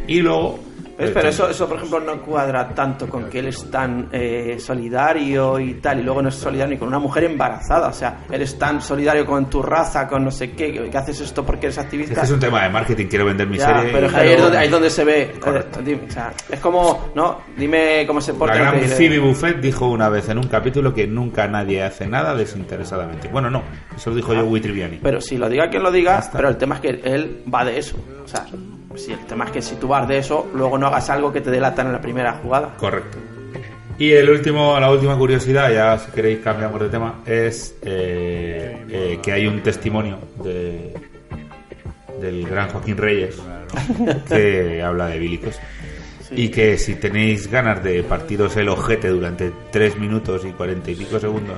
y 0.07 0.21
luego 0.21 0.57
¿Ves? 0.97 1.11
Pero 1.13 1.29
eso, 1.29 1.47
eso, 1.47 1.67
por 1.67 1.77
ejemplo, 1.77 1.99
no 1.99 2.19
cuadra 2.23 2.69
tanto 2.73 3.07
con 3.07 3.29
que 3.29 3.37
él 3.37 3.49
es 3.49 3.69
tan 3.69 4.09
eh, 4.11 4.57
solidario 4.59 5.59
y 5.59 5.75
tal, 5.75 5.99
y 5.99 6.03
luego 6.03 6.23
no 6.23 6.29
es 6.29 6.33
solidario 6.35 6.73
ni 6.73 6.79
con 6.79 6.87
una 6.87 6.97
mujer 6.97 7.25
embarazada. 7.25 7.89
O 7.89 7.93
sea, 7.93 8.21
eres 8.31 8.57
tan 8.57 8.81
solidario 8.81 9.23
con 9.23 9.47
tu 9.47 9.61
raza, 9.61 10.07
con 10.07 10.23
no 10.25 10.31
sé 10.31 10.53
qué, 10.53 10.73
que, 10.73 10.89
que 10.89 10.97
haces 10.97 11.21
esto 11.21 11.45
porque 11.45 11.67
eres 11.67 11.77
activista. 11.77 12.13
Este 12.13 12.25
es 12.25 12.31
un 12.31 12.39
tema 12.39 12.63
de 12.63 12.69
marketing, 12.69 13.05
quiero 13.05 13.25
vender 13.25 13.45
mi 13.47 13.59
Ya, 13.59 13.77
serie. 13.77 13.91
pero 13.93 14.07
ahí 14.17 14.29
es 14.29 14.41
donde, 14.41 14.57
ahí 14.57 14.65
es 14.65 14.71
donde 14.71 14.89
se 14.89 15.03
ve. 15.05 15.33
Correcto. 15.39 15.81
eh, 15.81 15.83
dime, 15.85 16.01
o 16.07 16.11
sea, 16.11 16.33
es 16.49 16.59
como, 16.59 17.11
¿no? 17.13 17.41
Dime 17.55 18.03
cómo 18.07 18.19
se 18.19 18.31
La 18.33 18.39
porta. 18.39 18.55
gran 18.55 18.73
el 18.73 18.81
que- 18.81 18.87
Phoebe 18.87 19.19
Buffett 19.19 19.57
dijo 19.59 19.87
una 19.87 20.09
vez 20.09 20.27
en 20.29 20.39
un 20.39 20.47
capítulo 20.47 20.95
que 20.95 21.05
nunca 21.05 21.47
nadie 21.47 21.83
hace 21.83 22.07
nada 22.07 22.33
desinteresadamente. 22.33 23.27
Bueno, 23.27 23.51
no, 23.51 23.61
eso 24.07 24.09
lo 24.09 24.15
dijo 24.15 24.33
yo 24.33 24.61
Triviani. 24.61 24.99
Pero 25.01 25.21
si 25.21 25.37
lo 25.37 25.49
diga 25.49 25.69
quien 25.69 25.83
lo 25.83 25.91
diga, 25.91 26.23
pero 26.31 26.49
el 26.49 26.57
tema 26.57 26.75
es 26.75 26.81
que 26.81 26.89
él 27.03 27.43
va 27.53 27.65
de 27.65 27.77
eso. 27.77 27.97
O 28.23 28.27
sea, 28.27 28.45
si 28.95 29.11
el 29.11 29.25
tema 29.25 29.45
es 29.45 29.51
que 29.51 29.61
si 29.61 29.75
tú 29.75 29.87
vas 29.87 30.07
de 30.07 30.17
eso, 30.17 30.47
luego 30.53 30.77
no 30.77 30.87
hagas 30.87 31.09
algo 31.09 31.31
que 31.31 31.41
te 31.41 31.51
delatan 31.51 31.87
en 31.87 31.93
la 31.93 32.01
primera 32.01 32.33
jugada. 32.33 32.75
Correcto. 32.77 33.17
Y 33.99 34.11
el 34.11 34.29
último, 34.29 34.79
la 34.79 34.91
última 34.91 35.17
curiosidad, 35.17 35.71
ya 35.71 35.97
si 35.97 36.11
queréis 36.11 36.39
cambiamos 36.39 36.79
de 36.79 36.89
tema, 36.89 37.21
es 37.25 37.75
eh, 37.81 38.85
eh, 38.89 39.19
que 39.21 39.31
hay 39.31 39.47
un 39.47 39.61
testimonio 39.61 40.19
de, 40.43 40.93
del 42.21 42.47
gran 42.47 42.69
Joaquín 42.69 42.95
Reyes 42.95 43.41
que 44.29 44.81
habla 44.83 45.07
de 45.07 45.19
Billy. 45.19 45.41
Y 46.31 46.49
que 46.49 46.77
si 46.77 46.95
tenéis 46.95 47.49
ganas 47.49 47.83
de 47.83 48.03
partiros 48.03 48.55
el 48.57 48.69
ojete 48.69 49.07
durante 49.09 49.51
3 49.71 49.97
minutos 49.97 50.45
y 50.45 50.51
40 50.51 50.91
y 50.91 50.95
pico 50.95 51.19
segundos, 51.19 51.57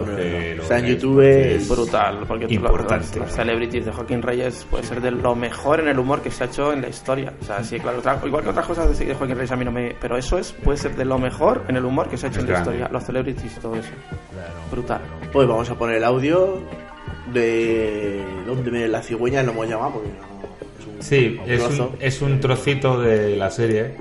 Bueno, 0.00 0.06
porque 0.06 0.54
lo 0.56 0.62
está 0.62 0.78
en 0.78 0.86
YouTube, 0.86 1.20
es 1.20 1.68
brutal, 1.68 2.24
porque 2.26 2.46
tú- 2.46 2.54
Importante. 2.54 3.18
Los, 3.18 3.28
los 3.28 3.32
celebrities 3.36 3.84
de 3.84 3.92
Joaquín 3.92 4.22
Reyes 4.22 4.66
puede 4.70 4.84
ser 4.84 5.00
de 5.00 5.10
lo 5.10 5.34
mejor 5.36 5.80
en 5.80 5.88
el 5.88 5.98
humor 5.98 6.22
que 6.22 6.30
se 6.30 6.44
ha 6.44 6.46
hecho 6.46 6.72
en 6.72 6.80
la 6.82 6.88
historia. 6.88 7.32
O 7.40 7.44
sea, 7.44 7.62
sí, 7.62 7.78
claro, 7.78 7.98
otra- 7.98 8.18
igual 8.24 8.42
que 8.42 8.48
otras 8.50 8.66
cosas 8.66 8.98
de, 8.98 9.04
de 9.04 9.14
Joaquín 9.14 9.36
Reyes 9.36 9.52
a 9.52 9.56
mí 9.56 9.64
no 9.64 9.72
me... 9.72 9.94
Pero 10.00 10.16
eso 10.16 10.38
es 10.38 10.52
puede 10.52 10.78
ser 10.78 10.96
de 10.96 11.04
lo 11.04 11.18
mejor 11.18 11.64
en 11.68 11.76
el 11.76 11.84
humor 11.84 12.08
que 12.08 12.16
se 12.16 12.26
ha 12.26 12.28
hecho 12.30 12.40
Es 12.40 12.46
en 12.46 12.52
la 12.52 12.58
historia. 12.58 12.88
Los 12.90 13.04
celebrities 13.04 13.56
y 13.56 13.60
todo 13.60 13.74
eso. 13.76 13.90
Brutal. 14.70 15.00
Pues 15.32 15.46
vamos 15.46 15.68
a 15.70 15.74
poner 15.74 15.96
el 15.96 16.04
audio 16.04 16.58
de 17.32 18.22
donde 18.46 18.70
me 18.70 18.88
la 18.88 19.02
cigüeña 19.02 19.42
lo 19.42 19.52
hemos 19.52 19.68
llamado 19.68 19.92
porque 19.92 20.08
no, 20.08 20.42
es 20.80 20.86
un, 20.86 21.02
Sí, 21.02 21.38
un 21.44 21.50
es 21.50 21.78
un, 21.78 21.90
es 22.00 22.22
un 22.22 22.40
trocito 22.40 23.00
de 23.00 23.36
la 23.36 23.50
serie 23.50 23.94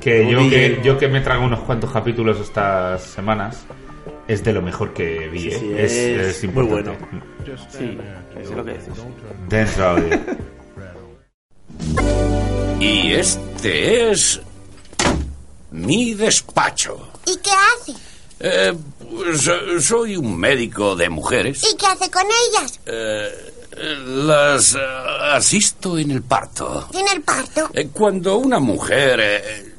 que 0.00 0.28
yo, 0.30 0.38
que 0.50 0.80
yo 0.82 0.98
que 0.98 1.08
me 1.08 1.20
trago 1.20 1.44
unos 1.44 1.60
cuantos 1.60 1.90
capítulos 1.92 2.38
estas 2.40 3.02
semanas 3.02 3.66
es 4.28 4.42
de 4.44 4.52
lo 4.52 4.62
mejor 4.62 4.92
que 4.92 5.28
vi. 5.28 5.42
Sí, 5.42 5.48
¿eh? 5.48 5.50
sí, 5.52 5.72
es, 5.78 5.92
es 5.92 6.44
es 6.44 6.52
muy 6.52 6.64
importante. 6.64 7.06
Sí, 7.70 7.98
es 8.40 8.50
lo 8.50 8.64
que 8.64 8.72
dices. 8.72 8.94
Dentro 9.48 9.86
audio. 9.88 10.20
Y 12.80 13.12
este 13.14 14.10
es 14.10 14.40
mi 15.70 16.14
despacho. 16.14 17.10
¿Y 17.26 17.36
qué 17.38 17.50
hace? 17.50 17.92
Eh, 18.38 18.72
pues, 19.10 19.46
eh, 19.48 19.80
soy 19.80 20.16
un 20.16 20.36
médico 20.36 20.94
de 20.94 21.08
mujeres. 21.08 21.62
¿Y 21.72 21.76
qué 21.76 21.86
hace 21.86 22.10
con 22.10 22.24
ellas? 22.26 22.80
Eh, 22.86 23.52
eh, 23.78 23.96
las 24.06 24.74
eh, 24.74 24.78
asisto 25.32 25.96
en 25.98 26.10
el 26.10 26.22
parto. 26.22 26.88
En 26.92 27.06
el 27.14 27.22
parto. 27.22 27.70
Eh, 27.72 27.88
Cuando 27.92 28.36
una 28.36 28.58
mujer 28.58 29.75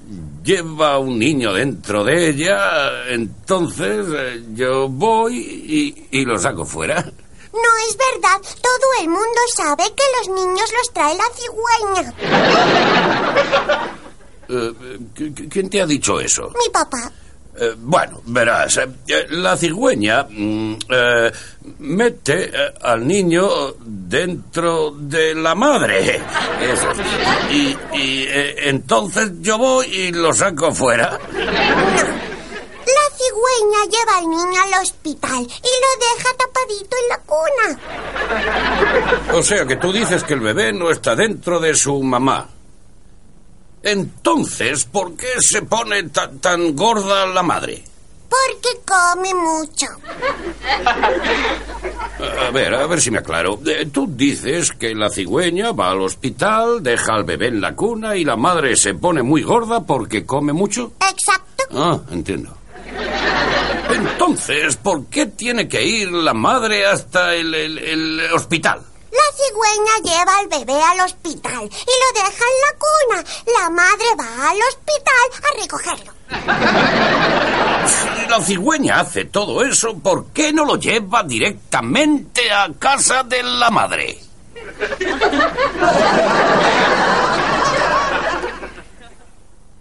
eh, 0.47 0.57
lleva 0.57 0.97
un 0.99 1.19
niño 1.19 1.53
dentro 1.53 2.03
de 2.03 2.29
ella, 2.29 3.07
entonces 3.09 4.05
eh, 4.15 4.43
yo 4.53 4.87
voy 4.89 5.35
y, 5.37 6.07
y 6.19 6.25
lo 6.25 6.37
saco 6.39 6.65
fuera. 6.65 6.95
No 7.01 7.71
es 7.89 7.97
verdad. 7.97 8.39
Todo 8.61 9.01
el 9.01 9.07
mundo 9.09 9.39
sabe 9.55 9.83
que 9.95 10.03
los 10.19 10.29
niños 10.39 10.71
los 10.77 10.93
trae 10.93 11.15
la 11.15 11.23
cigüeña. 11.35 12.13
Eh, 14.49 14.73
¿qui- 15.13 15.33
qui- 15.35 15.49
¿Quién 15.49 15.69
te 15.69 15.81
ha 15.81 15.85
dicho 15.85 16.21
eso? 16.21 16.49
Mi 16.57 16.69
papá. 16.71 17.11
Eh, 17.59 17.73
bueno, 17.75 18.21
verás, 18.25 18.77
eh, 18.77 18.87
eh, 19.07 19.25
la 19.31 19.57
cigüeña 19.57 20.27
mm, 20.29 20.75
eh, 20.89 21.31
mete 21.79 22.51
al 22.81 23.07
niño 23.07 23.73
dentro 23.79 24.91
de 24.95 25.33
la 25.33 25.55
madre. 25.55 26.21
Eso. 26.61 26.87
Y, 27.51 27.75
y, 27.97 28.27
entonces 28.57 29.31
yo 29.39 29.57
voy 29.57 29.87
y 29.87 30.11
lo 30.11 30.31
saco 30.33 30.71
fuera. 30.71 31.09
La 31.09 33.05
cigüeña 33.17 33.85
lleva 33.89 34.17
al 34.19 34.29
niño 34.29 34.61
al 34.61 34.73
hospital 34.83 35.39
y 35.41 35.71
lo 35.81 35.91
deja 36.05 36.29
tapadito 36.37 36.95
en 37.01 37.09
la 37.09 37.19
cuna. 37.25 37.67
O 39.33 39.41
sea 39.41 39.65
que 39.65 39.77
tú 39.77 39.91
dices 39.91 40.23
que 40.23 40.35
el 40.35 40.41
bebé 40.41 40.71
no 40.73 40.91
está 40.91 41.15
dentro 41.15 41.59
de 41.59 41.73
su 41.73 42.03
mamá. 42.03 42.47
Entonces, 43.91 44.85
¿por 44.85 45.15
qué 45.15 45.27
se 45.39 45.61
pone 45.61 46.03
ta- 46.09 46.29
tan 46.41 46.75
gorda 46.75 47.25
la 47.27 47.41
madre? 47.43 47.83
Porque 48.29 48.79
come 48.85 49.33
mucho. 49.33 49.85
A 52.19 52.49
ver, 52.51 52.73
a 52.75 52.85
ver 52.87 52.99
si 52.99 53.11
me 53.11 53.19
aclaro. 53.19 53.59
Eh, 53.65 53.87
Tú 53.91 54.07
dices 54.09 54.71
que 54.73 54.93
la 54.93 55.09
cigüeña 55.09 55.71
va 55.71 55.91
al 55.91 56.01
hospital, 56.01 56.83
deja 56.83 57.13
al 57.13 57.23
bebé 57.23 57.47
en 57.47 57.61
la 57.61 57.75
cuna 57.75 58.15
y 58.17 58.25
la 58.25 58.35
madre 58.35 58.75
se 58.75 58.93
pone 58.95 59.23
muy 59.23 59.43
gorda 59.43 59.81
porque 59.85 60.25
come 60.25 60.51
mucho. 60.51 60.91
Exacto. 61.09 61.63
Ah, 61.73 61.99
entiendo. 62.11 62.55
Entonces, 63.89 64.75
¿por 64.75 65.05
qué 65.05 65.27
tiene 65.27 65.67
que 65.69 65.85
ir 65.85 66.11
la 66.11 66.33
madre 66.33 66.85
hasta 66.85 67.33
el, 67.35 67.53
el- 67.55 67.77
el 67.77 68.19
hospital? 68.33 68.81
La 69.11 69.27
cigüeña 69.35 69.95
lleva 70.03 70.37
al 70.39 70.47
bebé 70.47 70.81
al 70.81 70.99
hospital 71.01 71.63
y 71.63 71.93
lo 72.01 72.11
deja 72.13 72.43
en 72.43 72.57
la 72.65 72.73
cuna. 72.77 73.23
La 73.59 73.69
madre 73.69 74.05
va 74.19 74.49
al 74.49 74.57
hospital 74.61 75.27
a 75.43 75.49
recogerlo. 75.61 76.11
Si 77.87 78.27
la 78.29 78.41
cigüeña 78.41 78.99
hace 78.99 79.25
todo 79.25 79.63
eso, 79.63 79.97
¿por 79.97 80.27
qué 80.31 80.51
no 80.51 80.65
lo 80.65 80.75
lleva 80.75 81.23
directamente 81.23 82.51
a 82.51 82.69
casa 82.77 83.23
de 83.23 83.41
la 83.43 83.69
madre? 83.69 84.19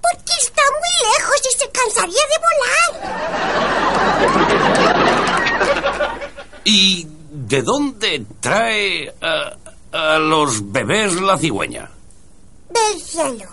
Porque 0.03 0.32
está 0.40 0.62
muy 0.70 0.94
lejos 1.11 1.40
y 1.43 1.59
se 1.59 1.69
cansaría 1.70 2.24
de 2.31 2.39
volar. 2.47 2.90
¿Y 6.65 7.09
de 7.36 7.62
dónde 7.62 8.24
trae 8.40 9.12
a, 9.20 9.52
a 10.14 10.18
los 10.18 10.72
bebés 10.72 11.14
la 11.20 11.36
cigüeña? 11.38 11.90
Del 12.70 13.00
cielo. 13.00 13.50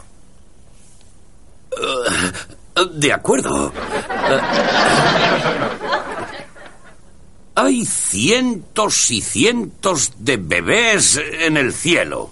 De 2.95 3.11
acuerdo. 3.13 3.71
Eh, 3.75 4.39
Hay 7.55 7.85
cientos 7.85 9.11
y 9.11 9.21
cientos 9.21 10.11
de 10.17 10.37
bebés 10.37 11.19
en 11.39 11.57
el 11.57 11.71
cielo. 11.73 12.31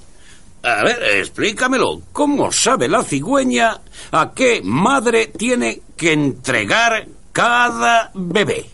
A 0.63 0.83
ver, 0.83 1.17
explícamelo. 1.17 2.01
¿Cómo 2.11 2.51
sabe 2.51 2.87
la 2.87 3.03
cigüeña 3.03 3.81
a 4.11 4.31
qué 4.33 4.61
madre 4.63 5.27
tiene 5.27 5.81
que 5.95 6.13
entregar 6.13 7.07
cada 7.31 8.09
bebé? 8.15 8.69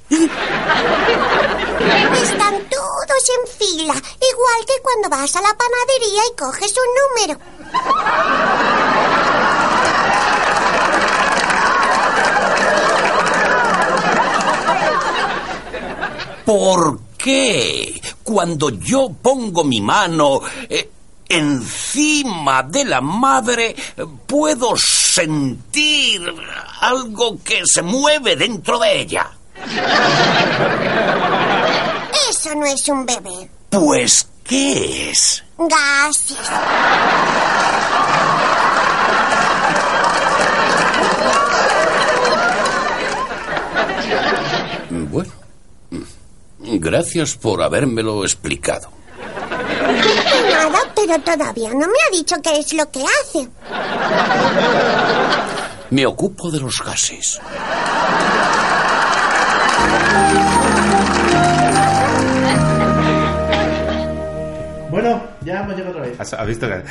En 3.10 3.48
fila, 3.48 3.94
igual 3.94 4.66
que 4.66 4.82
cuando 4.82 5.10
vas 5.10 5.36
a 5.36 5.42
la 5.42 5.56
panadería 5.58 6.22
y 6.30 6.36
coges 6.38 6.74
un 6.78 6.86
número. 7.26 7.40
¿Por 16.46 17.00
qué? 17.18 18.02
Cuando 18.24 18.70
yo 18.70 19.10
pongo 19.22 19.64
mi 19.64 19.82
mano, 19.82 20.42
eh, 20.70 20.90
encima 21.28 22.64
de 22.64 22.86
la 22.86 23.02
madre, 23.02 23.76
puedo 24.26 24.76
sentir 24.78 26.22
algo 26.82 27.40
que 27.44 27.64
se 27.66 27.82
mueve 27.82 28.36
dentro 28.36 28.80
de 28.80 29.02
ella. 29.02 29.32
Eso 32.48 32.56
no 32.56 32.66
es 32.66 32.88
un 32.88 33.06
bebé. 33.06 33.50
Pues, 33.72 34.26
¿qué 34.46 35.10
es? 35.10 35.44
Gases. 35.58 36.38
Bueno, 45.12 45.34
gracias 46.60 47.36
por 47.36 47.62
habérmelo 47.62 48.24
explicado. 48.24 48.92
Nada, 50.50 50.80
pero 50.96 51.20
todavía 51.20 51.72
no 51.72 51.80
me 51.80 51.98
ha 52.08 52.12
dicho 52.14 52.38
qué 52.42 52.60
es 52.60 52.72
lo 52.72 52.90
que 52.90 53.04
hace. 53.04 53.50
Me 55.90 56.06
ocupo 56.06 56.50
de 56.50 56.62
los 56.62 56.76
gases. 56.86 57.42
Bueno, 65.02 65.22
ya 65.42 65.60
hemos 65.62 65.76
llegado 65.76 65.92
otra 65.92 66.02
vez. 66.08 66.20
¿Has, 66.20 66.34
has 66.34 66.48
visto 66.48 66.68
que.? 66.68 66.84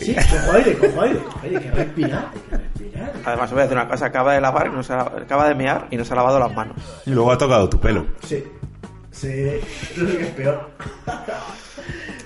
Sí, 0.00 0.14
cojo 0.14 0.52
aire, 0.56 0.74
cojo 0.78 1.00
aire. 1.02 1.20
Oye, 1.42 1.60
que 1.60 1.70
respirar, 1.72 2.28
hay 2.34 2.40
que 2.40 2.56
respirar. 2.56 3.12
Además, 3.24 3.44
os 3.46 3.50
voy 3.52 3.60
a 3.60 3.62
decir 3.64 3.76
una 3.78 3.88
cosa: 3.88 4.06
acaba 4.06 4.34
de 4.34 4.40
lavar, 4.40 4.66
y 4.68 4.70
no 4.70 4.82
se 4.82 4.92
ha- 4.92 5.00
acaba 5.02 5.48
de 5.48 5.54
mear 5.54 5.86
y 5.90 5.96
no 5.96 6.04
se 6.04 6.12
ha 6.12 6.16
lavado 6.16 6.38
las 6.38 6.54
manos. 6.54 6.76
Y 7.04 7.10
luego 7.10 7.32
ha 7.32 7.38
tocado 7.38 7.68
tu 7.68 7.80
pelo. 7.80 8.06
Sí. 8.24 8.44
Sí, 9.10 9.60
creo 9.94 10.06
que 10.06 10.22
es 10.22 10.30
peor. 10.30 10.70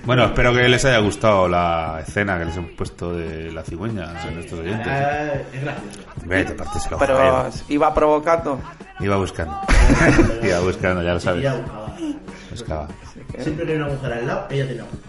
Bueno, 0.05 0.23
espero 0.25 0.53
que 0.53 0.69
les 0.69 0.85
haya 0.85 0.99
gustado 0.99 1.49
la 1.49 1.99
escena 2.05 2.39
que 2.39 2.45
les 2.45 2.55
hemos 2.55 2.71
puesto 2.71 3.13
de 3.13 3.51
la 3.51 3.61
cigüeña 3.63 4.09
a 4.21 4.31
nuestros 4.31 4.61
oyentes. 4.61 4.87
Ah, 4.87 5.33
es 5.53 5.61
gracioso. 5.63 5.99
Ve, 6.25 6.45
te 6.45 6.53
partes 6.53 6.85
el 6.85 6.93
ojo, 6.93 7.05
Pero 7.05 7.49
iba 7.67 7.93
provocando. 7.93 8.59
Iba 8.99 9.17
buscando. 9.17 9.59
Iba 10.43 10.59
buscando, 10.61 11.03
ya 11.03 11.13
lo 11.13 11.19
sabes. 11.19 11.43
Buscaba. 11.51 11.87
Buscaba. 12.51 12.87
Siempre 13.39 13.65
que 13.65 13.71
hay 13.73 13.77
una 13.77 13.87
mujer 13.89 14.13
al 14.13 14.27
lado, 14.27 14.47
ella 14.49 14.65
tiene 14.65 14.81
la 14.81 14.87
culpa. 14.87 15.06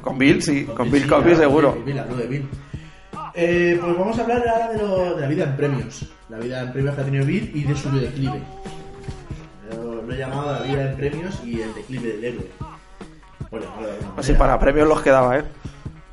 Con 0.00 0.18
Bill, 0.18 0.42
sí, 0.42 0.64
con 0.64 0.90
Bill 0.90 1.02
Sí, 1.02 1.08
Cosby 1.08 1.22
claro, 1.30 1.38
seguro. 1.42 1.72
Bill, 1.74 1.84
Bill, 1.84 1.98
hablo 1.98 2.16
de 2.16 2.26
Bill. 2.26 2.48
Eh, 3.34 3.78
pues 3.80 3.98
vamos 3.98 4.18
a 4.18 4.22
hablar 4.22 4.48
ahora 4.48 4.68
de, 4.72 4.78
lo- 4.78 5.14
de 5.16 5.20
la 5.22 5.28
vida 5.28 5.44
en 5.44 5.56
premios. 5.56 6.10
La 6.28 6.38
vida 6.38 6.62
en 6.62 6.72
premios 6.72 6.94
que 6.94 7.00
ha 7.00 7.04
tenido 7.04 7.24
Bill 7.26 7.50
y 7.54 7.64
de 7.64 7.76
su 7.76 7.90
declive. 7.90 8.40
Lo, 9.70 10.02
lo 10.02 10.14
he 10.14 10.18
llamado 10.18 10.52
la 10.52 10.60
vida 10.62 10.90
en 10.90 10.96
premios 10.96 11.40
y 11.44 11.60
el 11.60 11.74
declive 11.74 12.08
del 12.14 12.24
héroe. 12.24 12.46
Bueno, 13.50 13.66
Así 14.16 14.32
para 14.34 14.58
premios 14.58 14.88
los 14.88 15.02
quedaba, 15.02 15.38
¿eh? 15.38 15.44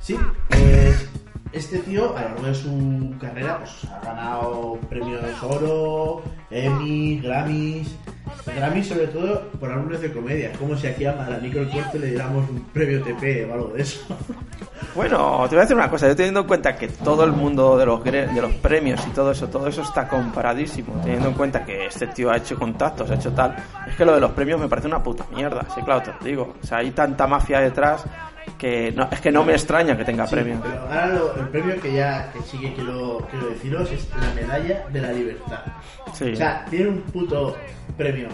Sí, 0.01 0.17
pues 0.49 1.09
este 1.51 1.79
tío 1.79 2.15
a 2.17 2.21
lo 2.21 2.27
largo 2.29 2.45
de 2.47 2.55
su 2.55 3.13
carrera 3.19 3.59
pues, 3.59 3.85
ha 3.91 3.99
ganado 4.05 4.77
premios 4.89 5.21
oro, 5.43 6.21
Emmy, 6.51 7.19
Grammys. 7.21 7.95
Grammys 8.45 8.87
sobre 8.87 9.07
todo 9.07 9.41
por 9.59 9.71
álbumes 9.71 10.01
de 10.01 10.11
comedia. 10.11 10.51
Es 10.51 10.57
como 10.57 10.75
si 10.75 10.87
aquí 10.87 11.05
a 11.05 11.13
Nico 11.41 11.59
el 11.59 11.69
Corte 11.69 11.99
le 11.99 12.07
diéramos 12.07 12.49
un 12.49 12.61
premio 12.73 13.01
TP 13.03 13.47
o 13.49 13.53
algo 13.53 13.67
de 13.75 13.81
eso. 13.81 14.01
Bueno, 14.95 15.43
te 15.47 15.49
voy 15.55 15.59
a 15.59 15.61
decir 15.61 15.75
una 15.75 15.89
cosa, 15.89 16.07
yo 16.07 16.15
teniendo 16.15 16.39
en 16.41 16.47
cuenta 16.47 16.75
que 16.75 16.87
todo 16.87 17.23
el 17.23 17.31
mundo 17.31 17.77
de 17.77 17.85
los, 17.85 18.03
de 18.03 18.41
los 18.41 18.53
premios 18.55 19.05
y 19.05 19.11
todo 19.11 19.31
eso, 19.31 19.47
todo 19.47 19.67
eso 19.67 19.83
está 19.83 20.07
comparadísimo, 20.07 20.99
teniendo 21.03 21.27
en 21.27 21.35
cuenta 21.35 21.63
que 21.63 21.85
este 21.85 22.07
tío 22.07 22.31
ha 22.31 22.37
hecho 22.37 22.57
contactos, 22.57 23.09
ha 23.11 23.13
hecho 23.15 23.31
tal, 23.31 23.55
es 23.87 23.95
que 23.95 24.03
lo 24.03 24.15
de 24.15 24.19
los 24.21 24.31
premios 24.31 24.59
me 24.59 24.67
parece 24.67 24.87
una 24.87 25.01
puta 25.03 25.25
mierda, 25.31 25.63
sí, 25.75 25.81
claro, 25.83 26.01
te 26.01 26.11
lo 26.11 26.17
digo. 26.25 26.55
O 26.63 26.65
sea, 26.65 26.79
hay 26.79 26.89
tanta 26.91 27.27
mafia 27.27 27.59
detrás 27.59 28.03
que 28.57 28.91
no, 28.91 29.07
es 29.11 29.21
que 29.21 29.31
no 29.31 29.43
me 29.43 29.53
extraña 29.53 29.95
que 29.95 30.03
tenga 30.03 30.25
Sí, 30.25 30.35
premios. 30.35 30.59
Pero 30.63 30.81
ahora 30.81 31.07
lo- 31.07 31.35
el 31.35 31.47
premio 31.49 31.79
que 31.79 31.93
ya 31.93 32.31
que 32.33 32.41
sí 32.41 32.57
que 32.57 32.73
quiero, 32.73 33.27
quiero 33.29 33.47
deciros 33.49 33.91
es 33.91 34.09
la 34.19 34.33
medalla 34.41 34.85
de 34.91 35.01
la 35.01 35.11
libertad. 35.11 35.59
Sí. 36.13 36.31
O 36.33 36.35
sea, 36.35 36.65
tiene 36.69 36.89
un 36.89 37.01
puto 37.03 37.55
premio 37.99 38.27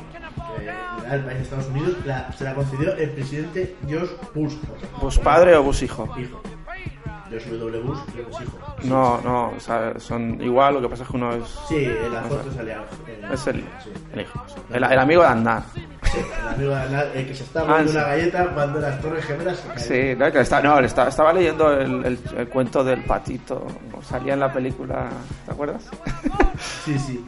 da 1.07 1.15
el 1.15 1.21
país 1.25 1.37
de 1.37 1.43
Estados 1.43 1.67
Unidos, 1.67 1.95
la- 2.05 2.31
se 2.31 2.43
la 2.45 2.53
concedió 2.55 2.95
el 2.95 3.09
presidente 3.11 3.75
George 3.87 4.15
Bush. 4.33 4.53
¿Bush 5.01 5.19
padre 5.19 5.55
o 5.55 5.63
Bush 5.63 5.83
hijo? 5.83 6.07
Hijo. 6.17 6.41
George 7.29 7.57
W. 7.57 7.79
Bush, 7.81 7.99
creo 8.13 8.25
que 8.27 8.31
es 8.35 8.41
hijo. 8.41 8.57
No, 8.83 9.19
no, 9.21 9.49
o 9.57 9.59
sea, 9.59 9.93
son 9.99 10.39
igual, 10.41 10.75
lo 10.75 10.81
que 10.81 10.89
pasa 10.89 11.03
es 11.03 11.09
que 11.09 11.15
uno 11.17 11.33
es... 11.33 11.43
Sí, 11.67 11.83
en 11.85 12.13
la 12.13 12.21
foto 12.23 12.51
salía. 12.55 12.83
eh, 13.07 13.21
Es 13.33 13.47
el, 13.47 13.55
sí. 13.83 13.89
el 14.13 14.21
hijo. 14.21 14.45
El, 14.71 14.83
el 14.83 14.99
amigo 14.99 15.21
de 15.23 15.27
Andar. 15.27 15.63
Sí, 15.73 16.19
el 16.19 16.47
amigo 16.47 16.69
de 16.69 16.81
Anal, 16.81 17.11
el 17.15 17.27
que 17.27 17.35
se 17.35 17.43
está 17.43 17.61
Ah, 17.61 17.65
comiendo 17.65 17.91
sí. 17.91 17.97
una 17.97 18.07
galleta 18.07 18.45
cuando 18.53 18.79
las 18.79 19.01
torres 19.01 19.25
gemelas 19.25 19.63
se. 19.75 20.13
Sí, 20.13 20.17
no, 20.19 20.31
que 20.31 20.39
está, 20.39 20.61
no, 20.61 20.79
está- 20.79 21.07
estaba 21.07 21.33
leyendo 21.33 21.73
el, 21.73 22.05
el- 22.05 22.19
el 22.37 22.47
cuento 22.47 22.83
del 22.83 23.03
patito. 23.03 23.65
Salía 24.03 24.33
en 24.35 24.39
la 24.39 24.53
película, 24.53 25.09
¿te 25.45 25.51
acuerdas? 25.51 25.83
Sí, 26.85 26.97
sí. 26.99 27.25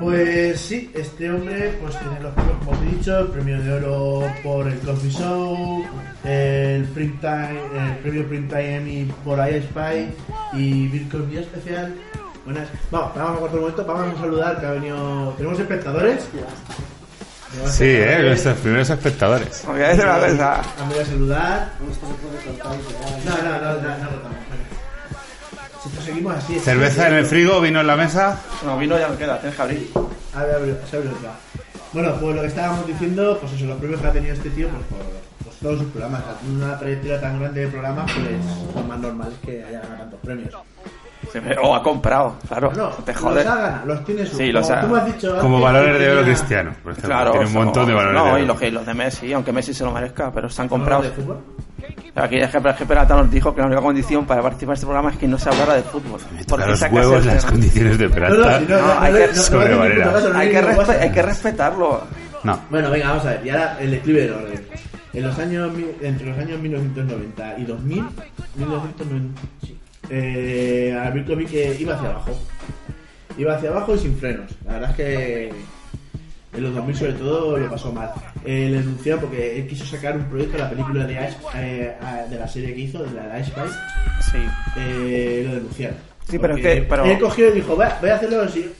Pues 0.00 0.60
sí, 0.60 0.90
este 0.94 1.30
hombre 1.30 1.78
pues 1.80 1.96
tiene 1.98 2.20
los 2.20 2.34
premios, 2.34 2.58
como 2.58 2.70
os 2.72 2.78
he 2.82 2.96
dicho, 2.96 3.18
el 3.20 3.26
premio 3.28 3.62
de 3.62 3.72
oro 3.74 4.32
por 4.42 4.66
el 4.66 4.78
Coffee 4.80 5.10
Show, 5.10 5.84
el, 6.24 6.84
Prime 6.86 7.14
Time, 7.20 7.60
el 7.76 7.96
premio 7.98 8.28
Primetime 8.28 8.76
Emmy 8.76 9.12
por 9.24 9.38
I 9.38 9.62
Spy 9.62 10.12
y 10.54 10.88
Bill 10.88 11.08
Cosby 11.08 11.38
especial. 11.38 11.94
Buenas. 12.44 12.68
Vamos, 12.90 13.14
vamos 13.14 13.36
a 13.36 13.40
cortar 13.40 13.56
un 13.56 13.60
momento, 13.60 13.84
vamos 13.86 14.16
a 14.16 14.20
saludar 14.20 14.60
que 14.60 14.66
ha 14.66 14.70
venido. 14.72 15.34
Tenemos 15.36 15.60
espectadores. 15.60 16.28
Sí, 17.70 17.84
eh, 17.84 18.18
nuestros 18.20 18.58
primeros 18.58 18.90
espectadores. 18.90 19.60
Os 19.60 19.66
voy 19.66 19.82
a 19.82 19.88
decir 19.88 20.04
una 20.04 20.18
cosa. 20.18 20.62
Vamos 20.78 20.98
a 20.98 21.04
saludar. 21.04 21.70
No, 23.24 23.36
no, 23.36 23.58
no, 23.58 23.74
no, 23.74 23.98
no, 23.98 24.53
seguimos 26.04 26.34
así. 26.34 26.58
Cerveza 26.58 27.08
en 27.08 27.14
el 27.14 27.26
frigo, 27.26 27.60
vino 27.60 27.80
en 27.80 27.86
la 27.86 27.96
mesa. 27.96 28.40
No, 28.64 28.76
vino 28.78 28.98
ya 28.98 29.08
no 29.08 29.16
queda, 29.18 29.38
tienes 29.38 29.56
que 29.56 29.62
abrir. 29.62 29.90
A 30.34 30.42
ver, 30.44 30.56
abre- 30.56 30.76
se 30.90 30.96
abre 30.96 31.08
otra. 31.10 31.30
Bueno, 31.92 32.12
pues 32.20 32.34
lo 32.36 32.40
que 32.42 32.48
estábamos 32.48 32.86
diciendo, 32.86 33.38
pues 33.40 33.52
eso, 33.52 33.66
los 33.66 33.78
premios 33.78 34.00
que 34.00 34.06
ha 34.08 34.12
tenido 34.12 34.34
este 34.34 34.50
tío, 34.50 34.68
pues 34.68 34.82
por 34.86 34.98
pues 35.44 35.56
todos 35.58 35.78
sus 35.78 35.88
programas. 35.92 36.22
Una 36.50 36.78
trayectoria 36.78 37.20
tan 37.20 37.38
grande 37.40 37.60
de 37.60 37.68
programas, 37.68 38.10
pues 38.12 38.74
lo 38.74 38.82
más 38.82 38.98
normal 38.98 39.32
es 39.32 39.38
que 39.48 39.64
haya 39.64 39.80
ganado 39.80 39.98
tantos 39.98 40.20
premios. 40.20 40.54
O 41.62 41.74
ha 41.74 41.82
comprado, 41.82 42.34
claro. 42.46 42.70
No, 42.76 42.88
te 42.90 43.12
los 43.12 43.20
jode. 43.22 43.40
ha 43.40 43.44
ganado, 43.44 43.86
los 43.86 44.04
tiene 44.04 44.26
su. 44.26 44.36
Sí, 44.36 44.52
los 44.52 44.66
como 44.66 44.76
ha- 44.78 44.80
tú 44.82 44.88
me 44.88 44.98
has 45.00 45.06
dicho 45.06 45.38
Como 45.40 45.60
valores 45.60 45.98
de 45.98 46.06
oro 46.10 46.20
tenía- 46.20 46.34
cristiano. 46.36 46.74
Por 46.82 46.92
ejemplo. 46.92 47.08
Claro, 47.10 47.30
Tiene 47.32 47.46
un 47.46 47.52
montón 47.54 47.86
de 47.86 47.94
valores 47.94 48.22
No, 48.22 48.34
de 48.36 48.42
y 48.42 48.46
los, 48.46 48.60
que- 48.60 48.70
los 48.70 48.86
de 48.86 48.94
Messi, 48.94 49.32
aunque 49.32 49.52
Messi 49.52 49.72
se 49.74 49.84
lo 49.84 49.90
merezca, 49.92 50.30
pero 50.32 50.48
están 50.48 50.68
¿Valores 50.68 50.70
comprados. 50.94 51.04
de 51.16 51.22
fútbol? 51.22 51.38
Aquí 52.16 52.36
que 52.76 52.86
Peralta 52.86 53.16
nos 53.16 53.30
dijo 53.30 53.52
que 53.54 53.60
la 53.60 53.66
única 53.66 53.82
condición 53.82 54.24
para 54.24 54.40
participar 54.40 54.72
en 54.72 54.74
este 54.74 54.86
programa 54.86 55.10
es 55.10 55.16
que 55.18 55.26
no 55.26 55.36
se 55.38 55.48
hablara 55.48 55.74
de 55.74 55.82
fútbol. 55.82 56.20
Toca 56.46 56.66
los 56.66 56.80
huevos 56.82 57.26
las 57.26 57.44
condiciones 57.44 57.98
de 57.98 58.04
No, 58.04 58.08
no, 58.10 58.14
Peralta. 58.14 58.58
si 58.60 58.64
no, 58.66 58.78
No, 58.80 58.86
no, 58.94 59.00
hay 60.38 61.10
que- 61.10 61.22
respetarlo. 61.22 62.02
No. 62.44 62.60
Bueno, 62.70 62.90
venga, 62.90 63.08
vamos 63.10 63.24
a 63.26 63.30
ver. 63.30 63.46
Y 63.46 63.50
ahora 63.50 63.78
el 63.80 63.90
declive 63.90 64.20
del 64.22 64.32
orden. 64.32 64.66
En 65.12 65.22
los 65.22 65.38
años, 65.38 65.72
entre 66.02 66.26
los 66.28 66.38
años 66.38 66.60
1990 66.60 67.58
y 67.58 67.64
2000, 67.64 68.04
1990, 68.56 69.40
sí, 69.64 69.78
eh, 70.10 71.24
Cosby 71.26 71.46
que 71.46 71.76
iba 71.80 71.94
hacia 71.94 72.10
abajo. 72.10 72.38
Iba 73.38 73.54
hacia 73.56 73.70
abajo 73.70 73.94
y 73.94 73.98
sin 73.98 74.16
frenos. 74.16 74.50
La 74.66 74.74
verdad 74.74 74.90
es 74.90 74.96
que 74.96 75.52
en 76.56 76.62
los 76.62 76.74
2000 76.74 76.96
sobre 76.96 77.12
todo 77.14 77.56
lo 77.58 77.70
pasó 77.70 77.92
mal. 77.92 78.10
Eh, 78.44 78.68
le 78.70 78.78
denunciaron 78.78 79.20
porque 79.22 79.58
él 79.60 79.66
quiso 79.66 79.84
sacar 79.84 80.16
un 80.16 80.24
proyecto, 80.24 80.58
la 80.58 80.70
película 80.70 81.04
de, 81.06 81.14
Ice- 81.14 81.36
eh, 81.56 81.94
de 82.30 82.38
la 82.38 82.48
serie 82.48 82.74
que 82.74 82.80
hizo, 82.80 83.02
de 83.02 83.12
la 83.12 83.26
de 83.34 83.40
Ice 83.40 83.50
Spice, 83.50 83.78
Sí. 84.32 84.38
eh, 84.76 85.44
lo 85.48 85.54
denunciaron. 85.56 85.96
Sí, 86.28 86.38
pero 86.38 86.56
es 86.56 86.62
que- 86.62 86.86
pero- 86.88 87.04
Él 87.04 87.18
cogió 87.18 87.48
y 87.48 87.52
dijo, 87.52 87.76
voy 87.76 87.84
a 87.86 88.14
hacerlo 88.14 88.42
así. 88.42 88.72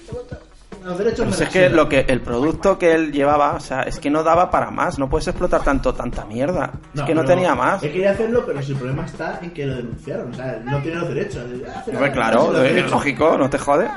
Los 0.85 0.99
derechos 0.99 1.35
si 1.35 1.43
es 1.45 1.49
que 1.49 1.59
sudan". 1.65 1.77
lo 1.77 1.89
que 1.89 2.01
el 2.09 2.21
producto 2.21 2.79
que 2.79 2.93
él 2.95 3.11
llevaba, 3.11 3.53
o 3.55 3.61
sea, 3.61 3.85
es 3.85 3.99
que 3.99 4.11
no 4.11 4.23
daba 4.23 4.51
para 4.51 4.71
más, 4.71 4.99
no 4.99 5.09
puedes 5.09 5.27
explotar 5.29 5.63
tanto 5.65 5.95
tanta 5.95 6.27
mierda. 6.27 6.73
es 6.95 7.01
que 7.03 7.15
no 7.15 7.25
tenía 7.25 7.55
más. 7.55 7.83
Él 7.83 7.91
quería 7.93 8.11
hacerlo, 8.11 8.45
pero 8.45 8.61
si 8.63 8.73
el 8.73 8.79
problema 8.79 9.07
está 9.07 9.39
en 9.43 9.51
que 9.53 9.65
lo 9.65 9.77
denunciaron. 9.77 10.31
O 10.31 10.35
sea, 10.35 10.61
no 10.63 10.83
tiene 10.83 10.99
los 10.99 11.09
derechos. 11.09 11.43
Hombre, 11.89 12.13
claro, 12.13 12.51
Los 12.53 12.57
es 12.65 12.75
derechos. 12.75 12.91
lógico, 12.91 13.39
no 13.39 13.49
te 13.49 13.57
jode. 13.59 13.89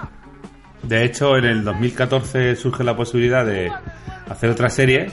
De 0.83 1.03
hecho, 1.03 1.35
en 1.37 1.45
el 1.45 1.63
2014 1.63 2.55
surge 2.55 2.83
la 2.83 2.95
posibilidad 2.95 3.45
de 3.45 3.71
hacer 4.29 4.49
otra 4.49 4.69
serie 4.69 5.07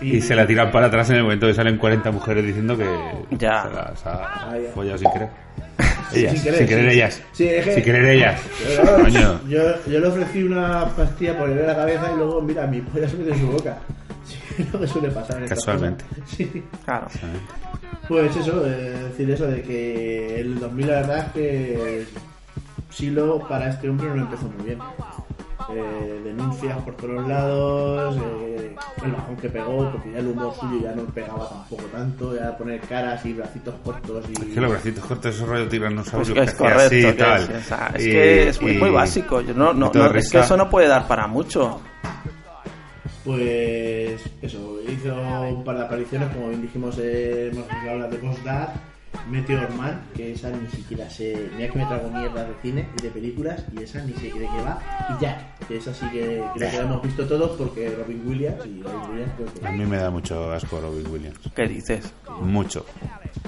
y, 0.00 0.16
y- 0.16 0.20
se 0.20 0.34
la 0.34 0.46
tiran 0.46 0.70
para 0.70 0.86
atrás 0.86 1.10
en 1.10 1.16
el 1.16 1.22
momento 1.24 1.46
que 1.46 1.54
salen 1.54 1.76
40 1.76 2.10
mujeres 2.10 2.44
diciendo 2.44 2.76
que 2.78 2.86
Ya. 3.36 3.62
se 3.64 3.70
las 3.74 4.06
ha 4.06 4.50
Ah, 4.50 4.54
ya. 4.62 4.70
follado 4.72 4.98
sin 4.98 5.10
querer. 5.12 5.28
Ellas, 6.12 6.32
sin 6.40 6.54
sin 6.54 6.66
querer, 6.66 6.88
ellas. 6.88 7.22
Sí, 7.32 7.46
es 7.48 7.64
que- 7.64 7.74
Sin 7.74 7.84
querer 7.84 8.04
ellas. 8.06 8.40
Pero, 8.66 8.94
Coño. 8.96 9.40
yo, 9.48 9.60
yo 9.86 10.00
le 10.00 10.06
ofrecí 10.06 10.42
una 10.42 10.84
pastilla 10.88 11.38
por 11.38 11.50
hervir 11.50 11.66
la 11.66 11.76
cabeza 11.76 12.10
y 12.12 12.16
luego, 12.16 12.40
mira, 12.42 12.66
mi 12.66 12.80
polla 12.80 13.08
se 13.08 13.16
mete 13.16 13.30
en 13.32 13.38
su 13.40 13.46
boca. 13.46 13.78
Sí, 14.24 14.36
es 14.62 14.72
lo 14.72 14.80
que 14.80 14.86
suele 14.86 15.10
pasar. 15.10 15.42
en 15.42 15.48
Casualmente. 15.48 16.04
Sí. 16.26 16.62
Claro. 16.84 17.06
Pues 18.06 18.36
eso, 18.36 18.64
eh, 18.66 18.94
decir 19.08 19.30
eso 19.30 19.46
de 19.46 19.62
que 19.62 20.40
el 20.40 20.58
2000 20.60 20.86
la 20.86 20.92
verdad 20.94 21.18
es 21.26 21.32
que 21.32 22.04
Silo 22.90 23.38
para 23.48 23.68
este 23.70 23.88
hombre 23.88 24.08
no 24.10 24.22
empezó 24.22 24.44
muy 24.48 24.66
bien. 24.66 24.78
Eh, 25.72 26.20
denuncias 26.24 26.76
por 26.82 26.96
todos 26.96 27.28
lados, 27.28 28.16
eh, 28.16 28.74
el 29.04 29.12
bajón 29.12 29.36
que 29.36 29.48
pegó, 29.50 29.90
porque 29.92 30.10
ya 30.12 30.18
el 30.18 30.26
humor 30.28 30.52
suyo 30.58 30.80
ya 30.82 30.92
no 30.96 31.04
pegaba 31.04 31.48
tampoco 31.48 31.82
tanto, 31.92 32.34
ya 32.34 32.56
poner 32.58 32.80
caras 32.80 33.24
y 33.24 33.34
bracitos 33.34 33.74
cortos 33.84 34.24
y... 34.28 34.32
Es 34.32 34.54
que 34.54 34.60
los 34.60 34.70
bracitos 34.70 35.04
cortos, 35.04 35.34
esos 35.36 35.48
rollo 35.48 35.68
tiranosaurio 35.68 36.34
Pues 36.34 36.44
que 36.46 36.50
es 36.50 36.52
que 36.52 36.58
correcto, 36.58 36.82
así 36.86 36.98
y 36.98 37.02
que 37.04 37.12
tal. 37.12 37.42
es, 37.42 37.48
o 37.50 37.60
sea, 37.68 37.92
es 37.94 38.06
Y- 38.06 38.10
que 38.10 38.48
es 38.48 38.62
muy, 38.62 38.72
y- 38.72 38.78
muy 38.78 38.90
básico. 38.90 39.40
Yo 39.42 39.54
no, 39.54 39.72
no, 39.72 39.86
y 39.86 39.90
todo 39.92 40.08
no, 40.12 40.18
es 40.18 40.30
que 40.30 40.40
eso 40.40 40.56
no 40.56 40.68
puede 40.68 40.88
dar 40.88 41.06
para 41.06 41.28
mucho. 41.28 41.80
Pues 43.24 44.20
eso, 44.42 44.78
hizo 44.88 45.14
un 45.50 45.62
par 45.62 45.76
de 45.76 45.84
apariciones, 45.84 46.34
como 46.34 46.48
bien 46.48 46.62
dijimos, 46.62 46.96
eh, 46.98 47.50
hemos 47.52 47.70
hablado 47.70 48.10
de 48.10 48.16
Ghost 48.18 48.42
Dad, 48.44 48.68
Meteor 49.28 49.72
Man, 49.74 50.02
que 50.14 50.32
esa 50.32 50.50
ni 50.50 50.68
siquiera 50.68 51.08
sé, 51.10 51.50
mira 51.56 51.70
que 51.70 51.78
me 51.78 51.86
trago 51.86 52.10
mierda 52.10 52.44
de 52.44 52.54
cine 52.62 52.88
y 52.98 53.02
de 53.02 53.10
películas, 53.10 53.64
y 53.72 53.82
esa 53.82 54.02
ni 54.04 54.12
sé 54.14 54.26
de 54.26 54.32
qué 54.32 54.62
va, 54.64 54.80
y 55.10 55.22
ya, 55.22 55.56
que 55.66 55.76
esa 55.76 55.92
sí 55.94 56.06
que 56.10 56.42
creo 56.54 56.70
que 56.70 56.76
la 56.76 56.82
hemos 56.82 57.02
visto 57.02 57.26
todos 57.26 57.56
porque 57.56 57.90
Robin 57.90 58.22
Williams 58.26 58.64
y 58.66 58.82
Robin 58.82 59.10
Williams 59.10 59.32
creo 59.36 59.54
que... 59.54 59.66
A 59.66 59.72
mí 59.72 59.84
me 59.84 59.96
da 59.98 60.10
mucho 60.10 60.52
asco 60.52 60.80
Robin 60.80 61.06
Williams. 61.10 61.38
¿Qué 61.54 61.66
dices? 61.66 62.12
Mucho. 62.40 62.86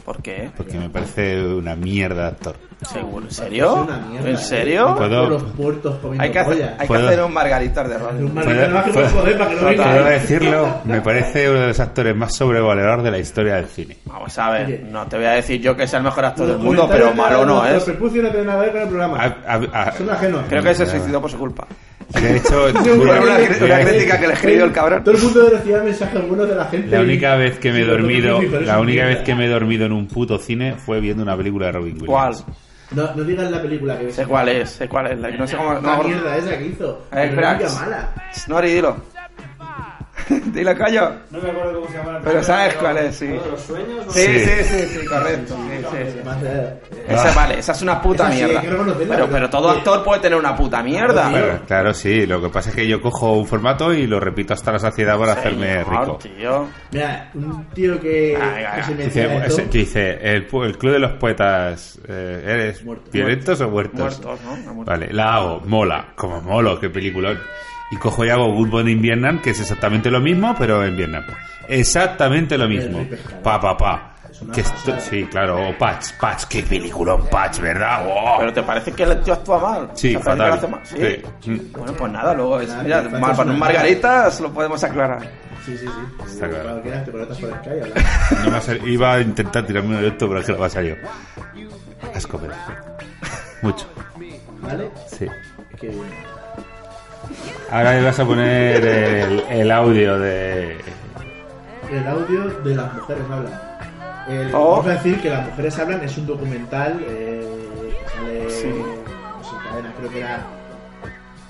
¿Por 0.05 0.22
qué? 0.22 0.51
Porque 0.56 0.78
me 0.78 0.90
parece 0.90 1.44
una 1.44 1.76
mierda 1.76 2.22
de 2.22 2.28
actor. 2.28 2.56
¿Seguro? 2.86 3.26
¿En 3.26 3.30
serio? 3.30 3.86
¿En 4.20 4.26
eh. 4.26 4.36
serio? 4.36 4.94
Puedo- 4.96 5.28
Los 5.28 5.42
puertos 5.44 5.96
Hay 6.18 6.30
que 6.30 6.38
hacer, 6.38 6.62
hay 6.74 6.78
que 6.80 6.86
¿Puedo? 6.86 7.06
hacer 7.06 7.22
un 7.22 7.32
margaritas 7.32 7.88
de 7.88 7.96
Un 7.96 8.02
Robin. 8.02 8.34
margarita 8.34 8.68
más 8.68 8.84
que 8.84 8.90
¿Puedo- 8.92 9.06
por 9.09 9.20
joder, 9.20 9.38
para 9.38 9.48
que 9.50 9.54
no 9.56 9.60
¿Puedo 9.62 9.76
venga. 9.94 10.10
decirlo? 10.10 10.68
Me 10.84 11.00
parece 11.00 11.50
uno 11.50 11.60
de 11.60 11.66
los 11.68 11.80
actores 11.80 12.16
más 12.16 12.34
sobrevalorados 12.34 13.04
de 13.04 13.10
la 13.10 13.18
historia 13.18 13.54
del 13.56 13.66
cine. 13.66 13.96
Vamos 14.04 14.36
a 14.38 14.50
ver, 14.50 14.82
no 14.90 15.06
te 15.06 15.16
voy 15.16 15.26
a 15.26 15.30
decir 15.32 15.60
yo 15.60 15.76
que 15.76 15.86
sea 15.86 15.98
el 15.98 16.04
mejor 16.04 16.24
actor 16.24 16.46
Los 16.48 16.56
del 16.56 16.64
mundo, 16.66 16.88
pero 16.90 17.14
malo 17.14 17.44
no 17.46 17.62
de 17.62 17.72
los 17.74 17.78
es. 17.78 17.84
prepucios 17.84 18.24
no 18.24 18.30
tienen 18.30 18.46
nada 18.48 18.64
que 18.64 18.70
ver 18.70 18.72
con 18.72 18.82
el 18.82 18.88
programa. 18.88 19.18
A- 19.18 19.52
a- 19.54 19.82
a- 19.88 19.92
Son 19.92 20.10
ajenos. 20.10 20.40
Creo 20.48 20.62
que 20.62 20.74
se 20.74 20.86
suicidó 20.86 21.20
por 21.20 21.30
su 21.30 21.38
culpa. 21.38 21.66
de 22.20 22.36
hecho, 22.36 22.66
Una, 23.00 23.80
crítica 23.84 24.18
que 24.20 24.26
le 24.26 24.32
escribió 24.34 24.64
el 24.64 24.72
cabrón. 24.72 25.02
Todo 25.04 25.14
el 25.16 25.22
mundo 25.22 25.48
recibía 25.50 25.82
mensajes 25.82 26.28
buenos 26.28 26.48
de 26.48 26.54
la 26.56 26.64
gente. 26.66 26.88
La 26.94 27.00
única 27.02 27.36
vez 27.36 27.59
que 27.59 27.72
me 27.72 27.78
he 27.82 27.84
los 27.84 27.96
dormido, 27.96 28.40
la 28.42 28.80
única 28.80 29.06
vez 29.06 29.18
que 29.20 29.34
me 29.34 29.46
he 29.46 29.48
dormido 29.48 29.86
en 29.86 29.92
un 29.92 30.09
puto 30.09 30.36
cine 30.38 30.74
fue 30.74 31.00
viendo 31.00 31.22
una 31.22 31.36
película 31.36 31.66
de 31.66 31.72
Robin 31.72 31.94
Williams. 32.02 32.09
¿Cuál? 32.44 32.56
No, 32.94 33.14
no 33.14 33.24
digas 33.24 33.51
la 33.51 33.62
película 33.62 33.98
que 33.98 34.06
ves. 34.06 34.14
Sé 34.14 34.27
cuál 34.27 34.48
es, 34.48 34.70
sé 34.70 34.89
cuál 34.89 35.06
es. 35.09 35.19
la- 35.19 35.31
No 35.31 35.47
sé 35.47 35.56
cómo. 35.59 35.74
La 35.74 35.81
No, 35.81 36.02
mierda 36.05 36.36
esa 36.36 36.59
que 36.59 36.66
hizo. 36.66 37.02
Eh, 37.12 37.32
la 37.35 37.59
mala. 37.81 38.09
Snori, 38.35 38.73
dilo. 38.73 38.97
dilo, 40.53 40.74
callo. 40.77 41.12
No 41.31 41.40
me 41.40 41.51
acuerdo 41.51 41.81
cómo 41.81 41.89
se 41.93 41.99
llama 41.99 42.12
la 42.12 42.20
Pero 42.20 42.43
sabes 42.43 42.74
cuál 42.74 42.99
es, 42.99 43.16
sí. 43.16 43.27
¿Uno 43.27 43.43
de 43.43 43.51
los 43.51 43.61
sueños? 43.61 44.07
¿no? 44.07 44.12
Sí, 44.12 44.20
Sí. 44.23 44.39
sí, 44.40 44.65
sí, 44.65 44.99
sí, 45.01 45.07
correcto. 45.07 45.57
sí, 45.57 45.85
sí, 45.90 46.12
sí. 46.12 46.19
Más 46.24 46.40
de- 46.43 46.81
Esa 47.09 47.32
vale, 47.35 47.59
esa 47.59 47.73
es 47.73 47.82
una 47.82 48.01
puta 48.01 48.28
mierda. 48.28 48.62
Pero, 49.09 49.28
pero 49.28 49.51
todo 49.51 49.70
actor 49.70 50.05
puede 50.05 50.20
tener 50.20 50.39
una 50.39 50.55
puta 50.57 50.82
mierda. 50.82 51.28
Claro, 51.31 51.61
claro, 51.66 51.94
sí. 51.94 52.27
Lo 52.27 52.40
que 52.40 52.49
pasa 52.49 52.70
es 52.70 52.77
que 52.77 52.86
yo 52.86 53.01
cojo 53.01 53.32
un 53.32 53.47
formato 53.47 53.93
y 53.93 54.07
lo 54.07 54.20
repito 54.20 54.55
hasta 54.55 54.73
la 54.73 54.78
saciedad 54.78 55.19
para 55.19 55.32
hacerme 55.32 55.82
rico. 55.85 56.19
tío. 56.23 56.66
Mira, 56.93 57.31
un 57.35 57.65
tío 57.74 57.99
que, 58.01 58.39
Dice, 58.97 59.28
de 59.28 59.66
dice, 59.70 60.19
el, 60.23 60.49
pu- 60.49 60.65
el 60.65 60.77
club 60.78 60.93
de 60.93 60.99
los 60.99 61.12
poetas, 61.12 61.99
eh, 62.09 62.43
¿eres 62.47 62.82
violentos 63.11 63.61
o 63.61 63.69
muertos? 63.70 63.99
Muertos, 64.01 64.40
¿no? 64.66 64.85
Vale, 64.85 65.12
la 65.12 65.35
hago, 65.35 65.61
mola, 65.66 66.12
como 66.15 66.40
molo, 66.40 66.78
qué 66.78 66.90
peliculón. 66.90 67.39
Y 67.93 67.97
cojo 67.97 68.24
y 68.24 68.31
hago 68.31 68.52
Good 68.55 68.69
Morning 68.69 69.01
Vietnam, 69.01 69.40
que 69.40 69.51
es 69.51 69.60
exactamente 69.60 70.10
lo 70.10 70.20
mismo, 70.20 70.55
pero 70.59 70.82
en 70.85 70.97
Vietnam. 70.97 71.24
Exactamente 71.69 72.59
lo 72.59 72.66
mismo. 72.66 73.06
Pa, 73.43 73.60
pa, 73.60 73.77
pa. 73.77 74.09
Que 74.52 74.62
esto- 74.62 74.98
sí, 74.98 75.24
claro, 75.31 75.69
o 75.69 75.78
Patch, 75.78 76.14
Patch, 76.19 76.44
qué 76.47 76.62
peliculón, 76.62 77.27
Patch, 77.31 77.60
¿verdad? 77.60 78.05
¡Oh! 78.09 78.36
Pero 78.40 78.52
te 78.52 78.62
parece 78.62 78.90
que 78.93 79.02
el 79.05 79.20
tío 79.20 79.35
actúa 79.35 79.59
mal. 79.60 79.90
Sí, 79.94 80.14
¿Te 80.14 80.19
parece 80.19 80.19
que 80.19 80.23
fatal. 80.23 80.48
lo 80.48 80.55
hace 80.55 80.66
mal? 80.66 80.81
¿Sí? 80.85 81.23
Sí. 81.43 81.51
Mm. 81.51 81.73
Bueno, 81.73 81.93
pues 81.93 82.12
nada, 82.12 82.35
luego 82.35 82.60
es. 82.60 82.69
Nada, 82.69 82.82
Mira, 82.82 83.02
que 83.02 83.09
ma- 83.10 83.19
faltas 83.20 83.36
para 83.36 83.51
un 83.52 83.59
margaritas 83.59 84.40
lo 84.40 84.52
podemos 84.52 84.82
aclarar. 84.82 85.20
Sí, 85.64 85.77
sí, 85.77 85.86
sí. 85.86 86.24
Está 86.32 86.48
claro. 86.48 86.82
No 88.44 88.89
iba 88.89 89.12
a 89.14 89.20
intentar 89.20 89.64
tirarme 89.66 89.90
un 89.90 89.97
electo, 90.02 90.27
pero 90.28 90.40
es 90.40 90.47
que 90.47 90.52
no 90.52 90.59
me 90.59 90.64
ha 90.64 90.69
salido. 90.70 90.97
Asco, 92.14 92.39
pero. 92.39 92.55
Mucho, 93.62 93.86
¿Vale? 94.60 94.90
sí. 95.06 95.27
Qué 95.78 95.89
bien. 95.89 96.02
Ahora 97.70 97.93
me 97.93 98.03
vas 98.03 98.19
a 98.19 98.24
poner 98.24 98.85
el, 98.85 99.40
el 99.51 99.70
audio 99.70 100.19
de. 100.19 100.78
El 101.90 102.07
audio 102.07 102.44
de 102.65 102.74
las 102.74 102.93
mujeres 102.94 103.23
hablan. 103.31 103.61
El, 104.28 104.55
Oh. 104.55 104.70
Vamos 104.77 104.86
a 104.86 104.90
decir 104.90 105.20
que 105.20 105.31
las 105.31 105.47
mujeres 105.47 105.78
hablan 105.78 106.03
es 106.05 106.16
un 106.19 106.27
documental 106.27 107.05
eh, 107.07 107.47
que 107.90 108.11
sale 108.16 108.51
Sí. 108.51 108.69
no 108.69 109.44
sé, 109.44 109.57
en 109.57 109.62
cadena, 109.70 109.93
creo 109.99 110.11
que 110.11 110.19
era 110.20 110.40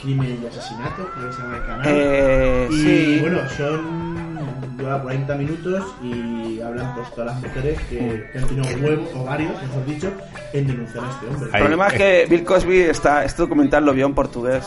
Crimen 0.00 0.40
y 0.42 0.46
Asesinato, 0.46 1.08
creo 1.14 1.28
que 1.30 1.36
se 1.36 1.42
llama 1.42 1.56
el 1.58 1.66
canal. 1.66 1.84
Eh, 1.86 2.68
y 2.70 2.74
sí. 2.80 3.18
bueno, 3.20 3.48
son 3.56 4.31
dura 4.76 4.98
40 5.02 5.34
minutos 5.36 5.84
y 6.02 6.60
hablan 6.60 6.94
pues 6.94 7.10
todas 7.10 7.26
las 7.34 7.42
mujeres 7.42 7.78
que, 7.88 8.28
que 8.32 8.38
han 8.38 8.46
tenido 8.46 8.64
huevos 8.86 9.08
o 9.14 9.24
varios, 9.24 9.52
mejor 9.62 9.86
dicho, 9.86 10.12
en 10.52 10.66
denunciar 10.66 11.04
a 11.04 11.10
este 11.10 11.26
hombre. 11.26 11.44
El 11.52 11.58
problema 11.60 11.86
es 11.88 11.92
que 11.94 12.26
Bill 12.28 12.44
Cosby 12.44 12.78
está, 12.82 13.24
este 13.24 13.42
documental 13.42 13.84
lo 13.84 13.92
vio 13.92 14.06
en 14.06 14.14
portugués. 14.14 14.64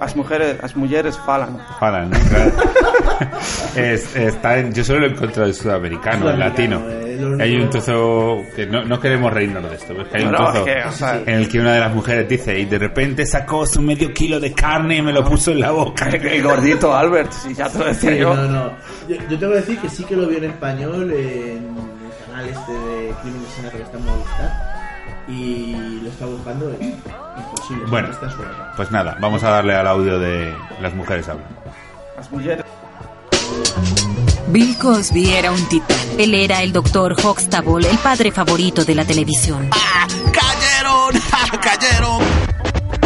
As 0.00 0.14
mujeres, 0.16 0.56
as 0.62 0.76
mujeres 0.76 1.18
falan. 1.18 1.58
Falan. 1.80 2.10
Claro. 2.10 2.52
Es- 3.74 4.14
está 4.16 4.58
en- 4.58 4.72
yo 4.72 4.84
solo 4.84 5.00
lo 5.00 5.06
he 5.06 5.10
encontrado 5.10 5.48
en 5.48 5.54
sudamericano, 5.54 6.30
en 6.30 6.38
latino. 6.38 6.80
Eh, 6.88 7.07
Hay 7.40 7.56
un 7.56 7.70
trozo 7.70 8.42
que 8.54 8.66
no, 8.66 8.84
no 8.84 8.98
queremos 9.00 9.32
reírnos 9.32 9.62
de 9.68 9.74
esto, 9.76 9.88
pero 9.88 10.02
es 10.02 10.08
que 10.08 10.16
hay 10.18 10.24
un 10.24 10.32
No, 10.32 10.38
trozo 10.38 10.58
es 10.58 10.64
que, 10.64 10.88
o 10.88 10.92
sea, 10.92 11.16
en 11.26 11.28
el 11.34 11.48
que 11.48 11.60
una 11.60 11.72
de 11.74 11.80
las 11.80 11.94
mujeres 11.94 12.28
dice 12.28 12.58
y 12.58 12.64
de 12.64 12.78
repente 12.78 13.26
sacó 13.26 13.66
su 13.66 13.80
medio 13.82 14.12
kilo 14.12 14.38
de 14.40 14.52
carne 14.52 14.96
y 14.96 15.02
me 15.02 15.12
lo 15.12 15.24
puso 15.24 15.50
en 15.52 15.60
la 15.60 15.70
boca. 15.70 16.08
el 16.12 16.42
gordito 16.42 16.94
Albert, 16.94 17.32
si 17.32 17.54
ya 17.54 17.68
te 17.68 17.78
lo 17.78 17.84
decía 17.86 18.10
Sí, 18.12 18.18
yo. 18.18 18.34
no, 18.34 18.48
no. 18.48 18.72
Yo, 19.08 19.16
yo 19.28 19.38
tengo 19.38 19.52
que 19.52 19.58
decir 19.60 19.78
que 19.78 19.88
sí 19.88 20.04
que 20.04 20.16
lo 20.16 20.26
vi 20.28 20.36
en 20.36 20.44
español 20.44 21.10
en 21.12 21.18
el 21.68 22.26
canal 22.26 22.48
este 22.48 22.72
de 22.72 23.14
Crimen 23.22 23.42
y 23.42 23.46
Asesinato 23.46 23.76
que 23.76 23.82
está 23.82 23.98
en 23.98 24.04
Movistar 24.04 24.78
y 25.28 26.00
lo 26.02 26.08
está 26.08 26.24
buscando 26.26 26.70
imposible. 26.80 27.84
Bueno. 27.90 28.08
está. 28.10 28.72
Pues 28.76 28.90
nada, 28.90 29.16
vamos 29.20 29.42
a 29.44 29.50
darle 29.50 29.74
al 29.74 29.86
audio 29.86 30.18
de 30.18 30.54
las 30.80 30.94
mujeres 30.94 31.28
hablan. 31.28 31.46
Las 32.16 32.30
mujeres. 32.30 32.64
Bill 34.50 34.78
Cosby 34.78 35.30
era 35.30 35.52
un 35.52 35.68
titán. 35.68 35.96
Él 36.18 36.34
era 36.34 36.62
el 36.62 36.72
doctor 36.72 37.14
Huxtable, 37.22 37.88
el 37.88 37.98
padre 37.98 38.32
favorito 38.32 38.84
de 38.84 38.94
la 38.94 39.04
televisión. 39.04 39.68
¡Cayeron! 40.32 41.20
¡Cayeron! 41.60 42.22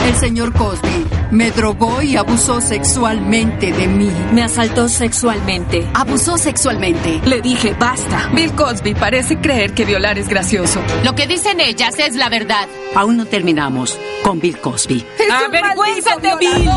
El 0.06 0.16
señor 0.16 0.52
Cosby 0.52 1.06
me 1.32 1.50
drogó 1.50 2.00
y 2.02 2.16
abusó 2.16 2.60
sexualmente 2.60 3.72
de 3.72 3.88
mí. 3.88 4.10
Me 4.32 4.42
asaltó 4.42 4.88
sexualmente. 4.88 5.88
Abusó 5.94 6.38
sexualmente. 6.38 7.20
Le 7.24 7.40
dije, 7.40 7.74
basta. 7.78 8.30
Bill 8.34 8.52
Cosby 8.52 8.94
parece 8.94 9.38
creer 9.40 9.74
que 9.74 9.84
violar 9.84 10.18
es 10.18 10.28
gracioso. 10.28 10.80
Lo 11.04 11.14
que 11.14 11.26
dicen 11.26 11.60
ellas 11.60 11.98
es 11.98 12.14
la 12.14 12.28
verdad. 12.28 12.68
Aún 12.94 13.16
no 13.16 13.26
terminamos 13.26 13.98
con 14.22 14.40
Bill 14.40 14.58
Cosby. 14.58 15.04
¡Avergüénzate, 15.30 16.36
Bill! 16.38 16.70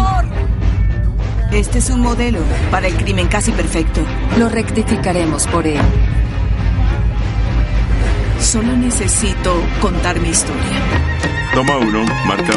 Este 1.52 1.78
es 1.78 1.90
un 1.90 2.02
modelo 2.02 2.40
para 2.70 2.88
el 2.88 2.96
crimen 2.96 3.28
casi 3.28 3.52
perfecto. 3.52 4.02
Lo 4.38 4.50
rectificaremos 4.50 5.48
por 5.48 5.66
él. 5.66 5.80
Solo 8.40 8.76
necesito 8.76 9.54
contar 9.82 10.20
mi 10.20 10.30
historia. 10.30 10.62
Toma 11.54 11.78
uno, 11.78 12.06
marca. 12.28 12.54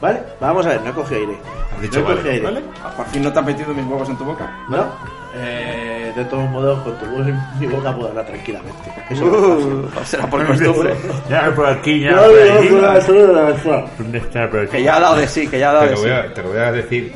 ¿Vale? 0.00 0.22
Vamos 0.40 0.66
a 0.66 0.68
ver, 0.70 0.82
no 0.82 0.94
cogido 0.94 1.20
aire. 1.20 1.38
Has 1.74 1.82
dicho 1.82 2.00
no 2.00 2.04
vale, 2.06 2.16
cogido 2.16 2.32
aire. 2.32 2.44
¿vale? 2.44 2.62
Por 2.96 3.06
fin 3.06 3.22
no 3.22 3.32
te 3.32 3.38
han 3.38 3.44
metido 3.44 3.74
mis 3.74 3.86
huevos 3.86 4.08
en 4.08 4.16
tu 4.16 4.24
boca. 4.24 4.50
¿No? 4.68 5.25
Eh, 5.38 6.12
de 6.16 6.24
todos 6.24 6.48
modos, 6.50 6.82
con 6.82 6.98
tu 6.98 7.06
voz 7.06 7.26
en 7.26 7.38
mi 7.60 7.66
boca 7.66 7.94
puedo 7.94 8.08
hablar 8.08 8.24
tranquilamente. 8.26 8.90
Eso 9.10 9.24
Uh, 9.26 9.88
será 10.04 10.26
por 10.28 10.46
costumbre. 10.46 10.94
Ya 11.30 11.52
por 11.54 11.66
aquí, 11.66 12.00
ya 12.00 12.12
No, 12.12 12.22
por 12.22 12.30
no, 12.32 12.58
allí. 12.58 12.68
no, 12.70 12.80
no, 12.80 13.32
no, 13.32 13.52
no, 13.54 13.72
no. 13.82 13.90
¿Dónde 13.98 14.18
está 14.18 14.48
por 14.50 14.60
aquí? 14.60 14.70
Que 14.72 14.82
ya 14.82 14.96
ha 14.96 15.00
dado 15.00 15.16
de 15.16 15.28
sí, 15.28 15.46
que 15.46 15.58
ya 15.58 15.70
ha 15.70 15.74
dado 15.74 15.84
te, 15.84 15.90
de 15.90 15.96
sí. 15.96 16.02
voy 16.02 16.10
a, 16.12 16.34
te 16.34 16.42
lo 16.42 16.48
voy 16.48 16.58
a 16.58 16.72
decir 16.72 17.12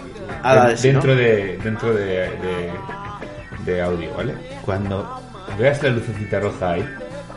sí, 0.76 0.88
dentro, 0.88 1.10
¿no? 1.14 1.20
de, 1.20 1.59
dentro 1.64 1.94
de, 1.94 2.05
de, 2.05 2.70
de 3.64 3.82
audio, 3.82 4.14
¿vale? 4.14 4.34
Cuando 4.64 5.20
veas 5.59 5.82
la 5.82 5.90
lucecita 5.90 6.40
roja 6.40 6.72
ahí, 6.72 6.84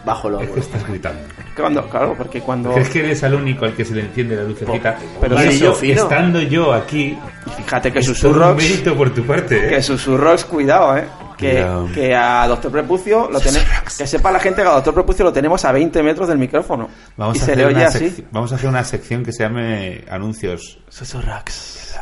Bajo 0.05 0.29
los 0.29 0.41
es 0.43 0.49
que 0.49 0.59
estás 0.59 0.85
gritando. 0.87 1.21
Cuando, 1.55 1.87
claro, 1.89 2.13
porque 2.17 2.41
cuando. 2.41 2.75
Es 2.75 2.89
que 2.89 2.99
eres 2.99 3.23
el 3.23 3.35
único 3.35 3.63
al 3.65 3.73
que 3.73 3.85
se 3.85 3.93
le 3.95 4.01
enciende 4.01 4.35
la 4.35 4.43
lucecita. 4.43 4.97
Pero 5.21 5.35
Y 5.41 5.51
si 5.51 5.65
eso, 5.65 5.81
yo 5.81 5.93
estando 5.93 6.41
yo 6.41 6.73
aquí, 6.73 7.17
Fíjate 7.57 7.91
que 7.91 8.01
susurros. 8.03 8.55
mérito 8.55 8.95
por 8.95 9.13
tu 9.13 9.23
parte, 9.23 9.65
¿eh? 9.67 9.69
Que 9.69 9.81
susurros, 9.81 10.43
cuidado, 10.45 10.97
eh. 10.97 11.05
Que, 11.37 11.51
Cuidado. 11.51 11.89
que 11.93 12.15
a 12.15 12.47
Doctor 12.47 12.71
Prepucio 12.71 13.29
lo 13.31 13.39
tenemos. 13.39 13.67
Que 13.97 14.05
sepa 14.07 14.31
la 14.31 14.39
gente 14.39 14.61
que 14.61 14.67
a 14.67 14.71
Doctor 14.73 14.93
Prepucio 14.93 15.25
lo 15.25 15.31
tenemos 15.33 15.63
a 15.65 15.71
20 15.71 16.03
metros 16.03 16.27
del 16.27 16.37
micrófono. 16.37 16.89
Vamos, 17.17 17.37
y 17.37 17.39
a 17.39 17.45
se 17.45 17.51
hacer 17.51 17.57
le 17.57 17.65
oye 17.65 17.75
una 17.77 17.87
así. 17.87 18.25
vamos 18.31 18.51
a 18.51 18.55
hacer 18.55 18.69
una 18.69 18.83
sección 18.83 19.23
que 19.23 19.31
se 19.31 19.43
llame 19.43 20.03
anuncios. 20.09 20.79
Susurrax. 20.89 21.95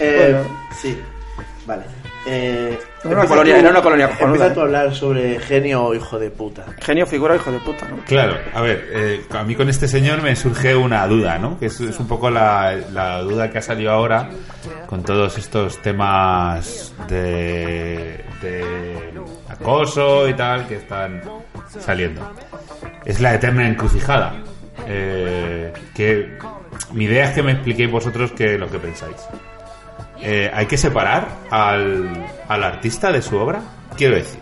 Eh, 0.00 0.32
Bueno. 0.32 0.56
Sí. 0.80 0.96
Vale. 1.68 1.82
Eh, 2.26 2.76
Era 3.04 3.14
una 3.14 3.26
colonia- 3.28 3.58
era 3.58 3.70
una 3.70 3.80
colonia 3.82 4.08
cojonuda, 4.08 4.46
Empieza 4.46 4.54
tú 4.54 4.60
a 4.60 4.62
hablar 4.64 4.94
sobre 4.94 5.38
genio 5.38 5.84
o 5.84 5.94
hijo 5.94 6.18
de 6.18 6.30
puta. 6.30 6.64
Genio, 6.80 7.06
figura, 7.06 7.36
hijo 7.36 7.52
de 7.52 7.58
puta, 7.60 7.86
¿no? 7.88 7.98
Claro, 8.06 8.36
a 8.52 8.60
ver, 8.60 8.88
eh, 8.92 9.24
a 9.30 9.44
mí 9.44 9.54
con 9.54 9.68
este 9.68 9.86
señor 9.86 10.20
me 10.20 10.34
surge 10.34 10.74
una 10.74 11.06
duda, 11.06 11.38
¿no? 11.38 11.58
Que 11.58 11.66
es, 11.66 11.80
es 11.80 11.98
un 12.00 12.08
poco 12.08 12.28
la, 12.30 12.74
la 12.92 13.20
duda 13.20 13.50
que 13.50 13.58
ha 13.58 13.62
salido 13.62 13.92
ahora 13.92 14.28
con 14.86 15.02
todos 15.04 15.38
estos 15.38 15.80
temas 15.80 16.92
de, 17.08 18.24
de 18.42 18.64
acoso 19.48 20.28
y 20.28 20.34
tal 20.34 20.66
que 20.66 20.76
están 20.76 21.22
saliendo. 21.68 22.22
Es 23.04 23.20
la 23.20 23.34
eterna 23.34 23.68
encrucijada. 23.68 24.34
Eh, 24.86 25.72
que 25.94 26.38
mi 26.92 27.04
idea 27.04 27.26
es 27.28 27.34
que 27.34 27.42
me 27.42 27.52
expliquéis 27.52 27.90
vosotros 27.90 28.32
qué 28.32 28.58
lo 28.58 28.68
que 28.70 28.78
pensáis. 28.78 29.16
Eh, 30.20 30.50
¿Hay 30.52 30.66
que 30.66 30.76
separar 30.76 31.28
al, 31.50 32.26
al 32.48 32.64
artista 32.64 33.12
de 33.12 33.22
su 33.22 33.36
obra? 33.36 33.60
Quiero 33.96 34.16
decir, 34.16 34.40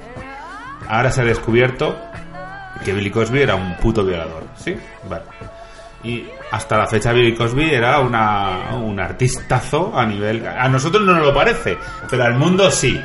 ahora 0.89 1.11
se 1.11 1.21
ha 1.21 1.25
descubierto 1.25 1.99
que 2.85 2.93
Billy 2.93 3.11
Cosby 3.11 3.43
era 3.43 3.55
un 3.55 3.77
puto 3.77 4.05
violador, 4.05 4.45
¿sí? 4.57 4.77
Vale. 5.09 5.25
Y 6.05 6.27
hasta 6.51 6.79
la 6.79 6.87
fecha 6.87 7.13
Billy 7.13 7.35
Cosby 7.35 7.75
era 7.75 7.99
una, 8.01 8.75
un 8.77 8.99
artistazo 9.01 9.93
a 9.99 10.07
nivel... 10.07 10.47
A 10.47 10.69
nosotros 10.69 11.05
no 11.05 11.15
nos 11.15 11.27
lo 11.27 11.35
parece, 11.35 11.77
pero 12.09 12.25
al 12.25 12.35
mundo 12.35 12.71
sí. 12.71 13.01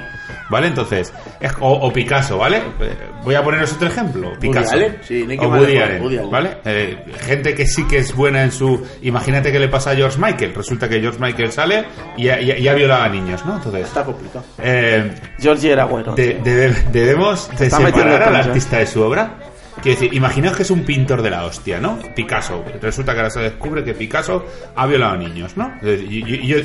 ¿Vale? 0.52 0.68
Entonces, 0.68 1.12
es- 1.40 1.54
o, 1.62 1.72
o 1.72 1.92
Picasso, 1.94 2.38
¿vale? 2.38 2.58
Eh, 2.58 2.96
Voy 3.24 3.36
a 3.36 3.44
poneros 3.44 3.72
otro 3.74 3.88
ejemplo. 3.88 4.34
Picasso. 4.40 4.74
Allen? 4.74 4.98
Sí, 5.02 5.24
Nicky 5.26 5.46
o 5.46 5.50
Mann, 5.50 5.60
Woody 5.62 5.78
Allen, 5.78 6.02
Woody 6.02 6.18
Allen. 6.18 6.30
¿vale? 6.32 6.58
Eh, 6.66 6.98
gente 7.22 7.54
que 7.56 7.66
sí 7.66 7.88
que 7.88 8.00
es 8.00 8.14
buena 8.16 8.44
en 8.44 8.52
su... 8.52 8.86
Imagínate 9.04 9.52
que 9.52 9.60
le 9.60 9.68
pasa 9.70 9.92
a 9.92 9.96
George 9.96 10.20
Michael. 10.20 10.54
Resulta 10.54 10.90
que 10.90 11.00
George 11.00 11.20
Michael 11.20 11.52
sale 11.52 11.86
y 12.18 12.28
ha, 12.30 12.42
y 12.42 12.52
ha- 12.52 12.58
y 12.58 12.68
ha 12.68 12.74
violado 12.74 13.04
a 13.04 13.10
niños, 13.10 13.46
¿no? 13.46 13.56
Entonces... 13.56 13.86
Está 13.88 14.04
complicado. 14.04 14.44
Eh, 14.60 15.12
Georgie 15.40 15.72
era 15.72 15.86
bueno. 15.86 16.14
de- 16.16 16.34
de- 16.44 16.74
debemos 16.92 17.50
de 17.58 17.70
separar 17.70 18.24
al 18.24 18.36
artista 18.36 18.78
de 18.80 18.88
su 18.88 19.02
obra. 19.02 19.36
Quiero 19.82 20.00
decir, 20.00 20.14
imaginaos 20.14 20.58
que 20.58 20.64
es 20.64 20.70
un 20.72 20.84
pintor 20.84 21.22
de 21.22 21.30
la 21.30 21.46
hostia, 21.46 21.80
¿no? 21.80 21.98
Picasso. 22.16 22.64
Resulta 22.82 23.14
que 23.14 23.20
ahora 23.20 23.30
se 23.30 23.40
descubre 23.40 23.84
que 23.84 23.94
Picasso 23.94 24.46
ha 24.76 24.86
violado 24.86 25.14
a 25.14 25.18
niños, 25.18 25.56
¿no? 25.56 25.72
Entonces, 25.76 26.02
y- 26.10 26.24
y- 26.28 26.36
y 26.44 26.48
yo, 26.48 26.58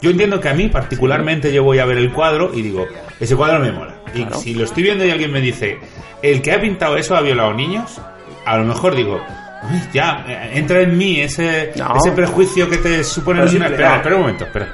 yo 0.00 0.10
entiendo 0.10 0.40
que 0.40 0.48
a 0.48 0.54
mí, 0.54 0.68
particularmente, 0.68 1.52
yo 1.52 1.62
voy 1.64 1.78
a 1.78 1.84
ver 1.84 1.98
el 1.98 2.12
cuadro 2.12 2.50
y 2.54 2.62
digo, 2.62 2.86
ese 3.20 3.36
cuadro 3.36 3.58
me 3.60 3.72
mola. 3.72 3.94
Y 4.14 4.22
Claro. 4.22 4.36
si 4.38 4.54
lo 4.54 4.64
estoy 4.64 4.82
viendo 4.84 5.04
y 5.04 5.10
alguien 5.10 5.32
me 5.32 5.40
dice, 5.40 5.78
el 6.22 6.40
que 6.42 6.52
ha 6.52 6.60
pintado 6.60 6.96
eso 6.96 7.16
ha 7.16 7.20
violado 7.20 7.52
niños, 7.54 8.00
a 8.44 8.56
lo 8.58 8.64
mejor 8.64 8.94
digo, 8.94 9.20
"Uy, 9.64 9.80
ya, 9.92 10.24
eh, 10.28 10.50
entra 10.54 10.80
en 10.82 10.96
mí 10.96 11.20
ese, 11.20 11.72
No. 11.76 11.94
ese 11.96 12.12
prejuicio 12.12 12.68
que 12.70 12.78
te 12.78 13.02
supone... 13.04 13.40
Una- 13.42 13.50
pero- 13.50 13.64
espera, 13.66 13.96
espera 13.96 14.14
un 14.16 14.20
momento, 14.22 14.44
espera. 14.44 14.68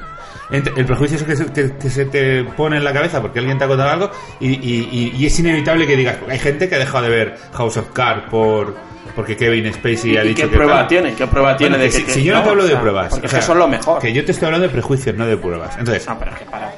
El 0.50 0.84
prejuicio 0.84 1.16
es 1.16 1.22
que 1.22 1.34
se, 1.34 1.46
que- 1.50 1.72
que 1.78 1.88
se 1.88 2.04
te 2.04 2.44
pone 2.44 2.76
en 2.76 2.84
la 2.84 2.92
cabeza 2.92 3.22
porque 3.22 3.38
alguien 3.38 3.56
te 3.56 3.64
ha 3.64 3.68
contado 3.68 3.88
algo 3.88 4.10
y, 4.38 4.48
y- 4.50 4.88
y- 4.92 5.12
y 5.16 5.24
es 5.26 5.38
inevitable 5.38 5.86
que 5.86 5.96
digas, 5.96 6.18
hay 6.28 6.38
gente 6.38 6.68
que 6.68 6.74
ha 6.74 6.78
dejado 6.78 7.04
de 7.04 7.10
ver 7.10 7.38
House 7.54 7.78
of 7.78 7.88
Cards 7.94 8.24
por, 8.30 8.76
porque 9.14 9.36
Kevin 9.36 9.72
Spacey 9.72 10.12
¿Y- 10.12 10.16
ha 10.16 10.22
dicho 10.22 10.44
qué 10.44 10.48
que 10.50 10.56
prueba 10.56 10.78
tal. 10.78 10.86
tiene? 10.88 11.14
¿Qué 11.14 11.26
prueba 11.26 11.56
tiene 11.56 11.76
de 11.78 11.84
que 11.86 11.90
que- 11.90 11.96
si, 11.98 12.02
que 12.04 12.12
si 12.12 12.24
yo 12.24 12.32
no, 12.34 12.38
no? 12.38 12.44
te 12.44 12.50
hablo 12.50 12.62
O 12.64 12.66
de 12.66 12.76
pruebas, 12.76 13.08
porque 13.10 13.26
o 13.26 13.30
sea, 13.30 13.42
son 13.42 13.58
lo 13.58 13.68
mejor. 13.68 14.00
Que 14.00 14.12
yo 14.12 14.24
te 14.24 14.32
estoy 14.32 14.46
hablando 14.46 14.66
de 14.68 14.72
prejuicios, 14.72 15.16
no 15.16 15.26
de 15.26 15.36
pruebas. 15.36 15.76
Entonces, 15.78 16.06
No, 16.06 16.18
pero 16.18 16.30
es 16.32 16.38
que 16.38 16.44
para. 16.46 16.72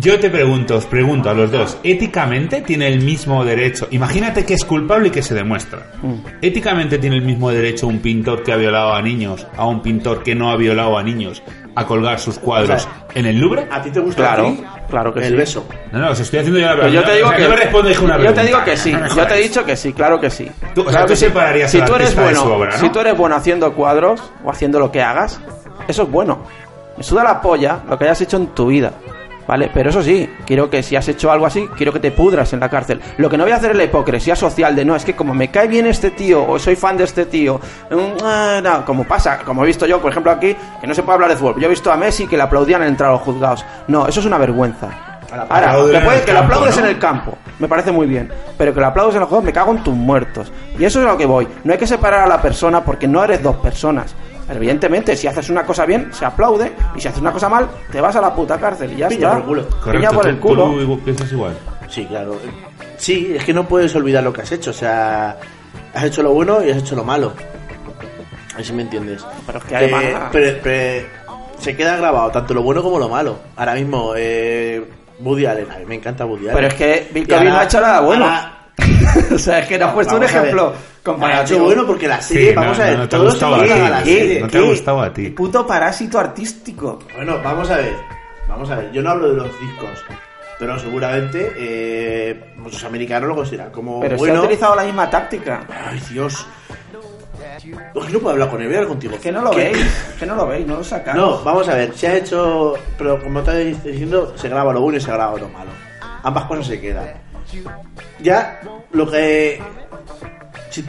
yo 0.00 0.18
te 0.20 0.28
pregunto, 0.30 0.76
os 0.76 0.86
pregunto 0.86 1.30
a 1.30 1.34
los 1.34 1.50
dos, 1.50 1.78
¿éticamente 1.82 2.60
tiene 2.62 2.88
el 2.88 3.00
mismo 3.02 3.44
derecho? 3.44 3.88
Imagínate 3.90 4.44
que 4.44 4.54
es 4.54 4.64
culpable 4.64 5.08
y 5.08 5.10
que 5.10 5.22
se 5.22 5.34
demuestra. 5.34 5.86
Mm. 6.02 6.14
¿Éticamente 6.42 6.98
tiene 6.98 7.16
el 7.16 7.22
mismo 7.22 7.50
derecho 7.50 7.86
un 7.86 8.00
pintor 8.00 8.42
que 8.42 8.52
ha 8.52 8.56
violado 8.56 8.94
a 8.94 9.00
niños 9.02 9.46
a 9.56 9.66
un 9.66 9.80
pintor 9.82 10.22
que 10.22 10.34
no 10.34 10.50
ha 10.50 10.56
violado 10.56 10.98
a 10.98 11.02
niños 11.02 11.42
a 11.74 11.86
colgar 11.86 12.18
sus 12.18 12.38
cuadros 12.38 12.82
O 12.84 12.88
sea, 12.88 13.06
en 13.14 13.26
el 13.26 13.38
Louvre? 13.38 13.66
¿A 13.70 13.80
ti 13.82 13.90
te 13.90 14.00
gusta 14.00 14.22
Claro, 14.22 14.48
a 14.48 14.50
ti 14.50 14.64
claro 14.88 15.12
que 15.12 15.20
el 15.20 15.26
sí. 15.28 15.34
beso? 15.34 15.66
No, 15.92 15.98
no, 15.98 16.10
os 16.10 16.20
estoy 16.20 16.38
haciendo 16.40 16.58
yo 16.60 16.66
la 16.66 16.72
pregunta. 16.76 17.00
yo 17.00 17.04
te 17.06 17.14
digo 17.16 17.26
O 17.26 17.30
sea, 17.30 17.36
que. 17.38 17.44
no 17.44 17.50
me 17.50 17.56
respondes 17.56 17.98
una 17.98 18.12
yo 18.14 18.18
pregunta. 18.18 18.40
te 18.40 18.46
digo 18.46 18.64
que 18.64 18.76
sí. 18.76 18.92
No 18.92 19.00
me 19.00 19.08
Yo 19.08 19.26
te 19.26 19.34
he 19.34 19.38
dicho 19.42 19.64
que 19.64 19.76
sí, 19.76 19.92
claro 19.92 20.20
que 20.20 20.30
sí. 20.30 20.50
Tú- 20.74 20.80
o 20.80 20.84
sea, 20.84 20.92
Claro 20.92 21.06
tú 21.06 21.16
separarías 21.16 21.70
si 21.70 21.78
tú 21.82 21.94
eres 21.94 22.08
artista 22.08 22.20
de 22.20 22.26
bueno, 22.26 22.42
su 22.42 22.48
obra, 22.52 22.70
¿no? 22.72 22.78
Si 22.78 22.88
tú 22.90 23.00
eres 23.00 23.16
bueno 23.16 23.36
haciendo 23.36 23.72
cuadros 23.74 24.22
o 24.44 24.50
haciendo 24.50 24.78
lo 24.78 24.90
que 24.90 25.02
hagas, 25.02 25.40
eso 25.86 26.02
es 26.04 26.10
bueno. 26.10 26.38
Me 26.96 27.02
suda 27.04 27.22
la 27.24 27.40
polla 27.40 27.80
lo 27.88 27.96
que 27.98 28.04
hayas 28.04 28.20
hecho 28.22 28.36
en 28.38 28.48
tu 28.48 28.66
vida. 28.66 28.92
¿Vale? 29.48 29.70
Pero 29.72 29.88
eso 29.88 30.02
sí, 30.02 30.28
quiero 30.44 30.68
que 30.68 30.82
si 30.82 30.94
has 30.94 31.08
hecho 31.08 31.32
algo 31.32 31.46
así, 31.46 31.66
quiero 31.74 31.90
que 31.90 32.00
te 32.00 32.10
pudras 32.10 32.52
en 32.52 32.60
la 32.60 32.68
cárcel. 32.68 33.00
Lo 33.16 33.30
que 33.30 33.38
no 33.38 33.44
voy 33.44 33.52
a 33.52 33.56
hacer 33.56 33.70
es 33.70 33.78
la 33.78 33.84
hipocresía 33.84 34.36
social 34.36 34.76
de 34.76 34.84
no, 34.84 34.94
es 34.94 35.06
que 35.06 35.16
como 35.16 35.32
me 35.32 35.50
cae 35.50 35.66
bien 35.66 35.86
este 35.86 36.10
tío 36.10 36.46
o 36.46 36.58
soy 36.58 36.76
fan 36.76 36.98
de 36.98 37.04
este 37.04 37.24
tío, 37.24 37.58
mm, 37.90 38.22
ah, 38.22 38.60
no, 38.62 38.84
como 38.84 39.04
pasa, 39.04 39.38
como 39.38 39.64
he 39.64 39.66
visto 39.66 39.86
yo, 39.86 40.02
por 40.02 40.10
ejemplo, 40.10 40.30
aquí, 40.30 40.54
que 40.78 40.86
no 40.86 40.94
se 40.94 41.02
puede 41.02 41.14
hablar 41.14 41.30
de 41.30 41.36
fútbol. 41.36 41.58
Yo 41.58 41.64
he 41.66 41.70
visto 41.70 41.90
a 41.90 41.96
Messi 41.96 42.26
que 42.26 42.36
le 42.36 42.42
aplaudían 42.42 42.82
al 42.82 42.88
entrar 42.88 43.08
a 43.08 43.14
los 43.14 43.22
juzgados. 43.22 43.64
No, 43.86 44.06
eso 44.06 44.20
es 44.20 44.26
una 44.26 44.36
vergüenza. 44.36 44.90
Ahora, 45.30 45.76
que, 45.86 46.24
que 46.26 46.32
lo 46.32 46.40
aplaudes 46.40 46.76
¿no? 46.76 46.84
en 46.84 46.88
el 46.90 46.98
campo, 46.98 47.38
me 47.58 47.68
parece 47.68 47.90
muy 47.90 48.06
bien. 48.06 48.30
Pero 48.58 48.74
que 48.74 48.80
lo 48.80 48.86
aplaudes 48.86 49.14
en 49.14 49.20
los 49.20 49.30
juegos, 49.30 49.46
me 49.46 49.52
cago 49.52 49.72
en 49.72 49.82
tus 49.82 49.94
muertos. 49.94 50.52
Y 50.78 50.84
eso 50.84 51.00
es 51.00 51.06
a 51.06 51.12
lo 51.12 51.16
que 51.16 51.26
voy. 51.26 51.48
No 51.64 51.72
hay 51.72 51.78
que 51.78 51.86
separar 51.86 52.20
a 52.20 52.26
la 52.26 52.42
persona 52.42 52.84
porque 52.84 53.08
no 53.08 53.24
eres 53.24 53.42
dos 53.42 53.56
personas. 53.56 54.14
Pero 54.48 54.56
evidentemente, 54.58 55.14
si 55.14 55.26
haces 55.28 55.48
una 55.50 55.62
cosa 55.64 55.84
bien, 55.86 56.08
se 56.12 56.24
aplaude. 56.24 56.72
Y 56.96 57.00
si 57.00 57.06
haces 57.08 57.20
una 57.20 57.30
cosa 57.32 57.48
mal, 57.48 57.68
te 57.92 58.00
vas 58.00 58.16
a 58.16 58.20
la 58.20 58.34
puta 58.34 58.58
cárcel 58.58 58.92
y 58.92 58.96
ya 58.96 59.08
Piña 59.08 59.28
está. 59.28 59.30
por 59.30 59.38
el 59.38 59.44
culo. 59.44 59.62
Piña 59.68 59.80
Correcto, 59.82 60.14
por 60.14 60.22
tú- 60.22 60.28
el 60.30 60.38
culo. 60.38 60.64
tú 60.96 61.00
piensas 61.04 61.32
igual. 61.32 61.56
Sí, 61.88 62.04
claro. 62.06 62.36
Sí, 62.96 63.34
es 63.36 63.44
que 63.44 63.52
no 63.54 63.68
puedes 63.68 63.94
olvidar 63.94 64.24
lo 64.24 64.32
que 64.32 64.40
has 64.42 64.50
hecho. 64.50 64.70
O 64.70 64.74
sea, 64.74 65.36
has 65.94 66.04
hecho 66.04 66.22
lo 66.22 66.32
bueno 66.32 66.64
y 66.64 66.70
has 66.70 66.78
hecho 66.78 66.96
lo 66.96 67.04
malo. 67.04 67.32
A 68.54 68.56
ver 68.56 68.64
si 68.66 68.72
me 68.72 68.82
entiendes. 68.82 69.24
Pero 69.46 69.58
es 69.58 69.64
que 69.64 69.76
además- 69.76 70.02
pero- 70.32 70.58
pero 70.62 71.06
se 71.58 71.76
queda 71.76 71.96
grabado 71.96 72.30
tanto 72.30 72.54
lo 72.54 72.62
bueno 72.62 72.82
como 72.82 72.98
lo 72.98 73.08
malo. 73.08 73.38
Ahora 73.56 73.74
mismo, 73.74 74.14
eh, 74.16 74.82
Woody 75.20 75.46
Allen. 75.46 75.70
A 75.70 75.78
mí 75.78 75.84
me 75.86 75.94
encanta 75.96 76.24
Woody 76.24 76.44
Allen. 76.48 76.54
Pero 76.54 76.66
es 76.68 76.74
que 76.74 77.08
Bill 77.12 77.22
Y 77.24 77.26
Cosby 77.26 77.38
ahora- 77.38 77.50
no 77.50 77.58
ha 77.58 77.64
hecho 77.64 77.80
nada 77.80 78.00
bueno. 78.00 78.24
ahora- 78.24 78.57
o 79.34 79.38
sea, 79.38 79.58
es 79.60 79.66
que 79.66 79.78
nos 79.78 79.88
has 79.88 79.94
puesto 79.94 80.14
un 80.14 80.20
Vamos 80.20 80.34
ejemplo 80.36 80.72
comparativo. 81.02 81.64
bueno 81.64 81.86
porque 81.86 82.06
la 82.08 82.20
serie, 82.20 82.50
Sí, 82.50 82.54
no, 82.54 82.60
vamos 82.60 82.78
a 82.78 82.82
no, 82.84 82.88
ver, 82.90 82.98
no 82.98 83.08
te 83.08 83.16
todos 83.16 83.30
gustado 83.32 83.56
hemos 83.56 83.62
a 83.62 83.66
ido 83.66 83.74
ti. 83.76 83.80
a 83.82 83.90
la 83.90 84.02
¿Qué? 84.02 84.18
serie. 84.18 84.40
No 84.40 84.48
te 84.48 84.58
ha 84.58 84.62
gustado 84.62 85.02
a 85.02 85.12
ti. 85.12 85.28
Puto 85.30 85.66
parásito 85.66 86.18
artístico. 86.18 86.98
Bueno, 87.16 87.40
vamos 87.42 87.70
a 87.70 87.76
ver. 87.78 87.94
Vamos 88.48 88.70
a 88.70 88.76
ver. 88.76 88.92
Yo 88.92 89.02
no 89.02 89.10
hablo 89.10 89.28
de 89.30 89.34
los 89.36 89.60
discos. 89.60 90.04
Pero 90.58 90.78
seguramente 90.78 91.52
eh, 91.56 92.52
muchos 92.56 92.82
americanos 92.84 93.28
lo 93.28 93.36
consideran 93.36 93.70
como 93.70 94.00
Pero 94.00 94.16
se 94.16 94.18
bueno. 94.18 94.40
ha 94.40 94.42
utilizado 94.44 94.74
la 94.74 94.82
misma 94.84 95.08
táctica. 95.08 95.60
Ay, 95.88 96.00
Dios. 96.10 96.46
Es 97.58 98.12
no 98.12 98.18
puedo 98.20 98.30
hablar 98.30 98.48
con 98.50 98.60
él, 98.60 98.66
voy 98.68 98.76
a 98.76 98.78
hablar 98.78 98.88
contigo. 98.88 99.16
Que 99.20 99.30
no 99.32 99.42
lo 99.42 99.50
¿Qué? 99.50 99.70
veis, 99.72 99.86
que 100.18 100.26
no 100.26 100.34
lo 100.34 100.46
veis, 100.46 100.66
no 100.66 100.76
lo 100.76 100.84
sacáis. 100.84 101.16
No, 101.16 101.42
vamos 101.42 101.68
a 101.68 101.74
ver, 101.74 101.92
se 101.94 102.08
ha 102.08 102.16
hecho. 102.16 102.74
Pero 102.96 103.20
como 103.22 103.40
te 103.42 103.70
estoy 103.70 103.92
diciendo, 103.92 104.32
se 104.36 104.48
graba 104.48 104.72
lo 104.72 104.80
bueno 104.80 104.98
y 104.98 105.00
se 105.00 105.10
graba 105.12 105.38
lo 105.38 105.48
malo. 105.48 105.70
Ambas 106.22 106.44
cosas 106.44 106.66
se 106.66 106.80
quedan. 106.80 107.06
Ya, 108.20 108.60
lo 108.92 109.10
que. 109.10 109.60
si- 110.70 110.84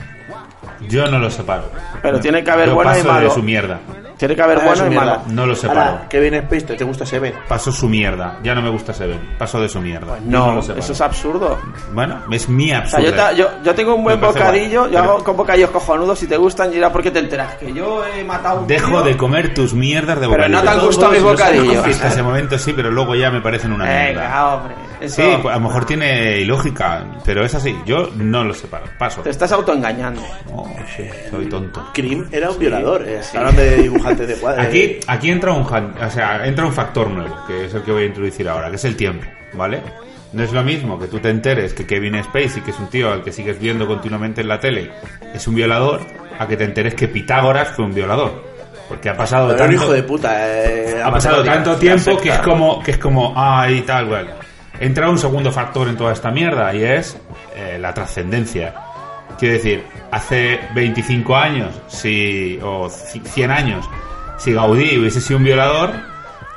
Yo 0.88 1.08
no 1.08 1.20
lo 1.20 1.30
separo. 1.30 1.70
Pero 2.02 2.20
tiene 2.20 2.44
que 2.44 2.52
haber 2.52 2.70
Yo 2.70 2.76
bueno 2.76 2.92
y 2.92 2.96
paso 2.96 3.08
malo. 3.08 3.28
de 3.30 3.34
su 3.34 3.44
mierda. 3.44 3.80
Tiene 4.18 4.36
que 4.36 4.42
haber 4.42 4.58
Ah, 4.60 4.66
bueno 4.66 4.88
y 4.88 4.96
malo. 4.96 5.22
No 5.28 5.46
lo 5.46 5.56
separo. 5.56 5.80
Ahora, 5.82 6.08
Kevin 6.10 6.42
Spacey, 6.42 6.76
¿te 6.78 6.84
gusta 6.84 7.06
Seven? 7.06 7.34
Paso 7.48 7.72
su 7.72 7.88
mierda. 7.88 8.38
Ya 8.44 8.54
no 8.54 8.62
me 8.62 8.70
gusta 8.70 8.94
Seven. 8.94 9.36
Paso 9.38 9.62
de 9.62 9.70
su 9.70 9.80
mierda. 9.80 10.18
Yo 10.20 10.26
No, 10.26 10.56
lo 10.56 10.62
separo. 10.62 10.80
eso 10.82 10.92
es 10.92 11.00
absurdo. 11.02 11.58
Bueno, 11.94 12.22
es 12.30 12.50
mi 12.50 12.66
O 12.66 12.68
sea, 12.70 12.80
absurdo. 13.00 13.32
yo, 13.32 13.38
yo, 13.38 13.50
yo 13.64 13.76
tengo 13.76 13.96
un 13.96 14.04
buen 14.04 14.20
bocadillo, 14.20 14.82
guay, 14.82 14.92
yo 14.94 15.00
pero- 15.00 15.12
hago 15.14 15.24
con 15.24 15.38
bocadillos 15.38 15.70
cojonudos, 15.70 16.20
si 16.20 16.28
te 16.28 16.36
gustan, 16.36 16.74
y 16.74 16.78
era 16.78 16.92
porque 16.92 17.12
te 17.12 17.20
enteras 17.20 17.56
que 17.56 17.72
yo 17.72 18.04
he 18.06 18.24
matado 18.26 18.62
un 18.62 18.68
Dejo 18.68 18.88
tío. 18.88 19.02
de 19.04 19.16
comer 19.18 19.54
tus 19.54 19.74
mierdas 19.74 20.16
de 20.20 20.28
Pero 20.28 20.32
bocadillo. 20.32 20.58
no 20.58 20.64
te 20.64 20.70
han 20.70 20.86
gustado 20.86 21.12
mis 21.14 21.24
bocadillos. 21.24 21.86
Hasta 21.86 22.08
ese 22.10 22.24
momento 22.24 22.58
sí, 22.58 22.74
pero 22.74 22.92
luego 22.92 23.16
ya 23.16 23.32
me 23.32 23.40
parecen 23.40 23.72
una 23.72 23.86
mierda. 23.86 24.06
Venga, 24.22 24.54
hombre. 24.56 24.76
Eso, 25.02 25.22
Sí, 25.22 25.38
pues 25.42 25.56
a 25.56 25.60
lo 25.60 25.68
mejor 25.68 25.86
tiene 25.86 26.40
ilógica, 26.40 27.06
pero 27.26 27.46
es 27.46 27.56
así. 27.56 27.76
Yo 27.86 28.10
no 28.16 28.44
lo 28.44 28.54
separo. 28.54 28.86
Paso. 28.98 29.22
Te 29.22 29.30
estás 29.30 29.52
autoengañando. 29.52 30.22
No, 30.52 30.66
soy 31.32 31.46
tonto. 31.48 31.90
Krim 31.94 32.28
era 32.32 32.50
un 32.52 32.60
violador. 32.60 33.08
eh, 33.08 33.22
Hablan 33.36 33.56
de 33.56 33.76
dibujantes 33.78 34.28
de 34.28 34.36
cuadros. 34.36 34.66
Aquí, 34.66 35.00
aquí 35.08 35.30
entra 35.32 35.54
un 35.54 35.64
o 35.64 36.10
sea, 36.12 36.46
entra 36.46 36.66
un 36.66 36.74
factor 36.74 37.10
nuevo, 37.10 37.36
que 37.48 37.66
es 37.66 37.74
el 37.74 37.82
que 37.84 37.92
voy 37.92 38.04
a 38.04 38.06
introducir 38.08 38.48
ahora, 38.50 38.70
que 38.70 38.76
es 38.76 38.86
el 38.86 38.96
tiempo, 38.96 39.26
¿vale? 39.54 39.82
No 40.34 40.44
es 40.44 40.52
lo 40.52 40.62
mismo 40.64 41.00
que 41.00 41.08
tú 41.08 41.20
te 41.20 41.30
enteres 41.30 41.74
que 41.74 41.88
Kevin 41.88 42.22
Spacey, 42.24 42.62
que 42.62 42.72
es 42.72 42.80
un 42.80 42.88
tío 42.88 43.12
al 43.12 43.24
que 43.24 43.32
sigues 43.32 43.60
viendo 43.60 43.88
continuamente 43.88 44.42
en 44.42 44.48
la 44.48 44.60
tele, 44.60 44.92
es 45.34 45.48
un 45.48 45.56
violador, 45.56 46.02
a 46.38 46.48
que 46.48 46.56
te 46.56 46.66
enteres 46.66 46.94
que 46.94 47.08
Pitágoras 47.08 47.70
fue 47.70 47.86
un 47.86 47.94
violador. 47.94 48.48
Porque 48.88 49.10
ha 49.10 49.16
pasado 49.18 49.48
Pero 49.50 49.56
era 49.58 49.66
un 49.66 49.70
tanto, 49.72 49.84
hijo 49.86 49.94
de 49.94 50.04
puta. 50.04 50.64
eh, 50.64 51.02
ha 51.04 51.12
pasado 51.12 51.44
tanto 51.44 51.76
tiempo 51.78 52.18
que 52.18 52.30
es 52.30 52.40
como, 52.40 52.82
que 52.84 52.92
es 52.92 52.98
como, 52.98 53.34
ay, 53.36 53.82
tal, 53.82 54.06
bueno. 54.06 54.32
Entra 54.80 55.10
un 55.10 55.18
segundo 55.18 55.52
factor 55.52 55.88
en 55.90 55.98
toda 55.98 56.14
esta 56.14 56.32
mierda 56.32 56.74
y 56.74 56.84
es 56.84 57.18
eh, 57.56 57.78
la 57.80 57.94
trascendencia. 57.94 58.74
Quiero 59.38 59.56
decir, 59.56 59.84
hace 60.12 60.60
25 60.74 61.36
años, 61.36 61.74
si, 61.88 62.60
o 62.64 62.88
ci- 62.90 63.24
100 63.24 63.52
años, 63.52 63.90
si 64.38 64.54
Gaudí 64.54 64.98
hubiese 64.98 65.20
sido 65.22 65.38
un 65.38 65.44
violador, 65.46 65.92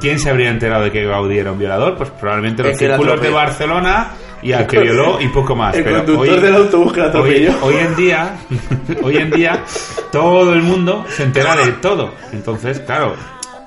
¿quién 0.01 0.19
se 0.19 0.31
habría 0.31 0.51
enterado 0.51 0.85
de 0.85 0.91
que 0.93 1.05
Gaudí 1.05 1.39
era 1.39 1.53
un 1.53 1.59
violador? 1.59 1.97
Pues 1.97 2.11
probablemente 2.11 2.63
los 2.63 2.77
círculos 2.77 3.21
de. 3.21 3.31
Barcelona 3.31 4.11
y 4.43 4.53
al 4.53 4.67
que 4.67 4.79
violó 4.83 5.21
y 5.21 5.29
poco 5.29 5.55
más. 5.55 5.77
El 5.77 5.85
Pero 5.85 5.99
conductor 6.05 6.35
hoy- 6.37 6.41
del 6.41 6.55
autobús 6.57 6.93
que 6.93 7.01
la 7.01 7.07
hoy, 7.07 7.11
atropelló. 7.11 7.53
hoy 7.63 7.75
en 7.77 7.97
día, 7.97 8.35
hoy 9.03 9.17
en 9.17 9.31
día, 9.31 9.65
todo 10.13 10.53
el 10.55 10.63
mundo 10.63 11.05
se 11.09 11.25
entera 11.25 11.55
de 11.57 11.73
todo. 11.73 12.11
Entonces, 12.33 12.81
claro, 12.81 13.15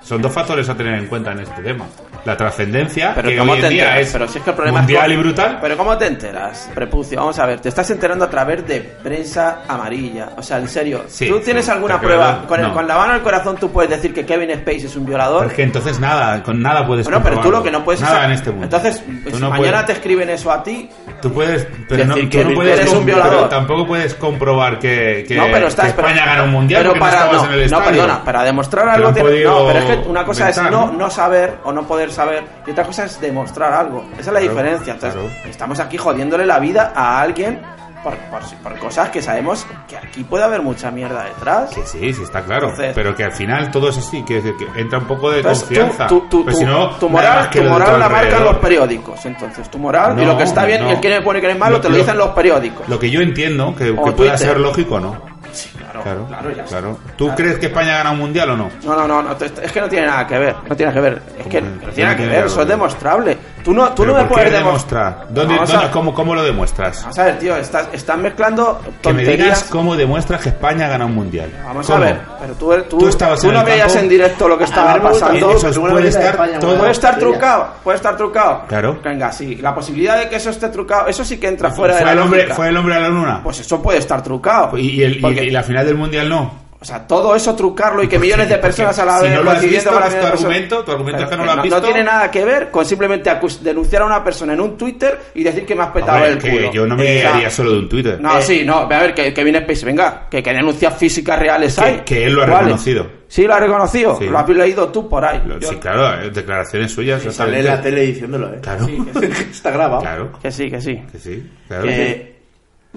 Son 0.05 0.21
dos 0.21 0.31
factores 0.31 0.69
a 0.69 0.75
tener 0.75 0.93
en 0.95 1.07
cuenta 1.07 1.31
en 1.31 1.39
este 1.39 1.61
tema. 1.63 1.85
La 2.25 2.37
trascendencia, 2.37 3.11
Pero 3.15 3.29
que 3.29 3.37
¿cómo 3.37 3.51
hoy 3.53 3.59
en 3.59 3.63
te 3.65 3.69
día 3.69 3.83
enteras? 3.85 4.07
es 4.07 4.13
Pero 4.13 4.27
si 4.27 4.37
es 4.39 4.43
que 4.43 4.49
el 4.51 4.55
problema 4.55 4.79
mundial 4.79 5.11
es 5.11 5.17
y 5.17 5.21
brutal. 5.21 5.57
Pero 5.61 5.77
¿cómo 5.77 5.97
te 5.97 6.07
enteras, 6.07 6.69
prepucio? 6.73 7.19
Vamos 7.19 7.37
a 7.39 7.45
ver, 7.45 7.59
te 7.59 7.69
estás 7.69 7.89
enterando 7.91 8.25
a 8.25 8.29
través 8.29 8.67
de 8.67 8.81
prensa 8.81 9.59
amarilla. 9.67 10.29
O 10.37 10.41
sea, 10.43 10.57
en 10.57 10.67
serio, 10.67 11.03
Sí, 11.07 11.27
¿tú 11.27 11.39
tienes 11.39 11.65
sí, 11.65 11.71
alguna 11.71 11.99
prueba? 11.99 12.39
no, 12.41 12.47
Con, 12.47 12.59
el- 12.59 12.67
no. 12.67 12.73
con 12.73 12.87
la 12.87 12.97
mano 12.97 13.13
al 13.13 13.21
corazón 13.21 13.57
tú 13.57 13.71
puedes 13.71 13.89
decir 13.91 14.11
que 14.13 14.25
Kevin 14.25 14.51
Spacey 14.55 14.85
es 14.85 14.95
un 14.95 15.05
violador. 15.05 15.39
Pero 15.41 15.49
es 15.51 15.55
que 15.55 15.63
entonces 15.63 15.99
nada, 15.99 16.41
con 16.41 16.61
nada 16.61 16.85
puedes 16.87 17.05
Bueno, 17.05 17.21
pero 17.23 17.41
tú 17.41 17.51
lo 17.51 17.61
que 17.63 17.71
no 17.71 17.83
puedes 17.83 18.01
Nada 18.01 18.25
en 18.25 18.31
este 18.31 18.49
mundo. 18.51 18.65
Entonces, 18.65 18.95
si 19.05 19.39
no 19.39 19.49
mañana 19.49 19.57
puedes- 19.57 19.85
te 19.85 19.91
escriben 19.93 20.29
eso 20.29 20.51
a 20.51 20.63
ti, 20.63 20.89
Tú 21.21 21.31
puedes, 21.31 21.65
pero, 21.89 22.05
Decir 22.05 22.23
no, 22.25 22.29
tú 22.43 22.49
no 22.49 22.55
puedes 22.55 22.79
eres 22.79 22.93
un 22.93 23.05
violador. 23.05 23.49
tampoco 23.49 23.87
puedes 23.87 24.13
comprobar 24.15 24.77
que, 24.77 25.25
que, 25.27 25.35
no, 25.35 25.45
pero 25.51 25.67
estás, 25.67 25.85
que 25.85 26.01
España 26.01 26.21
pero- 26.23 26.25
gana 26.27 26.43
un 26.43 26.51
mundial 26.51 26.83
pero 26.83 26.99
para, 26.99 27.31
no 27.31 27.45
en 27.45 27.53
el 27.61 27.71
no, 27.71 27.83
perdona, 27.83 28.23
para 28.23 28.43
demostrar 28.43 28.89
algo 28.89 29.11
podido 29.13 29.51
no, 29.59 29.67
pero 29.67 29.79
es 29.79 29.85
que 29.85 29.94
una 30.07 30.25
cosa 30.25 30.49
es 30.49 30.61
no, 30.71 30.91
¿no? 30.91 31.09
saber 31.09 31.57
o 31.63 31.71
no 31.71 31.83
poder 31.83 32.11
saber 32.11 32.43
y 32.65 32.71
otra 32.71 32.83
cosa 32.85 33.05
es 33.05 33.19
demostrar 33.19 33.73
algo. 33.73 34.03
Esa 34.13 34.19
es 34.21 34.25
la 34.27 34.39
Claro, 34.39 34.49
diferencia. 34.49 34.93
Entonces, 34.93 35.19
claro. 35.21 35.49
estamos 35.49 35.79
aquí 35.79 35.97
jodiéndole 35.97 36.45
la 36.45 36.59
vida 36.59 36.93
a 36.95 37.21
alguien 37.21 37.61
por, 38.03 38.15
por, 38.29 38.41
por 38.61 38.77
cosas 38.79 39.09
que 39.09 39.19
sabemos 39.19 39.65
que 39.87 39.97
aquí 39.97 40.23
puede 40.23 40.43
haber 40.43 40.61
mucha 40.61 40.91
mierda 40.91 41.23
detrás. 41.23 41.71
Que 41.73 41.83
sí, 41.87 42.13
sí, 42.13 42.21
está 42.21 42.43
claro. 42.43 42.69
Entonces- 42.69 42.91
pero 42.93 43.15
que 43.15 43.23
al 43.23 43.31
final 43.31 43.71
todo 43.71 43.89
es 43.89 43.97
así, 43.97 44.23
que, 44.23 44.41
que 44.43 44.79
entra 44.79 44.99
un 44.99 45.05
poco 45.05 45.31
de 45.31 45.37
Entonces, 45.37 45.67
tú- 45.67 45.73
confianza. 45.75 46.07
tú- 46.07 46.27
tú- 46.29 46.45
Pero 46.45 46.55
tú- 46.55 46.59
si 46.59 46.65
no, 46.65 46.89
tu 46.97 47.09
moral, 47.09 47.49
tu 47.49 47.63
moral 47.63 47.99
la 47.99 48.09
marcan 48.09 48.43
los 48.43 48.57
periódicos. 48.57 49.25
Entonces, 49.25 49.71
tu 49.71 49.79
moral 49.79 50.19
y 50.21 50.25
lo 50.25 50.37
que 50.37 50.43
está 50.43 50.65
bien 50.65 50.83
no. 50.83 50.89
y 50.89 50.91
el 50.93 50.99
que 50.99 51.19
pone 51.21 51.41
que 51.41 51.49
es 51.49 51.57
malo 51.57 51.77
Lo- 51.77 51.81
te 51.81 51.89
lo 51.89 51.95
lo- 51.95 51.99
dicen 52.03 52.17
los 52.17 52.29
periódicos. 52.29 52.87
Lo 52.87 52.99
que 52.99 53.09
yo 53.09 53.21
entiendo, 53.21 53.73
que, 53.75 53.85
que 53.95 54.11
Twitter. 54.11 54.37
ser 54.37 54.59
lógico, 54.59 54.99
¿no? 54.99 55.17
Sí, 55.51 55.69
claro, 56.01 56.25
Claro, 56.27 56.41
claro, 56.43 56.55
ya 56.55 56.63
está. 56.63 56.77
claro. 56.79 56.99
¿Tú 57.17 57.25
Claro. 57.25 57.37
crees 57.37 57.57
que 57.59 57.65
España 57.67 57.97
gana 57.97 58.11
un 58.11 58.19
mundial 58.19 58.49
o 58.51 58.57
no? 58.57 58.69
No, 58.83 58.95
no, 58.95 59.07
no, 59.07 59.21
no, 59.23 59.31
es 59.33 59.71
que 59.71 59.81
no 59.81 59.89
tiene 59.89 60.07
nada 60.07 60.25
que 60.27 60.37
ver, 60.37 60.55
no 60.67 60.75
tiene 60.75 60.91
nada 60.91 60.93
que 60.93 61.09
ver, 61.09 61.21
es 61.39 61.47
que 61.47 61.61
no 61.61 61.67
tiene 61.77 61.91
tiene 61.93 62.09
nada 62.11 62.17
que 62.17 62.27
ver, 62.27 62.45
eso 62.45 62.61
es 62.61 62.67
demostrable. 62.67 63.37
Tú 63.65 63.73
no, 63.73 63.89
tú 63.93 64.03
¿Pero 64.03 64.13
no 64.15 64.21
me 64.21 64.29
puedes 64.29 64.51
demostrar. 64.51 65.05
demostrar? 65.05 65.33
¿Dónde, 65.33 65.55
Vamos 65.55 65.71
dónde- 65.71 65.85
a- 65.87 65.91
cómo, 65.91 66.13
¿Cómo 66.13 66.35
lo 66.35 66.43
demuestras? 66.43 67.01
Vamos 67.01 67.17
a 67.17 67.23
ver, 67.23 67.39
tío, 67.39 67.55
estás, 67.57 67.87
estás 67.93 68.17
mezclando 68.19 68.79
Que 68.79 68.87
me 68.89 68.93
tonterías. 69.23 69.37
digas 69.37 69.63
cómo 69.71 69.95
demuestras 69.95 70.41
que 70.41 70.49
España 70.49 70.87
gana 70.87 71.05
un 71.05 71.15
mundial. 71.15 71.49
Vamos 71.65 71.87
¿Cómo? 71.87 71.97
a 71.97 72.05
ver, 72.05 72.17
pero 72.41 72.53
tú, 72.53 72.73
tú, 72.87 72.97
Tú 72.99 73.07
estabas 73.07 73.43
en 73.43 73.53
no 73.53 73.63
veías 73.65 73.95
en 73.95 74.07
directo 74.07 74.47
lo 74.47 74.55
que 74.55 74.65
estaba 74.65 74.93
ver, 74.93 75.01
pasando. 75.01 75.51
Eso 75.51 75.81
puede 75.81 76.09
estar 76.09 76.35
todo- 76.59 76.77
Puede 76.77 77.15
trucado, 77.19 77.67
puede 77.83 77.95
estar 77.95 78.15
trucado. 78.15 78.61
Claro. 78.67 78.99
Venga, 79.03 79.31
sí, 79.31 79.55
la 79.55 79.73
posibilidad 79.73 80.19
de 80.19 80.29
que 80.29 80.35
eso 80.35 80.51
esté 80.51 80.69
trucado, 80.69 81.07
eso 81.07 81.25
sí 81.25 81.39
que 81.39 81.47
entra 81.47 81.71
fuera 81.71 81.95
de 81.95 82.01
¿Fue 82.01 82.05
la 82.05 82.11
el, 82.13 82.19
hombre. 82.19 82.53
¿Fue 82.53 82.67
el 82.69 82.77
hombre 82.77 82.95
a 82.95 82.99
la 82.99 83.09
luna? 83.09 83.39
Pues 83.43 83.59
eso 83.61 83.81
puede 83.81 83.97
estar 83.97 84.21
trucado. 84.21 84.77
¿Y, 84.77 84.89
y 84.91 85.03
el- 85.03 85.15
y 85.25 85.49
la 85.49 85.63
final 85.63 85.84
del 85.85 85.95
mundial 85.95 86.29
no? 86.29 86.65
O 86.77 86.87
sea, 86.87 87.07
todo 87.07 87.35
eso 87.35 87.55
trucarlo 87.55 88.03
y 88.03 88.07
que 88.07 88.19
millones 88.19 88.47
de 88.47 88.57
personas 88.59 88.99
a 88.99 89.05
la 89.05 89.17
si 89.17 89.23
vez 89.23 89.33
no 89.33 89.43
lo 89.43 89.51
has 89.51 89.61
visto, 89.61 89.77
es 90.05 90.19
tu 90.19 90.25
argumento, 90.27 90.83
tu 90.83 90.91
argumento 90.91 91.23
es 91.23 91.29
que 91.29 91.37
no 91.37 91.45
lo 91.45 91.51
has 91.53 91.61
visto. 91.63 91.81
tiene 91.81 92.03
nada 92.03 92.29
que 92.29 92.45
ver 92.45 92.69
con 92.69 92.85
simplemente 92.85 93.31
acus- 93.31 93.59
denunciar 93.61 94.03
a 94.03 94.05
una 94.05 94.23
persona 94.23 94.53
en 94.53 94.59
un 94.61 94.77
Twitter 94.77 95.19
y 95.33 95.43
decir 95.43 95.65
que 95.65 95.73
me 95.73 95.81
has 95.81 95.89
petado 95.89 96.17
Hombre, 96.17 96.31
el 96.33 96.37
que 96.37 96.49
culo. 96.51 96.71
yo 96.73 96.85
no 96.85 96.95
me 96.95 97.17
Eh, 97.17 97.21
sea, 97.21 97.49
solo 97.49 97.71
de 97.71 97.79
un 97.79 97.89
Twitter. 97.89 98.21
No, 98.21 98.37
Eh, 98.37 98.41
sí, 98.43 98.63
no, 98.63 98.79
a 98.81 98.85
ver, 98.87 99.15
que, 99.15 99.33
que 99.33 99.43
viene 99.43 99.59
Space, 99.59 99.83
venga, 99.85 100.27
que, 100.29 100.43
que 100.43 100.53
denuncias 100.53 100.95
físicas 100.95 101.39
reales 101.39 101.79
hay. 101.79 102.01
que 102.05 102.25
él 102.25 102.33
lo 102.33 102.43
ha 102.43 102.45
reconocido. 102.45 103.07
Sí, 103.27 103.47
lo 103.47 103.55
ha 103.55 103.59
reconocido. 103.59 104.17
Sí. 104.19 104.25
Lo 104.27 104.37
has 104.37 104.47
leído 104.47 104.89
tú 104.89 105.09
por 105.09 105.25
ahí. 105.25 105.41
lo- 105.43 105.57
Yo- 105.57 105.69
Sí, 105.69 105.77
claro, 105.77 106.21
eh, 106.21 106.29
declaraciones 106.29 106.91
suyas. 106.91 107.23
Sale 107.33 107.61
en 107.61 107.65
la 107.65 107.81
tele 107.81 108.01
diciéndolo, 108.01 108.53
¿eh? 108.53 108.59
Claro, 108.61 108.85
Sí, 108.85 108.97
que 109.11 109.19
sí. 109.33 109.41
Está 109.51 109.71
grabado. 109.71 110.01
claro, 110.01 110.31
Que 110.39 110.51
sí, 110.51 110.69
que 110.69 110.79
sí. 110.79 111.01
que 111.11 111.17
sí. 111.17 111.49
Claro. 111.67 111.83
Que- 111.85 112.34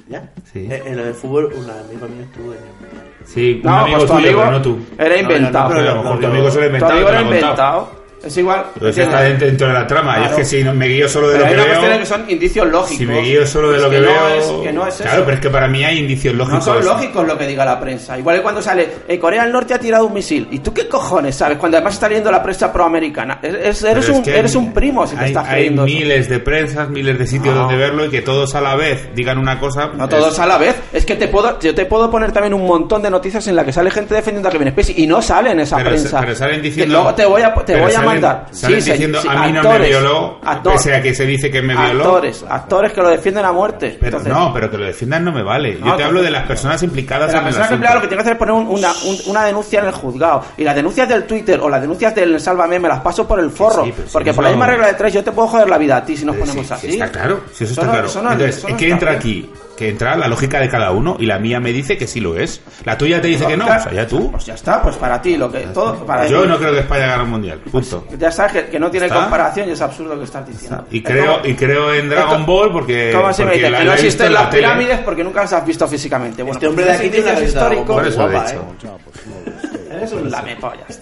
¿Ya? 0.08 0.28
Sí. 0.52 0.66
Eh, 0.70 0.82
En 0.86 0.96
lo 0.96 1.04
de 1.04 1.12
fútbol, 1.14 1.46
un 1.46 1.70
amigo 1.70 2.08
mío 2.08 2.22
estuvo 2.24 2.52
en 2.52 2.58
el 2.58 2.64
mundial. 2.80 3.06
Sí, 3.24 3.60
un 3.64 3.70
No, 3.70 3.76
amigo 3.78 3.98
pues 3.98 4.10
tu 4.10 4.16
tuyo, 4.16 4.28
amigo 4.28 4.40
pero 4.40 4.50
no 4.52 4.62
tú. 4.62 4.78
Era 4.98 5.08
No, 5.08 5.14
no, 5.14 5.20
inventado. 5.20 5.68
no, 5.68 5.74
Pero 5.74 5.90
a 5.90 5.94
lo 5.94 6.02
mejor 6.02 6.20
tu 6.20 6.26
amigo 6.26 6.50
se 6.50 6.56
lo 6.56 6.60
ha 6.60 6.62
tu 6.62 6.66
inventado. 6.66 6.92
amigo 6.92 7.08
era 7.10 7.20
inventado. 7.22 7.90
Es 8.24 8.36
igual. 8.36 8.64
Pero 8.74 8.88
está 8.90 9.20
dentro, 9.22 9.46
dentro 9.46 9.66
de 9.68 9.72
la 9.74 9.86
trama. 9.86 10.12
Y 10.12 10.16
es 10.16 10.20
Claro. 10.22 10.36
que 10.38 10.44
si 10.44 10.64
no 10.64 10.74
me 10.74 10.86
guío 10.88 11.08
solo 11.08 11.28
de 11.28 11.34
Pero 11.38 11.44
lo 11.44 11.50
hay 11.50 11.54
que 11.56 11.78
una 11.78 11.88
veo. 11.88 11.98
que 12.00 12.06
son 12.06 12.30
indicios 12.30 12.66
lógicos. 12.68 12.98
Si 12.98 13.06
me 13.06 13.20
guío 13.20 13.46
solo 13.46 13.70
de 13.70 13.76
Es 13.76 13.82
lo 13.82 13.90
que, 13.90 13.96
que 13.96 14.02
no 14.02 14.08
veo. 14.08 14.28
es- 14.38 14.46
que 14.66 14.72
no 14.72 14.86
es 14.86 14.94
claro, 14.96 15.12
eso. 15.16 15.24
pero 15.24 15.34
es 15.36 15.40
que 15.40 15.50
para 15.50 15.68
mí 15.68 15.84
hay 15.84 15.98
indicios 15.98 16.34
No 16.34 16.38
lógicos. 16.44 16.64
son 16.64 16.84
lógicos 16.84 17.26
lo 17.26 17.38
que 17.38 17.46
diga 17.46 17.64
la 17.64 17.78
prensa. 17.78 18.18
Igual 18.18 18.36
que 18.36 18.42
cuando 18.42 18.60
sale, 18.60 18.88
eh, 19.06 19.18
Corea 19.18 19.44
del 19.44 19.52
Norte 19.52 19.74
ha 19.74 19.78
tirado 19.78 20.06
un 20.06 20.14
misil. 20.14 20.48
¿Y 20.50 20.58
tú 20.58 20.74
qué 20.74 20.88
cojones 20.88 21.36
sabes? 21.36 21.58
Cuando 21.58 21.76
además 21.76 21.94
está 21.94 22.08
leyendo 22.08 22.30
la 22.32 22.42
prensa 22.42 22.72
proamericana. 22.72 23.38
Es- 23.42 23.54
es- 23.54 23.82
eres, 23.84 24.04
es 24.08 24.10
un, 24.16 24.22
que 24.22 24.36
eres 24.36 24.54
un 24.56 24.72
primo 24.72 25.06
si 25.06 25.14
te 25.14 25.22
hay, 25.22 25.28
estás 25.28 25.46
hay 25.46 25.52
creyendo 25.54 25.84
eso. 25.86 25.94
miles 25.94 26.28
de 26.28 26.38
prensas, 26.40 26.88
miles 26.90 27.18
de 27.18 27.26
sitios 27.26 27.54
No. 27.54 27.60
donde 27.62 27.76
verlo 27.76 28.04
y 28.04 28.10
que 28.10 28.22
todos 28.22 28.54
a 28.54 28.60
la 28.60 28.74
vez 28.74 29.08
digan 29.14 29.38
una 29.38 29.60
cosa. 29.60 29.86
No 29.94 30.04
es- 30.04 30.10
todos 30.10 30.38
a 30.38 30.46
la 30.46 30.58
vez. 30.58 30.74
Es 30.92 31.06
que 31.06 31.14
te 31.14 31.28
puedo, 31.28 31.58
yo 31.60 31.74
te 31.74 31.86
puedo 31.86 32.10
poner 32.10 32.32
también 32.32 32.52
un 32.54 32.66
montón 32.66 33.00
de 33.00 33.10
noticias 33.10 33.46
en 33.46 33.54
las 33.56 33.64
que 33.64 33.72
sale 33.72 33.90
gente 33.90 34.14
defendiendo 34.14 34.48
a 34.48 34.52
Kevin 34.52 34.70
Spacey 34.72 34.94
y 34.98 35.06
no 35.06 35.22
sale 35.22 35.52
en 35.52 35.60
esa 35.60 35.76
Pero, 35.76 35.90
prensa. 35.90 36.20
pero 36.20 36.34
salen 36.34 36.56
Que 36.56 36.62
diciendo. 36.68 36.94
luego 36.94 37.14
te 37.14 37.24
voy 37.24 37.42
a, 37.42 37.54
te 37.54 37.72
pero 37.74 37.84
voy 37.84 37.94
a 37.94 38.07
Sí, 38.50 38.80
se- 38.80 38.92
diciendo 38.92 39.20
sí, 39.20 39.28
a 39.30 39.42
mí 39.46 39.52
no 39.52 39.62
me 39.62 39.78
violó, 39.80 40.40
actor- 40.44 40.72
pese 40.74 40.94
a 40.94 41.02
que 41.02 41.14
se 41.14 41.26
dice 41.26 41.50
que 41.50 41.62
me 41.62 41.74
violó. 41.76 42.04
actores, 42.04 42.44
actores 42.48 42.92
que 42.92 43.00
lo 43.02 43.08
defienden 43.10 43.44
a 43.44 43.52
muerte. 43.52 43.96
Pero 44.00 44.18
Entonces, 44.18 44.32
no, 44.32 44.52
pero 44.52 44.70
que 44.70 44.78
lo 44.78 44.84
defiendan 44.86 45.24
no 45.24 45.32
me 45.32 45.42
vale. 45.42 45.78
Yo 45.78 45.84
No, 45.84 45.96
te 45.96 46.04
hablo 46.04 46.22
de 46.22 46.30
las 46.30 46.46
personas 46.46 46.82
implicadas 46.82 47.32
la 47.32 47.38
en 47.38 47.38
el 47.38 47.44
persona 47.44 47.64
asunto. 47.66 47.74
emplea 47.76 47.94
lo 47.94 48.00
que 48.00 48.08
tiene 48.08 48.22
que 48.22 48.28
hacer 48.28 48.32
es 48.34 48.38
poner 48.38 48.54
un- 48.54 48.66
una, 48.68 48.92
un- 49.04 49.18
una 49.26 49.44
denuncia 49.44 49.80
en 49.80 49.86
el 49.86 49.92
juzgado. 49.92 50.44
Y 50.56 50.64
las 50.64 50.74
denuncias 50.74 51.08
del 51.08 51.24
Twitter 51.24 51.60
o 51.60 51.68
las 51.68 51.80
denuncias 51.80 52.14
del 52.14 52.40
Sálvame 52.40 52.78
me 52.78 52.88
las 52.88 53.00
paso 53.00 53.26
por 53.26 53.40
el 53.40 53.50
forro. 53.50 53.84
Sí, 53.84 53.92
pero 53.94 54.06
si 54.08 54.12
porque 54.12 54.32
por 54.34 54.44
la 54.44 54.50
misma 54.50 54.66
regla 54.66 54.86
de 54.88 54.94
tres 54.94 55.12
yo 55.12 55.22
te 55.24 55.32
puedo 55.32 55.48
joder 55.48 55.68
la 55.68 55.78
vida 55.78 55.96
a 55.96 56.04
ti 56.04 56.16
si 56.16 56.24
nos 56.24 56.36
ponemos 56.36 56.66
sí, 56.66 56.72
así. 56.72 56.86
sí, 56.88 56.92
está 57.00 57.10
claro, 57.10 57.40
si 57.52 57.64
eso 57.64 57.72
está 57.74 57.90
claro. 57.90 58.08
Entonces, 58.32 58.64
¿qué 58.76 58.88
entra 58.90 59.12
aquí? 59.12 59.50
Que 59.78 59.88
entra 59.88 60.16
la 60.16 60.26
lógica 60.26 60.58
de 60.58 60.68
cada 60.68 60.90
uno 60.90 61.16
y 61.20 61.26
la 61.26 61.38
mía 61.38 61.60
me 61.60 61.72
dice 61.72 61.96
que 61.96 62.08
sí 62.08 62.18
lo 62.18 62.36
es. 62.36 62.60
La 62.84 62.98
tuya 62.98 63.20
te 63.22 63.28
dice 63.28 63.46
que 63.46 63.56
no, 63.56 63.64
o 63.64 63.68
sea, 63.68 63.92
ya 63.92 64.08
tú. 64.08 64.28
Pues 64.32 64.44
ya 64.44 64.54
está, 64.54 64.82
pues 64.82 64.96
para 64.96 65.22
ti, 65.22 65.36
lo 65.36 65.52
que 65.52 65.60
todo 65.68 66.04
para 66.04 66.26
Yo 66.26 66.42
ti. 66.42 66.48
no 66.48 66.58
creo 66.58 66.72
que 66.72 66.80
España 66.80 67.06
gane 67.06 67.22
un 67.22 67.30
mundial. 67.30 67.60
Punto. 67.70 68.04
Ya 68.18 68.32
sabes 68.32 68.52
que, 68.54 68.66
que 68.70 68.80
no 68.80 68.90
tiene 68.90 69.06
¿Está? 69.06 69.20
comparación 69.20 69.68
y 69.68 69.72
es 69.72 69.80
absurdo 69.80 70.14
lo 70.14 70.18
que 70.18 70.24
estás 70.24 70.44
diciendo. 70.48 70.84
Y 70.90 71.00
creo, 71.00 71.46
y 71.46 71.54
creo 71.54 71.94
en 71.94 72.08
Dragon 72.08 72.44
Ball 72.44 72.72
porque. 72.72 73.12
¿Cómo 73.14 73.32
se 73.32 73.44
me 73.44 73.52
dice? 73.54 73.70
la- 73.70 73.78
Que 73.78 73.84
no 73.84 73.92
existen 73.92 74.26
en 74.26 74.34
la 74.34 74.40
las 74.40 74.50
tele. 74.50 74.62
pirámides 74.64 74.98
porque 74.98 75.22
nunca 75.22 75.42
las 75.42 75.52
has 75.52 75.64
visto 75.64 75.86
físicamente. 75.86 76.42
Bueno, 76.42 76.54
Este 76.56 76.66
hombre 76.66 76.84
de 76.84 76.90
pues 76.90 77.00
aquí 77.00 77.10
tienes 77.10 77.32
tiene 77.34 77.46
históricos. 77.48 77.86
Por 77.96 78.06
eso 78.08 78.18
lo 78.18 78.28
he 78.28 78.32
guapa, 78.32 78.50
dicho. 78.50 78.66
¿eh? 78.88 79.88
Eres 79.96 80.12
un 80.12 80.28
lamepollas. 80.28 80.98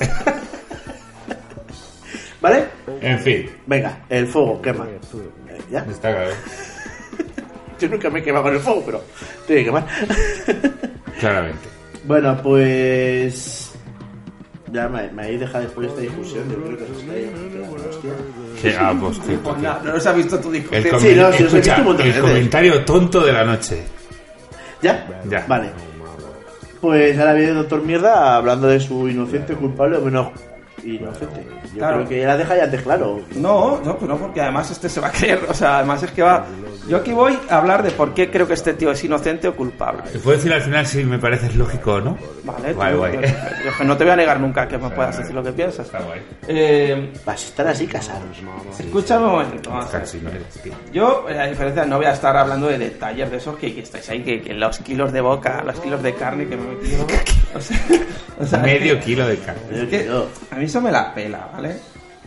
¿Vale? 2.42 2.64
En 3.00 3.18
fin, 3.20 3.50
Venga, 3.66 4.00
el 4.10 4.26
fuego 4.26 4.60
quema. 4.60 4.84
Eh, 4.86 5.58
¿Ya? 5.70 5.78
está 5.90 6.12
claro. 6.14 6.30
Yo 7.78 7.88
nunca 7.88 8.08
me 8.10 8.20
he 8.20 8.22
quemado 8.22 8.44
con 8.44 8.54
el 8.54 8.60
fuego, 8.60 8.82
pero 8.86 9.02
tiene 9.46 9.60
que 9.62 9.66
quemar. 9.66 9.86
Claramente. 11.20 11.68
bueno, 12.04 12.38
pues. 12.42 13.72
Ya 14.72 14.88
me, 14.88 15.08
me 15.12 15.22
habéis 15.22 15.40
dejado 15.40 15.64
después 15.64 15.86
de 15.86 15.92
esta 15.92 16.02
discusión. 16.02 16.50
Yo 16.50 16.56
creo 16.64 16.76
que 16.76 16.84
os 16.84 16.90
estáis 17.00 17.26
quedando, 18.60 19.06
hostia. 19.08 19.24
Pues 19.26 19.38
porque- 19.44 19.62
nada, 19.62 19.80
no 19.84 19.92
los 19.92 20.06
has 20.06 20.16
visto 20.16 20.40
tu 20.40 20.50
discusión. 20.50 20.94
El, 20.94 21.00
Sí, 21.00 21.14
no, 21.14 21.32
sí, 21.32 21.44
os 21.44 21.54
he 21.54 21.56
visto 21.58 21.74
un 21.78 21.84
montón 21.84 21.96
de 21.96 22.02
el 22.02 22.08
veces. 22.08 22.20
comentario 22.22 22.84
tonto 22.84 23.20
de 23.24 23.32
la 23.32 23.44
noche. 23.44 23.82
¿Ya? 24.82 25.06
Ya. 25.30 25.44
Vale. 25.46 25.70
Pues 26.80 27.18
ahora 27.18 27.32
viene 27.34 27.50
el 27.50 27.56
doctor 27.56 27.82
Mierda 27.82 28.36
hablando 28.36 28.66
de 28.68 28.80
su 28.80 29.08
inocente, 29.08 29.54
culpable 29.54 29.96
o 29.98 30.00
menos 30.02 30.28
inocente. 30.84 31.46
Yo 31.72 31.78
Claro. 31.78 31.96
creo 31.96 32.08
que 32.08 32.20
ya 32.20 32.26
la 32.28 32.36
deja 32.36 32.56
ya 32.56 32.64
antes 32.64 32.82
claro. 32.82 33.20
No, 33.36 33.80
no, 33.84 33.96
pues 33.96 34.08
no, 34.08 34.16
porque 34.16 34.40
además 34.40 34.70
este 34.70 34.88
se 34.88 35.00
va 35.00 35.08
a 35.08 35.12
creer, 35.12 35.40
o 35.48 35.54
sea, 35.54 35.78
además 35.78 36.02
es 36.02 36.10
que 36.12 36.22
va... 36.22 36.46
Yo 36.88 36.98
aquí 36.98 37.10
voy 37.12 37.36
a 37.50 37.58
hablar 37.58 37.82
de 37.82 37.90
por 37.90 38.14
qué 38.14 38.30
creo 38.30 38.46
que 38.46 38.54
este 38.54 38.72
tío 38.74 38.92
es 38.92 39.02
inocente 39.02 39.48
o 39.48 39.56
culpable. 39.56 40.02
Te 40.12 40.20
puedo 40.20 40.36
decir 40.36 40.52
al 40.52 40.62
final 40.62 40.86
si 40.86 41.02
me 41.02 41.18
pareces 41.18 41.56
lógico 41.56 41.94
o 41.94 42.00
no. 42.00 42.16
Vale, 42.44 42.72
Guay, 42.74 42.92
tú- 42.92 42.98
guay. 42.98 43.12
yo- 43.14 43.20
yo 43.20 43.76
que 43.76 43.84
no 43.84 43.96
te 43.96 44.04
voy 44.04 44.12
a 44.12 44.16
negar 44.16 44.38
nunca 44.38 44.68
que 44.68 44.78
me 44.78 44.88
puedas 44.90 45.18
decir 45.18 45.34
lo 45.34 45.42
que 45.42 45.50
piensas. 45.52 45.86
Está 45.86 45.98
guay. 46.00 46.20
Eh, 46.46 47.12
Vas 47.24 47.42
a 47.42 47.46
estar 47.46 47.66
así 47.66 47.88
casados. 47.88 48.22
escúchame 48.78 49.24
un 49.26 49.32
momento. 49.32 49.70
no 49.74 49.84
tío. 50.62 50.72
Yo, 50.92 51.26
a 51.28 51.46
diferencia, 51.46 51.84
no 51.84 51.96
voy 51.96 52.06
a 52.06 52.12
estar 52.12 52.36
hablando 52.36 52.68
de 52.68 52.78
detalles 52.78 53.32
de 53.32 53.36
esos 53.38 53.56
que, 53.56 53.74
que 53.74 53.80
estáis 53.80 54.08
ahí, 54.10 54.22
que, 54.22 54.40
que 54.40 54.54
los 54.54 54.78
kilos 54.78 55.12
de 55.12 55.20
boca, 55.20 55.64
los 55.66 55.80
kilos 55.80 56.00
de 56.04 56.14
carne 56.14 56.46
que 56.46 56.56
me 56.56 56.62
he 56.72 56.74
metido. 56.76 57.06
O 57.56 57.60
sea, 57.60 57.78
o 58.38 58.44
sea, 58.44 58.58
Medio 58.58 59.00
kilo 59.00 59.26
de 59.26 59.38
carne. 59.38 59.62
es 59.72 59.88
que 59.88 60.10
a 60.50 60.56
mí 60.56 60.68
eso 60.76 60.84
me 60.84 60.92
la 60.92 61.14
pela, 61.14 61.48
¿vale? 61.54 61.78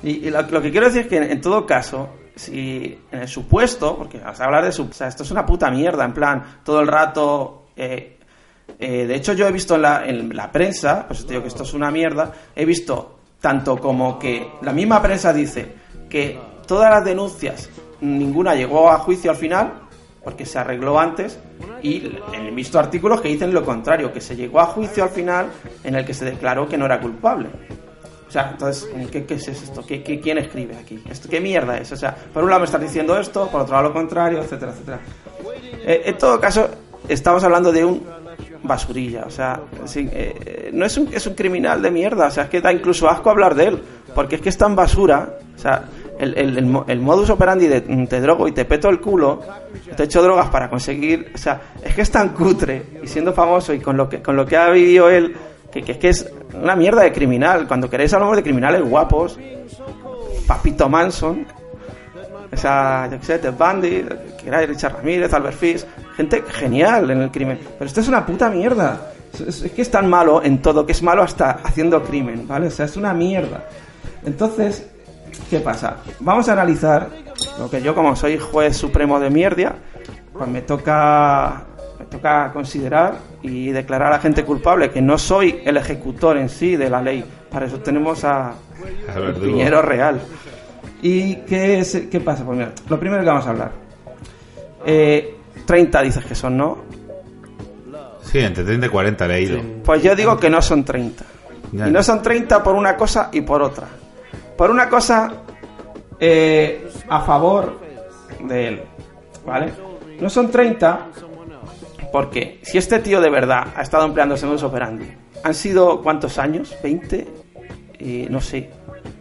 Y, 0.01 0.27
y 0.27 0.29
lo, 0.31 0.41
lo 0.41 0.59
que 0.59 0.71
quiero 0.71 0.87
decir 0.87 1.03
es 1.03 1.07
que 1.07 1.17
en, 1.17 1.39
todo 1.39 1.67
caso, 1.67 2.09
si 2.35 2.99
en 3.11 3.19
el 3.19 3.27
supuesto, 3.27 3.95
porque 3.95 4.17
vas 4.17 4.39
a 4.41 4.45
hablar 4.45 4.65
de 4.65 4.71
su, 4.71 4.89
esto 4.89 5.23
es 5.23 5.29
una 5.31 5.45
puta 5.45 5.69
mierda, 5.69 6.03
en 6.03 6.13
plan, 6.13 6.43
todo 6.63 6.79
el 6.79 6.87
rato. 6.87 7.67
eh, 7.75 8.17
eh, 8.79 9.05
de 9.05 9.15
hecho, 9.15 9.33
yo 9.33 9.47
he 9.47 9.51
visto 9.51 9.75
en 9.75 9.81
la, 9.83 10.05
en 10.05 10.35
la 10.35 10.51
prensa, 10.51 11.05
pues 11.07 11.25
te 11.25 11.33
digo 11.33 11.43
que 11.43 11.49
esto 11.49 11.61
es 11.61 11.73
una 11.75 11.91
mierda, 11.91 12.31
he 12.55 12.65
visto 12.65 13.19
tanto 13.39 13.77
como 13.77 14.17
que 14.17 14.51
la 14.63 14.73
misma 14.73 14.99
prensa 14.99 15.31
dice 15.31 15.71
que 16.09 16.39
todas 16.65 16.89
las 16.89 17.05
denuncias, 17.05 17.69
ninguna 18.01 18.55
llegó 18.55 18.89
a 18.89 18.97
juicio 18.97 19.29
al 19.29 19.37
final, 19.37 19.73
porque 20.23 20.45
se 20.45 20.57
arregló 20.57 20.99
antes, 20.99 21.39
y 21.83 22.17
he 22.33 22.51
visto 22.51 22.79
artículos 22.79 23.21
que 23.21 23.27
dicen 23.27 23.53
lo 23.53 23.63
contrario, 23.63 24.11
que 24.11 24.21
se 24.21 24.35
llegó 24.35 24.59
a 24.59 24.65
juicio 24.65 25.03
al 25.03 25.09
final 25.09 25.47
en 25.83 25.95
el 25.95 26.03
que 26.03 26.13
se 26.13 26.25
declaró 26.25 26.67
que 26.67 26.77
no 26.77 26.85
era 26.85 26.99
culpable. 26.99 27.49
O 28.29 28.31
sea, 28.31 28.49
entonces, 28.51 28.87
¿qué, 29.11 29.25
qué 29.25 29.33
es 29.33 29.47
esto? 29.47 29.83
¿Qué, 29.85 30.03
qué- 30.03 30.19
quién 30.21 30.37
escribe 30.37 30.77
aquí? 30.77 31.03
¿Esto, 31.09 31.27
¿Qué 31.27 31.41
mierda 31.41 31.77
es? 31.79 31.91
O 31.91 31.97
sea, 31.97 32.15
por 32.33 32.43
un 32.43 32.49
lado 32.51 32.59
me 32.61 32.65
estás 32.65 32.79
diciendo 32.81 33.17
esto, 33.17 33.47
por 33.47 33.61
otro 33.61 33.73
lado 33.73 33.87
lo 33.89 33.93
contrario, 33.93 34.39
etcétera, 34.39 34.71
etcétera. 34.71 34.99
Eh, 35.83 36.03
en 36.05 36.17
todo 36.17 36.39
caso, 36.39 36.69
estamos 37.07 37.43
hablando 37.43 37.71
de 37.71 37.83
un 37.83 38.03
basurilla. 38.63 39.23
O 39.25 39.31
sea, 39.31 39.59
sí, 39.85 40.07
eh, 40.11 40.69
no 40.73 40.85
es 40.85 40.95
un, 40.97 41.09
es 41.11 41.25
un 41.25 41.33
criminal 41.33 41.81
de 41.81 41.89
mierda. 41.89 42.27
O 42.27 42.31
sea, 42.31 42.43
es 42.43 42.49
que 42.49 42.61
da 42.61 42.71
incluso 42.71 43.09
asco 43.09 43.31
hablar 43.31 43.55
de 43.55 43.65
él. 43.65 43.79
Porque 44.13 44.35
es 44.35 44.41
que 44.41 44.49
es 44.49 44.57
tan 44.57 44.75
basura. 44.75 45.37
O 45.55 45.57
sea, 45.59 45.85
el, 46.19 46.37
el, 46.37 46.57
el 46.57 46.79
el 46.87 46.99
modus 46.99 47.29
operandi 47.31 47.67
de 47.67 47.81
te 47.81 48.21
drogo 48.21 48.47
y 48.47 48.51
te 48.51 48.65
peto 48.65 48.89
el 48.89 48.99
culo, 48.99 49.41
te 49.95 50.03
echo 50.03 50.21
drogas 50.21 50.49
para 50.49 50.69
conseguir. 50.69 51.31
O 51.33 51.37
sea, 51.37 51.61
es 51.83 51.95
que 51.95 52.01
es 52.03 52.11
tan 52.11 52.29
cutre. 52.29 52.83
Y 53.03 53.07
siendo 53.07 53.33
famoso 53.33 53.73
y 53.73 53.79
con 53.79 53.97
lo 53.97 54.07
que, 54.07 54.21
con 54.21 54.35
lo 54.35 54.45
que 54.45 54.55
ha 54.57 54.69
vivido 54.69 55.09
él, 55.09 55.35
que, 55.71 55.81
que 55.83 55.91
es 55.93 55.97
que 55.97 56.09
es 56.09 56.31
una 56.53 56.75
mierda 56.75 57.01
de 57.03 57.11
criminal. 57.11 57.67
Cuando 57.67 57.89
queréis 57.89 58.13
hablamos 58.13 58.35
de 58.37 58.43
criminales 58.43 58.81
guapos. 58.81 59.37
Papito 60.47 60.89
Manson, 60.89 61.45
esa, 62.51 63.07
yo 63.11 63.19
qué 63.19 63.25
sé, 63.25 63.37
Ted 63.39 63.53
Bundy, 63.53 64.03
que 64.41 64.47
era 64.47 64.61
Richard 64.65 64.95
Ramírez, 64.95 65.31
Albert 65.33 65.57
Fish, 65.57 65.85
gente 66.15 66.43
genial 66.47 67.11
en 67.11 67.21
el 67.21 67.29
crimen. 67.31 67.59
Pero 67.77 67.85
esto 67.87 68.01
es 68.01 68.07
una 68.07 68.25
puta 68.25 68.49
mierda. 68.49 69.11
Es- 69.33 69.61
es 69.61 69.71
que 69.71 69.81
es 69.83 69.91
tan 69.91 70.09
malo 70.09 70.41
en 70.43 70.59
todo 70.61 70.85
que 70.87 70.93
es 70.93 71.03
malo 71.03 71.21
hasta 71.21 71.51
haciendo 71.63 72.01
crimen, 72.03 72.47
¿vale? 72.47 72.67
O 72.67 72.71
sea, 72.71 72.85
es 72.85 72.97
una 72.97 73.13
mierda. 73.13 73.65
Entonces, 74.25 74.87
¿qué 75.51 75.59
pasa? 75.59 75.97
Vamos 76.19 76.49
a 76.49 76.53
analizar 76.53 77.09
lo 77.59 77.69
que 77.69 77.81
yo, 77.83 77.93
como 77.93 78.15
soy 78.15 78.39
juez 78.39 78.75
supremo 78.75 79.19
de 79.19 79.29
mierda, 79.29 79.75
pues 80.33 80.47
me 80.49 80.61
toca, 80.63 81.63
me 81.99 82.05
toca 82.05 82.51
considerar 82.53 83.17
y 83.41 83.71
declarar 83.71 84.13
a 84.13 84.19
gente 84.19 84.45
culpable, 84.45 84.89
que 84.89 85.01
no 85.01 85.17
soy 85.17 85.61
el 85.65 85.75
ejecutor 85.75 86.37
en 86.37 86.47
sí 86.47 86.77
de 86.77 86.89
la 86.89 87.01
ley. 87.01 87.23
Para 87.51 87.65
eso 87.65 87.79
tenemos 87.79 88.23
a, 88.23 88.53
verdugo. 89.13 89.45
Piñero 89.45 89.81
Real. 89.81 90.19
¿Y 91.01 91.35
qué, 91.37 91.79
es, 91.79 92.07
qué 92.09 92.19
pasa? 92.21 92.45
Pues 92.45 92.57
mira, 92.57 92.71
lo 92.87 92.99
primero 92.99 93.21
que 93.21 93.27
vamos 93.27 93.45
a 93.45 93.49
hablar. 93.49 93.71
Eh, 94.85 95.35
30 95.65 96.01
dices 96.01 96.25
que 96.25 96.35
son, 96.35 96.57
¿no? 96.57 96.77
Sí, 98.21 98.39
entre 98.39 98.63
30 98.63 98.85
y 98.85 98.89
40 98.89 99.25
he 99.25 99.27
leído. 99.27 99.61
Pues 99.83 100.01
yo 100.01 100.15
digo 100.15 100.37
que 100.37 100.49
no 100.49 100.61
son 100.61 100.85
30. 100.85 101.25
Ya. 101.73 101.87
Y 101.87 101.91
no 101.91 102.01
son 102.01 102.21
30 102.21 102.63
por 102.63 102.75
una 102.75 102.95
cosa 102.95 103.29
y 103.33 103.41
por 103.41 103.61
otra. 103.61 103.87
Por 104.55 104.71
una 104.71 104.87
cosa 104.87 105.31
eh, 106.19 106.89
a 107.09 107.21
favor 107.21 107.79
de 108.43 108.67
él, 108.67 108.81
¿vale? 109.45 109.73
No 110.19 110.29
son 110.29 110.49
30 110.51 111.07
porque 112.11 112.59
si 112.63 112.77
este 112.77 112.99
tío 112.99 113.21
de 113.21 113.29
verdad 113.29 113.67
ha 113.75 113.81
estado 113.81 114.05
empleando 114.05 114.35
ese 114.35 114.45
modus 114.45 114.63
operandi, 114.63 115.05
han 115.43 115.53
sido 115.53 116.01
¿cuántos 116.01 116.37
años? 116.37 116.75
¿20? 116.83 117.25
Y 117.99 118.27
no 118.29 118.39
sé. 118.41 118.69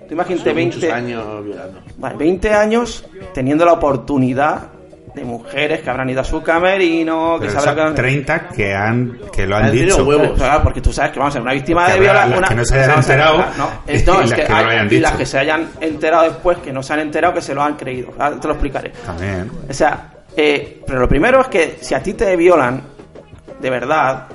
Tú 0.09 0.15
imagínate 0.15 0.45
Son 0.51 0.55
20 0.57 0.77
muchos 0.77 0.93
años 0.93 1.45
violando. 1.45 1.81
Vale, 1.99 2.17
20 2.17 2.53
años 2.55 3.05
teniendo 3.35 3.65
la 3.65 3.73
oportunidad 3.75 4.69
de 5.15 5.25
mujeres 5.25 5.81
que 5.81 5.91
habrán 5.91 6.09
ido 6.11 6.21
a 6.21 6.25
su 6.25 6.43
camerino, 6.43 7.39
que 7.41 7.47
Pero 7.49 7.61
sabrán 7.61 7.87
son 7.89 7.95
30 7.97 8.49
que 8.49 8.75
han 8.75 9.19
que 9.33 9.47
lo 9.47 9.57
han 9.57 9.65
Han 9.67 9.73
dicho. 9.73 10.05
huevos. 10.05 10.33
Claro, 10.39 10.63
porque 10.63 10.81
tú 10.81 10.93
sabes 10.93 11.11
que 11.13 11.19
vamos 11.19 11.33
a 11.33 11.35
ser 11.35 11.43
una 11.43 11.53
víctima 11.55 11.83
Porque 11.83 11.95
de 11.95 12.01
violación. 12.01 12.31
las 12.31 12.39
una- 12.39 12.49
que 12.49 12.55
no 12.55 12.65
se 12.65 12.75
hayan 12.77 12.89
ver, 12.89 12.99
enterado 12.99 13.39
no, 13.59 13.69
y 13.89 13.93
es, 13.97 14.07
no, 14.07 14.21
es 14.23 14.31
las 14.31 14.39
que 14.39 14.45
que 14.45 14.49
no 14.53 14.57
hay- 14.57 14.65
lo 14.65 14.71
hayan 14.71 14.87
y 14.93 15.01
las 15.01 15.11
dicho. 15.13 15.19
que 15.19 15.27
se 15.27 15.39
hayan 15.39 15.69
enterado 15.81 16.23
después, 16.25 16.59
que 16.59 16.73
no 16.73 16.83
se 16.83 16.93
han 16.93 17.01
enterado, 17.01 17.35
que 17.35 17.43
se 17.43 17.55
lo 17.55 17.63
han 17.63 17.77
creído. 17.77 18.13
Ahora 18.19 18.39
te 18.41 18.47
lo 18.49 18.55
explicaré. 18.55 18.93
También. 19.05 19.51
O 19.69 19.73
sea, 19.73 20.11
eh, 20.41 20.83
pero 20.87 21.01
lo 21.01 21.09
primero 21.09 21.41
es 21.41 21.49
que 21.49 21.79
si 21.81 21.95
a 21.95 22.03
ti 22.03 22.15
te 22.15 22.37
violan, 22.37 22.81
de 23.61 23.71
verdad, 23.71 24.29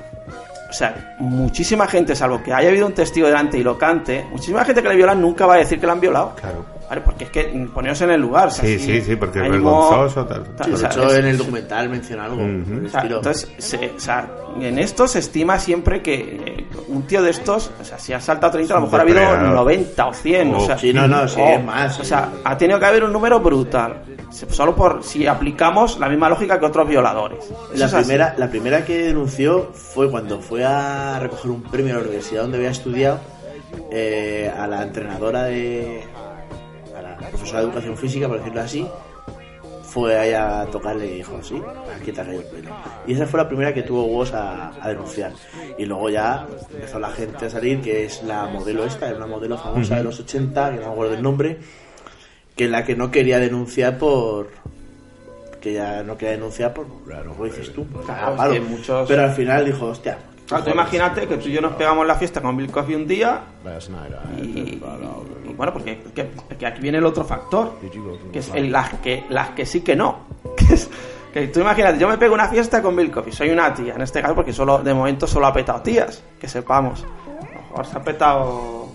o 0.68 0.72
sea, 0.72 1.16
muchísima 1.18 1.86
gente, 1.86 2.14
salvo 2.14 2.42
que 2.42 2.52
haya 2.52 2.68
habido 2.68 2.86
un 2.86 2.92
testigo 2.92 3.26
delante 3.26 3.56
y 3.56 3.62
lo 3.62 3.78
cante, 3.78 4.22
muchísima 4.30 4.66
gente 4.66 4.82
que 4.82 4.88
le 4.90 4.96
violan 4.96 5.22
nunca 5.22 5.46
va 5.46 5.54
a 5.54 5.58
decir 5.58 5.80
que 5.80 5.86
la 5.86 5.92
han 5.92 6.00
violado. 6.00 6.34
Claro. 6.36 6.73
¿Vale? 6.88 7.00
Porque 7.00 7.24
es 7.24 7.30
que 7.30 7.44
poneos 7.72 8.00
en 8.02 8.10
el 8.10 8.20
lugar. 8.20 8.48
o 8.48 8.50
sea, 8.50 8.64
Sí, 8.64 8.78
si 8.78 8.84
sí, 8.86 9.00
sí, 9.00 9.16
porque 9.16 9.42
es 9.42 9.50
vergonzoso. 9.50 10.26
Tal, 10.26 10.44
tal, 10.54 10.66
Sí, 10.66 10.70
o 10.72 10.74
de 10.74 10.80
sea, 10.80 10.88
hecho, 10.90 11.06
es- 11.08 11.14
en 11.14 11.26
el 11.26 11.38
documental 11.38 11.88
menciona 11.88 12.24
algo. 12.26 12.42
O 12.42 12.44
entonces, 12.44 13.48
se- 13.58 13.92
o 13.96 14.00
sea, 14.00 14.28
en 14.60 14.78
esto 14.78 15.08
se 15.08 15.18
estima 15.20 15.58
siempre 15.58 16.02
que 16.02 16.14
eh, 16.14 16.66
un 16.88 17.02
tío 17.06 17.22
de 17.22 17.30
estos, 17.30 17.70
o 17.80 17.84
sea, 17.84 17.98
si 17.98 18.12
ha 18.12 18.20
saltado 18.20 18.52
30, 18.52 18.74
a 18.74 18.76
lo 18.78 18.82
mejor 18.84 19.00
ha 19.00 19.02
habido 19.02 19.18
depredador. 19.20 19.54
90 19.54 20.06
o 20.06 20.12
100. 20.12 20.54
o 20.54 20.58
Oh, 20.58 20.66
sea, 20.66 20.78
sí, 20.78 20.92
no, 20.92 21.08
no, 21.08 21.26
sí, 21.26 21.40
o- 21.40 21.48
es 21.48 21.64
más, 21.64 21.98
O 22.00 22.04
sea, 22.04 22.28
ha 22.44 22.56
tenido 22.58 22.78
que 22.78 22.86
haber 22.86 23.02
un 23.04 23.12
número 23.12 23.40
brutal. 23.40 24.02
Solo 24.50 24.74
por 24.74 25.02
si 25.04 25.26
aplicamos 25.26 25.98
la 25.98 26.08
misma 26.08 26.28
lógica 26.28 26.58
que 26.60 26.66
otros 26.66 26.86
violadores. 26.88 27.38
Eso 27.44 27.76
La 27.76 27.86
así. 27.86 27.96
primera, 27.96 28.34
la 28.36 28.48
primera 28.50 28.84
que 28.84 28.98
denunció 29.04 29.70
fue 29.72 30.10
cuando 30.10 30.40
fue 30.40 30.64
a 30.64 31.18
recoger 31.20 31.50
un 31.52 31.62
premio 31.62 31.94
a 31.94 31.98
la 31.98 32.02
universidad 32.04 32.42
donde 32.42 32.58
había 32.58 32.70
estudiado 32.70 33.20
eh, 33.90 34.52
a 34.56 34.66
la 34.66 34.82
entrenadora 34.82 35.44
de. 35.44 36.04
La 37.20 37.28
profesora 37.28 37.60
de 37.60 37.66
educación 37.66 37.96
física, 37.96 38.28
por 38.28 38.38
decirlo 38.38 38.60
así. 38.60 38.86
Fue 39.82 40.18
ahí 40.18 40.32
a 40.32 40.66
tocarle 40.72 41.06
y 41.06 41.14
dijo: 41.18 41.40
Sí, 41.42 41.60
aquí 42.00 42.10
te 42.10 42.20
ha 42.20 42.24
caído 42.24 42.40
el 42.40 42.46
pelo. 42.48 42.70
Y 43.06 43.12
esa 43.12 43.26
fue 43.26 43.38
la 43.40 43.46
primera 43.48 43.72
que 43.72 43.82
tuvo 43.82 44.04
huevos 44.06 44.32
a, 44.32 44.72
a 44.82 44.88
denunciar. 44.88 45.32
Y 45.78 45.84
luego 45.84 46.10
ya 46.10 46.46
empezó 46.72 46.98
la 46.98 47.10
gente 47.10 47.46
a 47.46 47.50
salir, 47.50 47.80
que 47.80 48.04
es 48.04 48.22
la 48.24 48.46
modelo 48.46 48.84
esta, 48.84 49.08
es 49.10 49.16
una 49.16 49.26
modelo 49.28 49.56
famosa 49.56 49.96
de 49.96 50.02
los 50.04 50.18
80, 50.18 50.70
que 50.70 50.76
no 50.76 50.86
me 50.86 50.92
acuerdo 50.92 51.14
el 51.14 51.22
nombre, 51.22 51.58
que 52.56 52.64
es 52.64 52.70
la 52.70 52.84
que 52.84 52.96
no 52.96 53.10
quería 53.12 53.38
denunciar 53.38 53.96
por 53.98 54.48
que 55.60 55.72
ya 55.74 56.02
no 56.02 56.18
quería 56.18 56.32
denunciar 56.34 56.74
por 56.74 56.86
lo 57.06 57.36
que 57.38 57.44
dices 57.44 57.72
tú 57.72 57.86
por 57.86 58.04
Claro, 58.04 58.20
cagar 58.20 58.32
es 58.32 58.36
palo. 58.38 58.52
que 58.54 58.60
muchos- 58.60 59.08
pero 59.08 59.22
al 59.22 59.32
final 59.32 59.64
dijo 59.64 59.86
hostia 59.86 60.18
Claro, 60.46 60.64
tú 60.64 60.70
imagínate 60.70 61.26
que 61.26 61.36
tú 61.38 61.48
y 61.48 61.52
yo 61.52 61.60
nos 61.60 61.72
pegamos 61.74 62.06
la 62.06 62.16
fiesta 62.16 62.42
con 62.42 62.56
Bill 62.56 62.70
Cosby 62.70 62.94
un 62.94 63.06
día 63.06 63.40
y, 64.42 64.44
y 65.48 65.54
bueno, 65.56 65.72
porque 65.72 66.00
que, 66.14 66.30
que 66.58 66.66
aquí 66.66 66.80
viene 66.82 66.98
el 66.98 67.06
otro 67.06 67.24
factor, 67.24 67.78
que 68.32 68.38
es 68.40 68.50
el- 68.54 68.70
las, 68.70 68.92
que, 68.94 69.24
las 69.30 69.50
que 69.50 69.64
sí 69.64 69.80
que 69.80 69.96
no. 69.96 70.18
Que, 70.56 70.74
es- 70.74 70.90
que 71.32 71.48
tú 71.48 71.60
imagínate, 71.60 71.98
yo 71.98 72.08
me 72.08 72.16
pego 72.18 72.34
una 72.34 72.46
fiesta 72.48 72.80
con 72.82 72.94
Bill 72.94 73.10
Cosby, 73.10 73.32
soy 73.32 73.50
una 73.50 73.72
tía, 73.74 73.94
en 73.94 74.02
este 74.02 74.20
caso 74.22 74.34
porque 74.36 74.52
solo 74.52 74.78
de 74.78 74.94
momento 74.94 75.26
solo 75.26 75.46
ha 75.46 75.52
petado 75.52 75.80
tías, 75.80 76.22
que 76.38 76.46
sepamos. 76.46 77.04
A 77.04 77.44
lo 77.54 77.60
mejor 77.60 77.86
se 77.86 77.96
ha 77.96 78.02
petado... 78.02 78.88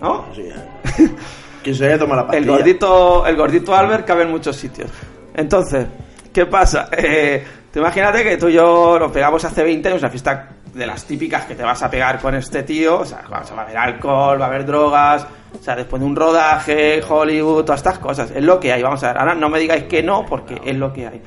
¿No? 0.00 0.24
que 1.64 1.74
se 1.74 1.86
haya 1.86 1.98
tomado 1.98 2.22
la 2.22 2.22
El 2.22 2.28
pastilla 2.44 2.52
gordito, 2.56 3.26
el 3.26 3.36
gordito 3.36 3.74
Albert 3.74 4.06
cabe 4.06 4.22
en 4.22 4.30
muchos 4.30 4.54
sitios. 4.56 4.88
Entonces, 5.34 5.86
¿qué 6.32 6.46
pasa? 6.46 6.88
Eh, 6.96 7.44
tú 7.72 7.80
imagínate 7.80 8.22
que 8.24 8.36
tú 8.36 8.48
y 8.48 8.54
yo 8.54 8.98
nos 8.98 9.10
pegamos 9.12 9.44
hace 9.44 9.62
20 9.62 9.88
años, 9.88 10.00
una 10.02 10.10
fiesta 10.10 10.48
de 10.74 10.86
las 10.86 11.04
típicas 11.04 11.44
que 11.46 11.54
te 11.54 11.62
vas 11.62 11.82
a 11.82 11.90
pegar 11.90 12.20
con 12.20 12.34
este 12.34 12.62
tío. 12.62 13.00
O 13.00 13.04
sea, 13.04 13.22
vamos, 13.28 13.52
va 13.52 13.62
a 13.62 13.64
haber 13.64 13.76
alcohol, 13.76 14.40
va 14.40 14.44
a 14.44 14.48
haber 14.48 14.66
drogas. 14.66 15.26
O 15.58 15.62
sea, 15.62 15.76
después 15.76 16.00
de 16.00 16.06
un 16.06 16.16
rodaje, 16.16 17.02
Hollywood, 17.06 17.64
todas 17.64 17.80
estas 17.80 17.98
cosas. 17.98 18.30
Es 18.30 18.42
lo 18.42 18.60
que 18.60 18.72
hay. 18.72 18.82
Vamos 18.82 19.02
a 19.02 19.08
ver, 19.08 19.18
ahora 19.18 19.34
no 19.34 19.48
me 19.48 19.58
digáis 19.58 19.84
que 19.84 20.02
no, 20.02 20.24
porque 20.26 20.60
es 20.64 20.76
lo 20.76 20.92
que 20.92 21.06
hay. 21.06 21.22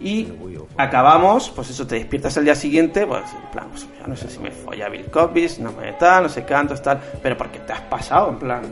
Y 0.00 0.28
acabamos, 0.76 1.50
pues 1.50 1.70
eso, 1.70 1.86
te 1.86 1.96
despiertas 1.96 2.36
el 2.36 2.44
día 2.44 2.54
siguiente, 2.54 3.04
pues 3.06 3.24
en 3.32 3.50
plan, 3.50 3.66
pues, 3.70 3.86
ya 3.98 4.06
no 4.06 4.14
sé 4.14 4.30
si 4.30 4.38
me 4.38 4.52
folla 4.52 4.88
Bill 4.88 5.10
Cosby, 5.10 5.48
no 5.58 5.72
me 5.72 5.92
tal, 5.94 6.24
no 6.24 6.28
sé 6.28 6.44
cuántos, 6.44 6.80
tal, 6.80 7.00
pero 7.20 7.36
porque 7.36 7.58
te 7.58 7.72
has 7.72 7.80
pasado, 7.80 8.30
en 8.30 8.38
plan, 8.38 8.62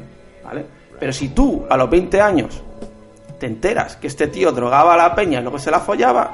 ¿vale? 0.44 0.64
Pero 1.00 1.12
si 1.12 1.30
tú, 1.30 1.66
a 1.68 1.76
los 1.76 1.90
20 1.90 2.20
años, 2.20 2.62
te 3.40 3.46
enteras 3.46 3.96
que 3.96 4.06
este 4.06 4.28
tío 4.28 4.52
drogaba 4.52 4.94
a 4.94 4.96
la 4.96 5.14
peña 5.16 5.40
y 5.40 5.42
luego 5.42 5.58
se 5.58 5.70
la 5.70 5.80
follaba, 5.80 6.30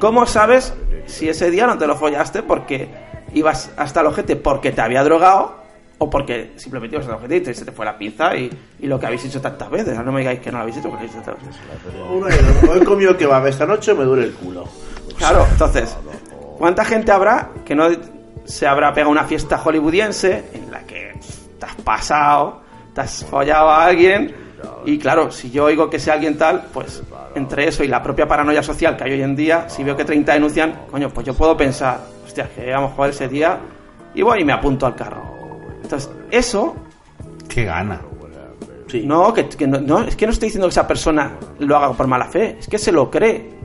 ¿cómo 0.00 0.26
sabes 0.26 0.74
si 1.06 1.28
ese 1.28 1.50
día 1.50 1.66
no 1.68 1.78
te 1.78 1.86
lo 1.86 1.96
follaste 1.96 2.42
porque 2.42 2.88
ibas 3.34 3.70
hasta 3.76 4.00
el 4.00 4.06
ojete 4.06 4.36
porque 4.36 4.72
te 4.72 4.80
había 4.80 5.02
drogado 5.02 5.62
o 5.98 6.10
porque 6.10 6.52
simplemente 6.56 6.96
ibas 6.96 7.06
el 7.06 7.14
ojete 7.14 7.50
y 7.50 7.54
se 7.54 7.64
te 7.64 7.72
fue 7.72 7.84
la 7.84 7.96
pinza 7.96 8.36
y, 8.36 8.50
y 8.80 8.86
lo 8.86 8.98
que 8.98 9.06
habéis 9.06 9.24
hecho 9.24 9.40
tantas 9.40 9.70
veces? 9.70 9.98
No 10.04 10.10
me 10.10 10.20
digáis 10.20 10.40
que 10.40 10.50
no 10.50 10.58
lo 10.58 10.62
habéis 10.62 10.78
hecho 10.78 10.90
porque 10.90 11.06
lo 11.06 11.10
habéis 11.10 11.28
hecho 11.28 11.36
tantas 11.36 11.68
veces. 11.68 12.68
Hoy 12.68 12.80
he 12.80 12.84
comido 12.84 13.16
kebab 13.16 13.46
esta 13.46 13.66
noche 13.66 13.94
me 13.94 14.04
duele 14.04 14.24
el 14.24 14.32
culo 14.32 14.64
Claro, 15.16 15.46
entonces, 15.50 15.96
¿cuánta 16.58 16.84
gente 16.84 17.12
habrá 17.12 17.50
que 17.64 17.74
no 17.74 17.88
se 18.44 18.66
habrá 18.66 18.92
pegado 18.92 19.10
una 19.10 19.24
fiesta 19.24 19.58
hollywoodiense 19.58 20.44
en 20.52 20.70
la 20.70 20.80
que 20.80 21.14
te 21.58 21.66
has 21.66 21.76
pasado, 21.76 22.62
te 22.94 23.02
has 23.02 23.24
follado 23.24 23.70
a 23.70 23.84
alguien? 23.84 24.34
Y 24.84 24.98
claro, 24.98 25.30
si 25.30 25.50
yo 25.50 25.64
oigo 25.64 25.88
que 25.88 25.98
sea 25.98 26.14
alguien 26.14 26.36
tal, 26.36 26.66
pues 26.72 27.02
entre 27.34 27.68
eso 27.68 27.84
y 27.84 27.88
la 27.88 28.02
propia 28.02 28.26
paranoia 28.26 28.62
social 28.62 28.96
que 28.96 29.04
hay 29.04 29.12
hoy 29.12 29.22
en 29.22 29.36
día, 29.36 29.68
si 29.68 29.84
veo 29.84 29.96
que 29.96 30.04
30 30.04 30.32
denuncian, 30.34 30.86
coño, 30.90 31.08
pues 31.10 31.26
yo 31.26 31.34
puedo 31.34 31.56
pensar, 31.56 32.00
hostia, 32.32 32.48
que 32.54 32.70
vamos 32.72 32.92
a 32.92 32.94
jugar 32.94 33.10
ese 33.10 33.28
día 33.28 33.58
y 34.14 34.22
voy 34.22 34.40
y 34.40 34.44
me 34.44 34.52
apunto 34.52 34.86
al 34.86 34.94
carro. 34.94 35.22
Entonces, 35.82 36.10
eso 36.30 36.74
Qué 37.48 37.64
gana. 37.64 38.00
no, 39.04 39.32
que, 39.34 39.48
que 39.48 39.66
no, 39.66 39.80
no, 39.80 40.00
es 40.00 40.16
que 40.16 40.26
no 40.26 40.32
estoy 40.32 40.46
diciendo 40.48 40.66
que 40.68 40.72
esa 40.72 40.86
persona 40.86 41.32
lo 41.58 41.76
haga 41.76 41.92
por 41.92 42.06
mala 42.06 42.26
fe, 42.26 42.56
es 42.58 42.68
que 42.68 42.78
se 42.78 42.92
lo 42.92 43.10
cree. 43.10 43.60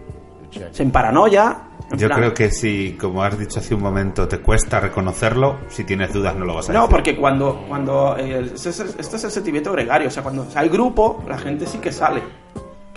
Se 0.71 0.81
emparanoia. 0.83 1.57
en 1.91 1.97
Yo 1.99 2.07
plan- 2.07 2.19
creo 2.19 2.33
que 2.33 2.49
si, 2.51 2.93
como 2.99 3.21
has 3.23 3.37
dicho 3.37 3.59
hace 3.59 3.75
un 3.75 3.81
momento, 3.81 4.27
te 4.27 4.39
cuesta 4.39 4.79
reconocerlo, 4.79 5.57
si 5.69 5.83
tienes 5.83 6.11
dudas 6.13 6.35
no 6.35 6.45
lo 6.45 6.55
vas 6.55 6.69
a 6.69 6.73
No, 6.73 6.81
decir. 6.81 6.95
porque 6.95 7.15
cuando, 7.17 7.63
cuando 7.67 8.15
eh, 8.17 8.51
esto, 8.55 8.69
es, 8.69 8.79
esto 8.79 9.15
es 9.17 9.23
el 9.25 9.31
sentimiento 9.31 9.71
gregario, 9.73 10.07
o 10.07 10.11
sea, 10.11 10.23
cuando 10.23 10.47
hay 10.55 10.67
grupo, 10.69 11.23
la 11.27 11.37
gente 11.37 11.65
sí 11.67 11.77
que 11.77 11.91
sale, 11.91 12.21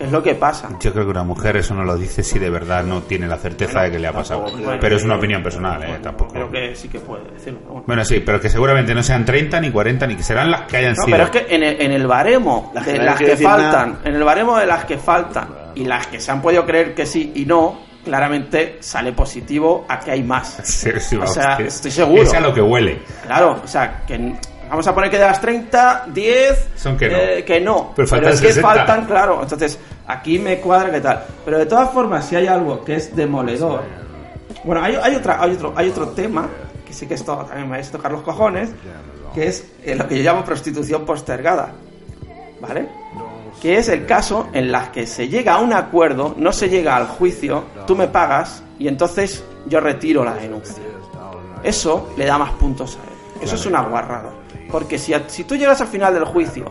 que 0.00 0.06
es 0.06 0.12
lo 0.12 0.22
que 0.22 0.34
pasa. 0.34 0.70
Yo 0.80 0.94
creo 0.94 1.04
que 1.04 1.10
una 1.10 1.24
mujer 1.24 1.58
eso 1.58 1.74
no 1.74 1.84
lo 1.84 1.94
dice 1.94 2.22
si 2.22 2.38
de 2.38 2.48
verdad 2.48 2.82
no 2.82 3.02
tiene 3.02 3.28
la 3.28 3.36
certeza 3.36 3.82
de 3.82 3.90
que 3.90 3.98
le 3.98 4.06
ha 4.08 4.12
pasado. 4.14 4.46
tampoco, 4.46 4.72
Pero 4.80 4.96
es 4.96 5.04
una 5.04 5.16
opinión 5.16 5.42
personal, 5.42 5.82
¿eh? 5.84 5.98
Tampoco. 6.02 6.32
Creo 6.32 6.50
que 6.50 6.74
sí 6.74 6.88
que 6.88 7.00
puede 7.00 7.30
decirlo. 7.32 7.60
bueno. 7.68 7.84
Bueno, 7.86 8.04
sí, 8.06 8.20
pero 8.24 8.40
que 8.40 8.48
seguramente 8.48 8.94
no 8.94 9.02
sean 9.02 9.26
30 9.26 9.60
ni 9.60 9.70
40 9.70 10.06
ni 10.06 10.16
que 10.16 10.22
serán 10.22 10.50
las 10.50 10.62
que 10.62 10.78
hayan 10.78 10.94
No, 10.94 11.04
sido. 11.04 11.16
pero 11.18 11.24
es 11.24 11.30
que 11.30 11.54
en 11.54 11.62
el, 11.62 11.82
en 11.82 11.92
el 11.92 12.06
baremo 12.06 12.72
de 12.82 12.96
las 12.98 13.18
que 13.18 13.36
faltan, 13.36 13.90
nada. 13.92 14.00
en 14.04 14.14
el 14.14 14.24
baremo 14.24 14.56
de 14.58 14.66
las 14.66 14.84
que 14.86 14.96
faltan 14.96 15.48
y 15.74 15.84
las 15.84 16.06
que 16.06 16.18
se 16.18 16.30
han 16.30 16.40
podido 16.40 16.64
creer 16.64 16.94
que 16.94 17.04
sí 17.04 17.32
y 17.34 17.44
no, 17.44 17.78
claramente 18.02 18.78
sale 18.80 19.12
positivo 19.12 19.84
a 19.86 20.00
que 20.00 20.12
hay 20.12 20.22
más. 20.22 20.60
Sí, 20.64 20.90
sí, 20.98 21.16
o 21.16 21.26
sea, 21.26 21.58
estoy 21.58 21.90
seguro. 21.90 22.22
Es 22.22 22.32
a 22.32 22.40
lo 22.40 22.54
que 22.54 22.62
huele. 22.62 23.02
Claro, 23.26 23.60
o 23.62 23.68
sea, 23.68 24.02
que 24.06 24.32
vamos 24.70 24.86
a 24.86 24.94
poner 24.94 25.10
que 25.10 25.18
de 25.18 25.24
las 25.24 25.40
30, 25.40 26.06
10 26.12 26.68
Son 26.76 26.96
que 26.96 27.08
no. 27.08 27.16
eh, 27.16 27.44
que 27.44 27.60
no. 27.60 27.92
Pero 27.94 28.08
faltan 28.08 28.32
es 28.32 28.40
que 28.40 28.52
60. 28.52 28.68
faltan, 28.68 29.04
claro. 29.06 29.40
Entonces, 29.42 29.78
aquí 30.06 30.38
me 30.38 30.58
cuadra 30.60 30.90
que 30.90 31.00
tal. 31.00 31.24
Pero 31.44 31.58
de 31.58 31.66
todas 31.66 31.90
formas, 31.90 32.24
si 32.26 32.36
hay 32.36 32.46
algo 32.46 32.82
que 32.84 32.94
es 32.96 33.14
demoledor. 33.14 33.82
Bueno, 34.64 34.82
hay, 34.82 34.96
hay, 35.02 35.14
otra, 35.16 35.42
hay, 35.42 35.52
otro, 35.52 35.72
hay 35.76 35.88
otro 35.90 36.08
tema, 36.08 36.48
que 36.86 36.92
sí 36.92 37.06
que 37.06 37.14
esto 37.14 37.36
también 37.36 37.68
me 37.68 37.76
vais 37.76 37.88
a 37.88 37.92
tocar 37.92 38.12
los 38.12 38.22
cojones, 38.22 38.70
que 39.34 39.46
es 39.46 39.66
eh, 39.84 39.94
lo 39.94 40.06
que 40.06 40.16
yo 40.18 40.22
llamo 40.22 40.44
prostitución 40.44 41.04
postergada. 41.04 41.72
¿Vale? 42.60 42.86
Que 43.62 43.78
es 43.78 43.88
el 43.88 44.06
caso 44.06 44.48
en 44.52 44.70
las 44.70 44.88
que 44.90 45.06
se 45.06 45.28
llega 45.28 45.54
a 45.54 45.58
un 45.60 45.72
acuerdo, 45.72 46.34
no 46.36 46.52
se 46.52 46.68
llega 46.68 46.96
al 46.96 47.06
juicio, 47.06 47.64
tú 47.86 47.96
me 47.96 48.06
pagas 48.08 48.62
y 48.78 48.86
entonces 48.88 49.44
yo 49.66 49.80
retiro 49.80 50.24
la 50.24 50.34
denuncia. 50.34 50.82
Eso 51.62 52.10
le 52.16 52.24
da 52.26 52.38
más 52.38 52.52
puntos 52.52 52.96
a 52.96 53.04
él. 53.04 53.44
Eso 53.44 53.54
es 53.56 53.66
una 53.66 53.82
guarrada. 53.82 54.30
Porque 54.70 54.98
si, 54.98 55.12
a- 55.14 55.28
si 55.28 55.44
tú 55.44 55.56
llegas 55.56 55.80
al 55.80 55.86
final 55.88 56.14
del 56.14 56.24
juicio, 56.24 56.64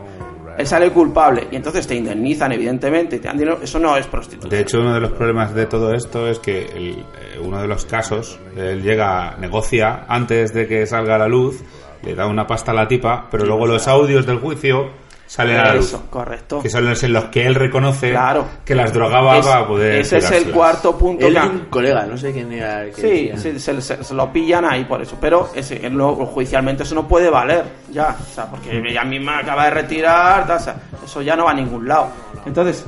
él 0.57 0.67
sale 0.67 0.91
culpable 0.91 1.47
y 1.51 1.55
entonces 1.55 1.87
te 1.87 1.95
indemnizan, 1.95 2.51
evidentemente, 2.51 3.15
y 3.15 3.19
te 3.19 3.27
dan 3.29 3.37
dinero, 3.37 3.59
eso 3.63 3.79
no 3.79 3.95
es 3.95 4.07
prostitución. 4.07 4.49
De 4.49 4.59
hecho, 4.59 4.79
uno 4.81 4.93
de 4.93 4.99
los 4.99 5.11
problemas 5.11 5.53
de 5.55 5.65
todo 5.67 5.93
esto 5.93 6.27
es 6.27 6.39
que 6.39 6.65
el- 6.65 6.99
eh, 6.99 7.39
uno 7.41 7.61
de 7.61 7.67
los 7.67 7.85
casos, 7.85 8.39
él 8.57 8.81
llega, 8.81 9.37
negocia 9.39 10.05
antes 10.07 10.53
de 10.53 10.67
que 10.67 10.85
salga 10.85 11.15
a 11.15 11.19
la 11.19 11.27
luz, 11.27 11.61
le 12.03 12.15
da 12.15 12.27
una 12.27 12.45
pasta 12.47 12.71
a 12.71 12.75
la 12.75 12.87
tipa, 12.87 13.27
pero 13.31 13.45
luego 13.45 13.67
los 13.67 13.87
audios 13.87 14.25
del 14.25 14.39
juicio 14.39 14.89
salen 15.31 15.57
a 15.59 15.63
la 15.65 15.75
luz. 15.75 15.85
Eso, 15.85 16.03
correcto. 16.09 16.59
Que 16.59 16.69
son 16.71 16.89
los 16.89 17.03
en 17.03 17.13
los 17.13 17.25
que 17.25 17.45
él 17.45 17.53
reconoce 17.53 18.09
Claro. 18.09 18.45
que 18.65 18.73
las 18.73 18.91
drogaba 18.91 19.37
Es- 19.37 19.45
para 19.45 19.67
poder. 19.67 19.99
ese 20.01 20.17
es 20.17 20.31
el 20.31 20.49
cuarto 20.51 20.97
punto. 20.97 21.27
Él 21.27 21.35
que- 21.35 21.39
un 21.39 21.59
colega, 21.69 22.05
no 22.07 22.17
sé 22.17 22.33
quién 22.33 22.51
era. 22.51 22.83
el 22.83 22.91
que 22.93 23.01
Sí, 23.01 23.31
sí, 23.39 23.59
se, 23.59 23.79
se- 23.79 24.03
se 24.03 24.13
lo 24.15 24.33
pillan 24.33 24.65
ahí 24.65 24.85
por 24.85 25.01
eso. 25.03 25.17
Pero 25.21 25.51
ese, 25.53 25.87
luego, 25.91 26.25
judicialmente 26.25 26.81
eso 26.81 26.95
no 26.95 27.07
puede 27.07 27.29
valer 27.29 27.63
ya. 27.91 28.17
O 28.19 28.33
sea, 28.33 28.47
porque 28.47 28.79
ella 28.89 29.03
misma 29.03 29.37
acaba 29.39 29.65
de 29.65 29.69
retirar, 29.69 30.47
tal, 30.47 30.57
o 30.57 30.59
sea, 30.59 30.75
eso 31.05 31.21
ya 31.21 31.35
no 31.35 31.45
va 31.45 31.51
a 31.51 31.53
ningún 31.53 31.87
lado. 31.87 32.07
Entonces, 32.47 32.83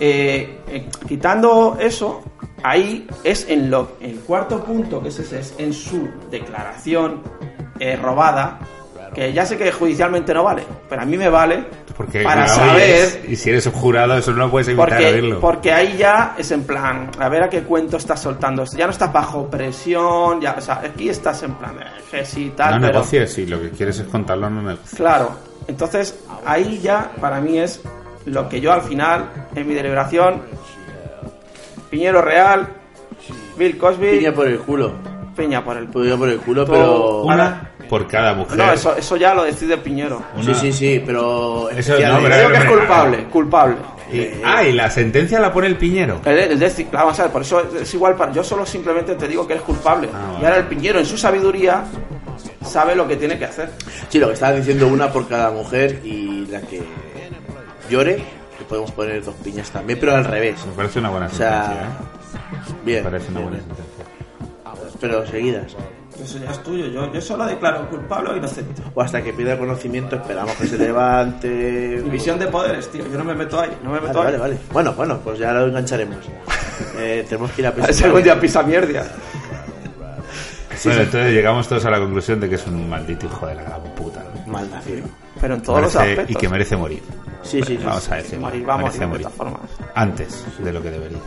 eh, 0.00 0.60
eh, 0.68 0.88
quitando 1.06 1.76
eso, 1.78 2.22
ahí 2.62 3.06
es 3.22 3.46
en 3.50 3.70
lo. 3.70 3.96
El 4.00 4.16
cuarto 4.20 4.64
punto, 4.64 5.02
que 5.02 5.10
es 5.10 5.18
ese, 5.18 5.40
es 5.40 5.54
en 5.58 5.72
su 5.74 6.08
declaración 6.30 7.20
eh, 7.78 7.96
robada. 7.96 8.58
Que 9.14 9.32
ya 9.32 9.44
sé 9.44 9.58
que 9.58 9.70
judicialmente 9.70 10.32
no 10.32 10.42
vale, 10.44 10.64
pero 10.88 11.02
a 11.02 11.04
mí 11.04 11.18
me 11.18 11.28
vale 11.28 11.64
Porque 11.96 12.22
para 12.22 12.48
saber 12.48 13.26
y 13.28 13.36
si 13.36 13.50
eres 13.50 13.66
un 13.66 13.72
jurado, 13.72 14.16
eso 14.16 14.32
no 14.32 14.50
puedes 14.50 14.68
evitar 14.68 14.88
porque, 14.88 15.06
oírlo. 15.06 15.38
porque 15.40 15.70
ahí 15.72 15.96
ya 15.98 16.34
es 16.38 16.50
en 16.50 16.64
plan, 16.64 17.10
a 17.18 17.28
ver 17.28 17.42
a 17.42 17.50
qué 17.50 17.62
cuento 17.62 17.98
estás 17.98 18.20
soltando. 18.22 18.64
Ya 18.76 18.86
no 18.86 18.92
estás 18.92 19.12
bajo 19.12 19.48
presión, 19.50 20.40
ya, 20.40 20.54
o 20.56 20.60
sea, 20.62 20.76
aquí 20.82 21.10
estás 21.10 21.42
en 21.42 21.52
plan, 21.56 21.76
eh, 21.78 21.84
que 22.10 22.24
sí, 22.24 22.52
tal, 22.56 22.76
no 22.76 22.80
pero- 22.86 22.92
negocies, 22.94 23.32
si 23.34 23.44
lo 23.46 23.60
que 23.60 23.70
quieres 23.70 23.98
es 23.98 24.06
contarlo, 24.06 24.48
no 24.48 24.62
negocies. 24.62 24.94
Claro, 24.94 25.32
entonces 25.66 26.18
ahí 26.46 26.80
ya 26.82 27.10
para 27.20 27.38
mí 27.40 27.58
es 27.58 27.82
lo 28.24 28.48
que 28.48 28.60
yo 28.62 28.72
al 28.72 28.80
final, 28.82 29.28
en 29.54 29.68
mi 29.68 29.74
deliberación, 29.74 30.40
Piñero 31.90 32.22
Real, 32.22 32.66
Bill 33.58 33.76
Cosby, 33.76 34.18
Piña 34.18 34.32
por 34.32 34.48
el 34.48 34.58
culo. 34.60 34.92
Piña 35.36 35.64
por 35.64 35.76
el 35.76 35.88
Piña 35.88 36.16
por 36.16 36.28
el 36.28 36.38
culo, 36.38 36.64
pero. 36.66 37.22
Una 37.22 37.71
por 37.92 38.06
cada 38.08 38.32
mujer. 38.32 38.56
No, 38.56 38.72
eso, 38.72 38.96
eso 38.96 39.16
ya 39.18 39.34
lo 39.34 39.44
decide 39.44 39.76
Piñero. 39.76 40.22
Sí, 40.42 40.54
sí, 40.54 40.72
sí, 40.72 41.02
pero. 41.04 41.68
Eso 41.68 41.92
no, 41.92 41.98
pero- 42.22 42.34
Creo 42.34 42.50
que 42.50 42.56
es 42.56 42.64
culpable, 42.64 43.24
culpable. 43.24 43.76
Y, 44.10 44.30
ah, 44.42 44.64
y 44.64 44.72
la 44.72 44.88
sentencia 44.90 45.38
la 45.38 45.52
pone 45.52 45.66
el 45.66 45.76
piñero. 45.76 46.22
El, 46.24 46.38
el 46.38 46.58
deci- 46.58 46.90
vamos 46.90 47.20
a 47.20 47.24
ver, 47.24 47.32
por 47.32 47.42
eso 47.42 47.62
es 47.78 47.92
igual 47.92 48.14
para. 48.14 48.32
Yo 48.32 48.42
solo 48.42 48.64
simplemente 48.64 49.14
te 49.14 49.28
digo 49.28 49.46
que 49.46 49.52
eres 49.52 49.62
culpable. 49.64 50.08
Ah, 50.10 50.38
Y 50.40 50.44
ahora 50.46 50.56
el 50.56 50.64
piñero, 50.68 51.00
en 51.00 51.04
su 51.04 51.18
sabiduría, 51.18 51.84
sabe 52.64 52.94
lo 52.96 53.06
que 53.06 53.16
tiene 53.16 53.38
que 53.38 53.44
hacer. 53.44 53.68
Sí, 54.08 54.18
lo 54.18 54.28
que 54.28 54.32
estaba 54.34 54.52
diciendo 54.54 54.86
una 54.88 55.12
por 55.12 55.28
cada 55.28 55.50
mujer 55.50 56.00
y 56.02 56.46
la 56.46 56.62
que 56.62 56.80
llore, 57.90 58.16
que 58.56 58.64
podemos 58.66 58.90
poner 58.92 59.22
dos 59.22 59.34
piñas 59.44 59.70
también, 59.70 59.98
pero 60.00 60.14
al 60.16 60.24
revés. 60.24 60.64
Me 60.64 60.72
parece 60.72 60.98
una 60.98 61.10
buena 61.10 61.26
O 61.26 61.30
sea, 61.30 61.66
sentencia. 61.66 61.88
¿eh? 61.90 62.74
bien. 62.86 63.04
Me 63.04 63.10
parece 63.10 63.30
una 63.32 63.40
bien, 63.40 63.50
buena 63.50 63.64
sentencia. 63.66 64.04
Pero 64.98 65.26
seguidas. 65.26 65.76
Eso 66.22 66.38
ya 66.38 66.50
es 66.50 66.62
tuyo. 66.62 66.86
Yo, 66.86 67.12
yo 67.12 67.20
solo 67.20 67.44
declaro 67.46 67.88
culpable 67.90 68.30
o 68.30 68.36
inocente. 68.36 68.82
O 68.94 69.02
hasta 69.02 69.22
que 69.22 69.32
pida 69.32 69.58
conocimiento, 69.58 70.16
esperamos 70.16 70.54
que 70.56 70.66
se 70.66 70.78
levante. 70.78 71.48
División 72.04 72.38
de 72.38 72.46
poderes, 72.46 72.88
tío. 72.90 73.04
Yo 73.10 73.18
no 73.18 73.24
me 73.24 73.34
meto 73.34 73.60
ahí. 73.60 73.70
No 73.82 73.90
me 73.90 73.96
Vale, 73.98 74.08
meto 74.08 74.18
vale, 74.20 74.34
ahí. 74.36 74.40
vale. 74.40 74.58
Bueno, 74.72 74.92
bueno, 74.94 75.18
pues 75.22 75.38
ya 75.38 75.52
lo 75.52 75.66
engancharemos. 75.66 76.18
Eh, 76.98 77.24
tenemos 77.28 77.50
que 77.52 77.62
ir 77.62 77.66
a 77.68 77.72
si 77.92 78.04
algún 78.04 78.22
día 78.22 78.38
pisa 78.40 78.62
mierda. 78.62 79.04
bueno, 80.84 81.00
entonces 81.02 81.32
llegamos 81.32 81.68
todos 81.68 81.84
a 81.84 81.90
la 81.90 81.98
conclusión 81.98 82.40
de 82.40 82.48
que 82.48 82.54
es 82.56 82.66
un 82.66 82.88
maldito 82.88 83.26
hijo 83.26 83.46
de 83.46 83.54
la 83.54 83.62
gran 83.62 83.82
puta. 83.94 84.22
¿no? 84.46 84.52
Malnacido. 84.52 85.06
Pero 85.40 85.54
en 85.54 85.62
todos 85.62 85.82
los 85.82 85.94
Merece- 85.94 86.10
aspectos. 86.10 86.30
y 86.30 86.34
que 86.36 86.48
merece 86.48 86.76
morir. 86.76 87.02
Sí, 87.42 87.60
sí, 87.62 87.76
sí. 87.76 87.80
Vamos 87.84 88.08
a 88.10 88.16
decirlo. 88.16 88.40
Morir, 88.46 88.68
va 88.68 88.74
a 88.74 88.78
merece 88.78 89.06
morir 89.06 89.26
de 89.26 89.30
morir. 89.30 89.36
todas 89.38 89.52
formas. 89.68 89.70
Antes 89.94 90.44
de 90.58 90.72
lo 90.72 90.82
que 90.82 90.90
debería. 90.90 91.18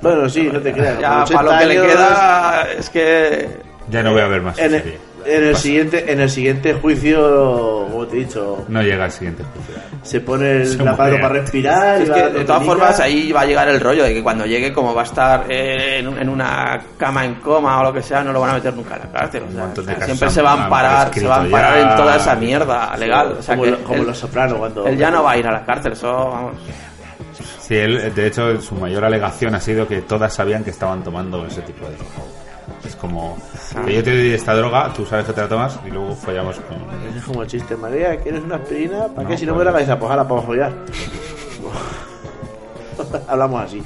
Bueno, 0.00 0.28
sí, 0.28 0.48
no 0.52 0.60
te 0.60 0.72
creas. 0.72 1.00
Ya, 1.00 1.24
para 1.24 1.42
lo 1.42 1.50
80 1.50 1.58
que 1.58 1.66
le 1.66 1.86
queda 1.86 2.68
es 2.78 2.90
que. 2.90 3.67
Ya 3.90 4.02
no 4.02 4.12
voy 4.12 4.20
a 4.20 4.28
ver 4.28 4.42
más 4.42 4.58
En 4.58 4.74
el, 4.74 4.82
serie. 4.82 4.98
en 5.24 5.44
el 5.44 5.56
siguiente, 5.56 6.12
en 6.12 6.20
el 6.20 6.28
siguiente 6.30 6.74
juicio, 6.74 7.86
como 7.90 8.06
te 8.06 8.16
he 8.16 8.20
dicho, 8.20 8.64
No 8.68 8.82
llega 8.82 9.04
al 9.04 9.10
siguiente 9.12 9.42
juicio. 9.44 9.74
se 10.02 10.20
pone 10.20 10.50
el 10.62 10.66
Se 10.76 10.82
aparato 10.88 11.16
para 11.20 11.28
respirar. 11.40 12.02
Es 12.02 12.10
que 12.10 12.22
de 12.30 12.44
todas 12.44 12.64
formas 12.64 13.00
ahí 13.00 13.32
va 13.32 13.40
a 13.42 13.46
llegar 13.46 13.68
el 13.68 13.80
rollo 13.80 14.04
de 14.04 14.12
que 14.14 14.22
cuando 14.22 14.44
llegue, 14.46 14.72
como 14.72 14.94
va 14.94 15.02
a 15.02 15.04
estar 15.04 15.46
eh, 15.48 15.98
en, 16.00 16.08
un- 16.08 16.18
en 16.18 16.28
una 16.28 16.80
cama 16.98 17.24
en 17.24 17.36
coma 17.36 17.80
o 17.80 17.84
lo 17.84 17.92
que 17.92 18.02
sea, 18.02 18.22
no 18.22 18.32
lo 18.32 18.40
van 18.40 18.50
a 18.50 18.54
meter 18.54 18.74
nunca 18.74 18.94
a 18.96 18.98
la 18.98 19.10
cárcel. 19.10 19.42
o 19.48 19.52
sea, 19.84 20.04
siempre 20.04 20.30
se 20.30 20.42
va 20.42 20.50
a 20.50 20.54
han 20.54 20.62
amparar, 20.64 21.14
se 21.14 21.26
va 21.26 21.40
a 21.42 21.46
ya. 21.48 21.80
en 21.90 21.96
toda 21.96 22.16
esa 22.16 22.34
mierda 22.36 22.96
legal. 22.96 23.36
O 23.38 23.42
sea 23.42 23.54
como 23.54 23.64
que 23.64 23.70
lo- 23.70 23.84
como 23.84 24.00
él- 24.02 24.06
los 24.06 24.18
sopranos 24.18 24.58
cuando. 24.58 24.86
él 24.86 24.98
ya 24.98 25.10
no 25.10 25.22
va 25.22 25.32
a 25.32 25.36
ir 25.38 25.46
a 25.46 25.52
la 25.52 25.64
cárcel, 25.64 25.92
eso 25.92 26.12
vamos. 26.12 26.52
Sí, 27.60 27.74
él, 27.76 28.12
de 28.14 28.26
hecho, 28.26 28.60
su 28.60 28.74
mayor 28.76 29.04
alegación 29.04 29.54
ha 29.54 29.60
sido 29.60 29.86
que 29.86 30.00
todas 30.02 30.32
sabían 30.34 30.64
que 30.64 30.70
estaban 30.70 31.02
tomando 31.02 31.46
ese 31.46 31.60
tipo 31.62 31.84
de 31.86 31.96
droga. 31.96 32.10
Es 32.88 32.96
como 32.96 33.36
que 33.84 33.94
yo 33.94 34.02
te 34.02 34.16
doy 34.16 34.30
esta 34.32 34.54
droga, 34.54 34.90
tú 34.94 35.04
sabes 35.04 35.26
que 35.26 35.32
te 35.34 35.42
la 35.42 35.48
tomas 35.48 35.78
y 35.86 35.90
luego 35.90 36.14
follamos 36.16 36.56
con. 36.60 36.78
Es 37.16 37.22
como 37.24 37.42
el 37.42 37.48
chiste, 37.48 37.76
María, 37.76 38.16
¿quieres 38.18 38.42
una 38.42 38.56
aspirina? 38.56 39.08
¿Para 39.08 39.24
No, 39.24 39.28
qué? 39.28 39.36
Si 39.36 39.44
no 39.44 39.52
pues- 39.52 39.58
me 39.58 39.64
la 39.66 39.72
cabeza, 39.72 39.98
pues 39.98 40.10
ahora 40.10 40.26
para 40.26 40.40
follar. 40.42 40.72
Hablamos 43.28 43.62
así. 43.62 43.82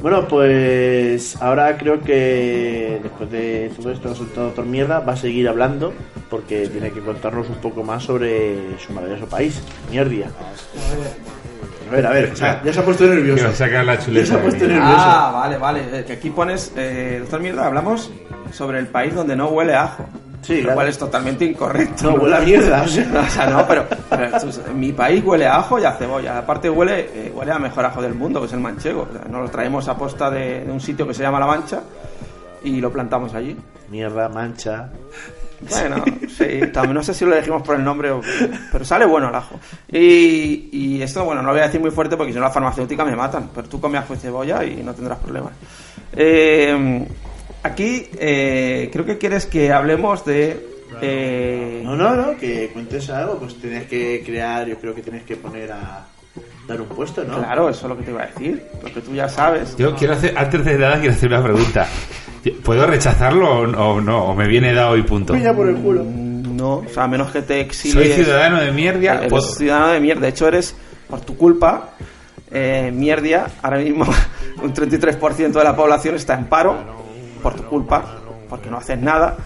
Bueno, 0.00 0.28
pues 0.28 1.36
ahora 1.42 1.76
creo 1.76 2.00
que 2.00 3.00
después 3.02 3.28
de 3.32 3.72
todo 3.76 3.90
esto 3.90 4.08
resultado 4.10 4.50
por 4.54 4.64
mierda, 4.64 5.00
va 5.00 5.14
a 5.14 5.16
seguir 5.16 5.48
hablando 5.48 5.92
porque 6.30 6.68
tiene 6.68 6.92
que 6.92 7.00
contarnos 7.00 7.48
un 7.48 7.56
poco 7.56 7.82
más 7.82 8.04
sobre 8.04 8.78
su 8.78 8.92
maravilloso 8.92 9.26
país, 9.26 9.60
Mierdia. 9.90 10.28
A 11.88 11.94
ver, 11.94 12.06
a 12.06 12.10
ver, 12.10 12.34
ya, 12.34 12.62
ya 12.62 12.72
se 12.72 12.80
ha 12.80 12.84
puesto 12.84 13.04
nervioso. 13.06 13.52
Sacar 13.52 13.84
la 13.84 13.94
Ya 13.96 14.04
chuleta. 14.04 14.26
se 14.26 14.34
ha 14.34 14.42
puesto 14.42 14.66
nervioso. 14.66 14.94
Ah, 14.98 15.30
vale, 15.34 15.56
vale. 15.58 15.80
Eh, 16.00 16.04
Que 16.04 16.12
aquí 16.14 16.30
pones, 16.30 16.72
eh, 16.76 17.16
doctor 17.20 17.40
Mierda, 17.40 17.66
hablamos 17.66 18.10
sobre 18.52 18.78
el 18.78 18.86
país 18.88 19.14
donde 19.14 19.34
no 19.36 19.48
huele 19.48 19.74
a 19.74 19.84
ajo. 19.84 20.06
Sí, 20.42 20.58
lo 20.58 20.62
claro. 20.64 20.74
cual 20.76 20.88
es 20.88 20.98
totalmente 20.98 21.44
incorrecto. 21.44 22.10
No, 22.12 22.16
huele 22.22 22.36
a 22.36 22.40
mierda, 22.40 22.82
o 22.82 22.86
sea. 22.88 23.24
O 23.26 23.30
sea, 23.30 23.46
no, 23.48 23.66
pero, 23.66 23.86
pero 24.08 24.24
esto 24.24 24.48
es- 24.48 24.60
en 24.68 24.78
mi 24.78 24.92
país 24.92 25.22
huele 25.24 25.46
a 25.46 25.56
ajo 25.56 25.78
y 25.80 25.84
a 25.84 25.92
cebolla. 25.92 26.38
Aparte 26.38 26.70
huele, 26.70 27.00
eh, 27.12 27.32
huele 27.34 27.52
a 27.52 27.58
mejor 27.58 27.84
ajo 27.84 28.00
del 28.00 28.14
mundo, 28.14 28.40
que 28.40 28.46
es 28.46 28.52
el 28.52 28.60
manchego. 28.60 29.08
O 29.10 29.12
sea, 29.12 29.24
nos 29.28 29.42
lo 29.42 29.48
traemos 29.50 29.88
a 29.88 29.96
posta 29.96 30.30
de, 30.30 30.64
de 30.64 30.70
un 30.70 30.80
sitio 30.80 31.06
que 31.08 31.14
se 31.14 31.22
llama 31.22 31.40
La 31.40 31.46
Mancha 31.46 31.80
y 32.62 32.80
lo 32.80 32.90
plantamos 32.92 33.34
allí. 33.34 33.56
Mierda, 33.90 34.28
mancha. 34.28 34.90
Bueno, 35.68 36.04
sí, 36.36 36.60
también 36.72 36.94
no 36.94 37.02
sé 37.02 37.12
si 37.14 37.24
lo 37.24 37.32
elegimos 37.32 37.62
por 37.62 37.74
el 37.76 37.84
nombre, 37.84 38.10
o- 38.10 38.20
pero 38.70 38.84
sale 38.84 39.04
bueno 39.06 39.28
el 39.28 39.34
ajo. 39.34 39.58
Y, 39.90 40.68
y 40.72 41.02
esto, 41.02 41.24
bueno, 41.24 41.42
no 41.42 41.48
lo 41.48 41.54
voy 41.54 41.62
a 41.62 41.66
decir 41.66 41.80
muy 41.80 41.90
fuerte 41.90 42.16
porque 42.16 42.32
si 42.32 42.38
no 42.38 42.44
la 42.44 42.50
farmacéutica 42.50 43.04
me 43.04 43.16
matan, 43.16 43.50
pero 43.54 43.68
tú 43.68 43.80
comes 43.80 44.00
ajo 44.00 44.14
y 44.14 44.18
cebolla 44.18 44.64
y 44.64 44.76
no 44.82 44.94
tendrás 44.94 45.18
problemas. 45.18 45.52
Eh, 46.14 47.06
aquí 47.62 48.08
eh, 48.18 48.88
creo 48.92 49.04
que 49.04 49.18
quieres 49.18 49.46
que 49.46 49.72
hablemos 49.72 50.24
de... 50.24 50.66
eh, 51.02 51.80
No, 51.84 51.96
no, 51.96 52.14
no, 52.14 52.36
que 52.36 52.68
cuentes 52.72 53.08
algo, 53.10 53.38
pues 53.38 53.56
tienes 53.60 53.86
que 53.86 54.22
crear, 54.24 54.66
yo 54.66 54.78
creo 54.78 54.94
que 54.94 55.02
tienes 55.02 55.24
que 55.24 55.36
poner 55.36 55.72
a 55.72 56.06
dar 56.66 56.80
un 56.80 56.88
puesto, 56.88 57.24
¿no? 57.24 57.38
Claro, 57.38 57.68
eso 57.68 57.86
es 57.86 57.88
lo 57.90 57.96
que 57.98 58.04
te 58.04 58.10
iba 58.10 58.22
a 58.22 58.26
decir, 58.26 58.62
lo 58.82 58.92
que 58.92 59.00
tú 59.00 59.14
ya 59.14 59.28
sabes. 59.28 59.76
Yo 59.76 59.94
quiero 59.96 60.14
hacer, 60.14 60.36
antes 60.36 60.64
de 60.64 60.78
nada, 60.78 60.98
quiero 61.00 61.14
hacer 61.14 61.28
una 61.30 61.42
pregunta. 61.42 61.86
¿Puedo 62.62 62.86
rechazarlo 62.86 63.60
o 63.60 64.00
no? 64.00 64.24
¿O 64.24 64.34
me 64.34 64.46
viene 64.46 64.72
dado 64.74 64.96
y 64.96 65.02
punto? 65.02 65.34
Piña 65.34 65.52
por 65.54 65.68
el 65.68 65.76
culo. 65.76 66.04
No, 66.04 66.78
o 66.78 66.86
sea, 66.92 67.04
a 67.04 67.08
menos 67.08 67.30
que 67.30 67.42
te 67.42 67.60
exilies. 67.60 68.14
Soy 68.14 68.24
ciudadano 68.24 68.60
de 68.60 68.72
mierda. 68.72 69.14
Eres 69.18 69.28
puedo- 69.30 69.42
ciudadano 69.54 69.88
de 69.92 70.00
mierda. 70.00 70.22
De 70.22 70.28
hecho, 70.28 70.48
eres, 70.48 70.74
por 71.08 71.20
tu 71.20 71.36
culpa, 71.36 71.90
eh, 72.50 72.90
mierdia. 72.92 73.46
Ahora 73.62 73.78
mismo 73.78 74.04
un 74.62 74.72
33% 74.74 75.52
de 75.52 75.64
la 75.64 75.76
población 75.76 76.16
está 76.16 76.34
en 76.34 76.46
paro, 76.46 76.76
por 77.42 77.54
tu 77.54 77.62
culpa, 77.64 78.04
porque 78.48 78.68
no 78.70 78.78
haces 78.78 78.98
nada. 79.00 79.36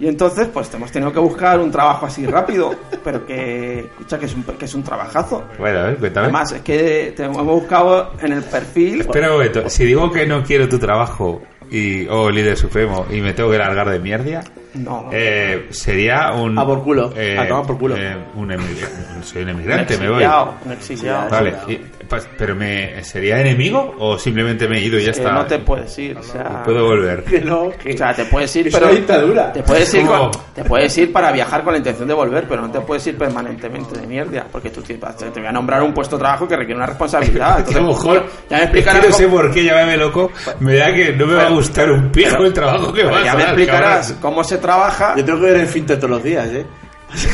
Y 0.00 0.08
entonces, 0.08 0.48
pues 0.52 0.72
hemos 0.74 0.90
tenido 0.90 1.12
que 1.12 1.20
buscar 1.20 1.58
un 1.60 1.70
trabajo 1.70 2.06
así 2.06 2.26
rápido, 2.26 2.74
pero 3.04 3.24
que, 3.24 3.78
escucha, 3.80 4.18
que 4.18 4.26
es 4.26 4.34
un, 4.34 4.42
que 4.42 4.64
es 4.64 4.74
un 4.74 4.82
trabajazo. 4.82 5.44
Bueno, 5.58 5.78
a 5.78 5.82
ver, 5.84 5.96
cuéntame. 5.98 6.24
Además, 6.26 6.52
es 6.52 6.62
que 6.62 7.14
te 7.16 7.24
hemos 7.24 7.44
buscado 7.44 8.12
en 8.20 8.32
el 8.32 8.42
perfil. 8.42 9.02
Espera 9.02 9.28
un 9.28 9.34
momento, 9.34 9.68
si 9.68 9.84
digo 9.84 10.10
que 10.10 10.26
no 10.26 10.42
quiero 10.42 10.68
tu 10.68 10.78
trabajo 10.80 11.42
y 11.70 12.06
o 12.08 12.30
líder 12.30 12.56
supremo 12.56 13.06
y 13.10 13.20
me 13.20 13.32
tengo 13.32 13.50
que 13.50 13.58
largar 13.58 13.88
de 13.88 13.98
mierda, 13.98 14.42
No. 14.74 15.08
eh, 15.12 15.68
sería 15.70 16.32
un 16.32 16.58
A 16.58 16.64
por 16.66 16.82
culo, 16.82 17.12
eh, 17.16 17.38
a 17.38 17.46
tomar 17.48 17.66
por 17.66 17.78
culo. 17.78 17.96
eh, 17.96 18.16
un 18.34 18.50
emigrante, 18.50 18.96
soy 19.22 19.42
un 19.42 19.48
emigrante, 19.50 19.94
Un 19.96 20.02
me 20.02 20.08
voy. 20.10 20.24
un 20.64 20.72
exiliado. 20.72 21.30
Vale, 21.30 21.54
y, 21.68 21.76
pues, 22.08 22.28
pero 22.36 22.54
me 22.54 23.02
sería 23.04 23.40
enemigo 23.40 23.94
o 23.98 24.18
simplemente 24.18 24.68
me 24.68 24.78
he 24.78 24.82
ido 24.84 24.98
y 24.98 25.04
ya 25.04 25.12
que 25.12 25.18
está. 25.18 25.32
no 25.32 25.46
te 25.46 25.58
puedes 25.60 25.96
ir, 25.98 26.16
o 26.18 26.22
sea... 26.22 26.62
Puedo 26.64 26.84
volver. 26.86 27.24
Que 27.34 27.40
no, 27.40 27.70
que 27.70 27.94
O 27.94 27.96
sea, 27.96 28.14
te 28.14 28.24
puedes 28.26 28.54
ir, 28.56 28.68
pero 28.72 28.88
dictadura. 28.88 29.52
te 29.52 29.62
puedes 29.62 29.92
ir, 29.94 30.06
con- 30.06 30.30
te 30.54 30.64
puedes 30.64 30.96
ir 30.98 31.12
para 31.12 31.30
viajar 31.32 31.62
con 31.62 31.72
la 31.72 31.78
intención 31.78 32.06
de 32.08 32.14
volver, 32.14 32.44
pero 32.48 32.62
no 32.62 32.70
te 32.70 32.80
puedes 32.80 33.06
ir 33.06 33.16
permanentemente 33.16 33.98
de 34.00 34.06
mierda, 34.06 34.46
porque 34.50 34.70
tú 34.70 34.82
te, 34.82 34.94
te 34.94 35.40
voy 35.40 35.46
a 35.48 35.52
nombrar 35.52 35.82
un 35.82 35.92
puesto 35.94 36.16
de 36.16 36.20
trabajo 36.22 36.46
que 36.48 36.56
requiere 36.56 36.76
una 36.76 36.86
responsabilidad. 36.86 37.64
Que 37.64 37.74
a 37.74 37.78
Entonces, 37.78 37.82
lo 37.82 37.88
mejor, 37.88 38.26
ya 38.50 38.56
me 38.58 38.64
es 38.64 38.70
que 38.70 38.78
explicarás. 38.78 39.08
no 39.10 39.12
sé 39.16 39.24
cómo- 39.24 39.36
por 39.36 39.52
qué, 39.52 39.64
llámame 39.64 39.96
loco, 39.96 40.30
me 40.60 40.74
da 40.76 40.92
que 40.92 41.12
no 41.12 41.26
me 41.26 41.34
va 41.34 41.46
a 41.46 41.50
gustar 41.50 41.90
un 41.90 42.10
pijo 42.10 42.44
el 42.44 42.52
trabajo 42.52 42.92
que 42.92 43.02
pero 43.02 43.12
va 43.12 43.18
a 43.20 43.24
ya 43.24 43.34
me 43.34 43.42
hacer, 43.42 43.48
explicarás 43.48 44.06
cabrón. 44.06 44.18
cómo 44.22 44.44
se 44.44 44.58
trabaja. 44.64 45.14
Yo 45.16 45.24
tengo 45.24 45.40
que 45.40 45.46
ver 45.46 45.56
el 45.56 45.66
Finter 45.66 45.96
todos 45.98 46.10
los 46.10 46.22
días, 46.22 46.46
¿eh? 46.48 46.66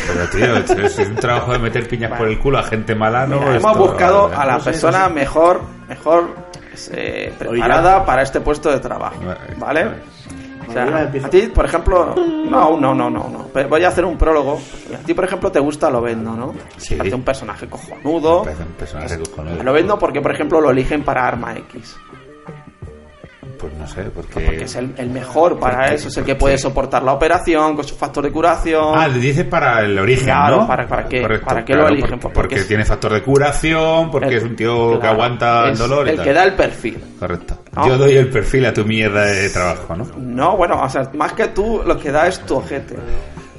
Pero 0.07 0.28
tío, 0.66 0.85
es 0.85 0.98
un 0.98 1.15
trabajo 1.16 1.52
de 1.52 1.59
meter 1.59 1.89
piñas 1.89 2.12
por 2.19 2.28
el 2.28 2.39
culo 2.39 2.59
a 2.59 2.62
gente 2.65 2.94
mala, 2.94 3.27
¿no? 3.27 3.39
Mira, 3.40 3.57
hemos 3.57 3.78
buscado 3.78 4.24
¿vale? 4.28 4.35
a 4.36 4.44
la 4.47 4.52
No 4.55 4.59
sé, 4.61 4.65
persona 4.70 4.98
no 5.01 5.09
sé. 5.09 5.15
mejor, 5.15 5.61
mejor 5.89 6.35
eh, 6.93 7.32
preparada 7.39 8.05
para 8.05 8.23
este 8.23 8.40
puesto 8.40 8.70
de 8.70 8.78
trabajo, 8.81 9.16
¿vale? 9.57 9.86
O 10.69 10.73
sea, 10.73 10.85
a 11.24 11.31
ti, 11.31 11.51
por 11.52 11.65
ejemplo, 11.65 12.15
no, 12.16 12.77
no, 12.78 12.94
no, 12.94 13.11
no, 13.11 13.28
no. 13.28 13.47
Pero 13.52 13.69
voy 13.69 13.82
a 13.82 13.89
hacer 13.89 14.05
un 14.05 14.16
prólogo. 14.16 14.61
A 14.94 14.98
ti, 15.05 15.15
por 15.15 15.24
ejemplo, 15.24 15.51
te 15.51 15.59
gusta 15.59 15.90
Lobezno, 15.90 16.36
¿no? 16.36 16.55
Sí. 16.77 16.94
Parece 16.94 17.16
un 17.16 17.23
personaje 17.24 17.66
cojonudo. 17.66 18.43
Un 18.43 18.74
personaje 18.78 19.19
cojonudo. 19.19 19.62
Lobezno 19.65 19.98
porque, 19.98 20.20
por 20.20 20.31
ejemplo, 20.31 20.61
lo 20.61 20.70
eligen 20.70 21.02
para 21.02 21.27
Arma 21.27 21.57
X. 21.57 21.97
Pues 23.61 23.74
no 23.74 23.87
sé, 23.87 24.05
porque... 24.05 24.41
Porque 24.41 24.65
es 24.65 24.74
el, 24.77 24.95
el 24.97 25.11
mejor 25.11 25.59
para 25.59 25.77
Porque- 25.81 25.95
eso. 25.97 26.09
Es 26.09 26.16
el 26.16 26.24
que 26.24 26.35
puede 26.35 26.57
soportar 26.57 27.03
la 27.03 27.12
operación 27.12 27.77
con 27.77 27.85
su 27.85 27.95
factor 27.95 28.24
de 28.24 28.32
curación. 28.32 28.95
Ah, 28.97 29.09
dices 29.09 29.45
para 29.45 29.81
el 29.85 29.99
origen, 29.99 30.24
Claro, 30.24 30.62
¿no? 30.62 30.66
para- 30.66 30.87
para 30.87 31.07
qué- 31.07 31.20
Correcto, 31.20 31.47
para 31.47 31.65
qué 31.65 31.74
lo 31.74 31.81
claro, 31.81 31.95
eligen, 31.95 32.19
por- 32.19 32.32
porque 32.32 32.49
Porque, 32.49 32.55
es- 32.62 32.69
tiene 32.69 32.85
factor 32.87 33.12
de 33.12 33.23
curación, 33.23 34.11
porque 34.11 34.28
El- 34.28 34.35
es 34.37 34.43
un 34.45 34.57
tío 34.57 34.93
que 34.93 34.99
claro, 35.01 35.15
aguanta 35.15 35.69
el 35.69 35.77
dolor 35.77 36.07
y 36.07 36.11
El 36.11 36.16
tal. 36.16 36.24
que 36.24 36.32
da 36.32 36.45
el 36.45 36.55
perfil. 36.55 37.05
Correcto. 37.19 37.59
No. 37.77 37.87
Yo 37.87 37.99
doy 37.99 38.16
el 38.16 38.28
perfil 38.31 38.65
a 38.66 38.73
tu 38.73 38.85
mierda 38.87 39.24
de 39.27 39.51
trabajo, 39.51 39.95
¿no? 39.95 40.07
No, 40.16 40.57
bueno, 40.57 40.81
o 40.82 40.89
sea, 40.89 41.11
más 41.15 41.35
que 41.35 41.49
tú, 41.49 41.82
lo 41.85 41.99
que 41.99 42.11
da 42.11 42.27
es 42.28 42.41
tu 42.41 42.57
ojete. 42.57 42.97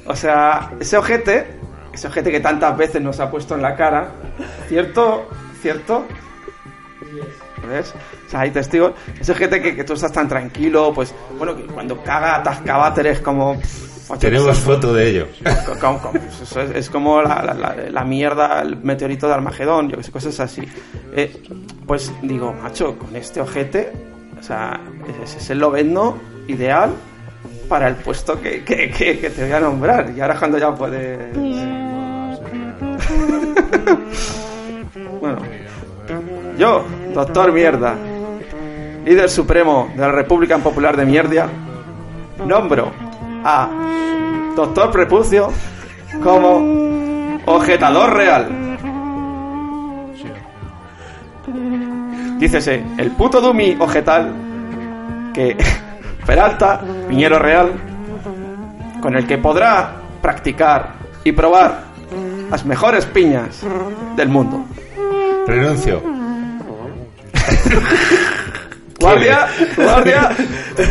O 0.06 0.16
sea, 0.16 0.70
ese 0.80 0.96
ojete, 0.96 1.46
ese 1.94 2.08
ojete 2.08 2.32
que 2.32 2.40
tantas 2.40 2.76
veces 2.76 3.00
nos 3.00 3.20
ha 3.20 3.30
puesto 3.30 3.54
en 3.54 3.62
la 3.62 3.76
cara, 3.76 4.08
¿cierto? 4.68 5.28
¿Cierto? 5.60 6.04
¿Ves? 7.68 7.94
O 8.26 8.30
sea, 8.30 8.40
hay 8.40 8.50
testigos. 8.50 8.92
Ese 9.20 9.32
ojete 9.32 9.60
que, 9.62 9.74
que 9.76 9.84
tú 9.84 9.92
estás 9.94 10.12
tan 10.12 10.28
tranquilo, 10.28 10.92
pues, 10.94 11.14
bueno, 11.38 11.56
que 11.56 11.62
cuando 11.64 12.02
caga 12.02 12.36
atascaváteres 12.36 13.20
como... 13.20 13.58
pff, 13.58 14.18
Tenemos 14.18 14.48
cosas. 14.48 14.64
foto 14.64 14.92
de 14.92 15.08
ello. 15.10 15.26
Co- 15.66 15.78
co- 15.80 15.98
co- 16.02 16.10
pues 16.12 16.56
es, 16.56 16.76
es 16.76 16.90
como 16.90 17.22
la, 17.22 17.42
la- 17.42 17.54
la- 17.54 17.76
la 17.90 18.04
mierda, 18.04 18.60
el 18.62 18.76
meteorito 18.76 19.26
de 19.28 19.34
Armagedón, 19.34 19.88
yo 19.88 19.96
que 19.96 20.02
sé, 20.02 20.10
cosas 20.12 20.38
así. 20.40 20.62
Eh, 21.14 21.42
pues 21.86 22.12
digo, 22.22 22.52
macho, 22.52 22.98
con 22.98 23.14
este 23.16 23.40
ojete, 23.40 23.92
o 24.38 24.42
sea, 24.42 24.80
ese 25.22 25.38
es 25.38 25.50
el 25.50 25.58
lobezno 25.60 26.18
ideal 26.48 26.90
para 27.68 27.86
el 27.88 27.94
puesto 27.94 28.40
que, 28.40 28.64
que, 28.64 28.90
que- 28.90 29.18
que 29.20 29.30
te 29.30 29.44
voy 29.44 29.52
a 29.52 29.60
nombrar. 29.60 30.12
Y 30.16 30.20
ahora 30.20 30.36
cuando 30.38 30.58
ya 30.58 30.74
puedes... 30.74 31.32
bueno, 35.20 35.38
yo, 36.58 36.84
doctor 37.12 37.52
Mierda, 37.52 37.94
líder 39.04 39.28
supremo 39.28 39.90
de 39.94 40.00
la 40.00 40.12
República 40.12 40.58
Popular 40.58 40.96
de 40.96 41.04
Mierdia, 41.04 41.48
nombro 42.46 42.92
a 43.44 43.68
Doctor 44.56 44.90
Prepucio 44.90 45.50
como 46.22 47.38
objetador 47.46 48.14
real. 48.14 48.78
Dícese, 52.38 52.82
el 52.98 53.10
puto 53.12 53.40
Dumi 53.40 53.76
objetal 53.78 54.32
que 55.32 55.56
Peralta, 56.26 56.80
Piñero 57.08 57.38
Real, 57.38 57.72
con 59.00 59.16
el 59.16 59.26
que 59.26 59.38
podrá 59.38 59.96
practicar 60.20 60.94
y 61.24 61.32
probar 61.32 61.84
las 62.50 62.64
mejores 62.64 63.06
piñas 63.06 63.64
del 64.16 64.28
mundo. 64.28 64.64
Renuncio. 65.46 66.21
Guardia, 69.00 69.48
guardia. 69.76 70.30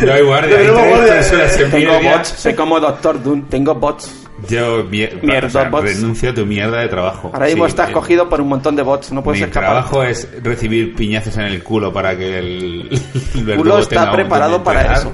No 0.05 0.11
hay 0.13 0.21
guardia, 0.21 0.57
tres 0.57 0.71
guardia. 0.71 1.69
Tengo 1.71 2.01
bots, 2.01 2.27
soy 2.37 2.53
como 2.55 2.79
Doctor 2.79 3.23
Doom, 3.23 3.43
tengo 3.47 3.73
bots. 3.75 4.17
Yo 4.49 4.83
mier- 4.89 5.21
Mierda, 5.21 5.47
o 5.47 5.49
sea, 5.51 5.69
bots. 5.69 5.83
renuncio 5.85 6.31
a 6.31 6.33
tu 6.33 6.45
mierda 6.45 6.79
de 6.81 6.87
trabajo. 6.89 7.29
Ahora 7.33 7.45
mismo 7.45 7.65
Sí, 7.65 7.69
estás 7.69 7.91
cogido 7.91 8.27
por 8.27 8.41
un 8.41 8.49
montón 8.49 8.75
de 8.75 8.81
bots, 8.81 9.11
no 9.11 9.23
puedes 9.23 9.39
Mi 9.39 9.45
escapar. 9.47 9.69
trabajo 9.69 10.03
es 10.03 10.27
recibir 10.43 10.95
piñazos 10.95 11.37
en 11.37 11.43
el 11.43 11.63
culo 11.63 11.93
para 11.93 12.17
que 12.17 12.39
el, 12.39 12.89
el 13.47 13.55
culo 13.55 13.79
está 13.79 14.11
preparado 14.11 14.63
para 14.63 14.93
eso. 14.93 15.13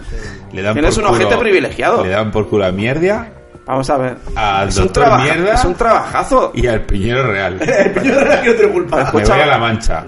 Le 0.53 0.61
dan 0.61 0.73
Tienes 0.73 0.95
por 0.95 1.03
un 1.03 1.09
ojete 1.11 1.35
culo- 1.35 1.39
privilegiado. 1.39 2.03
Le 2.03 2.09
dan 2.11 2.31
por 2.31 2.47
culo 2.49 2.65
a 2.65 2.71
mierda, 2.71 3.33
Vamos 3.67 3.89
a 3.89 3.97
ver. 3.97 4.17
al 4.35 4.69
Es 4.69 4.77
un, 4.77 4.91
mierda 4.95 5.53
es 5.53 5.65
un 5.65 5.75
trabajazo. 5.75 6.51
y 6.55 6.67
al 6.67 6.81
piñero 6.83 7.29
real. 7.31 7.59
Yo 8.03 8.13
no 8.15 8.19
era 8.21 8.41
que 8.41 8.49
no 8.49 8.55
tengo 8.55 8.73
culpa. 8.73 9.11
Me 9.13 9.21
voy 9.23 9.31
a 9.41 9.45
la 9.45 9.57
mancha 9.57 10.05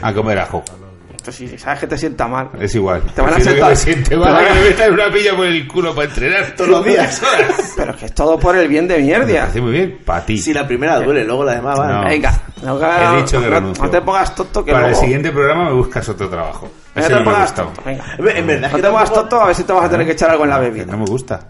a 0.00 0.12
comer 0.14 0.38
ajo. 0.38 0.62
Esto 1.16 1.32
sí, 1.32 1.58
sabes 1.58 1.80
que 1.80 1.86
te 1.86 1.98
sienta 1.98 2.26
mal. 2.28 2.48
Es 2.58 2.74
igual. 2.74 3.02
Te 3.14 3.20
van 3.20 3.32
a 3.32 3.34
Prefiero 3.34 3.58
sentar- 3.58 3.68
que 3.68 3.70
me 3.74 3.76
siente 3.76 4.10
te 4.10 4.16
mal 4.16 4.36
a- 4.36 4.38
que 4.48 4.54
me 4.54 4.60
metan 4.70 4.92
una 4.94 5.10
pilla 5.12 5.36
por 5.36 5.44
el 5.46 5.68
culo 5.68 5.94
para 5.94 6.08
entrenar 6.08 6.54
Todos 6.56 6.70
los 6.70 6.84
días. 6.84 7.20
Pero 7.76 7.94
que 7.96 8.06
es 8.06 8.14
todo 8.14 8.38
por 8.38 8.56
el 8.56 8.68
bien 8.68 8.88
de 8.88 8.98
mierda. 8.98 9.40
parece 9.40 9.60
muy 9.60 9.72
bien. 9.72 9.98
Para 10.02 10.24
ti. 10.24 10.38
Si 10.38 10.54
la 10.54 10.66
primera 10.66 10.98
duele, 11.00 11.24
luego 11.24 11.44
la 11.44 11.56
demás 11.56 11.76
van. 11.78 11.92
No. 12.00 12.04
Venga, 12.08 12.40
no, 12.62 12.78
He 12.80 13.16
dicho 13.22 13.38
que 13.38 13.46
no- 13.48 13.52
renuncio. 13.54 13.84
no 13.84 13.90
te 13.90 14.00
pongas 14.00 14.34
tonto 14.34 14.64
que 14.64 14.72
Para 14.72 14.84
el 14.86 14.90
luego... 14.92 15.04
siguiente 15.04 15.30
programa 15.30 15.64
me 15.66 15.72
buscas 15.74 16.08
otro 16.08 16.28
trabajo. 16.30 16.70
Venga, 16.94 17.06
Ese 17.06 17.08
te 17.08 17.12
no 17.12 17.18
me 17.20 17.24
pongas 17.26 17.42
gusta. 17.50 17.62
tonto, 17.64 17.82
venga. 17.84 18.04
En 18.16 18.46
verdad 18.46 18.64
es 18.64 18.70
No 18.72 18.76
que 18.76 18.82
te 18.82 18.88
pongas 18.88 19.04
tampoco- 19.10 19.20
tonto, 19.20 19.40
a 19.42 19.46
ver 19.46 19.54
si 19.56 19.64
te 19.64 19.72
vas 19.74 19.84
a 19.84 19.90
tener 19.90 20.06
que 20.06 20.12
echar 20.12 20.30
algo 20.30 20.44
en 20.44 20.50
la 20.50 20.58
bebida. 20.58 20.86
no 20.86 20.96
me 20.96 21.04
gusta. 21.04 21.40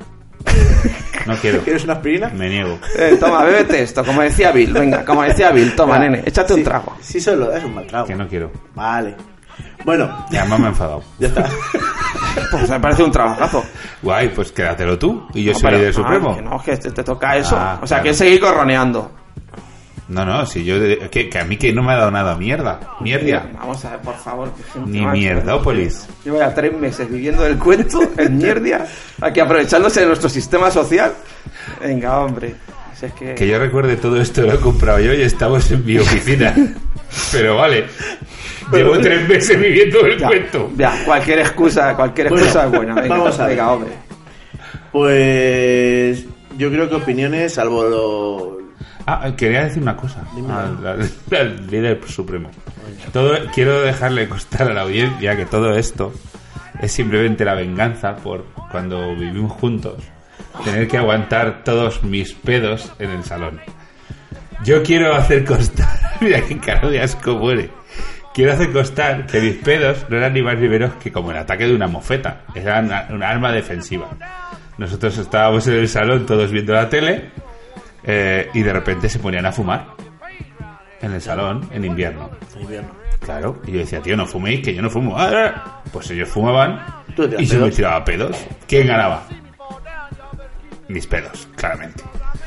No 1.27 1.35
quiero. 1.37 1.61
¿Quieres 1.65 1.85
una 1.85 1.95
aspirina? 1.95 2.29
Me 2.31 2.49
niego. 2.49 2.79
Eh, 2.99 3.17
toma, 3.21 3.45
bébete 3.45 3.83
esto, 3.83 4.05
como 4.05 4.23
decía 4.23 4.51
Bill. 4.53 4.73
Venga, 4.73 5.05
como 5.05 5.23
decía 5.23 5.51
Bill, 5.51 5.75
toma, 5.75 5.95
Ya. 5.95 6.01
nene, 6.01 6.23
échate 6.27 6.53
un 6.55 6.59
Sí, 6.61 6.65
trago. 6.65 6.97
Sí, 7.01 7.21
solo 7.21 7.53
es 7.55 7.63
un 7.65 7.75
mal 7.75 7.87
trago. 7.87 8.07
Que 8.07 8.15
no 8.17 8.27
quiero. 8.29 8.51
Vale. 8.75 9.15
Bueno, 9.85 10.27
Ya 10.31 10.45
más 10.45 10.59
me 10.59 10.67
he 10.67 10.69
enfadado. 10.71 11.03
ya 11.19 11.29
está. 11.29 11.45
Pues 12.51 12.69
me 12.71 12.81
parece 12.81 13.03
un 13.03 13.11
trabajazo. 13.13 13.65
Guay, 14.03 14.29
pues 14.31 14.53
quédatelo 14.53 14.99
tú. 14.99 15.27
Y 15.35 15.45
yo 15.45 15.53
No, 15.53 15.59
soy 15.59 15.69
pero- 15.69 15.79
líder 15.79 15.91
ah, 15.91 15.97
supremo. 15.97 16.37
que 16.37 16.43
no, 16.43 16.63
que 16.63 16.77
te, 16.77 16.91
te 16.91 17.03
toca 17.05 17.37
eso. 17.37 17.57
Ah, 17.59 17.75
o 17.83 17.87
sea, 17.87 17.97
claro. 17.99 18.03
que 18.05 18.11
es 18.11 18.17
seguir 18.19 18.41
corroneando. 18.41 19.11
No, 20.11 20.24
no, 20.27 20.45
si 20.45 20.65
yo. 20.65 20.74
Que, 21.11 21.28
que 21.31 21.39
a 21.39 21.45
mí 21.45 21.57
que 21.57 21.73
no 21.73 21.82
me 21.82 21.93
ha 21.93 21.97
dado 21.97 22.11
nada 22.11 22.37
mierda. 22.37 22.81
Mierda. 23.01 23.49
Vamos 23.55 23.85
a 23.85 23.93
ver, 23.93 24.01
por 24.01 24.16
favor. 24.16 24.53
que 24.55 24.62
gente 24.65 24.91
Ni 24.91 25.07
mierdópolis. 25.07 26.09
Llevo 26.24 26.39
ya 26.39 26.53
tres 26.53 26.73
meses 26.77 27.09
viviendo 27.09 27.43
del 27.45 27.57
cuento 27.59 28.01
en 28.19 28.37
mierda, 28.37 28.87
aquí 29.20 29.39
aprovechándose 29.41 30.01
de 30.01 30.07
nuestro 30.07 30.28
sistema 30.28 30.70
social. 30.70 31.12
Venga, 31.81 32.19
hombre. 32.20 32.55
Si 32.99 33.07
es 33.07 33.12
que... 33.15 33.35
Que 33.35 33.47
yo 33.49 33.59
recuerde 33.59 33.97
todo 33.97 34.20
esto 34.20 34.43
lo 34.43 34.53
he 34.53 34.59
comprado 34.59 34.99
yo 35.01 35.15
y 35.15 35.23
estamos 35.23 35.70
en 35.70 35.87
mi 35.87 35.97
oficina. 35.97 36.55
Pero 37.32 37.57
vale. 37.57 37.87
Llevo 38.73 38.99
tres 38.99 39.28
meses 39.28 39.59
viviendo 39.61 40.01
el 40.07 40.19
Ya, 40.19 40.27
cuento. 40.27 40.70
ya, 40.77 41.05
cualquier 41.05 41.39
excusa, 41.41 41.95
cualquier 41.97 42.28
Bueno, 42.28 42.45
excusa 42.45 42.66
es 42.66 42.73
buena. 42.73 42.95
Venga, 42.97 43.16
vamos 43.16 43.39
a 43.39 43.47
ver. 43.47 43.57
venga, 43.57 43.73
hombre. 43.73 43.91
Pues 44.93 46.24
yo 46.59 46.69
creo 46.70 46.89
que 46.89 46.95
opiniones, 46.97 47.55
salvo 47.55 47.85
lo... 47.85 48.60
Ah, 49.07 49.33
quería 49.37 49.65
decir 49.65 49.83
una 49.83 49.97
cosa 49.97 50.25
al, 50.49 51.11
al 51.33 51.67
líder 51.67 52.01
supremo. 52.07 52.51
Todo, 53.13 53.37
quiero 53.53 53.81
dejarle 53.81 54.29
constar 54.29 54.71
a 54.71 54.75
la 54.75 54.83
audiencia 54.83 55.37
que 55.37 55.47
todo 55.47 55.75
esto 55.75 56.13
es 56.81 56.93
simplemente 56.93 57.45
la 57.45 57.55
venganza 57.55 58.17
por 58.17 58.45
cuando 58.71 59.15
vivimos 59.17 59.53
juntos 59.53 60.03
tener 60.65 60.89
que 60.89 60.99
aguantar 60.99 61.65
todos 61.65 62.03
mis 62.03 62.35
pedos 62.35 62.93
en 62.99 63.11
el 63.11 63.25
salón. 63.25 63.61
Yo 64.65 64.83
quiero 64.83 65.15
hacer 65.15 65.45
constar, 65.45 65.89
mira 66.21 66.43
qué 66.43 66.59
cara 66.59 66.89
de 66.89 67.01
asco 67.01 67.37
muere. 67.37 67.71
Quiero 68.35 68.53
hacer 68.53 68.73
constar 68.73 69.27
que 69.27 69.41
mis 69.41 69.57
pedos 69.57 70.07
no 70.09 70.17
eran 70.17 70.35
ni 70.35 70.43
más 70.43 70.59
ni 70.59 70.69
menos 70.69 70.95
que 70.95 71.11
como 71.11 71.31
el 71.31 71.39
ataque 71.39 71.67
de 71.67 71.75
una 71.75 71.89
mofeta, 71.89 72.43
eran 72.55 72.87
una, 72.87 73.07
una 73.11 73.29
arma 73.29 73.53
defensiva. 73.53 74.09
Nosotros 74.79 75.19
estábamos 75.19 75.67
en 75.67 75.75
el 75.75 75.89
salón 75.89 76.27
todos 76.27 76.53
viendo 76.53 76.73
la 76.73 76.89
tele 76.89 77.31
eh, 78.05 78.51
y 78.55 78.63
de 78.63 78.73
repente 78.73 79.09
se 79.09 79.19
ponían 79.19 79.47
a 79.47 79.53
fumar 79.53 79.95
en 81.01 81.13
el 81.13 81.21
salón 81.21 81.69
en 81.73 81.85
invierno. 81.85 82.31
invierno. 82.61 82.91
Claro, 83.21 83.61
y 83.67 83.73
yo 83.73 83.79
decía, 83.81 84.01
tío, 84.01 84.17
no 84.17 84.27
fuméis, 84.27 84.63
que 84.63 84.75
yo 84.75 84.83
no 84.83 84.91
fumo. 84.91 85.17
Ah, 85.19 85.31
ah. 85.33 85.83
Pues 85.93 86.11
ellos 86.11 86.29
fumaban 86.29 86.83
y 87.09 87.15
yo 87.15 87.29
pedos. 87.29 87.55
me 87.57 87.71
tiraba 87.71 88.05
pedos. 88.05 88.47
¿Quién 88.67 88.87
ganaba? 88.87 89.25
mis 90.91 91.07
pelos, 91.07 91.49
claramente. 91.57 92.03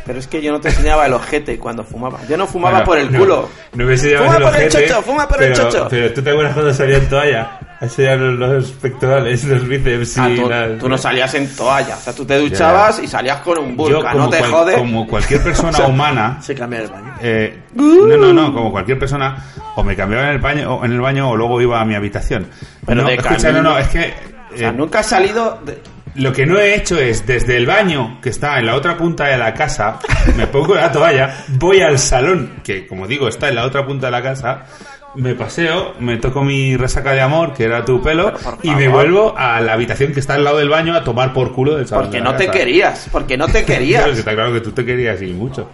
Pero 0.05 0.19
es 0.19 0.27
que 0.27 0.41
yo 0.41 0.51
no 0.51 0.59
te 0.59 0.67
enseñaba 0.69 1.05
el 1.05 1.13
ojete 1.13 1.57
cuando 1.57 1.83
fumaba. 1.83 2.19
Yo 2.27 2.35
no 2.35 2.45
fumaba 2.45 2.83
Bueno, 2.83 2.85
por 2.85 2.97
el 2.97 3.11
no, 3.11 3.19
culo. 3.19 3.49
No 3.73 3.85
me 3.85 3.93
enseñabas 3.93 4.25
Fuma 4.25 4.37
el 4.37 4.43
por 4.43 4.55
el 4.55 4.67
ojete, 4.67 4.87
chocho, 4.87 5.01
fuma 5.01 5.27
por 5.27 5.43
el 5.43 5.53
pero, 5.53 5.63
chocho. 5.69 5.87
Pero 5.89 6.13
tú 6.13 6.21
te 6.21 6.29
acuerdas 6.29 6.53
cuando 6.53 6.73
salía 6.73 6.97
en 6.97 7.09
toalla. 7.09 7.59
Enseñar 7.79 8.17
los, 8.17 8.39
los 8.53 8.71
pectorales, 8.71 9.43
los 9.45 9.67
bíceps 9.67 10.17
y 10.17 10.19
Ah, 10.19 10.29
tú, 10.35 10.49
las- 10.49 10.79
tú 10.79 10.89
no 10.89 10.97
salías 10.97 11.33
en 11.35 11.53
toalla. 11.55 11.95
O 11.97 11.99
sea, 11.99 12.13
tú 12.13 12.25
te 12.25 12.37
duchabas 12.37 12.99
y 13.01 13.07
salías 13.07 13.37
con 13.41 13.57
un 13.57 13.75
como, 13.77 13.89
No 13.89 14.29
te 14.29 14.39
cual- 14.39 14.51
jodes. 14.51 14.77
como 14.77 15.07
cualquier 15.07 15.41
persona 15.41 15.69
O 15.73 15.73
sea, 15.73 15.87
humana, 15.87 16.37
Se 16.41 16.53
cambia 16.55 16.79
el 16.81 16.87
baño. 16.89 17.13
eh, 17.21 17.59
no, 17.75 18.17
no, 18.17 18.33
no, 18.33 18.53
como 18.53 18.71
cualquier 18.71 18.99
persona, 18.99 19.37
o 19.75 19.83
me 19.83 19.95
cambiaba 19.95 20.25
en 20.25 20.31
el 20.31 20.39
baño, 20.39 20.75
o 20.75 20.85
en 20.85 20.91
el 20.93 21.01
baño 21.01 21.29
o 21.29 21.35
luego 21.37 21.61
iba 21.61 21.79
a 21.81 21.85
mi 21.85 21.95
habitación. 21.95 22.47
Pero 22.85 23.01
no, 23.03 23.07
de 23.07 23.15
escucha, 23.15 23.51
no, 23.51 23.61
no, 23.61 23.77
es 23.77 23.87
que 23.89 24.13
O 24.53 24.57
sea, 24.57 24.69
eh, 24.69 24.73
nunca 24.73 24.99
has 24.99 25.07
salido. 25.07 25.59
de- 25.65 25.81
lo 26.15 26.31
que 26.31 26.45
no 26.45 26.59
he 26.59 26.75
hecho 26.75 26.99
es 26.99 27.25
desde 27.25 27.57
el 27.57 27.65
baño 27.65 28.19
que 28.21 28.29
está 28.29 28.59
en 28.59 28.67
la 28.67 28.75
otra 28.75 28.97
punta 28.97 29.25
de 29.25 29.37
la 29.37 29.53
casa, 29.53 29.99
me 30.37 30.47
pongo 30.47 30.75
la 30.75 30.91
toalla, 30.91 31.45
voy 31.49 31.81
al 31.81 31.97
salón 31.99 32.61
que 32.63 32.87
como 32.87 33.07
digo 33.07 33.27
está 33.27 33.49
en 33.49 33.55
la 33.55 33.65
otra 33.65 33.85
punta 33.85 34.07
de 34.07 34.11
la 34.11 34.21
casa. 34.21 34.65
Me 35.15 35.35
paseo, 35.35 35.93
me 35.99 36.17
toco 36.17 36.43
mi 36.43 36.75
resaca 36.75 37.11
de 37.11 37.21
amor, 37.21 37.53
que 37.53 37.65
era 37.65 37.85
tu 37.85 38.01
pelo, 38.01 38.33
y 38.63 38.71
me 38.71 38.87
vuelvo 38.87 39.35
a 39.37 39.61
la 39.61 39.73
habitación 39.73 40.11
que 40.11 40.19
está 40.19 40.33
al 40.33 40.43
lado 40.43 40.57
del 40.57 40.69
baño 40.69 40.95
a 40.95 41.03
tomar 41.03 41.33
por 41.33 41.53
culo 41.53 41.75
del 41.75 41.85
salón. 41.87 42.05
Porque 42.05 42.17
de 42.17 42.23
la 42.23 42.31
no 42.31 42.35
te 42.35 42.47
querías. 42.47 43.09
Porque 43.11 43.37
no 43.37 43.47
te 43.47 43.63
querías. 43.65 44.01
Claro, 44.01 44.13
que 44.13 44.19
está 44.19 44.33
claro 44.33 44.53
que 44.53 44.61
tú 44.61 44.71
te 44.71 44.83
querías 44.83 45.21
y 45.21 45.27
mucho. 45.27 45.69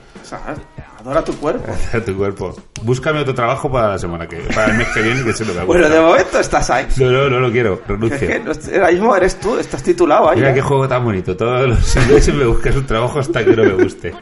Adora 1.10 1.23
tu 1.23 1.36
cuerpo. 1.40 1.73
tu 2.06 2.15
cuerpo. 2.15 2.56
Búscame 2.84 3.22
otro 3.22 3.34
trabajo 3.34 3.72
para 3.72 3.88
la 3.90 3.98
semana 3.98 4.27
que 4.27 4.38
para 4.53 4.68
el 4.72 4.77
mes 4.77 4.88
que 4.90 5.02
viene 5.02 5.23
que 5.23 5.34
se 5.34 5.44
lo 5.44 5.53
que 5.53 5.61
Bueno, 5.61 5.90
de 5.90 5.99
momento 5.99 6.40
estás 6.40 6.69
ahí. 6.69 6.86
No, 6.98 7.10
no, 7.10 7.30
no 7.31 7.40
lo 7.40 7.52
quiero, 7.52 7.73
Es 7.81 7.88
renuncio. 7.88 8.19
que 8.27 8.40
no- 8.45 8.52
ahora 8.76 8.91
mismo 8.91 9.15
eres 9.15 9.40
tú, 9.40 9.57
estás 9.57 9.81
titulado 9.81 10.30
ahí. 10.30 10.38
Mira 10.38 10.52
¿eh? 10.52 10.53
qué 10.53 10.61
juego 10.61 10.88
tan 10.88 11.03
bonito. 11.03 11.36
Todos 11.36 11.68
los 11.68 11.95
ingleses 11.95 12.36
me 12.36 12.45
buscan 12.45 12.77
un 12.77 12.86
trabajo 12.86 13.18
hasta 13.19 13.44
que 13.44 13.56
no 13.56 13.64
me 13.64 13.84
guste. 13.84 14.14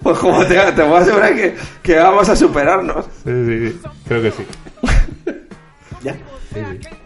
Pues 0.00 0.18
como 0.18 0.44
te, 0.46 0.54
te 0.54 0.82
voy 0.84 0.98
a 0.98 1.00
asegurar 1.00 1.34
que, 1.34 1.56
que 1.82 1.96
vamos 1.96 2.28
a 2.28 2.36
superarnos. 2.36 3.04
Sí, 3.24 3.32
sí, 3.46 3.68
sí. 3.70 3.80
Creo 4.06 4.22
que 4.22 4.30
sí. 4.30 4.46
¿Ya? 6.04 6.16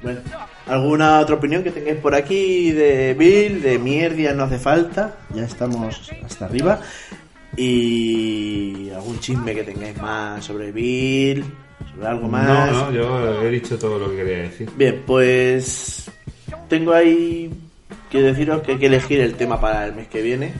Bueno, 0.02 0.20
¿alguna 0.66 1.20
otra 1.20 1.36
opinión 1.36 1.62
que 1.62 1.70
tengáis 1.70 1.96
por 1.96 2.14
aquí 2.14 2.72
de 2.72 3.14
Bill? 3.18 3.62
De 3.62 3.78
mierda 3.78 4.34
no 4.34 4.44
hace 4.44 4.58
falta. 4.58 5.14
Ya 5.34 5.44
estamos 5.44 6.10
hasta 6.26 6.44
arriba. 6.44 6.78
Y 7.56 8.90
algún 8.90 9.18
chisme 9.20 9.54
que 9.54 9.62
tengáis 9.62 9.96
más 10.00 10.44
sobre 10.44 10.72
Bill, 10.72 11.44
sobre 11.94 12.06
algo 12.06 12.28
más. 12.28 12.46
No, 12.72 12.90
no, 12.90 12.92
yo 12.92 13.42
he 13.42 13.50
dicho 13.50 13.78
todo 13.78 13.98
lo 13.98 14.10
que 14.10 14.16
quería 14.16 14.38
decir. 14.44 14.70
Bien, 14.76 15.02
pues 15.06 16.10
tengo 16.68 16.92
ahí 16.92 17.50
que 18.10 18.22
deciros 18.22 18.62
que 18.62 18.72
hay 18.72 18.78
que 18.78 18.86
elegir 18.86 19.20
el 19.20 19.34
tema 19.34 19.60
para 19.60 19.86
el 19.86 19.94
mes 19.94 20.08
que 20.08 20.22
viene. 20.22 20.52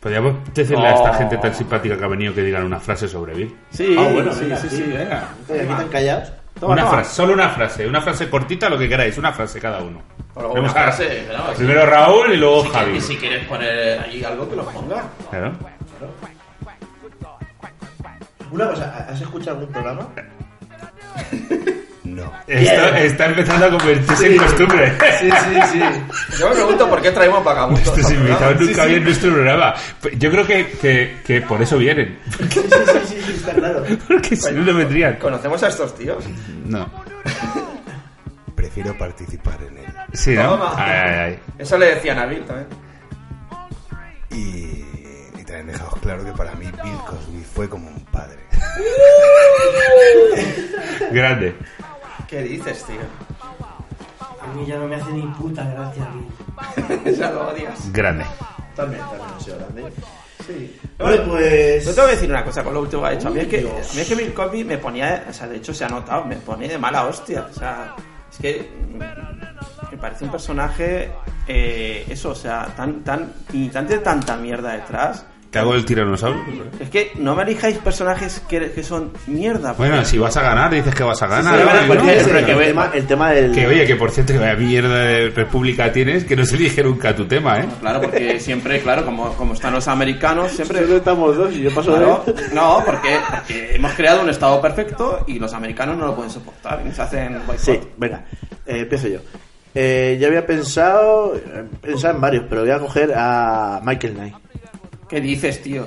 Podríamos 0.00 0.34
decirle 0.52 0.86
a 0.88 0.94
esta 0.94 1.14
gente 1.14 1.36
tan 1.38 1.54
simpática 1.54 1.96
que 1.96 2.04
ha 2.04 2.08
venido 2.08 2.34
que 2.34 2.42
digan 2.42 2.64
una 2.64 2.80
frase 2.80 3.06
sobre 3.06 3.34
Bill. 3.34 3.54
Sí, 3.70 3.94
Ah, 3.96 4.08
bueno, 4.12 4.32
sí, 4.32 4.40
venga, 4.42 4.56
sí, 4.56 4.68
sí. 4.68 4.76
sí, 4.76 4.82
venga. 4.82 5.28
Aquí 5.48 5.58
están 5.60 5.88
callados. 5.88 6.32
Toma, 6.58 6.72
una 6.74 6.82
toma. 6.82 6.94
frase, 6.94 7.14
solo 7.14 7.32
una 7.34 7.48
frase, 7.50 7.86
una 7.86 8.00
frase 8.00 8.28
cortita, 8.28 8.68
lo 8.68 8.78
que 8.78 8.88
queráis, 8.88 9.16
una 9.16 9.32
frase 9.32 9.60
cada 9.60 9.80
uno. 9.80 10.02
Pero 10.34 10.48
Vamos 10.48 10.60
una 10.60 10.70
a- 10.70 10.74
frase, 10.92 11.24
claro, 11.28 11.44
sí. 11.52 11.58
primero 11.58 11.86
Raúl 11.86 12.32
y 12.32 12.36
luego 12.36 12.62
Si 12.64 12.68
Javi. 12.70 12.96
Y 12.96 13.00
si 13.00 13.16
quieres 13.16 13.46
poner 13.46 14.00
ahí 14.00 14.22
algo 14.24 14.48
que 14.50 14.56
lo 14.56 14.64
ponga. 14.66 15.04
Claro. 15.30 15.52
Una 18.52 18.68
cosa, 18.68 19.06
¿has 19.08 19.20
escuchado 19.20 19.58
algún 19.58 19.72
programa? 19.72 20.08
No. 22.04 22.30
Esto 22.46 22.96
está 22.96 23.26
empezando 23.26 23.66
a 23.66 23.70
convertirse 23.70 24.26
en 24.26 24.36
costumbre. 24.36 24.92
Sí, 25.18 25.30
sí, 25.30 25.60
sí. 25.72 25.80
Yo 26.38 26.48
me 26.50 26.54
pregunto 26.56 26.90
por 26.90 27.00
qué 27.00 27.10
traemos 27.12 27.42
vagabundos. 27.42 27.86
Estos 27.86 28.12
invitados 28.12 28.60
nunca 28.60 28.82
habían 28.82 29.04
nuestro 29.04 29.32
programa. 29.32 29.74
Yo 30.18 30.30
creo 30.30 30.46
que, 30.46 30.70
que, 30.72 31.16
que 31.24 31.40
por 31.40 31.62
eso 31.62 31.78
vienen. 31.78 32.18
Sí, 32.38 32.44
sí, 32.50 32.60
sí, 33.06 33.22
sí, 33.24 33.32
está 33.36 33.54
claro. 33.54 33.82
Porque 34.06 34.36
si 34.36 34.52
no, 34.52 34.62
no 34.62 34.74
vendrían. 34.74 35.16
¿Conocemos 35.16 35.62
a 35.62 35.68
estos 35.68 35.94
tíos? 35.94 36.22
No. 36.66 36.86
Prefiero 38.54 38.96
participar 38.98 39.58
en 39.62 39.78
él. 39.78 39.92
Sí, 40.12 40.34
¿no? 40.34 40.50
Toma. 40.50 40.74
Ay, 40.76 40.92
ay, 40.92 41.14
ay. 41.14 41.38
Eso 41.58 41.78
le 41.78 41.94
decían 41.94 42.18
a 42.18 42.26
Bill 42.26 42.44
también. 42.44 42.68
Y, 44.30 44.84
claro 46.00 46.24
que 46.24 46.32
para 46.32 46.54
mí 46.54 46.66
Bill 46.66 46.98
Cosby 47.06 47.42
fue 47.42 47.68
como 47.68 47.88
un 47.88 48.00
padre. 48.06 48.38
Grande. 51.12 51.54
¿Qué 52.28 52.42
dices, 52.42 52.84
tío? 52.84 53.00
A 54.40 54.46
mí 54.54 54.66
ya 54.66 54.78
no 54.78 54.88
me 54.88 54.96
hace 54.96 55.12
ni 55.12 55.22
puta 55.22 55.64
gracia. 55.64 56.08
Bill. 57.04 57.14
ya 57.16 57.30
lo 57.30 57.48
odias. 57.48 57.92
Grande. 57.92 58.24
También, 58.74 59.02
también 59.02 59.40
sido 59.40 59.58
grande. 59.58 59.92
Sí. 60.46 60.80
Vale, 60.98 61.18
pues. 61.20 61.84
Yo 61.84 61.94
te 61.94 62.00
voy 62.00 62.10
a 62.10 62.14
decir 62.14 62.30
una 62.30 62.44
cosa 62.44 62.64
con 62.64 62.74
lo 62.74 62.80
último 62.80 63.02
que 63.02 63.08
ha 63.08 63.12
hecho. 63.12 63.28
A 63.28 63.30
mí 63.30 63.40
es 63.40 63.46
que, 63.46 63.60
a 63.60 63.94
mí 63.94 64.00
es 64.00 64.08
que 64.08 64.14
Bill 64.14 64.34
Cosby 64.34 64.64
me 64.64 64.78
ponía, 64.78 65.26
o 65.28 65.32
sea, 65.32 65.46
de 65.46 65.56
hecho 65.56 65.72
se 65.72 65.84
ha 65.84 65.88
notado, 65.88 66.24
me 66.24 66.36
pone 66.36 66.68
de 66.68 66.78
mala 66.78 67.06
hostia. 67.06 67.46
O 67.50 67.54
sea, 67.54 67.94
es 68.30 68.38
que 68.38 68.70
me 69.90 69.98
parece 69.98 70.24
un 70.24 70.30
personaje, 70.30 71.10
eh, 71.46 72.06
eso, 72.08 72.30
o 72.30 72.34
sea, 72.34 72.66
tan, 72.76 73.04
tan, 73.04 73.32
y 73.52 73.68
tan 73.68 73.86
de 73.86 73.98
tanta 73.98 74.36
mierda 74.36 74.72
detrás. 74.72 75.26
¿Te 75.52 75.58
hago 75.58 75.74
el 75.74 75.84
tiranosaurio? 75.84 76.42
Es 76.80 76.88
que 76.88 77.12
no 77.16 77.36
me 77.36 77.42
elijáis 77.42 77.76
personajes 77.76 78.40
que, 78.48 78.72
que 78.72 78.82
son 78.82 79.12
mierda. 79.26 79.74
Bueno, 79.74 80.02
si 80.02 80.16
vas 80.16 80.34
a 80.38 80.42
ganar, 80.42 80.70
dices 80.72 80.94
que 80.94 81.02
vas 81.02 81.20
a 81.20 81.26
ganar. 81.26 81.54
Sí, 82.00 82.08
es 82.08 82.26
el, 82.26 82.36
el 82.38 82.46
tema, 82.46 82.90
el 82.94 83.06
tema 83.06 83.30
del. 83.32 83.52
Que 83.52 83.66
oye, 83.66 83.84
que 83.86 83.96
por 83.96 84.10
cierto, 84.10 84.32
que 84.32 84.38
vaya 84.38 84.56
mierda 84.56 84.94
de 85.00 85.28
república 85.28 85.92
tienes, 85.92 86.24
que 86.24 86.36
no 86.36 86.46
se 86.46 86.56
elige 86.56 86.82
nunca 86.82 87.14
tu 87.14 87.26
tema, 87.26 87.60
¿eh? 87.60 87.66
Claro, 87.80 88.00
porque 88.00 88.40
siempre, 88.40 88.80
claro, 88.80 89.04
como, 89.04 89.34
como 89.34 89.52
están 89.52 89.74
los 89.74 89.86
americanos, 89.88 90.52
siempre... 90.52 90.80
Solo 90.86 90.96
estamos 90.96 91.36
dos 91.36 91.52
y 91.52 91.60
yo 91.60 91.74
paso 91.74 91.90
Claro, 91.96 92.24
de. 92.26 92.54
no, 92.54 92.82
porque, 92.86 93.14
porque 93.30 93.76
hemos 93.76 93.92
creado 93.92 94.22
un 94.22 94.30
estado 94.30 94.58
perfecto 94.58 95.22
y 95.26 95.38
los 95.38 95.52
americanos 95.52 95.98
no 95.98 96.06
lo 96.06 96.14
pueden 96.16 96.30
soportar 96.30 96.82
y 96.88 96.92
se 96.92 97.02
hacen 97.02 97.34
boicot. 97.46 97.58
Sí, 97.58 97.78
venga, 97.98 98.24
eh, 98.64 98.78
empiezo 98.78 99.06
yo. 99.08 99.18
Eh, 99.74 100.16
yo 100.18 100.28
había 100.28 100.46
pensado, 100.46 101.34
eh, 101.36 101.64
pensado 101.80 102.14
en 102.14 102.20
varios, 102.22 102.44
pero 102.48 102.62
voy 102.62 102.70
a 102.70 102.78
coger 102.78 103.12
a 103.14 103.80
Michael 103.84 104.14
Knight. 104.14 104.34
¿Qué 105.12 105.20
dices, 105.20 105.60
tío? 105.60 105.86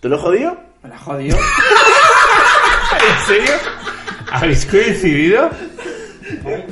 ¿Te 0.00 0.08
lo 0.08 0.16
he 0.16 0.18
jodido? 0.18 0.56
Me 0.82 0.88
la 0.88 0.98
jodido. 0.98 1.38
¿En 3.20 3.26
serio? 3.28 3.52
¿Habéis 4.32 4.66
coincidido? 4.66 5.48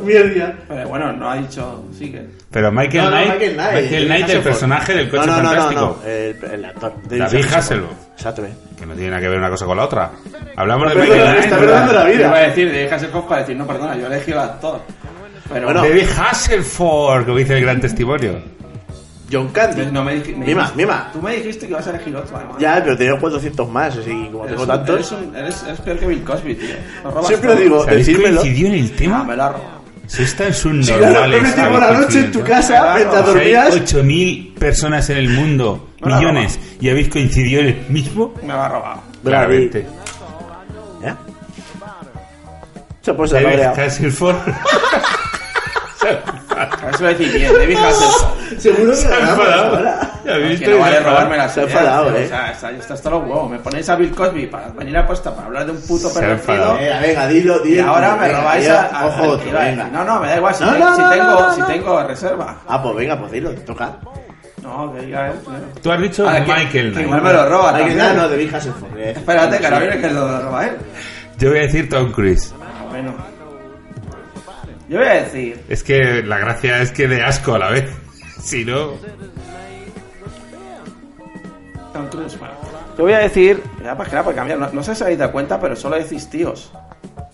Mierda. 0.05 0.57
Pero 0.67 0.89
bueno, 0.89 1.13
no 1.13 1.31
ha 1.31 1.37
dicho... 1.37 1.85
Sigue. 1.97 2.27
Pero 2.51 2.73
Michael 2.73 3.05
No, 3.05 3.11
no, 3.11 3.17
Knight, 3.17 3.29
Michael 3.35 3.55
Knight, 3.55 3.73
Michael 3.75 3.91
David 3.93 4.07
Knight, 4.07 4.11
el 4.11 4.25
Hasselhoff. 4.25 4.45
personaje 4.45 4.93
del 4.95 5.09
coche 5.09 5.27
no, 5.27 5.37
no, 5.37 5.43
no, 5.43 5.49
fantástico. 5.51 5.81
No, 5.81 5.87
no, 5.97 6.05
el, 6.11 6.45
el 6.55 6.65
actor. 6.65 6.93
David 7.07 7.45
Hasselhoff. 7.55 7.93
Exacto. 8.17 8.45
eh. 8.45 8.53
Que 8.77 8.87
no 8.87 8.95
tiene 8.95 9.11
nada 9.11 9.23
que 9.23 9.29
ver 9.29 9.39
una 9.39 9.51
cosa 9.51 9.65
con 9.67 9.77
la 9.77 9.85
otra. 9.85 10.11
Hablamos 10.57 10.89
de 10.93 11.01
Michael 11.01 11.23
Knight. 11.23 11.39
está 11.45 11.57
¿verdad? 11.59 11.61
perdonando 11.87 11.93
la 11.93 12.05
vida. 12.07 12.27
Iba 12.27 12.37
a 12.37 12.41
decir, 12.49 12.73
de 12.73 12.91
Hasselhoff 12.93 13.25
para 13.27 13.41
decir, 13.43 13.57
no, 13.57 13.67
perdona, 13.69 13.97
yo 13.97 14.07
elegí 14.09 14.33
al 14.33 14.39
actor. 14.41 14.81
Pero 15.53 15.67
Bueno. 15.67 15.83
David 15.83 16.09
Hasselhoff, 16.19 17.25
como 17.25 17.37
dice 17.39 17.57
el 17.57 17.63
gran 17.63 17.81
testimonio. 17.81 18.43
John 19.33 19.49
Candy. 19.49 19.87
no 19.91 20.05
me, 20.05 20.15
me 20.17 20.23
Mima, 20.47 20.63
dijiste- 20.63 20.77
mima. 20.77 21.11
Tú 21.13 21.23
me 21.23 21.37
dijiste 21.37 21.67
que 21.67 21.73
ibas 21.73 21.87
a 21.87 21.91
elegir 21.91 22.15
otro, 22.17 22.37
además. 22.37 22.57
Ya, 22.59 22.81
pero 22.83 22.97
tenía 22.97 23.19
400 23.19 23.69
más, 23.69 23.97
así 23.97 24.11
como 24.31 24.45
Eres 24.45 24.51
tengo 24.51 24.63
un- 24.63 24.69
tantos. 24.69 24.95
Eres, 24.97 25.13
un- 25.13 25.37
eres- 25.37 25.63
eres 25.65 25.81
peor 25.81 25.99
que 25.99 26.07
Bill 26.07 26.23
Cosby, 26.25 26.55
tío. 26.55 26.69
Siempre 27.27 27.51
todo. 27.51 27.61
digo, 27.61 27.85
¿Sabéis 27.85 28.07
decírmelo. 28.07 28.41
coincidió 28.41 28.67
en 28.69 28.75
el 28.75 28.87
Ah, 28.93 28.97
tema? 28.99 29.25
me 29.25 29.37
tan 30.37 30.53
Si 30.53 30.61
subnormales. 30.61 30.99
claro, 31.11 31.29
me 31.31 31.41
metí 31.41 31.61
por 31.63 31.81
la 31.81 31.91
noche 31.93 32.19
en 32.21 32.33
tu 32.33 32.41
casa 32.43 32.67
Claro. 32.79 32.95
mientras 32.97 33.21
Hay 33.23 33.27
dormías. 33.35 33.75
8.000 33.75 34.55
personas 34.59 35.09
en 35.11 35.17
el 35.17 35.29
mundo, 35.31 35.89
la 36.01 36.17
millones, 36.19 36.61
y 36.81 36.91
habéis 36.91 37.09
coincidido 37.09 37.63
en 37.63 37.67
el 37.69 37.87
mismo. 37.89 38.35
Me 38.43 38.49
lo 38.53 38.61
ha 38.63 38.69
robado. 38.69 39.01
Claramente. 39.25 39.87
¿Ya? 41.03 41.17
Se 43.01 43.11
ha 43.11 43.17
Hasselhoff. 43.87 44.37
Eso 46.93 47.03
lo 47.03 47.09
decir 47.09 47.33
bien, 47.33 47.53
David 47.53 47.77
Hasselhoff. 47.77 48.59
Seguro 48.59 48.91
que 48.91 48.97
Se 48.97 49.09
ha 49.13 49.19
enfadado. 49.19 49.77
ahora. 49.77 50.11
Ya 50.25 50.35
habéis 50.35 50.59
Que 50.61 50.67
visto, 50.67 50.71
no 50.71 50.79
vale 50.81 51.01
robarme 51.01 51.37
las 51.37 51.53
Se 51.53 51.61
ha 51.61 51.65
ideas, 51.65 51.79
enfadado, 51.81 52.07
tío. 52.09 52.17
eh. 52.19 52.25
O 52.25 52.29
sea, 52.29 52.51
está, 52.53 52.71
está 52.71 52.95
hasta 52.95 53.11
los 53.11 53.23
huevos. 53.23 53.51
Me 53.51 53.59
ponéis 53.59 53.89
a 53.91 53.97
Bill 53.97 54.11
Cosby 54.15 54.47
para 54.47 54.69
venir 54.69 54.97
a 54.97 55.07
para 55.07 55.47
hablar 55.47 55.67
de 55.67 55.73
un 55.73 55.81
puto 55.83 56.09
Se 56.09 56.19
ha 56.19 56.21
pervertido. 56.21 56.55
enfadado. 56.55 56.79
Venga, 56.79 57.01
venga, 57.01 57.27
dilo, 57.29 57.67
Y 57.67 57.79
ahora 57.79 58.17
me 58.17 58.27
Venga, 58.29 58.41
robáis 58.41 58.65
ya, 58.67 58.83
a, 58.93 59.07
Ojo, 59.07 59.23
otro, 59.29 59.53
venga. 59.53 59.89
No, 59.89 60.05
no, 60.05 60.21
me 60.21 60.29
da 60.29 60.37
igual. 60.37 60.55
Si, 60.55 60.65
No, 60.65 60.73
te- 60.73 60.79
no, 60.79 60.95
si 60.97 61.03
no, 61.03 61.11
tengo, 61.11 61.25
no, 61.25 61.41
no, 61.49 61.55
si 61.55 61.61
no. 61.61 61.67
tengo 61.67 62.03
reserva. 62.05 62.57
Ah, 62.69 62.83
pues 62.83 62.97
venga, 62.97 63.19
pues 63.19 63.33
dilo, 63.33 63.51
te 63.51 63.61
toca. 63.61 63.93
No, 64.63 64.95
que 64.95 65.01
diga 65.03 65.27
él. 65.29 65.35
Tú 65.83 65.93
has 65.93 66.01
dicho 66.01 66.27
Ah, 66.27 66.37
que- 66.37 66.41
Michael 66.41 66.71
que 66.71 66.83
Knight. 66.91 67.07
igual 67.07 67.23
me 67.23 67.33
lo 67.35 67.49
roba 67.51 67.69
Hay 67.69 67.75
que 67.75 67.81
también. 67.91 67.99
dar, 67.99 68.15
no, 68.17 68.29
de 68.31 68.37
Big 68.39 68.55
Hasselhoff. 68.55 68.83
eh. 68.97 69.13
Espérate, 69.17 69.59
que 69.59 69.65
ahora 69.67 69.79
viene 69.81 70.01
que 70.01 70.11
lo 70.11 70.41
roba 70.43 70.65
él. 70.67 70.77
Yo 71.39 71.51
voy 71.51 71.59
a 71.59 71.63
decir 71.63 71.89
Tom 71.91 72.13
Cruise. 72.13 72.55
Ah, 72.63 72.85
Bueno. 72.89 73.13
Yo 74.95 75.01
voy 75.01 75.09
a 75.09 75.15
decir. 75.15 75.61
Es 75.69 75.83
que 75.83 76.23
la 76.23 76.39
gracia 76.39 76.81
es 76.81 76.93
que 76.93 77.09
de 77.09 77.21
asco 77.21 77.57
a 77.57 77.59
la 77.59 77.69
vez. 77.69 77.91
Si 78.41 78.65
no. 78.65 78.93
Tom 81.93 82.07
Cruise, 82.11 82.39
bueno. 82.39 82.55
Yo 82.97 83.03
voy 83.03 83.13
a 83.15 83.19
decir. 83.19 83.61
Ya, 83.83 83.97
pues 83.97 84.09
claro, 84.09 84.27
porque 84.27 84.37
cambiar. 84.37 84.61
No, 84.61 84.71
no 84.73 84.85
sé 84.85 84.95
si 84.95 85.03
habéis 85.03 85.19
dado 85.19 85.33
cuenta, 85.33 85.59
pero 85.59 85.75
solo 85.75 85.97
decís 85.97 86.31
tíos. 86.31 86.71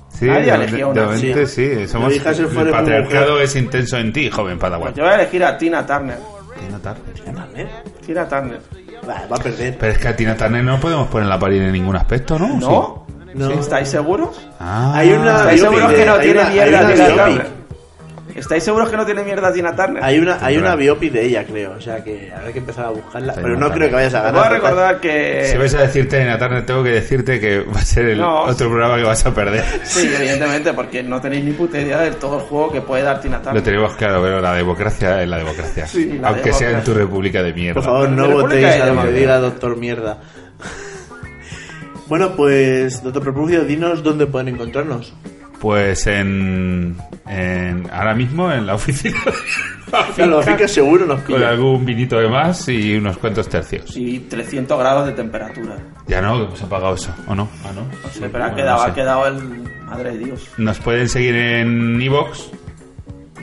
Sí, 0.08 0.24
Nadie 0.24 0.56
de 0.68 0.84
una. 0.86 1.46
sí. 1.46 1.86
Somos, 1.86 2.14
el 2.14 2.22
patriarcado 2.22 3.32
mujer. 3.32 3.44
es 3.44 3.56
intenso 3.56 3.98
en 3.98 4.14
ti, 4.14 4.30
joven 4.30 4.58
Padawan. 4.58 4.94
Pues 4.94 4.96
yo 4.96 5.02
voy 5.02 5.12
a 5.12 5.16
elegir 5.16 5.44
a 5.44 5.58
Tina 5.58 5.84
Turner. 5.84 6.16
Tina 6.58 6.78
Turner. 6.78 7.68
Tina 8.06 8.26
Turner. 8.26 8.60
Va, 9.06 9.26
va 9.30 9.36
a 9.36 9.42
perder. 9.42 9.76
Pero 9.78 9.92
es 9.92 9.98
que 9.98 10.08
a 10.08 10.16
Tina 10.16 10.34
Turner 10.34 10.64
no 10.64 10.80
podemos 10.80 11.08
ponerla 11.08 11.34
a 11.34 11.38
parir 11.38 11.60
en 11.60 11.72
ningún 11.72 11.96
aspecto, 11.96 12.38
¿no? 12.38 12.56
¿No? 12.58 13.06
No. 13.34 13.50
¿Estáis 13.50 13.88
seguros? 13.88 14.40
Ah. 14.58 14.92
Hay 14.94 15.12
una 15.12 15.36
¿Estáis 15.38 15.60
biopic 15.62 15.78
seguros 15.78 15.90
de- 15.90 15.96
que 15.96 16.06
no 16.06 16.14
hay 16.14 16.20
tiene 16.20 16.40
una- 16.40 16.48
hay 16.48 16.54
mierda 16.54 16.80
una 16.80 16.92
Tina 16.94 17.06
biopic. 17.06 17.24
Turner? 17.26 17.60
¿Estáis 18.32 18.62
seguros 18.62 18.88
que 18.88 18.96
no 18.96 19.04
tiene 19.04 19.22
mierda 19.24 19.52
Tina 19.52 19.74
Turner? 19.74 20.02
Hay 20.04 20.18
una, 20.20 20.38
hay 20.40 20.56
una 20.56 20.76
biopic 20.76 21.12
de 21.12 21.26
ella, 21.26 21.44
creo. 21.44 21.72
O 21.72 21.80
sea 21.80 22.02
que 22.02 22.32
habrá 22.32 22.52
que 22.52 22.58
empezar 22.60 22.86
a 22.86 22.90
buscarla. 22.90 23.34
Pero 23.34 23.56
no 23.58 23.70
creo 23.72 23.88
que 23.88 23.94
vayas 23.96 24.14
a 24.14 24.22
ganar. 24.22 24.34
voy 24.34 24.44
a 24.44 24.48
recordar 24.48 25.00
que... 25.00 25.46
Si 25.50 25.58
vais 25.58 25.74
a 25.74 25.82
decirte 25.82 26.20
Tina 26.20 26.38
Turner, 26.38 26.64
tengo 26.64 26.82
que 26.84 26.90
decirte 26.90 27.40
que 27.40 27.60
va 27.60 27.80
a 27.80 27.84
ser 27.84 28.06
el 28.06 28.18
No, 28.18 28.42
otro 28.44 28.68
programa 28.70 28.96
que 28.96 29.02
vas 29.02 29.26
a 29.26 29.34
perder. 29.34 29.64
Sí, 29.82 30.08
evidentemente, 30.16 30.72
porque 30.72 31.02
no 31.02 31.20
tenéis 31.20 31.44
ni 31.44 31.52
puta 31.52 31.80
idea 31.80 31.98
del 32.00 32.14
todo 32.16 32.36
el 32.38 32.42
juego 32.46 32.70
que 32.72 32.80
puede 32.80 33.02
dar 33.02 33.20
Tina 33.20 33.38
Lo 33.38 33.42
Turner. 33.42 33.62
tenemos 33.62 33.94
claro, 33.96 34.22
pero 34.22 34.40
la 34.40 34.54
democracia 34.54 35.22
es 35.22 35.28
la 35.28 35.38
democracia. 35.38 35.86
Sí, 35.88 36.18
la 36.20 36.28
Aunque 36.28 36.52
sea 36.52 36.68
en 36.68 36.74
democracia. 36.76 36.84
tu 36.94 36.98
república 36.98 37.42
de 37.42 37.52
mierda. 37.52 37.74
Por 37.74 37.84
favor, 37.84 38.08
no 38.10 38.28
votéis 38.30 38.62
de 38.62 38.66
a 38.68 38.76
lo 38.76 38.80
que 38.84 38.86
Democracia. 38.90 39.18
diga 39.20 39.38
Doctor 39.38 39.76
Mierda. 39.76 40.18
Bueno, 42.10 42.32
pues, 42.36 43.02
Doctor 43.02 43.22
Prepucio, 43.22 43.64
dinos 43.64 44.02
dónde 44.02 44.26
pueden 44.26 44.48
encontrarnos. 44.48 45.14
Pues 45.60 46.06
en, 46.06 46.96
en- 47.28 47.86
ahora 47.92 48.14
mismo 48.14 48.50
en 48.50 48.66
la 48.66 48.74
oficina 48.76 49.18
Claro, 50.14 50.38
así 50.38 50.54
que 50.54 50.66
seguro 50.68 51.04
nos 51.04 51.20
con 51.20 51.34
pilla. 51.36 51.50
algún 51.50 51.84
vinito 51.84 52.18
de 52.18 52.28
más 52.30 52.66
y 52.68 52.96
unos 52.96 53.18
cuantos 53.18 53.46
tercios. 53.48 53.94
Y 53.96 54.20
300 54.20 54.78
grados 54.78 55.06
de 55.06 55.12
temperatura. 55.12 55.76
Ya 56.06 56.22
no, 56.22 56.38
que 56.38 56.44
hemos 56.44 56.62
apagado 56.62 56.94
eso, 56.94 57.14
¿o 57.26 57.34
no? 57.34 57.48
Ah, 57.64 57.72
no. 57.74 58.10
Sé, 58.10 58.28
pero 58.30 58.44
ha 58.44 58.48
Bueno, 58.48 58.56
quedado, 58.56 58.78
no 58.78 58.84
sé. 58.84 58.90
ha 58.90 58.94
quedado 58.94 59.26
el... 59.26 59.70
Madre 59.86 60.12
de 60.12 60.18
Dios. 60.18 60.48
Nos 60.56 60.78
pueden 60.78 61.08
seguir 61.08 61.34
en 61.34 62.00
Evox, 62.00 62.50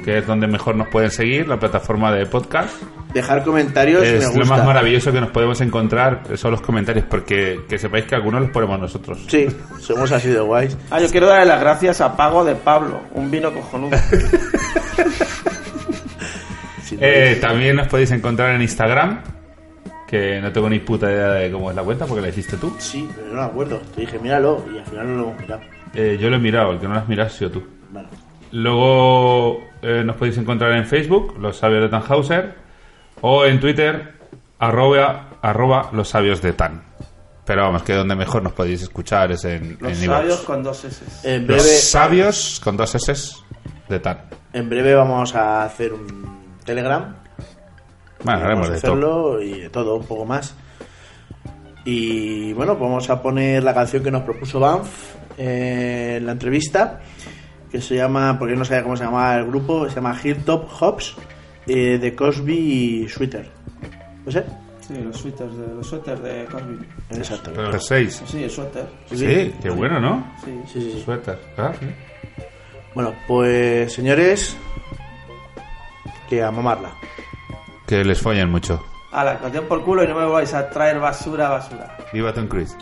que 0.06 0.20
es 0.20 0.26
donde 0.26 0.48
mejor 0.48 0.76
nos 0.78 0.88
pueden 0.88 1.12
seguir, 1.12 1.46
la 1.48 1.60
plataforma 1.60 2.12
de 2.14 2.26
podcast. 2.26 2.72
Dejar 3.14 3.44
comentarios 3.44 4.04
si 4.04 4.12
me 4.12 4.18
Es 4.18 4.24
lo 4.26 4.32
gusta. 4.32 4.56
más 4.58 4.66
maravilloso 4.66 5.12
que 5.12 5.22
nos 5.22 5.32
podemos 5.32 5.60
encontrar, 5.62 6.24
son 6.36 6.52
los 6.52 6.62
comentarios, 6.62 7.06
porque 7.10 7.62
que 7.68 7.78
sepáis 7.80 8.06
que 8.06 8.16
algunos 8.16 8.42
los 8.42 8.52
ponemos 8.52 8.80
nosotros. 8.80 9.26
Sí, 9.28 9.48
somos 9.80 10.12
así 10.12 10.30
de 10.30 10.40
guays. 10.40 10.78
Ah, 10.92 11.00
yo 11.00 11.08
quiero 11.10 11.28
darle 11.28 11.46
las 11.46 11.60
gracias 11.60 12.02
a 12.02 12.16
Pago 12.16 12.44
de 12.46 12.56
Pablo, 12.56 13.02
un 13.14 13.32
vino 13.32 13.52
cojonudo. 13.54 13.98
Eh, 17.00 17.38
también 17.42 17.76
nos 17.76 17.88
podéis 17.88 18.12
encontrar 18.12 18.56
en 18.56 18.62
Instagram, 18.62 19.22
que 20.08 20.40
no 20.42 20.52
tengo 20.52 20.70
ni 20.70 20.80
puta 20.80 21.12
idea 21.12 21.32
de 21.34 21.52
cómo 21.52 21.70
es 21.70 21.76
la 21.76 21.84
cuenta, 21.84 22.06
porque 22.06 22.22
la 22.22 22.30
hiciste 22.30 22.58
tú. 22.58 22.74
Sí, 22.80 23.08
pero 23.14 23.28
no 23.28 23.42
me 23.42 23.46
acuerdo. 23.48 23.82
Te 23.94 24.02
dije, 24.02 24.18
míralo, 24.20 24.66
y 24.74 24.78
al 24.80 24.86
final 24.86 25.08
no 25.08 25.16
lo 25.18 25.24
hemos 25.30 25.40
mirado. 25.42 25.62
Eh, 25.94 26.18
yo 26.20 26.30
lo 26.30 26.38
he 26.38 26.40
mirado, 26.40 26.72
el 26.72 26.80
que 26.80 26.88
no 26.88 26.94
lo 26.94 27.00
has 27.02 27.08
mirado 27.08 27.28
ha 27.28 27.32
sido 27.32 27.52
tú. 27.52 27.64
Vale. 27.92 28.08
Luego 28.52 29.62
eh, 29.82 30.02
nos 30.06 30.16
podéis 30.16 30.38
encontrar 30.38 30.72
en 30.72 30.86
Facebook, 30.86 31.38
Los 31.40 31.58
Sabios 31.58 31.82
de 31.82 31.90
Tannhauser, 31.90 32.56
o 33.22 33.46
en 33.46 33.60
Twitter, 33.60 34.14
arroba, 34.60 35.30
arroba 35.42 35.90
Los 35.94 36.10
Sabios 36.10 36.42
de 36.42 36.54
Tan. 36.54 36.84
Pero 37.46 37.64
vamos, 37.64 37.84
que 37.84 37.94
donde 37.94 38.16
mejor 38.16 38.44
nos 38.44 38.52
podéis 38.54 38.82
escuchar 38.82 39.32
es 39.32 39.46
en, 39.46 39.78
Los 39.80 39.94
en 39.94 40.06
sabios 40.06 40.42
con 40.42 40.64
dos 40.64 40.84
S. 40.84 41.06
En 41.24 41.48
Los 41.48 41.58
breve, 41.58 41.78
Sabios 41.78 42.62
con 42.62 42.76
dos 42.76 42.94
S 42.96 43.36
de 43.88 44.00
Tan. 44.00 44.20
en 44.52 44.70
breve 44.70 44.94
vamos 44.94 45.34
a 45.34 45.64
hacer 45.64 45.94
un 45.94 46.58
Telegram. 46.66 47.16
Bueno, 48.24 48.42
haremos 48.44 48.70
de 48.70 48.82
todo. 48.82 48.92
hacerlo 48.92 49.42
y 49.42 49.62
de 49.62 49.70
todo, 49.70 49.96
un 49.96 50.06
poco 50.06 50.26
más. 50.26 50.56
Y 51.86 52.52
bueno, 52.52 52.76
vamos 52.76 53.10
a 53.10 53.22
poner 53.22 53.64
la 53.64 53.74
canción 53.74 54.04
que 54.04 54.12
nos 54.12 54.24
propuso 54.24 54.60
Banff 54.60 55.16
en 55.38 56.26
la 56.26 56.34
entrevista, 56.34 57.00
que 57.72 57.80
se 57.80 57.96
llama, 57.96 58.38
porque 58.38 58.58
no 58.58 58.66
sabía 58.66 58.84
cómo 58.84 58.98
se 58.98 59.06
llamaba 59.06 59.38
el 59.38 59.46
grupo, 59.46 59.88
se 59.88 59.96
llama 59.96 60.20
Hilltop 60.22 60.68
Hops 60.82 61.16
eh, 61.68 61.98
de 61.98 62.16
Cosby 62.16 62.56
y 63.04 63.10
Sweater. 63.10 63.50
¿No 64.26 64.32
sé? 64.32 64.44
Sí, 64.82 64.94
los 65.04 65.18
suéteres 65.18 65.58
de, 65.58 65.68
los 65.76 65.88
suéteres 65.88 66.24
de 66.24 66.46
Cosby. 66.46 66.78
Exacto. 67.12 67.52
Pero 67.54 67.72
los 67.72 67.86
seis. 67.86 68.22
Sí, 68.26 68.44
el 68.44 68.50
suéter. 68.50 68.88
Sí, 69.12 69.54
qué 69.62 69.70
bueno, 69.70 70.00
¿no? 70.00 70.34
Sí, 70.44 70.60
Sí, 70.72 70.92
sí. 70.94 71.02
Suéter. 71.04 71.38
Ah, 71.58 71.74
sí. 71.80 71.86
Bueno, 72.96 73.14
pues 73.28 73.94
señores, 73.94 74.56
que 76.30 76.42
a 76.42 76.52
mamarla. 76.52 76.92
Que 77.86 78.04
les 78.04 78.22
follen 78.22 78.50
mucho. 78.50 78.84
A 79.12 79.24
la 79.24 79.40
canción 79.40 79.66
por 79.66 79.84
culo 79.84 80.04
y 80.04 80.08
no 80.08 80.16
me 80.16 80.26
vais 80.26 80.54
a 80.54 80.70
traer 80.70 81.00
basura, 81.00 81.50
basura. 81.50 81.98
Viva 82.14 82.34
Tom 82.34 82.48
Cruise. 82.48 82.76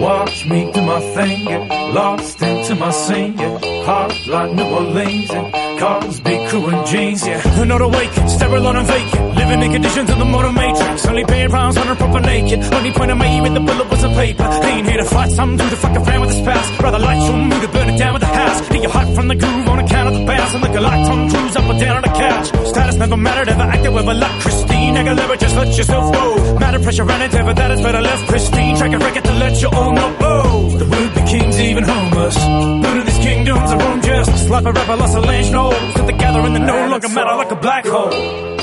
Watch 0.00 0.46
me 0.46 0.70
do 0.72 0.82
my 0.82 1.00
thing, 1.00 1.44
get 1.44 1.94
lost 1.94 2.42
into 2.42 2.74
my 2.74 2.90
scene, 2.90 3.38
yeah. 3.38 3.58
Hot 3.84 4.26
like 4.26 4.52
New 4.52 4.64
Orleans 4.64 5.30
and 5.30 5.78
cars 5.78 6.20
big 6.20 6.48
crew 6.48 6.66
and 6.66 6.86
jeans, 6.86 7.26
yeah. 7.26 7.64
Not 7.64 7.80
awake, 7.80 8.12
sterile 8.28 8.66
and 8.68 8.86
vacant, 8.86 9.36
living 9.36 9.62
in 9.62 9.72
conditions 9.72 10.10
of 10.10 10.18
the 10.18 10.24
modern 10.24 10.54
matrix. 10.54 11.06
Only 11.06 11.24
paying 11.24 11.50
rounds 11.50 11.76
on 11.76 11.88
a 11.88 11.94
proper 11.96 12.20
naked. 12.20 12.62
Only 12.74 12.92
point 12.92 13.10
I 13.10 13.14
made 13.14 13.40
with 13.42 13.54
the 13.54 13.60
bullet 13.60 13.88
was 13.90 14.02
a 14.04 14.08
paper. 14.08 14.42
Ain't 14.42 14.86
here 14.86 14.98
to 14.98 15.04
fight 15.04 15.30
some 15.30 15.56
dude 15.56 15.70
to 15.70 15.76
fuck 15.76 15.96
around 15.96 16.20
with 16.22 16.30
his 16.34 16.42
past. 16.42 16.82
Rather 16.82 16.98
light 16.98 17.22
your 17.26 17.36
mood 17.36 17.62
to 17.62 17.68
burn 17.68 17.88
it 17.88 17.98
down 17.98 18.14
with 18.14 18.23
the 18.44 18.50
house. 18.50 18.68
Get 18.68 18.82
you 18.82 18.88
hot 18.88 19.14
from 19.14 19.28
the 19.28 19.34
groove 19.34 19.68
on 19.68 19.78
account 19.78 20.08
of 20.08 20.14
the 20.18 20.26
bass. 20.26 20.54
And 20.54 20.62
look 20.62 20.74
like 20.74 21.06
Tom 21.06 21.30
Cruise 21.30 21.56
up 21.56 21.64
or 21.64 21.78
down 21.78 21.96
on 21.96 22.02
the 22.02 22.08
couch. 22.08 22.46
Status 22.68 22.96
never 22.96 23.16
mattered, 23.16 23.48
ever 23.48 23.62
acted 23.62 23.92
with 23.92 24.06
a 24.06 24.14
luck. 24.14 24.40
Christine, 24.40 24.96
I 24.96 25.02
never 25.02 25.36
just 25.36 25.56
let 25.56 25.76
yourself 25.76 26.12
go. 26.12 26.58
Matter 26.58 26.80
pressure 26.80 27.10
and 27.10 27.22
endeavor, 27.22 27.54
that 27.54 27.70
is 27.70 27.80
better 27.80 28.00
left 28.00 28.28
Christine, 28.28 28.76
Track 28.76 28.92
a 28.92 28.98
record 28.98 29.24
to 29.24 29.34
let 29.34 29.62
you 29.62 29.68
all 29.68 29.92
know. 29.92 30.16
Oh, 30.20 30.70
the 30.78 30.84
would 30.84 31.14
be 31.14 31.22
kings, 31.30 31.58
even 31.60 31.84
homeless. 31.84 32.36
None 32.36 32.98
of 32.98 33.06
these 33.06 33.18
kingdoms 33.18 33.70
are 33.70 33.82
unjust. 33.92 34.48
Like 34.48 34.64
a 34.64 34.72
rapper 34.72 34.96
lost 34.96 35.16
a 35.16 35.20
lynch 35.20 35.50
nose. 35.50 35.92
Put 35.94 36.06
together 36.06 36.40
in 36.46 36.52
the 36.52 36.60
no 36.60 36.88
longer 36.88 37.08
matter 37.08 37.36
like 37.36 37.50
a 37.50 37.56
black 37.56 37.86
hole. 37.86 38.53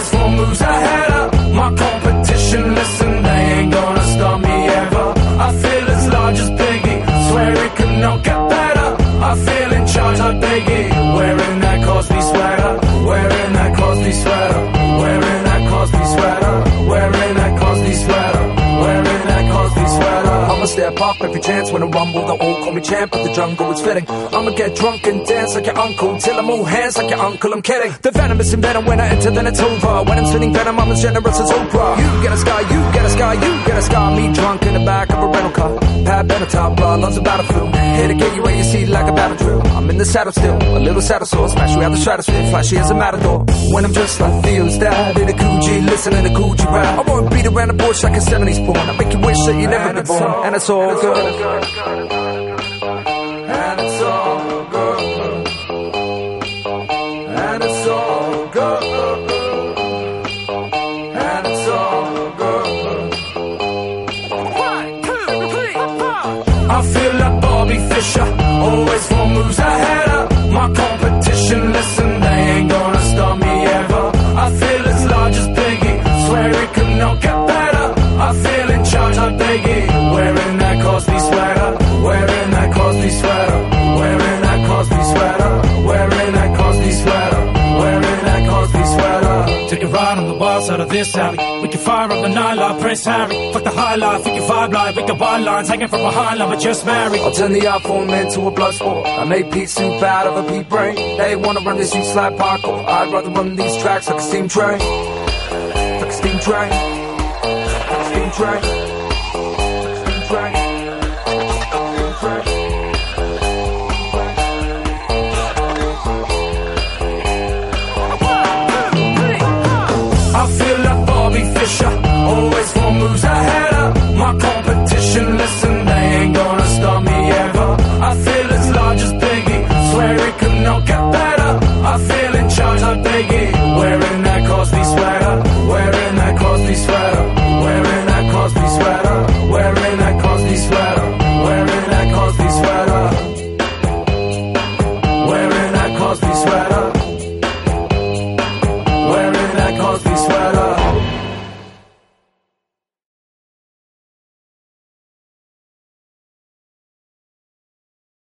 Small 0.00 0.22
four 0.22 0.30
moves 0.30 0.60
ahead. 0.62 1.09
Chance 21.50 21.72
when 21.72 21.82
I 21.82 21.86
rumble. 21.86 22.24
They 22.30 22.38
all 22.44 22.56
call 22.62 22.72
me 22.72 22.80
champ, 22.80 23.10
but 23.12 23.22
the 23.24 23.32
jungle 23.32 23.72
is 23.72 23.80
fitting. 23.80 24.06
I'ma 24.08 24.50
get 24.50 24.76
drunk 24.76 25.06
and 25.10 25.26
dance 25.26 25.54
like 25.54 25.66
your 25.66 25.78
uncle 25.78 26.18
till 26.18 26.38
I'm 26.40 26.50
all 26.50 26.64
hands 26.64 26.96
like 26.96 27.10
your 27.10 27.22
uncle. 27.28 27.52
I'm 27.54 27.62
kidding. 27.62 27.92
The 28.02 28.10
venomous 28.10 28.52
in 28.52 28.60
venom 28.60 28.84
when 28.86 29.00
I 29.00 29.08
enter, 29.14 29.30
then 29.30 29.46
it's 29.46 29.60
over. 29.60 29.94
When 30.08 30.18
I'm 30.18 30.26
spinning 30.26 30.52
venom, 30.52 30.78
I'm 30.78 30.92
as 30.92 31.02
generous 31.02 31.40
as 31.40 31.50
Oprah. 31.50 31.92
You 32.02 32.22
get 32.22 32.32
a 32.32 32.40
sky, 32.44 32.60
you 32.72 32.80
get 32.96 33.04
a 33.04 33.10
sky, 33.10 33.34
you 33.44 33.52
get 33.66 33.76
a 33.78 33.82
sky. 33.82 34.06
Me 34.16 34.32
drunk 34.32 34.62
in 34.62 34.74
the 34.74 34.84
back 34.84 35.10
of 35.10 35.18
a 35.18 35.26
rental 35.26 35.52
car. 35.58 35.99
Pat 36.04 36.26
Benatar, 36.26 36.76
blood 36.76 37.00
loves 37.00 37.16
a 37.16 37.22
battlefield. 37.22 37.74
Here 37.74 38.08
to 38.08 38.14
get 38.14 38.36
you 38.36 38.42
where 38.42 38.56
you 38.56 38.64
see 38.64 38.86
like 38.86 39.08
a 39.08 39.12
battle 39.12 39.36
drill. 39.36 39.66
I'm 39.76 39.88
in 39.90 39.98
the 39.98 40.04
saddle 40.04 40.32
still, 40.32 40.56
a 40.76 40.80
little 40.80 41.02
saddle 41.02 41.26
sore. 41.26 41.48
Smash 41.48 41.74
you 41.74 41.82
out 41.82 41.90
the 41.90 41.96
stratosphere, 41.96 42.46
flashy 42.50 42.78
as 42.78 42.90
a 42.90 42.94
matador. 42.94 43.44
When 43.72 43.84
I'm 43.84 43.92
just 43.92 44.20
like 44.20 44.44
Theo's 44.44 44.78
dad 44.78 45.18
in 45.18 45.28
a 45.28 45.32
Coogee, 45.32 45.84
listening 45.86 46.24
to 46.24 46.30
Coogee 46.30 46.72
rap. 46.72 46.98
I 46.98 47.10
won't 47.10 47.30
beat 47.30 47.46
around 47.46 47.68
the 47.68 47.74
bush 47.74 48.02
like 48.02 48.16
a 48.16 48.20
70s 48.20 48.64
porn. 48.64 48.78
I 48.78 48.96
make 48.96 49.12
you 49.12 49.20
wish 49.20 49.38
that 49.46 49.60
you 49.60 49.68
never 49.68 49.94
been 49.94 50.06
born, 50.06 50.22
and 50.46 50.56
it's 50.56 50.70
all 50.70 51.00
good. 51.00 51.64
We're. 91.04 91.62
We 91.62 91.68
can 91.68 91.80
fire 91.80 92.10
up 92.10 92.22
the 92.22 92.28
nightlife, 92.28 92.80
Prince 92.80 93.04
Harry. 93.04 93.52
Fuck 93.52 93.64
the 93.64 93.70
high 93.70 93.94
life, 93.96 94.24
we 94.24 94.32
can 94.32 94.42
vibe 94.42 94.72
live, 94.72 94.96
we 94.96 95.02
can 95.04 95.18
wild 95.18 95.44
lines, 95.44 95.68
hanging 95.68 95.88
from 95.88 96.00
behind, 96.00 96.38
love, 96.38 96.50
but 96.50 96.60
just 96.60 96.84
married. 96.84 97.20
I'll 97.20 97.30
turn 97.30 97.52
the 97.52 97.60
iPhone 97.60 98.08
into 98.22 98.46
a 98.46 98.50
blood 98.50 98.74
sport. 98.74 99.06
I 99.06 99.24
make 99.24 99.50
Pete 99.50 99.70
soup 99.70 100.02
out 100.02 100.26
of 100.26 100.44
a 100.44 100.48
pea 100.50 100.62
brain. 100.62 100.94
They 101.18 101.36
wanna 101.36 101.60
run 101.60 101.76
these 101.78 101.90
streets 101.90 102.14
like 102.14 102.36
parkour. 102.36 102.84
I'd 102.84 103.12
rather 103.12 103.30
run 103.30 103.56
these 103.56 103.76
tracks 103.78 104.08
like 104.08 104.18
a 104.18 104.22
steam 104.22 104.48
train. 104.48 104.78
Like 106.00 106.08
a 106.08 106.12
steam 106.12 106.38
train. 106.40 106.70
Like 106.70 108.00
a 108.00 108.04
steam 108.10 108.30
train. 108.38 108.62
Like 109.84 109.92
a 109.92 110.06
steam 110.06 110.22
train. 110.28 110.59